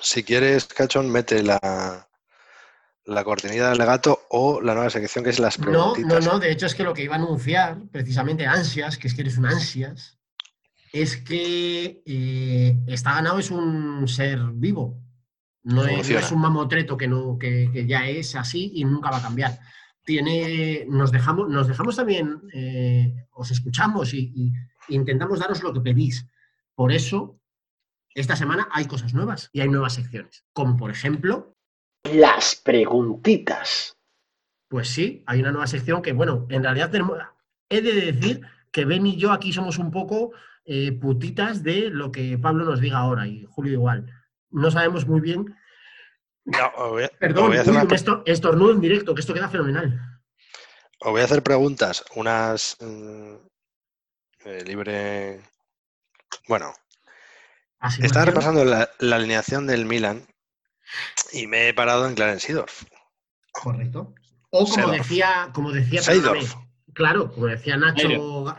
Si 0.00 0.22
quieres, 0.22 0.66
Cachón, 0.66 1.10
mete 1.10 1.42
la, 1.42 2.07
la 3.08 3.24
cortinilla 3.24 3.70
del 3.70 3.78
legato 3.78 4.26
o 4.28 4.60
la 4.60 4.74
nueva 4.74 4.90
sección 4.90 5.24
que 5.24 5.30
es 5.30 5.38
las 5.38 5.56
preguntas. 5.56 6.04
No, 6.04 6.20
no, 6.20 6.32
no, 6.32 6.38
de 6.38 6.52
hecho 6.52 6.66
es 6.66 6.74
que 6.74 6.84
lo 6.84 6.92
que 6.92 7.04
iba 7.04 7.14
a 7.14 7.18
anunciar, 7.18 7.78
precisamente 7.90 8.46
ansias, 8.46 8.98
que 8.98 9.08
es 9.08 9.14
que 9.14 9.22
eres 9.22 9.38
un 9.38 9.46
ansias, 9.46 10.18
es 10.92 11.16
que 11.16 12.02
eh, 12.04 12.78
está 12.86 13.14
ganado 13.14 13.38
es 13.38 13.50
un 13.50 14.06
ser 14.08 14.38
vivo. 14.52 15.02
No 15.62 15.84
es, 15.86 16.32
un 16.32 16.40
mamotreto 16.40 16.96
que, 16.96 17.08
no, 17.08 17.36
que, 17.38 17.84
ya 17.86 18.08
es 18.08 18.34
así 18.36 18.72
y 18.74 18.84
nunca 18.84 19.10
va 19.10 19.18
a 19.18 19.22
cambiar. 19.22 19.58
Tiene, 20.04 20.86
nos, 20.88 21.10
dejamos, 21.10 21.48
nos 21.48 21.66
dejamos 21.66 21.96
también, 21.96 22.42
eh, 22.54 23.26
os 23.32 23.50
escuchamos 23.50 24.14
y, 24.14 24.52
intentamos 24.88 25.40
daros 25.40 25.62
lo 25.62 25.72
que 25.72 25.80
pedís. 25.80 26.26
Por 26.74 26.92
eso, 26.92 27.40
esta 28.14 28.36
semana 28.36 28.68
hay 28.70 28.86
cosas 28.86 29.12
nuevas 29.12 29.50
y 29.52 29.60
hay 29.60 29.68
nuevas 29.68 29.94
secciones, 29.94 30.44
como 30.52 30.76
por 30.76 30.90
ejemplo... 30.90 31.54
Las 32.04 32.56
preguntitas. 32.56 33.96
Pues 34.68 34.88
sí, 34.88 35.22
hay 35.26 35.40
una 35.40 35.52
nueva 35.52 35.66
sección 35.66 36.02
que, 36.02 36.12
bueno, 36.12 36.46
en 36.50 36.62
realidad 36.62 36.90
tenemos, 36.90 37.18
he 37.68 37.80
de 37.80 38.12
decir 38.12 38.42
que 38.70 38.84
Ben 38.84 39.06
y 39.06 39.16
yo 39.16 39.32
aquí 39.32 39.52
somos 39.52 39.78
un 39.78 39.90
poco 39.90 40.32
eh, 40.64 40.92
putitas 40.92 41.62
de 41.62 41.88
lo 41.90 42.12
que 42.12 42.36
Pablo 42.38 42.64
nos 42.64 42.80
diga 42.80 42.98
ahora 42.98 43.26
y 43.26 43.46
Julio 43.46 43.72
igual 43.72 44.12
no 44.50 44.70
sabemos 44.70 45.06
muy 45.06 45.20
bien. 45.20 45.56
Perdón, 47.18 47.52
esto, 47.92 48.22
estornudo 48.24 48.72
en 48.72 48.80
directo, 48.80 49.14
que 49.14 49.20
esto 49.20 49.34
queda 49.34 49.48
fenomenal. 49.48 50.20
Os 51.00 51.10
voy 51.10 51.20
a 51.20 51.24
hacer 51.24 51.42
preguntas, 51.42 52.04
unas 52.16 52.76
mm, 52.80 53.34
eh, 54.44 54.64
libre. 54.64 55.40
Bueno, 56.48 56.72
estaba 58.00 58.24
repasando 58.24 58.64
la, 58.64 58.88
alineación 59.00 59.66
del 59.66 59.84
Milan 59.84 60.26
y 61.32 61.46
me 61.46 61.68
he 61.68 61.74
parado 61.74 62.06
en 62.08 62.14
Clarence 62.14 62.54
Correcto. 63.52 64.14
O 64.50 64.66
como 64.66 64.88
decía, 64.88 65.50
como 65.52 65.72
decía 65.72 66.00
Claro, 66.94 67.32
como 67.32 67.46
decía 67.46 67.76
Nacho, 67.76 68.08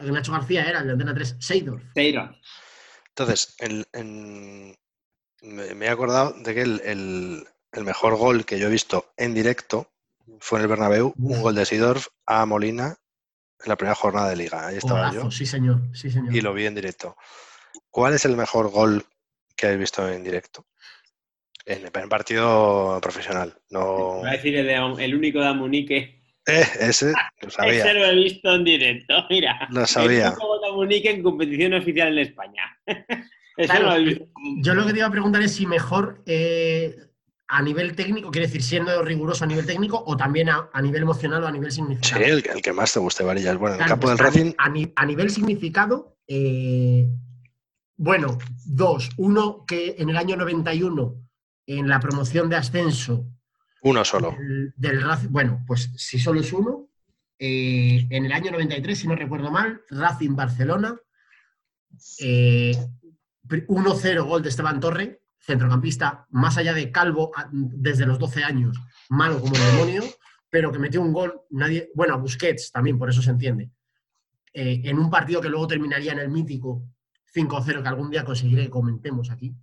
Nacho 0.01 0.31
García, 0.31 0.63
era 0.63 0.79
el 0.79 0.87
de 0.87 0.93
Antena 0.93 1.13
3, 1.13 1.35
Seidorf. 1.39 1.83
Entonces, 1.95 3.55
en, 3.59 4.77
me, 5.41 5.85
he 5.85 5.89
acordado 5.89 6.31
de 6.31 6.53
que 6.53 6.61
el, 6.61 7.45
mejor 7.83 8.15
gol 8.15 8.45
que 8.45 8.57
yo 8.57 8.67
he 8.67 8.71
visto 8.71 9.11
en 9.17 9.33
directo 9.33 9.91
fue 10.39 10.59
en 10.59 10.63
el 10.63 10.69
Bernabéu, 10.69 11.13
un 11.17 11.41
gol 11.41 11.55
de 11.55 11.65
Sidorf 11.65 12.07
a 12.25 12.45
Molina 12.45 12.95
en 13.61 13.69
la 13.69 13.75
primera 13.75 13.95
jornada 13.95 14.29
de 14.29 14.37
liga. 14.37 14.67
Ahí 14.67 14.77
estaba 14.77 15.11
yo. 15.11 15.29
Sí, 15.31 15.45
señor. 15.45 15.81
sí, 15.93 16.09
señor. 16.09 16.33
Y 16.33 16.39
lo 16.39 16.53
vi 16.53 16.65
en 16.65 16.75
directo. 16.75 17.17
¿Cuál 17.89 18.13
es 18.13 18.23
el 18.23 18.37
mejor 18.37 18.69
gol 18.69 19.05
que 19.55 19.65
habéis 19.65 19.81
visto 19.81 20.07
en 20.07 20.23
directo? 20.23 20.65
En 21.69 21.85
el 21.85 22.09
partido 22.09 22.99
profesional. 22.99 23.53
No... 23.69 24.25
a 24.25 24.31
decir 24.31 24.55
el, 24.55 25.15
único 25.15 25.39
de 25.39 25.47
Amunique. 25.47 26.19
Eh, 26.47 26.65
ese 26.79 27.13
lo 27.43 27.49
sabía. 27.51 27.85
ese 27.85 27.93
lo 27.93 28.05
he 28.05 28.15
visto 28.15 28.55
en 28.55 28.63
directo, 28.63 29.13
mira. 29.29 29.67
Lo 29.69 29.85
sabía. 29.85 30.29
El 30.29 30.33
único 30.33 30.59
de 30.59 30.67
Amunique 30.67 31.11
en 31.11 31.21
competición 31.21 31.75
oficial 31.75 32.17
en 32.17 32.25
España. 32.25 32.63
yo 34.63 34.73
lo 34.73 34.87
que 34.87 34.93
te 34.93 34.97
iba 34.97 35.07
a 35.07 35.11
preguntar 35.11 35.43
es 35.43 35.53
si 35.53 35.67
mejor 35.67 36.23
eh, 36.25 36.95
a 37.47 37.61
nivel 37.61 37.95
técnico, 37.95 38.31
quiere 38.31 38.47
decir, 38.47 38.63
siendo 38.63 39.03
riguroso 39.03 39.43
a 39.43 39.47
nivel 39.47 39.67
técnico 39.67 40.03
o 40.07 40.17
también 40.17 40.49
a, 40.49 40.81
nivel 40.81 41.03
emocional 41.03 41.43
o 41.43 41.47
a 41.47 41.51
nivel 41.51 41.71
significado. 41.71 42.23
Sí, 42.23 42.31
el, 42.31 42.61
que 42.63 42.73
más 42.73 42.93
te 42.93 42.99
guste, 42.99 43.23
Varillas. 43.23 43.57
Bueno, 43.57 43.75
en 43.75 43.83
el 43.83 43.87
campo 43.87 44.09
del 44.09 44.17
pues 44.17 44.33
Racing. 44.33 44.53
A, 44.57 45.05
nivel 45.05 45.29
significado, 45.29 46.17
eh, 46.27 47.07
bueno, 47.95 48.39
dos. 48.65 49.11
Uno 49.17 49.65
que 49.67 49.97
en 49.99 50.09
el 50.09 50.17
año 50.17 50.35
91, 50.35 51.28
en 51.77 51.87
la 51.87 51.99
promoción 51.99 52.49
de 52.49 52.55
ascenso. 52.55 53.27
Uno 53.83 54.03
solo. 54.03 54.35
Del, 54.75 55.03
bueno, 55.29 55.63
pues 55.67 55.91
si 55.95 56.17
solo 56.17 56.41
es 56.41 56.51
uno. 56.51 56.89
Eh, 57.37 58.07
en 58.09 58.25
el 58.25 58.31
año 58.31 58.51
93, 58.51 58.97
si 58.97 59.07
no 59.07 59.15
recuerdo 59.15 59.51
mal, 59.51 59.81
Racing 59.89 60.35
Barcelona. 60.35 60.99
1-0 63.47 64.25
gol 64.25 64.41
de 64.41 64.49
Esteban 64.49 64.79
Torre, 64.79 65.21
centrocampista, 65.39 66.25
más 66.31 66.57
allá 66.57 66.73
de 66.73 66.91
calvo 66.91 67.31
desde 67.51 68.05
los 68.05 68.17
12 68.19 68.43
años, 68.43 68.77
malo 69.09 69.39
como 69.39 69.55
el 69.55 69.61
demonio, 69.61 70.03
pero 70.49 70.71
que 70.71 70.79
metió 70.79 71.01
un 71.01 71.13
gol, 71.13 71.41
nadie, 71.49 71.89
bueno, 71.95 72.15
a 72.15 72.17
Busquets 72.17 72.71
también, 72.71 72.97
por 72.99 73.09
eso 73.09 73.21
se 73.21 73.31
entiende, 73.31 73.71
eh, 74.53 74.81
en 74.83 74.99
un 74.99 75.09
partido 75.09 75.41
que 75.41 75.49
luego 75.49 75.67
terminaría 75.67 76.11
en 76.11 76.19
el 76.19 76.29
mítico 76.29 76.83
5-0 77.33 77.81
que 77.81 77.87
algún 77.87 78.11
día 78.11 78.23
conseguiré 78.23 78.63
que 78.63 78.69
comentemos 78.69 79.31
aquí, 79.31 79.55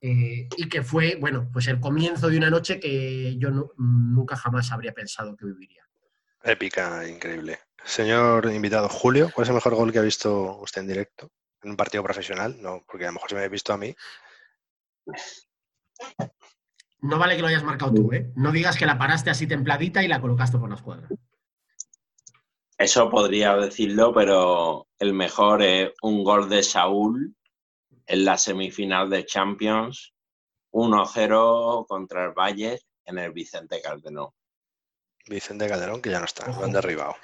eh, 0.00 0.48
y 0.56 0.68
que 0.68 0.82
fue, 0.82 1.16
bueno, 1.16 1.48
pues 1.52 1.66
el 1.68 1.80
comienzo 1.80 2.28
de 2.28 2.36
una 2.36 2.50
noche 2.50 2.80
que 2.80 3.36
yo 3.38 3.50
nunca 3.76 4.36
jamás 4.36 4.72
habría 4.72 4.92
pensado 4.92 5.36
que 5.36 5.46
viviría. 5.46 5.84
Épica, 6.42 7.08
increíble. 7.08 7.58
Señor 7.84 8.46
invitado, 8.52 8.88
Julio, 8.88 9.30
¿cuál 9.34 9.44
es 9.44 9.48
el 9.48 9.54
mejor 9.54 9.74
gol 9.74 9.92
que 9.92 9.98
ha 9.98 10.02
visto 10.02 10.58
usted 10.60 10.82
en 10.82 10.88
directo? 10.88 11.30
en 11.62 11.70
un 11.70 11.76
partido 11.76 12.02
profesional, 12.02 12.56
no, 12.60 12.84
porque 12.86 13.04
a 13.04 13.08
lo 13.08 13.14
mejor 13.14 13.30
se 13.30 13.36
me 13.36 13.42
ha 13.42 13.48
visto 13.48 13.72
a 13.72 13.78
mí. 13.78 13.94
No 17.00 17.18
vale 17.18 17.36
que 17.36 17.42
lo 17.42 17.48
hayas 17.48 17.64
marcado 17.64 17.94
tú, 17.94 18.12
¿eh? 18.12 18.32
No 18.36 18.52
digas 18.52 18.76
que 18.76 18.86
la 18.86 18.98
paraste 18.98 19.30
así 19.30 19.46
templadita 19.46 20.02
y 20.02 20.08
la 20.08 20.20
colocaste 20.20 20.58
por 20.58 20.68
la 20.68 20.76
escuadra. 20.76 21.08
Eso 22.76 23.10
podría 23.10 23.56
decirlo, 23.56 24.12
pero 24.12 24.86
el 24.98 25.12
mejor 25.12 25.62
es 25.62 25.92
un 26.02 26.22
gol 26.22 26.48
de 26.48 26.62
Saúl 26.62 27.34
en 28.08 28.24
la 28.24 28.38
semifinal 28.38 29.08
de 29.10 29.24
Champions, 29.24 30.14
1-0 30.72 31.86
contra 31.86 32.24
el 32.24 32.32
Valle 32.32 32.80
en 33.04 33.18
el 33.18 33.32
Vicente 33.32 33.80
Calderón. 33.80 34.30
Vicente 35.26 35.68
Calderón, 35.68 36.00
que 36.00 36.10
ya 36.10 36.18
no 36.18 36.24
está, 36.24 36.48
lo 36.48 36.64
han 36.64 36.72
derribado. 36.72 37.16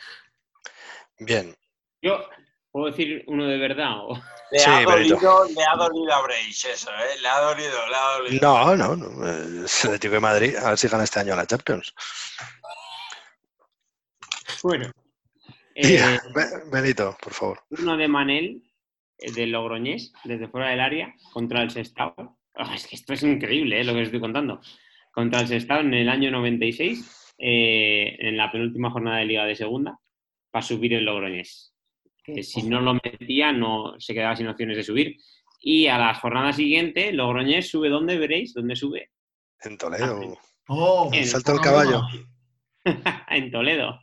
Bien. 1.19 1.56
Yo, 2.02 2.28
¿Puedo 2.74 2.86
decir 2.86 3.23
uno 3.28 3.47
de 3.47 3.56
verdad? 3.56 3.98
Le, 4.51 4.65
ha 4.65 4.82
dolido, 4.82 5.44
le 5.48 5.62
ha 5.62 5.77
dolido 5.77 6.12
a 6.12 6.23
Breis 6.23 6.65
eso, 6.65 6.90
¿eh? 6.90 7.20
Le 7.20 7.28
ha 7.28 7.39
dolido, 7.39 7.86
le 7.86 7.94
ha 7.94 8.19
dolido. 8.19 8.40
No, 8.43 8.77
no, 8.77 8.97
no. 8.97 9.65
Es 9.65 9.85
el 9.85 9.90
Atlético 9.90 10.15
de 10.15 10.20
Madrid. 10.20 10.56
A 10.56 10.70
ver 10.70 10.78
si 10.78 10.89
gana 10.89 11.05
este 11.05 11.20
año 11.20 11.36
la 11.36 11.47
Champions. 11.47 11.94
Bueno. 14.65 14.90
Eh, 15.77 16.19
Benito, 16.66 17.16
por 17.23 17.32
favor. 17.32 17.62
Uno 17.70 17.97
de 17.97 18.09
Manel, 18.09 18.73
de 19.18 19.46
Logroñés, 19.46 20.12
desde 20.24 20.48
fuera 20.48 20.70
del 20.70 20.80
área, 20.80 21.14
contra 21.32 21.62
el 21.62 21.70
Sestao. 21.70 22.38
Ah, 22.54 22.74
es 22.74 22.86
que 22.86 22.96
esto 22.96 23.12
es 23.12 23.22
increíble, 23.22 23.80
¿eh? 23.80 23.84
lo 23.84 23.92
que 23.92 24.00
os 24.00 24.06
estoy 24.06 24.20
contando. 24.20 24.60
Contra 25.12 25.40
el 25.40 25.48
Sestao 25.48 25.80
en 25.80 25.94
el 25.94 26.08
año 26.08 26.30
96, 26.30 27.34
eh, 27.38 28.16
en 28.18 28.36
la 28.36 28.50
penúltima 28.50 28.90
jornada 28.90 29.18
de 29.18 29.26
Liga 29.26 29.44
de 29.44 29.56
Segunda, 29.56 29.98
para 30.50 30.62
subir 30.62 30.94
el 30.94 31.04
Logroñés 31.04 31.74
que 32.24 32.42
si 32.42 32.62
no 32.62 32.80
lo 32.80 32.94
metía 32.94 33.52
no 33.52 33.94
se 34.00 34.14
quedaba 34.14 34.34
sin 34.34 34.48
opciones 34.48 34.76
de 34.78 34.82
subir. 34.82 35.16
Y 35.60 35.86
a 35.86 35.98
la 35.98 36.14
jornada 36.14 36.52
siguiente, 36.52 37.12
Logroñés 37.12 37.68
sube 37.68 37.88
¿dónde 37.88 38.18
veréis? 38.18 38.54
¿Dónde 38.54 38.74
sube? 38.74 39.10
En 39.60 39.78
Toledo. 39.78 40.20
Ah, 40.22 40.42
oh, 40.68 41.10
en 41.12 41.26
Salto 41.26 41.52
el 41.52 41.60
caballo. 41.60 42.02
en 43.28 43.50
Toledo. 43.50 44.00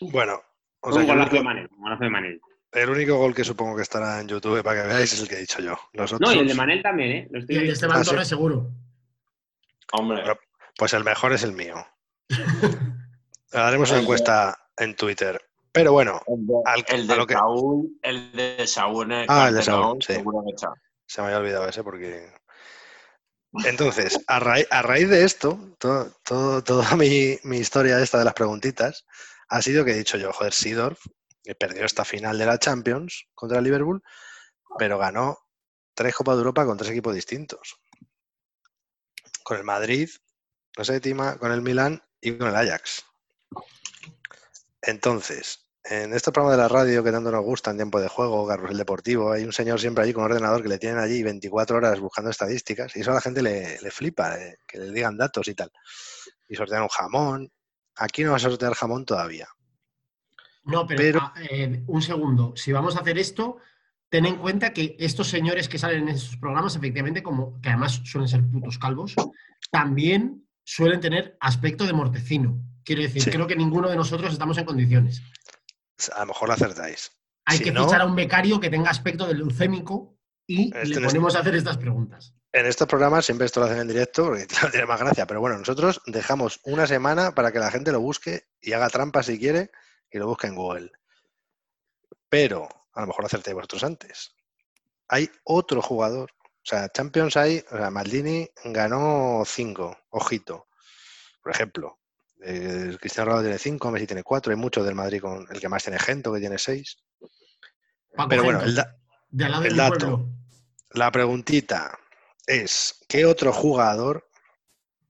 Bueno, 0.00 0.40
o 0.80 0.92
sea, 0.92 1.02
un 1.02 1.08
golazo 1.08 1.36
de 1.36 1.42
Manel, 1.42 1.68
de 2.00 2.10
Manel. 2.10 2.40
El 2.74 2.90
único 2.90 3.16
gol 3.16 3.34
que 3.34 3.44
supongo 3.44 3.76
que 3.76 3.82
estará 3.82 4.20
en 4.20 4.26
YouTube 4.26 4.62
para 4.64 4.82
que 4.82 4.88
veáis 4.88 5.12
es 5.12 5.20
el 5.20 5.28
que 5.28 5.36
he 5.36 5.40
dicho 5.40 5.60
yo. 5.60 5.78
No, 6.18 6.32
y 6.32 6.38
el 6.40 6.48
de 6.48 6.54
Manel 6.54 6.82
también, 6.82 7.10
¿eh? 7.12 7.28
y 7.30 7.56
el 7.56 7.66
de 7.66 7.72
Esteban 7.72 8.00
ah, 8.00 8.04
Torres 8.04 8.26
seguro. 8.26 8.72
Hombre. 9.92 10.24
pues 10.76 10.92
el 10.92 11.04
mejor 11.04 11.32
es 11.32 11.44
el 11.44 11.52
mío. 11.52 11.76
Haremos 13.52 13.92
una 13.92 14.00
encuesta 14.00 14.58
en 14.76 14.96
Twitter. 14.96 15.40
Pero 15.70 15.92
bueno, 15.92 16.20
el 16.26 17.06
de, 17.06 17.26
Saúl, 17.32 17.98
el 18.02 18.32
de 18.32 18.66
Saúl, 18.66 19.12
ah, 19.28 19.48
el 19.48 19.54
de 19.54 19.62
Saúl, 19.62 20.02
sí. 20.02 20.14
Se 21.06 21.20
me 21.20 21.26
había 21.26 21.38
olvidado 21.38 21.68
ese 21.68 21.84
porque. 21.84 22.28
Entonces, 23.64 24.18
a, 24.26 24.40
raíz 24.40 25.08
de 25.08 25.24
esto, 25.24 25.76
toda 25.78 26.96
mi, 26.96 27.38
mi, 27.44 27.58
historia 27.58 28.00
esta 28.00 28.18
de 28.18 28.24
las 28.24 28.34
preguntitas 28.34 29.06
ha 29.48 29.62
sido 29.62 29.84
que 29.84 29.92
he 29.92 29.98
dicho 29.98 30.16
yo, 30.16 30.32
joder, 30.32 30.52
Sidorf 30.52 30.98
perdió 31.58 31.84
esta 31.84 32.04
final 32.04 32.38
de 32.38 32.46
la 32.46 32.58
Champions 32.58 33.26
contra 33.34 33.58
el 33.58 33.64
Liverpool, 33.64 34.02
pero 34.78 34.98
ganó 34.98 35.38
tres 35.94 36.14
Copas 36.14 36.36
de 36.36 36.40
Europa 36.40 36.64
con 36.64 36.76
tres 36.76 36.90
equipos 36.90 37.14
distintos. 37.14 37.76
Con 39.42 39.58
el 39.58 39.64
Madrid, 39.64 40.08
no 40.76 40.84
sé, 40.84 41.00
Tima, 41.00 41.36
con 41.38 41.52
el 41.52 41.62
Milan 41.62 42.02
y 42.20 42.36
con 42.36 42.48
el 42.48 42.56
Ajax. 42.56 43.04
Entonces, 44.80 45.64
en 45.84 46.14
este 46.14 46.32
programa 46.32 46.56
de 46.56 46.62
la 46.62 46.68
radio 46.68 47.04
que 47.04 47.12
tanto 47.12 47.30
nos 47.30 47.44
gusta 47.44 47.70
en 47.70 47.76
tiempo 47.76 48.00
de 48.00 48.08
juego, 48.08 48.50
el 48.52 48.78
Deportivo, 48.78 49.32
hay 49.32 49.44
un 49.44 49.52
señor 49.52 49.78
siempre 49.78 50.02
allí 50.02 50.14
con 50.14 50.24
un 50.24 50.30
ordenador 50.30 50.62
que 50.62 50.68
le 50.68 50.78
tienen 50.78 50.98
allí 50.98 51.22
24 51.22 51.76
horas 51.76 52.00
buscando 52.00 52.30
estadísticas 52.30 52.96
y 52.96 53.00
eso 53.00 53.10
a 53.10 53.14
la 53.14 53.20
gente 53.20 53.42
le, 53.42 53.90
flipa, 53.90 54.38
eh, 54.38 54.56
que 54.66 54.78
le 54.78 54.90
digan 54.92 55.16
datos 55.16 55.46
y 55.48 55.54
tal. 55.54 55.70
Y 56.48 56.56
sortean 56.56 56.82
un 56.82 56.88
jamón. 56.88 57.52
Aquí 57.96 58.24
no 58.24 58.32
vas 58.32 58.44
a 58.44 58.48
sortear 58.48 58.74
jamón 58.74 59.04
todavía. 59.04 59.46
No, 60.64 60.86
pero, 60.86 61.20
ah, 61.20 61.34
eh, 61.50 61.82
un 61.86 62.02
segundo. 62.02 62.54
Si 62.56 62.72
vamos 62.72 62.96
a 62.96 63.00
hacer 63.00 63.18
esto, 63.18 63.58
ten 64.08 64.26
en 64.26 64.36
cuenta 64.36 64.72
que 64.72 64.96
estos 64.98 65.28
señores 65.28 65.68
que 65.68 65.78
salen 65.78 66.08
en 66.08 66.14
esos 66.14 66.36
programas, 66.36 66.76
efectivamente, 66.76 67.22
como 67.22 67.60
que 67.60 67.68
además 67.68 68.00
suelen 68.04 68.28
ser 68.28 68.42
putos 68.48 68.78
calvos, 68.78 69.14
también 69.70 70.46
suelen 70.64 71.00
tener 71.00 71.36
aspecto 71.40 71.84
de 71.86 71.92
mortecino. 71.92 72.60
Quiero 72.84 73.02
decir, 73.02 73.24
creo 73.30 73.46
que 73.46 73.56
ninguno 73.56 73.88
de 73.88 73.96
nosotros 73.96 74.32
estamos 74.32 74.56
en 74.58 74.64
condiciones. 74.64 75.22
A 76.14 76.20
lo 76.20 76.26
mejor 76.26 76.48
lo 76.48 76.54
acertáis. 76.54 77.12
Hay 77.46 77.58
que 77.58 77.72
fichar 77.72 78.00
a 78.00 78.06
un 78.06 78.16
becario 78.16 78.58
que 78.58 78.70
tenga 78.70 78.90
aspecto 78.90 79.26
de 79.26 79.34
leucémico 79.34 80.16
y 80.46 80.72
le 80.72 80.82
este 80.82 81.00
ponemos 81.00 81.36
a 81.36 81.40
hacer 81.40 81.54
estas 81.54 81.76
preguntas. 81.78 82.34
En 82.52 82.66
estos 82.66 82.86
programas 82.86 83.24
siempre 83.26 83.46
esto 83.46 83.60
lo 83.60 83.66
hacen 83.66 83.80
en 83.80 83.88
directo 83.88 84.26
porque 84.26 84.46
tiene 84.70 84.86
más 84.86 85.00
gracia, 85.00 85.26
pero 85.26 85.40
bueno, 85.40 85.58
nosotros 85.58 86.00
dejamos 86.06 86.60
una 86.64 86.86
semana 86.86 87.34
para 87.34 87.52
que 87.52 87.58
la 87.58 87.70
gente 87.70 87.92
lo 87.92 88.00
busque 88.00 88.44
y 88.60 88.72
haga 88.72 88.88
trampa 88.88 89.22
si 89.22 89.38
quiere 89.38 89.70
y 90.14 90.18
lo 90.18 90.28
busque 90.28 90.46
en 90.46 90.54
Google. 90.54 90.92
Pero 92.28 92.68
a 92.94 93.00
lo 93.00 93.08
mejor 93.08 93.24
lo 93.24 93.26
acertéis 93.26 93.54
vosotros 93.54 93.82
antes. 93.82 94.34
Hay 95.08 95.28
otro 95.42 95.82
jugador, 95.82 96.30
o 96.40 96.66
sea, 96.66 96.88
Champions 96.88 97.36
hay, 97.36 97.62
o 97.70 97.76
sea, 97.76 97.90
Maldini 97.90 98.48
ganó 98.64 99.42
cinco, 99.44 99.98
ojito, 100.10 100.68
por 101.42 101.52
ejemplo. 101.52 101.98
Eh, 102.40 102.96
Cristiano 103.00 103.30
Ronaldo 103.30 103.48
tiene 103.48 103.58
cinco, 103.58 103.90
Messi 103.90 104.06
tiene 104.06 104.22
cuatro, 104.22 104.52
hay 104.52 104.56
muchos 104.56 104.84
del 104.86 104.94
Madrid 104.94 105.20
con 105.20 105.46
el 105.50 105.60
que 105.60 105.68
más 105.68 105.82
tiene 105.82 105.98
Gento, 105.98 106.32
que 106.32 106.40
tiene 106.40 106.58
seis. 106.58 106.96
Pero 108.28 108.44
bueno, 108.44 108.62
el, 108.62 109.76
dato, 109.76 110.28
la 110.90 111.10
preguntita 111.10 111.98
es, 112.46 113.00
¿qué 113.08 113.26
otro 113.26 113.52
jugador, 113.52 114.30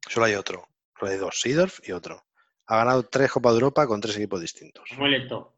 solo 0.09 0.27
hay 0.27 0.35
otro, 0.35 0.67
solo 0.99 1.13
hay 1.13 1.19
dos, 1.19 1.39
Sidorf 1.39 1.87
y 1.87 1.93
otro, 1.93 2.24
ha 2.67 2.77
ganado 2.77 3.03
tres 3.05 3.31
Copas 3.31 3.53
de 3.53 3.57
Europa 3.59 3.87
con 3.87 4.01
tres 4.01 4.17
equipos 4.17 4.41
distintos? 4.41 4.85
Samuelito. 4.89 5.55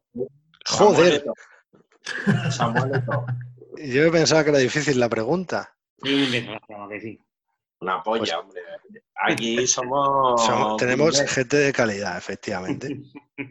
Joder. 0.66 1.24
Yo 3.78 4.10
pensaba 4.10 4.44
que 4.44 4.50
era 4.50 4.58
difícil 4.58 4.98
la 4.98 5.08
pregunta. 5.08 5.74
Sí, 6.02 6.30
que 6.90 7.00
sí. 7.00 7.20
Una 7.80 8.02
polla, 8.02 8.20
pues 8.20 8.32
hombre. 8.32 8.60
Aquí 9.14 9.66
somos... 9.66 10.76
Tenemos 10.78 11.22
gente 11.26 11.56
de 11.58 11.72
calidad, 11.72 12.16
efectivamente. 12.16 13.00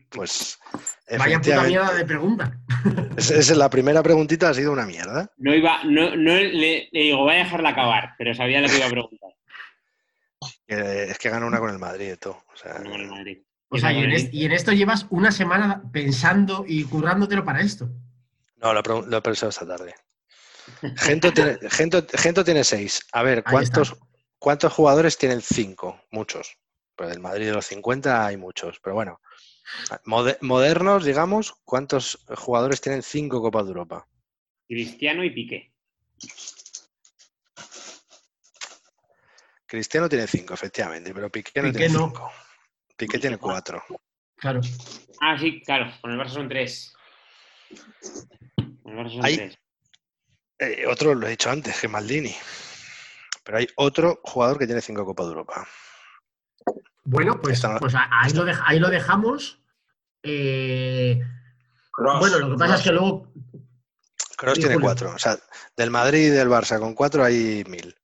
Pues. 0.09 0.59
Vaya 1.17 1.39
puta 1.39 1.63
mierda 1.63 1.93
de 1.93 2.05
pregunta. 2.05 2.59
Es, 3.17 3.55
la 3.55 3.69
primera 3.69 4.03
preguntita 4.03 4.49
ha 4.49 4.53
sido 4.53 4.73
una 4.73 4.85
mierda. 4.85 5.31
No 5.37 5.55
iba, 5.55 5.83
no, 5.85 6.15
no 6.17 6.35
le, 6.35 6.89
digo, 6.91 7.19
voy 7.19 7.35
a 7.35 7.37
dejarla 7.37 7.69
acabar, 7.69 8.13
pero 8.17 8.33
sabía 8.33 8.59
lo 8.59 8.67
que 8.67 8.75
iba 8.75 8.87
a 8.87 8.89
preguntar. 8.89 9.29
es 10.67 11.17
que 11.17 11.29
gana 11.29 11.45
una 11.45 11.59
con 11.59 11.69
el 11.69 11.79
Madrid 11.79 12.15
todo. 12.19 12.43
O 12.53 12.57
sea, 12.57 12.83
y, 13.71 14.45
en 14.45 14.51
esto 14.51 14.71
llevas 14.71 15.07
una 15.09 15.31
semana 15.31 15.83
pensando 15.91 16.65
y 16.67 16.83
currándotelo 16.83 17.43
para 17.43 17.61
esto. 17.61 17.89
No, 18.57 18.73
lo, 18.73 18.81
lo 19.01 19.17
he 19.17 19.21
pensado 19.21 19.49
esta 19.49 19.67
tarde. 19.67 19.95
Gento 20.97 21.31
tiene, 21.31 21.57
Gento 21.69 22.43
tiene 22.43 22.63
seis. 22.63 23.01
A 23.11 23.21
ver, 23.21 23.43
¿cuántos, 23.43 23.95
¿Cuántos 24.45 24.73
jugadores 24.73 25.17
tienen 25.17 25.41
cinco? 25.41 26.01
Muchos. 26.11 26.57
Pues 26.95 27.09
del 27.09 27.19
Madrid 27.19 27.47
de 27.47 27.53
los 27.53 27.65
50 27.65 28.27
hay 28.27 28.37
muchos, 28.37 28.79
pero 28.79 28.93
bueno. 28.93 29.19
modernos, 30.41 31.03
digamos, 31.03 31.53
¿cuántos 31.63 32.23
jugadores 32.35 32.79
tienen 32.79 33.01
cinco 33.01 33.41
Copas 33.41 33.65
de 33.65 33.69
Europa? 33.69 34.07
Cristiano 34.67 35.23
y 35.23 35.31
Piqué. 35.31 35.73
Cristiano 39.65 40.07
tiene 40.07 40.27
cinco, 40.27 40.53
efectivamente, 40.53 41.11
pero 41.11 41.31
Piqué 41.31 41.61
no 41.63 41.71
tiene 41.71 41.89
cinco. 41.89 42.31
Piqué 42.97 43.19
tiene 43.19 43.37
cuatro. 43.37 43.83
Claro. 44.37 44.61
Ah, 45.21 45.37
sí, 45.39 45.61
claro, 45.61 45.91
con 46.01 46.11
el 46.11 46.19
Barça 46.19 46.29
son 46.29 46.49
tres. 46.49 46.93
Con 48.83 48.97
el 48.97 49.05
Barça 49.05 49.13
son 49.13 49.21
tres. 49.21 49.57
Eh, 50.59 50.85
otro 50.87 51.13
lo 51.13 51.27
he 51.27 51.31
dicho 51.31 51.49
antes, 51.49 51.79
que 51.79 51.87
Maldini. 51.87 52.33
Pero 53.43 53.57
hay 53.57 53.67
otro 53.75 54.19
jugador 54.23 54.57
que 54.57 54.65
tiene 54.65 54.81
cinco 54.81 55.05
Copas 55.05 55.27
de 55.27 55.31
Europa. 55.31 55.67
Bueno, 57.03 57.39
pues, 57.39 57.61
pues 57.79 57.93
ahí, 57.95 58.79
lo 58.79 58.89
dejamos. 58.89 59.61
Eh, 60.23 61.21
bueno, 61.97 62.39
lo 62.39 62.51
que 62.51 62.57
pasa 62.57 62.75
es 62.75 62.81
que 62.81 62.91
luego. 62.91 63.31
Cross 64.37 64.59
tiene 64.59 64.79
cuatro. 64.79 65.11
O 65.13 65.19
sea, 65.19 65.37
del 65.77 65.91
Madrid 65.91 66.27
y 66.27 66.29
del 66.29 66.49
Barça 66.49 66.79
con 66.79 66.95
cuatro 66.95 67.23
hay 67.23 67.63
mil. 67.67 67.95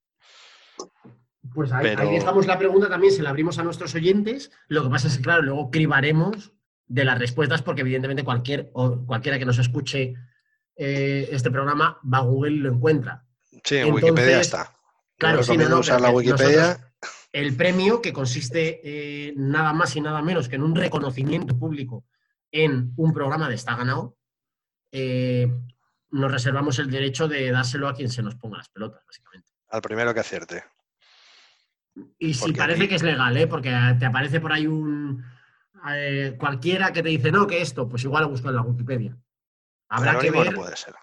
Pues 1.53 1.71
ahí, 1.71 1.95
dejamos 1.95 2.47
la 2.47 2.57
pregunta 2.57 2.89
también, 2.89 3.13
se 3.13 3.21
la 3.21 3.29
abrimos 3.29 3.57
a 3.59 3.63
nuestros 3.63 3.93
oyentes. 3.95 4.51
Lo 4.67 4.83
que 4.83 4.89
pasa 4.89 5.07
es 5.07 5.17
que, 5.17 5.23
claro, 5.23 5.41
luego 5.41 5.71
cribaremos 5.71 6.53
de 6.87 7.05
las 7.05 7.19
respuestas, 7.19 7.61
porque 7.61 7.81
evidentemente 7.81 8.23
cualquier, 8.23 8.69
o 8.73 9.05
cualquiera 9.05 9.39
que 9.39 9.45
nos 9.45 9.59
escuche 9.59 10.13
eh, 10.75 11.29
este 11.31 11.51
programa 11.51 11.99
va 12.11 12.19
a 12.19 12.21
Google 12.21 12.51
y 12.53 12.57
lo 12.57 12.71
encuentra. 12.71 13.25
Sí, 13.63 13.77
en 13.77 13.93
Wikipedia 13.93 14.39
está. 14.39 14.73
Claro, 15.17 15.43
sí, 15.43 15.55
no, 15.55 15.79
usar 15.79 16.01
la 16.01 16.09
Wikipedia. 16.09 16.93
el 17.31 17.55
premio, 17.55 18.01
que 18.01 18.11
consiste 18.11 18.81
eh, 18.83 19.33
nada 19.37 19.73
más 19.73 19.95
y 19.95 20.01
nada 20.01 20.21
menos 20.21 20.49
que 20.49 20.55
en 20.55 20.63
un 20.63 20.75
reconocimiento 20.75 21.57
público 21.57 22.05
en 22.51 22.93
un 22.97 23.13
programa 23.13 23.47
de 23.47 23.55
Está 23.55 23.75
Ganado, 23.75 24.17
eh, 24.91 25.47
nos 26.09 26.31
reservamos 26.31 26.79
el 26.79 26.89
derecho 26.89 27.27
de 27.27 27.51
dárselo 27.51 27.87
a 27.87 27.93
quien 27.93 28.09
se 28.09 28.21
nos 28.21 28.35
ponga 28.35 28.57
las 28.57 28.69
pelotas, 28.69 29.03
básicamente. 29.05 29.51
Al 29.69 29.81
primero 29.81 30.13
que 30.13 30.19
acierte. 30.19 30.63
Y 32.17 32.33
si 32.33 32.53
parece 32.53 32.87
que 32.87 32.95
es 32.95 33.03
legal, 33.03 33.35
¿eh? 33.35 33.47
porque 33.47 33.69
te 33.99 34.05
aparece 34.05 34.39
por 34.39 34.53
ahí 34.53 34.67
un 34.67 35.23
cualquiera 36.37 36.93
que 36.93 37.01
te 37.01 37.09
dice 37.09 37.31
no, 37.31 37.47
que 37.47 37.61
esto, 37.61 37.89
pues 37.89 38.03
igual 38.03 38.23
lo 38.23 38.29
busco 38.29 38.49
en 38.49 38.55
la 38.55 38.61
Wikipedia. 38.61 39.17
Habrá 39.89 40.11
Anónimo 40.11 40.33
que 40.33 40.39
ver. 40.39 40.53
no 40.53 40.61
puede 40.61 40.75
ser. 40.77 40.95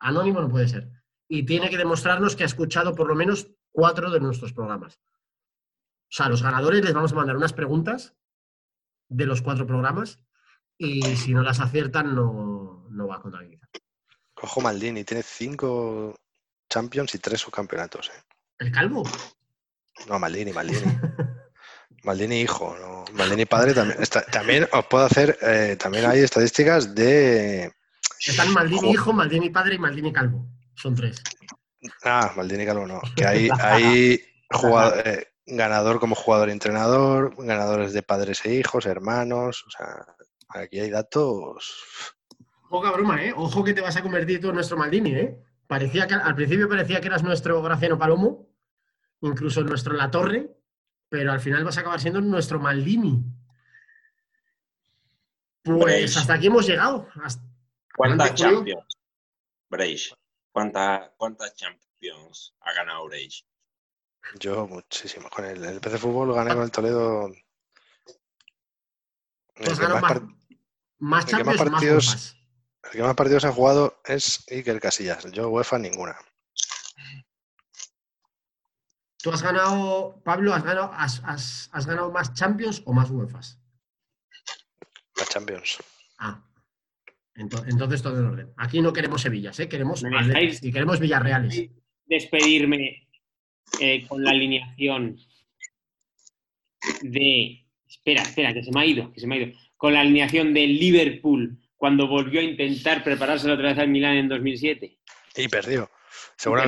Anónimo 0.00 0.40
no 0.40 0.48
puede 0.48 0.68
ser. 0.68 0.90
Y 1.28 1.44
tiene 1.44 1.70
que 1.70 1.78
demostrarnos 1.78 2.34
que 2.34 2.42
ha 2.42 2.46
escuchado 2.46 2.94
por 2.94 3.06
lo 3.06 3.14
menos 3.14 3.50
cuatro 3.70 4.10
de 4.10 4.20
nuestros 4.20 4.52
programas. 4.52 4.96
O 4.96 6.14
sea, 6.14 6.26
a 6.26 6.28
los 6.28 6.42
ganadores 6.42 6.84
les 6.84 6.92
vamos 6.92 7.12
a 7.12 7.16
mandar 7.16 7.36
unas 7.36 7.52
preguntas 7.52 8.14
de 9.08 9.26
los 9.26 9.42
cuatro 9.42 9.66
programas 9.66 10.18
y 10.76 11.02
si 11.16 11.32
no 11.32 11.42
las 11.42 11.60
aciertan 11.60 12.14
no, 12.14 12.86
no 12.90 13.06
va 13.06 13.16
a 13.16 13.20
contabilizar. 13.20 13.68
Cojo 14.34 14.60
Maldini, 14.60 15.04
tiene 15.04 15.22
cinco 15.22 16.16
Champions 16.68 17.14
y 17.14 17.18
tres 17.18 17.40
subcampeonatos. 17.40 18.08
¿eh? 18.08 18.22
¿El 18.58 18.72
calvo? 18.72 19.04
No, 20.08 20.18
Maldini, 20.18 20.52
Maldini. 20.52 20.80
Maldini 22.04 22.40
hijo, 22.40 22.76
no. 22.80 23.04
Maldini 23.12 23.46
padre 23.46 23.74
también. 23.74 23.98
también 24.30 24.68
os 24.72 24.86
puedo 24.86 25.04
hacer, 25.04 25.38
eh, 25.42 25.76
también 25.78 26.06
hay 26.06 26.20
estadísticas 26.20 26.94
de... 26.94 27.72
Están 28.26 28.52
Maldini 28.52 28.90
hijo, 28.90 29.12
Maldini 29.12 29.50
padre 29.50 29.76
y 29.76 29.78
Maldini 29.78 30.12
calvo. 30.12 30.46
Son 30.74 30.94
tres. 30.94 31.22
Ah, 32.04 32.32
Maldini 32.36 32.64
Calvo 32.64 32.86
no. 32.86 33.00
Que 33.16 33.26
hay, 33.26 33.48
hay 33.60 34.20
eh, 35.04 35.26
ganador 35.46 36.00
como 36.00 36.14
jugador 36.14 36.48
y 36.48 36.52
entrenador, 36.52 37.34
ganadores 37.38 37.92
de 37.92 38.02
padres 38.02 38.44
e 38.44 38.54
hijos, 38.54 38.86
hermanos. 38.86 39.64
O 39.66 39.70
sea, 39.70 40.06
aquí 40.48 40.80
hay 40.80 40.90
datos. 40.90 42.14
Poca 42.68 42.90
broma, 42.90 43.22
¿eh? 43.24 43.32
Ojo 43.36 43.64
que 43.64 43.74
te 43.74 43.80
vas 43.80 43.96
a 43.96 44.02
convertir 44.02 44.40
tú 44.40 44.48
en 44.48 44.54
nuestro 44.54 44.76
Maldini, 44.76 45.14
¿eh? 45.14 45.38
Parecía 45.66 46.06
que, 46.06 46.14
al 46.14 46.34
principio 46.34 46.68
parecía 46.68 47.00
que 47.00 47.08
eras 47.08 47.22
nuestro 47.22 47.62
Graciano 47.62 47.98
Palomo, 47.98 48.48
incluso 49.22 49.62
nuestro 49.62 49.94
La 49.94 50.10
Torre, 50.10 50.50
pero 51.08 51.32
al 51.32 51.40
final 51.40 51.64
vas 51.64 51.76
a 51.78 51.80
acabar 51.80 52.00
siendo 52.00 52.20
nuestro 52.20 52.58
Maldini. 52.58 53.24
Pues 55.62 56.16
hasta 56.16 56.34
aquí 56.34 56.48
hemos 56.48 56.66
llegado. 56.66 57.08
¿Cuántas 57.96 58.34
Champions? 58.34 58.98
Breis. 59.68 60.14
¿Cuántas, 60.50 61.10
¿Cuántas 61.16 61.54
Champions 61.54 62.54
ha 62.60 62.72
ganado 62.74 63.06
Breis? 63.06 63.44
Yo 64.38 64.66
muchísimo. 64.66 65.30
Con 65.30 65.44
el, 65.44 65.64
el 65.64 65.80
PC 65.80 65.98
Fútbol 65.98 66.34
gané 66.34 66.54
con 66.54 66.64
el 66.64 66.70
Toledo. 66.70 67.32
Pues 69.54 69.78
ganó 69.78 70.00
más, 70.00 70.20
más 70.98 71.26
Champions 71.26 71.60
más 71.60 71.70
partidos, 71.70 72.06
más 72.06 72.36
El 72.84 72.90
que 72.90 73.02
más 73.02 73.14
partidos 73.14 73.44
ha 73.44 73.52
jugado 73.52 74.00
es 74.04 74.44
Iker 74.50 74.80
Casillas. 74.80 75.30
Yo 75.30 75.48
UEFA 75.48 75.78
ninguna. 75.78 76.16
¿Tú 79.22 79.30
has 79.30 79.42
ganado, 79.42 80.20
Pablo, 80.24 80.52
has 80.52 80.64
ganado, 80.64 80.90
has, 80.94 81.22
has, 81.24 81.70
has 81.72 81.86
ganado 81.86 82.10
más 82.10 82.34
Champions 82.34 82.82
o 82.84 82.92
más 82.92 83.10
UEFAs? 83.10 83.58
Más 85.16 85.28
Champions. 85.28 85.78
Ah, 86.18 86.42
entonces, 87.34 88.02
todo 88.02 88.18
en 88.18 88.26
orden. 88.26 88.52
Aquí 88.56 88.82
no 88.82 88.92
queremos 88.92 89.22
Sevillas, 89.22 89.58
¿eh? 89.60 89.68
queremos 89.68 90.02
y 90.60 90.72
queremos 90.72 91.00
Villarreales. 91.00 91.70
Despedirme 92.04 93.08
eh, 93.80 94.06
con 94.06 94.22
la 94.22 94.30
alineación 94.30 95.16
de. 97.02 97.64
Espera, 97.86 98.22
espera, 98.22 98.52
que 98.52 98.62
se 98.62 98.72
me 98.72 98.80
ha 98.80 98.86
ido, 98.86 99.12
que 99.12 99.20
se 99.20 99.26
me 99.26 99.34
ha 99.34 99.38
ido. 99.38 99.58
Con 99.76 99.94
la 99.94 100.00
alineación 100.00 100.52
de 100.52 100.66
Liverpool 100.66 101.58
cuando 101.76 102.06
volvió 102.06 102.40
a 102.40 102.44
intentar 102.44 103.02
prepararse 103.02 103.50
otra 103.50 103.68
vez 103.68 103.78
al 103.78 103.88
Milán 103.88 104.16
en 104.16 104.28
2007. 104.28 104.98
Y 105.36 105.48
perdió. 105.48 105.90
Seguro, 106.36 106.62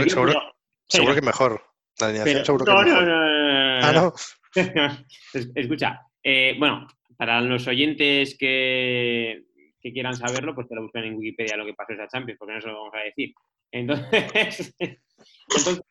seguro, 0.89 1.15
que 1.15 1.23
mejor. 1.23 1.74
La 2.01 2.07
alineación 2.09 2.45
seguro 2.45 2.65
que 2.65 2.73
no, 2.73 2.83
mejor. 2.83 3.09
ah, 3.11 3.93
no. 3.95 4.13
Escucha, 5.55 6.01
eh, 6.23 6.57
bueno, 6.59 6.87
para 7.17 7.41
los 7.41 7.67
oyentes 7.67 8.37
que, 8.39 9.45
que 9.81 9.93
quieran 9.93 10.15
saberlo, 10.15 10.55
pues 10.55 10.69
te 10.69 10.75
lo 10.75 10.83
buscan 10.83 11.05
en 11.05 11.17
Wikipedia 11.17 11.57
lo 11.57 11.67
que 11.67 11.75
pasó 11.75 11.93
esa 11.93 12.09
Champions, 12.09 12.39
porque 12.39 12.55
no 12.55 12.61
se 12.61 12.69
lo 12.69 12.75
vamos 12.75 12.95
a 12.95 13.05
decir. 13.05 13.33
Entonces, 13.71 14.75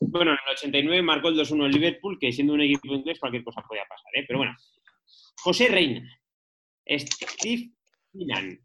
bueno, 0.00 0.30
en 0.32 0.38
el 0.46 0.52
89 0.52 1.02
marcó 1.02 1.28
el 1.28 1.38
2-1 1.38 1.66
el 1.66 1.72
Liverpool, 1.72 2.18
que 2.18 2.32
siendo 2.32 2.54
un 2.54 2.62
equipo 2.62 2.94
inglés 2.94 3.18
cualquier 3.18 3.44
cosa 3.44 3.62
podía 3.68 3.84
pasar, 3.88 4.10
¿eh? 4.14 4.24
Pero 4.26 4.38
bueno, 4.38 4.54
José 5.42 5.68
Reina, 5.68 6.02
Steve 6.86 7.70
Finan, 8.12 8.58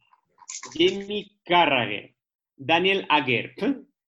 Jamie 0.74 1.32
Carragher, 1.44 2.14
Daniel 2.56 3.06
Aguer, 3.10 3.54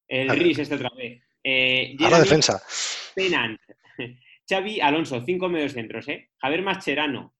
el 0.08 0.30
Riz 0.30 0.60
este 0.60 0.76
otra 0.76 0.92
vez. 0.96 1.25
Eh, 1.48 1.96
la 2.00 2.20
defensa. 2.20 2.60
Penant, 3.14 3.60
Xavi 4.50 4.82
Alonso, 4.82 5.24
cinco 5.24 5.48
medios 5.48 5.74
centros, 5.74 6.08
¿eh? 6.08 6.32
Javier 6.40 6.64
Mascherano, 6.64 7.36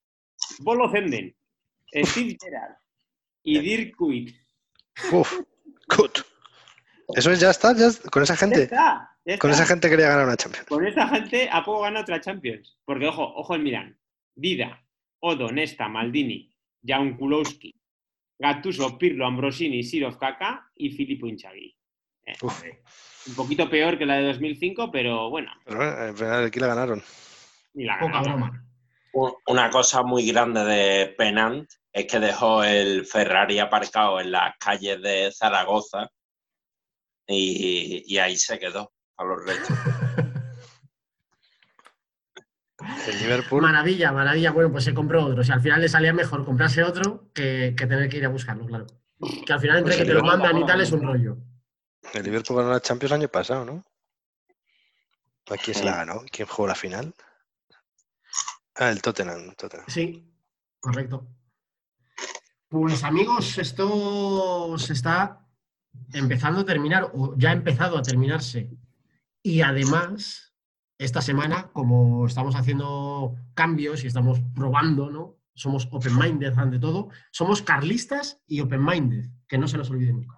Bolo 0.60 0.92
Zenden, 0.92 1.36
Steve 1.92 2.38
Gerrard 2.40 2.78
y 3.44 3.58
Dirk 3.60 3.96
Kuyt. 3.96 4.36
Uf, 5.12 5.42
Kut. 5.88 6.20
Eso 7.16 7.34
ya 7.34 7.50
está, 7.50 7.76
ya 7.76 7.90
con 8.12 8.22
esa 8.22 8.36
gente. 8.36 8.70
Con 9.40 9.50
esa 9.50 9.66
gente 9.66 9.90
quería 9.90 10.10
ganar 10.10 10.26
una 10.26 10.38
Champions. 10.38 10.68
Con 10.68 10.86
esa 10.86 11.08
gente 11.08 11.50
a 11.52 11.64
poco 11.64 11.82
gana 11.82 12.02
otra 12.02 12.22
Champions. 12.22 12.78
Porque 12.86 13.08
ojo, 13.08 13.24
ojo 13.24 13.56
el 13.56 13.64
Milan. 13.64 14.00
Dida, 14.36 14.86
Odo, 15.20 15.52
Nesta, 15.52 15.88
Maldini, 15.88 16.52
Jan 16.86 17.18
Kulowski, 17.18 17.74
Gattuso, 18.38 18.98
Pirlo, 18.98 19.26
Ambrosini, 19.26 19.82
Sirov, 19.82 20.20
Kaka 20.20 20.70
y 20.76 20.92
Filippo 20.92 21.26
Inzaghi. 21.26 21.76
Eh, 22.26 22.36
un 23.28 23.36
poquito 23.36 23.70
peor 23.70 23.98
que 23.98 24.06
la 24.06 24.16
de 24.16 24.28
2005, 24.28 24.92
pero 24.92 25.30
bueno. 25.30 25.52
Pero 25.66 26.14
bueno, 26.14 26.46
aquí 26.46 26.60
la 26.60 26.68
ganaron. 26.68 27.04
Y 27.74 27.84
la 27.84 27.98
ganaron. 27.98 28.66
Una 29.48 29.70
cosa 29.70 30.04
muy 30.04 30.30
grande 30.30 30.66
de 30.66 31.16
Penant 31.18 31.70
es 31.94 32.06
que 32.06 32.20
dejó 32.20 32.64
el 32.64 33.06
Ferrari 33.06 33.60
aparcado 33.60 34.20
en 34.20 34.32
las 34.32 34.56
calles 34.60 35.02
de 35.02 35.32
Zaragoza 35.32 36.10
y, 37.28 38.18
ahí 38.18 38.36
se 38.36 38.60
quedó 38.60 38.92
a 39.18 39.24
los 39.24 39.42
Liverpool. 43.22 43.62
Maravilla, 43.62 44.12
maravilla. 44.12 44.52
Bueno, 44.52 44.72
pues 44.72 44.84
se 44.84 44.94
compró 44.94 45.26
otro. 45.26 45.44
Si 45.44 45.52
al 45.52 45.62
final 45.62 45.82
le 45.82 45.88
salía 45.88 46.12
mejor 46.12 46.44
comprarse 46.44 46.84
otro 46.84 47.30
que, 47.34 47.74
tener 47.78 48.10
que 48.10 48.18
ir 48.18 48.26
a 48.26 48.30
buscarlo, 48.30 48.66
claro. 48.66 48.86
Que 49.46 49.54
al 49.54 49.60
final 49.60 49.78
entre 49.78 49.96
pues 49.96 50.04
que 50.04 50.06
te 50.06 50.14
lo 50.14 50.24
mandan 50.24 50.58
y 50.58 50.66
tal 50.66 50.82
es 50.82 50.92
un 50.92 51.02
rollo. 51.02 51.38
El 52.14 52.24
Liverpool 52.24 52.58
ganó 52.58 52.72
la 52.72 52.80
Champions 52.80 53.12
el 53.12 53.20
año 53.22 53.28
pasado, 53.28 53.66
¿no? 53.66 53.84
¿A 55.50 55.58
quién 55.58 55.76
se 55.76 55.84
la 55.84 55.98
ganó? 55.98 56.22
¿Quién 56.32 56.48
jugó 56.48 56.68
la 56.68 56.76
final? 56.76 57.14
Ah, 58.76 58.90
el 58.90 59.02
Tottenham, 59.02 59.54
Tottenham. 59.56 59.86
Sí, 59.88 60.34
correcto. 60.80 61.28
Pues 62.68 63.04
amigos, 63.04 63.58
esto 63.58 64.78
se 64.78 64.94
está 64.94 65.48
empezando 66.14 66.62
a 66.62 66.66
terminar, 66.66 67.12
o 67.14 67.36
ya 67.38 67.50
ha 67.50 67.54
empezado 67.54 67.98
a 67.98 68.02
terminarse. 68.02 68.70
Y 69.42 69.62
además, 69.62 70.54
esta 70.98 71.22
semana, 71.22 71.70
como 71.72 72.26
estamos 72.26 72.56
haciendo 72.56 73.36
cambios 73.54 74.04
y 74.04 74.08
estamos 74.08 74.40
probando, 74.54 75.10
¿no? 75.10 75.38
Somos 75.54 75.88
open-minded 75.92 76.58
ante 76.58 76.80
todo, 76.80 77.10
somos 77.32 77.62
carlistas 77.62 78.42
y 78.48 78.60
open-minded, 78.60 79.30
que 79.48 79.58
no 79.58 79.68
se 79.68 79.78
nos 79.78 79.90
olvide 79.90 80.12
nunca. 80.12 80.35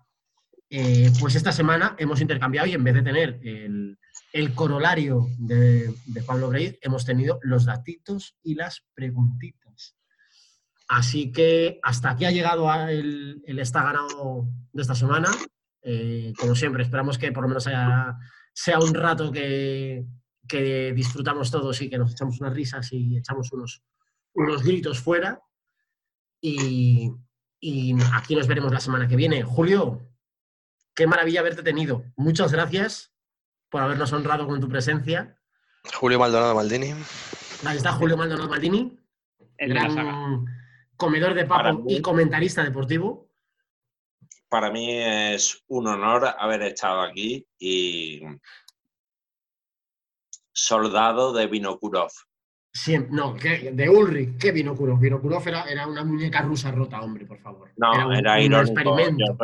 Eh, 0.70 1.12
pues 1.20 1.36
esta 1.36 1.52
semana 1.52 1.96
hemos 1.98 2.20
intercambiado 2.20 2.68
y 2.68 2.74
en 2.74 2.84
vez 2.84 2.96
de 2.96 3.02
tener 3.02 3.40
el, 3.42 4.54
corolario 4.54 5.28
de, 5.38 5.94
Pablo 6.26 6.50
Breid, 6.50 6.76
hemos 6.82 7.06
tenido 7.06 7.40
los 7.42 7.66
datitos 7.66 8.36
y 8.44 8.56
las 8.56 8.84
preguntitas. 8.94 9.96
Así 10.90 11.32
que 11.32 11.80
hasta 11.84 12.12
aquí 12.12 12.26
ha 12.26 12.32
llegado 12.32 12.72
el, 12.90 13.42
el 13.46 13.60
está 13.60 13.84
ganado 13.84 14.48
de 14.72 14.82
esta 14.82 14.96
semana. 14.96 15.30
Eh, 15.82 16.34
como 16.38 16.56
siempre, 16.56 16.84
esperamos 16.84 17.18
que 17.18 17.32
por 17.32 17.44
lo 17.44 17.50
menos 17.50 17.64
sea 17.64 18.80
un 18.80 18.94
rato 18.94 19.32
que, 19.32 20.06
disfrutamos 20.94 21.52
todos 21.52 21.82
y 21.82 21.90
que 21.90 21.98
nos 21.98 22.12
echamos 22.12 22.40
unas 22.40 22.54
risas 22.54 22.92
y 22.92 23.18
echamos 23.18 23.52
unos, 23.54 23.84
unos 24.34 24.64
gritos 24.64 25.00
fuera. 25.00 25.42
Y, 26.42 27.12
y 27.60 27.96
aquí 28.14 28.36
nos 28.36 28.48
veremos 28.48 28.72
la 28.72 28.80
semana 28.80 29.08
que 29.08 29.16
viene. 29.16 29.44
Julio, 29.44 30.08
qué 30.98 31.06
maravilla 31.06 31.42
haberte 31.42 31.62
tenido. 31.62 32.04
Muchas 32.16 32.52
gracias 32.52 33.14
por 33.70 33.84
habernos 33.84 34.12
honrado 34.12 34.48
con 34.48 34.60
tu 34.60 34.68
presencia. 34.68 35.38
Julio 35.94 36.18
Maldonado 36.18 36.56
Maldini. 36.56 36.96
Ahí 37.66 37.78
está 37.78 37.92
Julio 37.94 38.18
Maldonado 38.18 38.50
Maldini, 38.50 39.00
el 39.58 39.74
gran 39.74 40.46
comedor 40.98 41.36
de 41.36 41.46
papo 41.46 41.84
y 41.88 42.02
comentarista 42.02 42.64
deportivo. 42.64 43.30
Para 44.50 44.72
mí 44.72 44.92
es 44.92 45.64
un 45.68 45.88
honor 45.88 46.34
haber 46.40 46.64
estado 46.64 47.02
aquí 47.02 47.46
y 47.60 48.22
soldado 50.52 51.32
de 51.32 51.46
Vinokurov. 51.46 52.12
Sí, 52.74 52.98
no, 53.10 53.34
de 53.34 53.90
Ulrich, 53.90 54.38
¿qué 54.40 54.52
Vinokurov? 54.52 55.00
Vinokurov 55.00 55.48
era, 55.48 55.64
era 55.66 55.86
una 55.86 56.04
muñeca 56.04 56.42
rusa 56.42 56.72
rota, 56.72 57.02
hombre, 57.02 57.26
por 57.26 57.38
favor. 57.40 57.72
No, 57.78 57.94
era, 57.94 58.08
un, 58.08 58.16
era 58.16 58.62
experimento. 58.62 59.38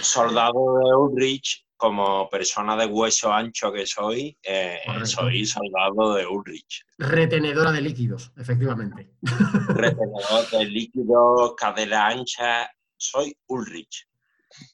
Soldado 0.00 0.78
de 0.78 0.96
Ulrich, 0.96 1.64
como 1.76 2.28
persona 2.30 2.76
de 2.76 2.86
hueso 2.86 3.32
ancho 3.32 3.72
que 3.72 3.86
soy, 3.86 4.36
eh, 4.42 4.78
soy 5.04 5.44
soldado 5.44 6.14
de 6.14 6.26
Ulrich. 6.26 6.84
Retenedora 6.98 7.72
de 7.72 7.80
líquidos, 7.80 8.32
efectivamente. 8.36 9.10
Retenedor 9.68 10.50
de 10.50 10.64
líquidos, 10.66 11.54
cadera 11.56 12.08
ancha, 12.08 12.70
soy 12.96 13.36
Ulrich. 13.48 14.08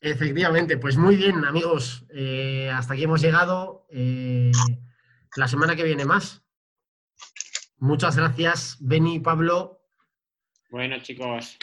Efectivamente, 0.01 0.77
pues 0.77 0.97
muy 0.97 1.17
bien, 1.17 1.45
amigos. 1.45 2.05
Eh, 2.15 2.71
hasta 2.73 2.95
aquí 2.95 3.05
hemos 3.05 3.23
llegado. 3.23 3.87
Eh, 3.91 4.53
la 5.37 5.49
semana 5.49 5.75
que 5.75 5.85
viene 5.85 6.05
más. 6.05 6.43
Muchas 7.79 8.17
gracias, 8.17 8.77
Beni 8.81 9.17
y 9.17 9.21
Pablo. 9.21 9.81
Bueno, 10.71 11.01
chicos 11.01 11.57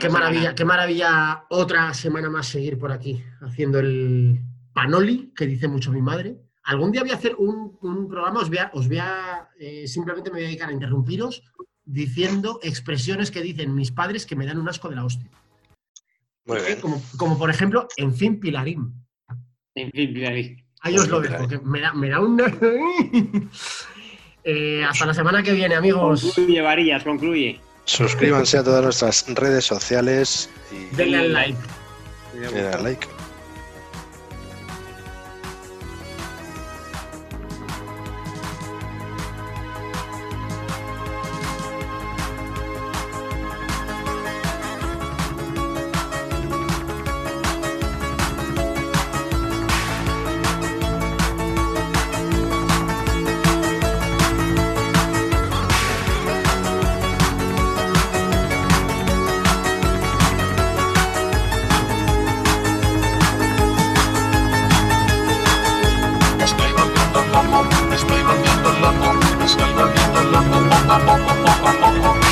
qué 0.00 0.08
maravilla, 0.08 0.54
qué 0.54 0.64
maravilla 0.64 1.44
otra 1.50 1.92
semana 1.94 2.28
más 2.28 2.46
seguir 2.46 2.78
por 2.78 2.92
aquí 2.92 3.22
haciendo 3.40 3.78
el 3.78 4.40
panoli, 4.72 5.32
que 5.34 5.46
dice 5.46 5.68
mucho 5.68 5.92
mi 5.92 6.02
madre. 6.02 6.36
Algún 6.64 6.92
día 6.92 7.02
voy 7.02 7.10
a 7.10 7.16
hacer 7.16 7.34
un, 7.36 7.78
programa, 8.08 8.40
os 8.40 8.88
voy 8.88 8.98
a, 8.98 9.48
eh, 9.58 9.86
simplemente 9.86 10.30
me 10.30 10.36
voy 10.36 10.44
a 10.44 10.48
dedicar 10.48 10.68
a 10.68 10.72
interrumpiros 10.72 11.42
diciendo 11.84 12.58
expresiones 12.62 13.30
que 13.30 13.42
dicen 13.42 13.74
mis 13.74 13.90
padres 13.90 14.24
que 14.24 14.36
me 14.36 14.46
dan 14.46 14.58
un 14.58 14.68
asco 14.68 14.88
de 14.88 14.96
la 14.96 15.04
hostia. 15.04 15.28
Muy 16.46 16.58
bien. 16.60 16.78
Como, 17.16 17.38
por 17.38 17.50
ejemplo, 17.50 17.88
en 17.96 18.14
fin, 18.14 18.40
Pilarín. 18.40 18.92
En 19.74 19.90
fin, 19.90 20.12
Pilarín. 20.12 20.64
Ahí 20.80 20.96
os 20.96 21.08
lo 21.08 21.20
dejo, 21.20 21.48
que 21.48 21.58
me 21.58 21.80
da, 21.80 21.92
me 21.94 22.08
da 22.10 22.20
un... 22.20 22.40
Eh, 24.46 24.84
hasta 24.84 25.06
la 25.06 25.14
semana 25.14 25.42
que 25.42 25.54
viene, 25.54 25.74
amigos. 25.74 26.22
Concluye, 26.22 26.60
Varillas, 26.60 27.02
concluye. 27.02 27.58
Suscríbanse 27.84 28.58
a 28.58 28.64
todas 28.64 28.82
nuestras 28.82 29.24
redes 29.28 29.64
sociales 29.64 30.48
y 30.72 30.94
denle 30.96 31.18
al 31.18 31.32
like. 31.32 31.58
Denle 32.32 32.68
al 32.68 32.82
like. 32.82 33.06